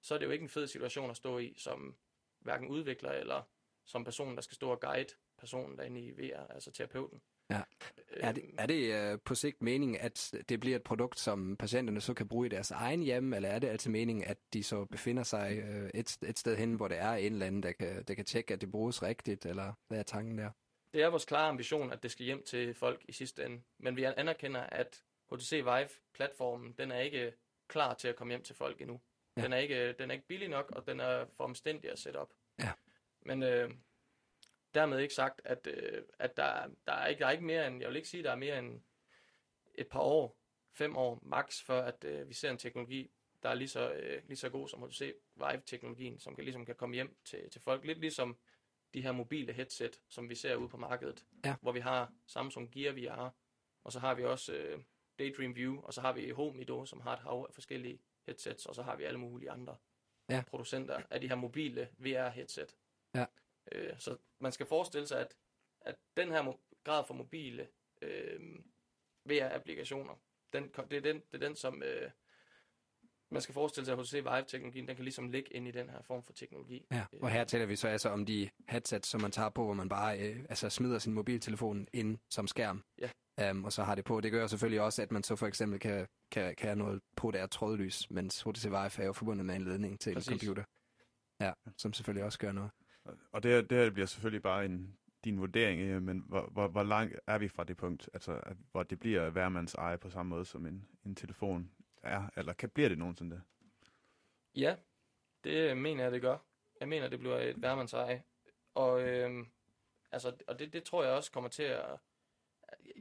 så 0.02 0.14
er 0.14 0.18
det 0.18 0.26
jo 0.26 0.32
ikke 0.32 0.44
en 0.44 0.50
fed 0.50 0.68
situation 0.68 1.10
at 1.10 1.18
stå 1.18 1.38
i, 1.38 1.54
som 1.58 1.96
hverken 2.40 2.68
udvikler 2.68 3.12
eller 3.12 3.42
som 3.86 4.04
personen, 4.04 4.36
der 4.36 4.42
skal 4.42 4.56
stå 4.56 4.72
og 4.72 4.80
guide 4.80 5.10
personen 5.38 5.78
derinde 5.78 6.02
i 6.02 6.12
VR, 6.12 6.48
altså 6.54 6.72
terapeuten. 6.72 7.22
Ja. 7.50 7.62
Er 8.10 8.32
det, 8.32 8.44
er 8.58 8.66
det 8.66 8.94
øh, 8.94 9.20
på 9.26 9.36
sigt 9.36 9.62
meningen, 9.62 9.98
at 10.02 10.34
det 10.50 10.60
bliver 10.60 10.76
et 10.76 10.84
produkt, 10.84 11.20
som 11.20 11.58
patienterne 11.58 12.02
så 12.02 12.14
kan 12.14 12.28
bruge 12.28 12.46
i 12.46 12.50
deres 12.50 12.72
egen 12.72 13.02
hjem, 13.02 13.34
eller 13.34 13.50
er 13.50 13.60
det 13.60 13.68
altid 13.68 13.92
meningen, 13.92 14.24
at 14.24 14.38
de 14.54 14.64
så 14.64 14.86
befinder 14.86 15.24
sig 15.24 15.58
øh, 15.58 15.90
et, 15.94 16.18
et 16.24 16.40
sted 16.40 16.56
hen, 16.56 16.74
hvor 16.74 16.88
der 16.88 16.96
er 16.96 17.16
en 17.16 17.34
eller 17.34 17.46
anden, 17.46 17.64
der 17.64 17.72
kan, 17.72 18.04
der 18.04 18.14
kan 18.14 18.26
tjekke, 18.26 18.54
at 18.54 18.62
det 18.62 18.72
bruges 18.72 19.04
rigtigt, 19.04 19.46
eller 19.46 19.74
hvad 19.88 20.00
er 20.00 20.04
tanken 20.04 20.38
der? 20.38 20.52
Det 20.96 21.04
er 21.04 21.08
vores 21.08 21.26
klare 21.26 21.50
ambition, 21.50 21.92
at 21.92 22.04
det 22.04 22.12
skal 22.12 22.26
hjem 22.26 22.44
til 22.44 22.74
folk 22.74 23.06
i 23.08 23.12
sidste 23.12 23.46
ende. 23.46 23.62
Men 23.78 23.96
vi 23.96 24.04
anerkender, 24.04 24.62
at 24.62 25.04
HTC 25.32 25.52
Vive-platformen, 25.52 26.74
den 26.74 26.92
er 26.92 27.00
ikke 27.00 27.34
klar 27.68 27.94
til 27.94 28.08
at 28.08 28.16
komme 28.16 28.32
hjem 28.32 28.44
til 28.44 28.56
folk 28.56 28.82
endnu. 28.82 29.02
Ja. 29.38 29.42
Den, 29.42 29.54
er 29.54 29.58
ikke, 29.58 29.94
den 29.94 30.10
er 30.10 30.14
ikke 30.14 30.28
billig 30.28 30.50
nok, 30.50 30.72
og 30.72 30.88
den 30.88 31.00
er 31.00 31.26
for 31.38 31.44
omstændig 31.44 31.92
at 31.92 32.00
sætte 32.00 32.18
op. 32.18 32.34
Ja. 32.60 32.72
Men 33.22 33.44
øh, 33.44 33.72
dermed 34.74 35.00
ikke 35.00 35.14
sagt, 35.14 35.42
at, 35.44 35.68
øh, 35.68 36.04
at 36.20 36.38
der, 36.38 36.68
der, 36.88 36.94
er 36.94 37.08
ikke, 37.08 37.20
der 37.20 37.28
er 37.28 37.32
ikke 37.32 37.46
mere 37.46 37.68
end, 37.68 37.82
jeg 37.82 37.90
vil 37.90 37.96
ikke 37.96 38.10
sige, 38.10 38.24
der 38.24 38.32
er 38.32 38.36
mere 38.36 38.60
end 38.60 38.82
et 39.76 39.88
par 39.88 40.02
år, 40.02 40.38
fem 40.74 40.98
år 40.98 41.20
max, 41.22 41.64
før 41.64 41.82
at 41.82 42.04
øh, 42.04 42.30
vi 42.30 42.34
ser 42.34 42.52
en 42.52 42.58
teknologi, 42.58 43.12
der 43.44 43.50
er 43.50 43.56
lige 43.56 43.70
så, 43.70 43.92
øh, 43.92 44.22
lige 44.28 44.38
så 44.38 44.50
god 44.50 44.68
som 44.68 44.84
HTC 44.84 45.14
Vive-teknologien, 45.36 46.20
som 46.20 46.36
kan, 46.36 46.44
ligesom 46.44 46.66
kan 46.66 46.76
komme 46.76 46.96
hjem 46.96 47.18
til, 47.26 47.50
til 47.50 47.62
folk. 47.62 47.86
Lidt 47.86 48.00
ligesom 48.00 48.38
de 48.96 49.02
her 49.02 49.12
mobile 49.12 49.54
headset, 49.54 50.02
som 50.10 50.30
vi 50.30 50.36
ser 50.36 50.56
ude 50.56 50.70
på 50.70 50.78
markedet, 50.78 51.26
Ja. 51.46 51.56
hvor 51.62 51.72
vi 51.72 51.80
har 51.80 52.14
Samsung 52.28 52.72
Gear 52.72 52.94
VR, 52.94 53.30
og 53.84 53.92
så 53.92 54.00
har 54.00 54.16
vi 54.16 54.24
også 54.24 54.54
øh, 54.56 54.84
Daydream 55.20 55.56
View, 55.56 55.82
og 55.82 55.94
så 55.94 56.02
har 56.02 56.14
vi 56.14 56.30
Homido, 56.30 56.86
som 56.86 57.02
har 57.02 57.14
et 57.14 57.20
hav 57.20 57.46
af 57.50 57.54
forskellige 57.54 58.00
headsets, 58.26 58.66
og 58.66 58.76
så 58.76 58.84
har 58.84 58.96
vi 58.96 59.04
alle 59.04 59.20
mulige 59.20 59.52
andre 59.52 59.78
Ja. 60.30 60.44
producenter 60.48 61.02
af 61.10 61.22
de 61.22 61.28
her 61.28 61.36
mobile 61.36 61.90
VR-headset. 61.98 62.76
Ja. 63.16 63.26
Øh, 63.72 64.00
så 64.00 64.18
man 64.40 64.52
skal 64.52 64.66
forestille 64.66 65.08
sig, 65.08 65.20
at, 65.20 65.36
at 65.82 65.96
den 66.18 66.32
her 66.32 66.60
grad 66.84 67.06
for 67.06 67.14
mobile 67.14 67.68
øh, 68.02 68.60
VR-applikationer, 69.30 70.16
den, 70.54 70.64
det, 70.90 70.98
er 70.98 71.02
den, 71.02 71.16
det 71.32 71.34
er 71.44 71.48
den, 71.48 71.56
som 71.56 71.84
øh, 71.84 72.12
man 73.32 73.42
skal 73.42 73.54
forestille 73.54 73.86
sig, 73.86 73.94
at 73.94 74.00
HTC 74.00 74.14
Vive-teknologien, 74.14 74.88
den 74.88 74.96
kan 74.96 75.04
ligesom 75.04 75.30
ligge 75.30 75.54
ind 75.54 75.68
i 75.68 75.72
den 75.72 75.90
her 75.90 76.02
form 76.02 76.24
for 76.24 76.34
teknologi. 76.34 76.86
Ja, 76.92 77.06
og 77.22 77.30
her 77.30 77.44
taler 77.44 77.66
vi 77.66 77.76
så 77.76 77.88
altså 77.88 78.10
om 78.10 78.26
de 78.26 78.50
headsets, 78.70 79.10
som 79.10 79.22
man 79.22 79.32
tager 79.32 79.50
på, 79.50 79.66
hvor 79.66 79.74
man 79.74 79.90
bare 79.90 80.20
øh, 80.20 80.46
altså 80.50 80.70
smider 80.70 81.00
sin 81.00 81.14
mobiltelefon 81.14 81.88
ind 81.94 82.18
som 82.30 82.48
skærm. 82.48 82.84
Ja. 83.02 83.10
Um, 83.52 83.64
og 83.64 83.74
så 83.74 83.84
har 83.84 83.96
det 83.96 84.06
på. 84.06 84.22
Det 84.22 84.32
gør 84.32 84.48
selvfølgelig 84.48 84.82
også, 84.82 85.02
at 85.02 85.12
man 85.12 85.24
så 85.24 85.36
for 85.36 85.48
eksempel 85.48 85.80
kan, 85.80 86.08
kan, 86.32 86.56
kan 86.56 86.68
have 86.68 86.76
noget 86.76 87.02
på, 87.16 87.32
der 87.32 87.40
er 87.40 87.48
trådlys, 87.48 88.12
mens 88.12 88.42
HTC 88.42 88.66
Vive 88.66 89.02
er 89.02 89.06
jo 89.06 89.14
forbundet 89.14 89.46
med 89.46 89.56
en 89.56 89.64
ledning 89.64 90.00
til 90.00 90.14
Præcis. 90.14 90.32
en 90.32 90.40
computer. 90.40 90.64
Ja, 91.42 91.54
som 91.78 91.94
selvfølgelig 91.94 92.24
også 92.24 92.40
gør 92.40 92.52
noget. 92.52 92.72
Og 93.32 93.44
det 93.44 93.52
her, 93.52 93.62
det 93.62 93.78
her 93.78 93.90
bliver 93.90 94.06
selvfølgelig 94.06 94.42
bare 94.42 94.66
en, 94.66 94.98
din 95.24 95.40
vurdering, 95.40 95.82
øh, 95.82 96.02
men 96.02 96.24
hvor, 96.28 96.50
hvor, 96.52 96.68
hvor 96.68 96.84
langt 96.84 97.20
er 97.28 97.38
vi 97.38 97.48
fra 97.48 97.64
det 97.64 97.78
punkt, 97.78 98.10
altså 98.14 98.40
hvor 98.72 98.84
det 98.84 99.00
bliver 99.00 99.30
hvermands 99.30 99.74
eje 99.74 99.98
på 99.98 100.10
samme 100.10 100.30
måde 100.30 100.46
som 100.46 100.66
en, 100.66 100.88
en 101.06 101.16
telefon 101.16 101.72
er, 102.06 102.30
eller 102.38 102.54
kan, 102.54 102.70
bliver 102.70 102.90
det 102.90 102.98
nogensinde 102.98 103.36
det? 103.36 103.44
Ja, 104.56 104.76
det 105.44 105.78
mener 105.78 106.04
jeg, 106.04 106.12
det 106.12 106.22
gør. 106.22 106.38
Jeg 106.80 106.88
mener, 106.88 107.08
det 107.08 107.20
bliver 107.20 107.38
et 107.38 107.62
værmandseje. 107.62 108.24
Og, 108.76 109.02
øhm, 109.08 109.48
altså, 110.12 110.34
og 110.48 110.60
det, 110.60 110.74
det 110.74 110.84
tror 110.84 111.04
jeg 111.04 111.14
også 111.14 111.32
kommer 111.32 111.50
til 111.50 111.64
at... 111.64 111.86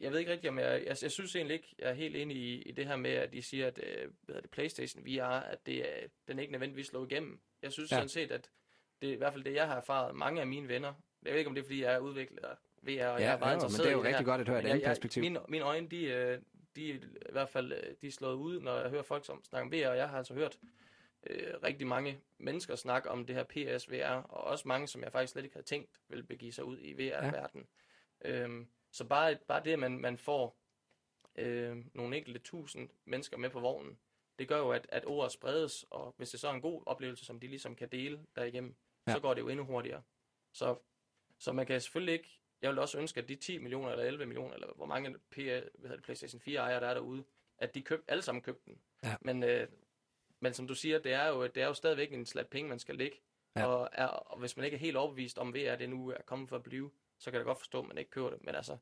Jeg 0.00 0.12
ved 0.12 0.18
ikke 0.18 0.32
rigtigt, 0.32 0.48
om 0.50 0.58
jeg... 0.58 0.84
Jeg, 0.86 0.96
jeg 1.02 1.10
synes 1.10 1.36
egentlig 1.36 1.54
ikke, 1.54 1.74
jeg 1.78 1.88
er 1.90 1.94
helt 1.94 2.16
enig 2.16 2.36
i, 2.36 2.62
i 2.62 2.72
det 2.72 2.86
her 2.86 2.96
med, 2.96 3.10
at 3.10 3.32
de 3.32 3.42
siger, 3.42 3.66
at 3.66 3.78
øh, 3.82 4.10
hvad 4.22 4.42
det, 4.42 4.50
PlayStation 4.50 5.04
VR, 5.06 5.22
at 5.22 5.66
det 5.66 6.02
er, 6.04 6.08
den 6.28 6.38
ikke 6.38 6.52
nødvendigvis 6.52 6.86
slår 6.86 7.04
igennem. 7.04 7.40
Jeg 7.62 7.72
synes 7.72 7.90
Ja. 7.92 7.96
sådan 7.96 8.08
set, 8.08 8.30
at 8.32 8.50
det 9.02 9.08
er 9.08 9.12
i 9.12 9.16
hvert 9.16 9.32
fald 9.32 9.44
det, 9.44 9.54
jeg 9.54 9.66
har 9.66 9.76
erfaret. 9.76 10.14
Mange 10.16 10.40
af 10.40 10.46
mine 10.46 10.68
venner, 10.68 10.94
jeg 11.22 11.32
ved 11.32 11.38
ikke, 11.38 11.48
om 11.48 11.54
det 11.54 11.62
er, 11.62 11.66
fordi 11.66 11.82
jeg 11.82 11.94
er 11.94 11.98
udvikler 11.98 12.48
VR, 12.82 12.88
og 12.88 12.90
jeg 12.90 13.00
Ja, 13.20 13.32
er 13.32 13.38
meget 13.38 13.40
ja, 13.40 13.46
men 13.46 13.54
interesseret 13.54 13.84
det 13.84 13.88
er 13.88 13.92
jo 13.96 14.02
rigtig 14.02 14.18
her. 14.18 14.24
godt 14.24 14.40
at 14.40 14.48
høre 14.48 14.58
et 14.58 14.64
Men 14.64 14.70
andet 14.70 14.80
jeg, 14.80 14.86
jeg, 14.88 14.90
perspektiv. 14.90 15.20
Mine, 15.22 15.40
mine 15.48 15.64
øjne, 15.64 15.88
de, 15.88 16.04
øh, 16.04 16.40
de 16.76 16.90
er 16.90 16.94
i 17.28 17.32
hvert 17.32 17.48
fald 17.48 17.72
øh, 17.72 17.94
de 18.00 18.06
er 18.06 18.10
slået 18.10 18.34
ud, 18.34 18.60
når 18.60 18.78
jeg 18.78 18.90
hører 18.90 19.02
folk 19.02 19.26
som 19.26 19.44
snakker 19.44 19.66
om 19.66 19.72
VR, 19.72 19.88
og 19.88 19.96
jeg 19.96 20.08
har 20.08 20.18
altså 20.18 20.34
hørt 20.34 20.58
øh, 21.26 21.54
rigtig 21.62 21.86
mange 21.86 22.20
mennesker 22.38 22.76
snakke 22.76 23.10
om 23.10 23.26
det 23.26 23.36
her 23.36 23.44
PSVR, 23.44 24.22
og 24.28 24.44
også 24.44 24.68
mange, 24.68 24.88
som 24.88 25.02
jeg 25.02 25.12
faktisk 25.12 25.32
slet 25.32 25.44
ikke 25.44 25.54
havde 25.54 25.66
tænkt 25.66 26.00
ville 26.08 26.24
begive 26.24 26.52
sig 26.52 26.64
ud 26.64 26.78
i 26.80 26.92
VR-verdenen. 26.92 27.66
Ja. 28.24 28.30
Øhm, 28.30 28.68
så 28.90 29.04
bare, 29.04 29.38
bare 29.48 29.64
det, 29.64 29.72
at 29.72 29.78
man, 29.78 29.98
man 29.98 30.18
får 30.18 30.56
øh, 31.36 31.76
nogle 31.94 32.16
enkelte 32.16 32.40
tusind 32.40 32.90
mennesker 33.04 33.36
med 33.36 33.50
på 33.50 33.60
vognen, 33.60 33.98
det 34.38 34.48
gør 34.48 34.58
jo, 34.58 34.70
at, 34.70 34.86
at 34.88 35.04
ordet 35.06 35.32
spredes, 35.32 35.86
og 35.90 36.14
hvis 36.16 36.30
det 36.30 36.40
så 36.40 36.48
er 36.48 36.52
en 36.52 36.60
god 36.60 36.82
oplevelse, 36.86 37.24
som 37.24 37.40
de 37.40 37.46
ligesom 37.46 37.76
kan 37.76 37.88
dele 37.88 38.26
derigennem, 38.36 38.74
ja. 39.06 39.12
så 39.12 39.20
går 39.20 39.34
det 39.34 39.40
jo 39.40 39.48
endnu 39.48 39.64
hurtigere. 39.64 40.02
Så, 40.52 40.76
så 41.38 41.52
man 41.52 41.66
kan 41.66 41.80
selvfølgelig 41.80 42.12
ikke, 42.12 42.40
jeg 42.64 42.72
vil 42.72 42.78
også 42.78 42.98
ønske, 42.98 43.20
at 43.20 43.28
de 43.28 43.36
10 43.36 43.58
millioner 43.58 43.90
eller 43.90 44.04
11 44.04 44.26
millioner, 44.26 44.54
eller 44.54 44.74
hvor 44.76 44.86
mange 44.86 45.18
P, 45.30 45.36
hvad 45.74 45.90
det, 45.90 46.02
PlayStation 46.02 46.40
4 46.40 46.60
ejere 46.60 46.80
der 46.80 46.86
er 46.86 46.94
derude, 46.94 47.24
at 47.58 47.74
de 47.74 47.82
køb, 47.82 48.04
alle 48.08 48.22
sammen 48.22 48.42
købte 48.42 48.62
den. 48.70 48.80
Ja. 49.02 49.16
Men, 49.20 49.42
øh, 49.42 49.68
men 50.40 50.54
som 50.54 50.66
du 50.66 50.74
siger, 50.74 50.98
det 50.98 51.12
er 51.12 51.28
jo, 51.28 51.46
det 51.46 51.62
er 51.62 51.66
jo 51.66 51.74
stadigvæk 51.74 52.12
en 52.12 52.26
slat 52.26 52.48
penge, 52.48 52.68
man 52.68 52.78
skal 52.78 52.96
lægge. 52.96 53.16
Ja. 53.56 53.66
Og, 53.66 53.88
er, 53.92 54.06
og 54.06 54.38
hvis 54.38 54.56
man 54.56 54.64
ikke 54.64 54.74
er 54.74 54.78
helt 54.78 54.96
overbevist 54.96 55.38
om, 55.38 55.54
VR 55.54 55.76
det 55.76 55.88
nu 55.90 56.08
er 56.08 56.22
kommet 56.26 56.48
for 56.48 56.56
at 56.56 56.62
blive, 56.62 56.90
så 57.18 57.30
kan 57.30 57.38
jeg 57.38 57.44
godt 57.44 57.58
forstå, 57.58 57.80
at 57.80 57.88
man 57.88 57.98
ikke 57.98 58.10
køber 58.10 58.30
det. 58.30 58.44
Men 58.44 58.54
altså, 58.54 58.76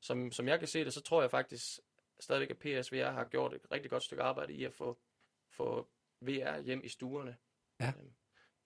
som, 0.00 0.32
som 0.32 0.48
jeg 0.48 0.58
kan 0.58 0.68
se 0.68 0.84
det, 0.84 0.92
så 0.92 1.00
tror 1.00 1.20
jeg 1.20 1.30
faktisk 1.30 1.80
stadigvæk, 2.20 2.50
at 2.50 2.58
PSVR 2.58 3.10
har 3.10 3.24
gjort 3.24 3.54
et 3.54 3.66
rigtig 3.72 3.90
godt 3.90 4.02
stykke 4.02 4.22
arbejde 4.22 4.52
i 4.52 4.64
at 4.64 4.74
få, 4.74 4.98
få 5.48 5.88
VR 6.20 6.60
hjem 6.60 6.80
i 6.84 6.88
stuerne. 6.88 7.36
Ja. 7.80 7.92
Øhm, 7.98 8.12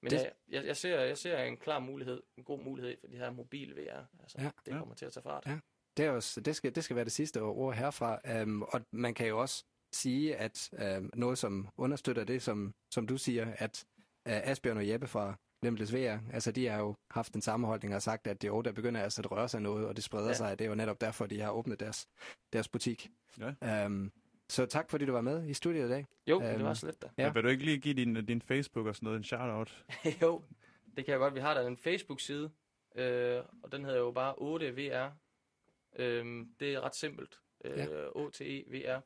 Men 0.02 0.10
Det- 0.10 0.30
jeg, 0.48 0.64
jeg, 0.66 0.76
ser, 0.76 1.00
jeg 1.00 1.18
ser 1.18 1.38
en 1.42 1.56
klar 1.56 1.78
mulighed, 1.78 2.22
en 2.38 2.44
god 2.44 2.64
mulighed 2.64 2.96
for 3.00 3.06
de 3.06 3.16
her 3.16 3.30
mobile 3.30 3.74
VR. 3.74 4.04
Altså, 4.22 4.36
Ja. 4.38 4.44
ja. 4.44 4.50
det 4.66 4.72
Ja. 4.72 4.78
kommer 4.78 4.94
til 4.94 5.06
at 5.06 5.12
tage 5.12 5.22
fart. 5.22 5.46
Ja. 5.46 5.58
Det, 5.96 6.04
er 6.04 6.10
også, 6.10 6.40
det, 6.40 6.56
skal, 6.56 6.74
det 6.74 6.84
skal 6.84 6.96
være 6.96 7.04
det 7.04 7.12
sidste 7.12 7.42
ord 7.42 7.74
herfra. 7.74 8.42
Um, 8.42 8.62
og 8.62 8.80
man 8.92 9.14
kan 9.14 9.26
jo 9.28 9.40
også 9.40 9.64
sige, 9.92 10.36
at 10.36 10.70
um, 10.98 11.10
noget, 11.14 11.38
som 11.38 11.68
understøtter 11.76 12.24
det, 12.24 12.42
som, 12.42 12.74
som 12.90 13.06
du 13.06 13.16
siger, 13.18 13.54
at 13.58 13.84
uh, 14.26 14.32
Asbjørn 14.50 14.76
og 14.76 14.88
Jeppe 14.88 15.06
fra 15.06 15.34
Limitless 15.62 15.94
VR, 15.94 16.18
altså 16.32 16.52
de 16.52 16.66
har 16.66 16.78
jo 16.80 16.94
haft 17.10 17.32
den 17.32 17.42
samme 17.42 17.66
holdning 17.66 17.94
og 17.94 18.02
sagt, 18.02 18.26
at 18.26 18.42
det 18.42 18.48
jo 18.48 18.62
der 18.62 18.72
begynder 18.72 19.00
altså 19.02 19.22
at 19.22 19.30
røre 19.30 19.48
sig 19.48 19.60
noget, 19.62 19.86
og 19.86 19.96
det 19.96 20.04
spreder 20.04 20.24
ja. 20.24 20.28
Ja. 20.30 20.34
sig. 20.34 20.58
Det 20.58 20.64
er 20.64 20.68
jo 20.68 20.74
netop 20.74 21.00
derfor, 21.00 21.26
de 21.26 21.40
har 21.40 21.50
åbnet 21.50 21.80
deres, 21.80 22.06
deres 22.52 22.68
butik. 22.68 23.10
Ja. 23.60 23.86
Um, 23.86 24.12
så 24.48 24.66
tak, 24.66 24.90
fordi 24.90 25.04
du 25.06 25.12
var 25.12 25.20
med 25.20 25.46
i 25.48 25.54
studiet 25.54 25.86
i 25.86 25.88
dag. 25.88 26.06
Jo, 26.26 26.42
Øhm, 26.42 26.56
det 26.56 26.64
var 26.64 26.74
så 26.74 26.86
lidt 26.86 27.02
da. 27.02 27.08
Ja. 27.18 27.22
Ja. 27.22 27.32
Vil 27.32 27.42
du 27.42 27.48
ikke 27.48 27.64
lige 27.64 27.78
give 27.78 27.94
din, 27.94 28.26
din 28.26 28.42
Facebook 28.42 28.86
og 28.86 28.94
sådan 28.96 29.06
noget 29.06 29.18
en 29.18 29.24
shout-out? 29.24 29.84
jo, 30.22 30.42
det 30.96 31.04
kan 31.04 31.12
jeg 31.12 31.18
godt. 31.18 31.34
Vi 31.34 31.40
har 31.40 31.54
der 31.54 31.66
en 31.66 31.76
Facebook-side, 31.76 32.50
øh, 32.96 33.42
og 33.62 33.72
den 33.72 33.84
hedder 33.84 33.98
jo 33.98 34.10
bare 34.10 34.34
8VR. 34.34 35.10
Øh, 36.02 36.46
det 36.60 36.74
er 36.74 36.80
ret 36.80 36.94
simpelt. 36.96 37.38
Øh, 37.64 37.78
Ja. 37.78 37.84
ja. 37.84 38.06
OTE-VR. 38.16 39.00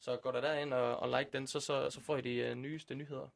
Så 0.00 0.16
går 0.16 0.32
der 0.32 0.40
derind 0.40 0.74
og, 0.74 0.96
og 0.96 1.18
like 1.18 1.30
den, 1.32 1.46
så, 1.46 1.60
så, 1.60 1.90
så 1.90 2.00
får 2.00 2.16
I 2.16 2.20
de 2.20 2.50
uh, 2.50 2.56
nyeste 2.58 2.94
nyheder. 2.94 3.28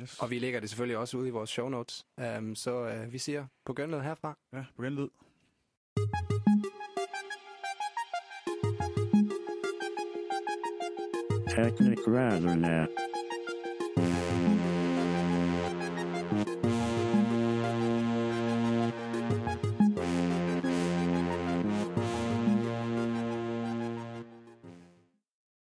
Yes. 0.00 0.18
Og 0.20 0.30
vi 0.30 0.38
lægger 0.38 0.60
det 0.60 0.68
selvfølgelig 0.70 0.96
også 0.98 1.16
ud 1.16 1.26
i 1.26 1.30
vores 1.30 1.50
show 1.50 1.68
notes. 1.68 2.06
Um, 2.38 2.54
så 2.54 3.02
uh, 3.04 3.12
vi 3.12 3.18
siger 3.18 3.46
på 3.64 3.72
gønnet 3.72 4.02
herfra. 4.04 4.38
Ja, 4.52 4.64
på 4.76 4.82
genlyd. 4.82 5.08
Technic 11.54 12.04
rather 12.04 12.48
Razornet. 12.48 13.03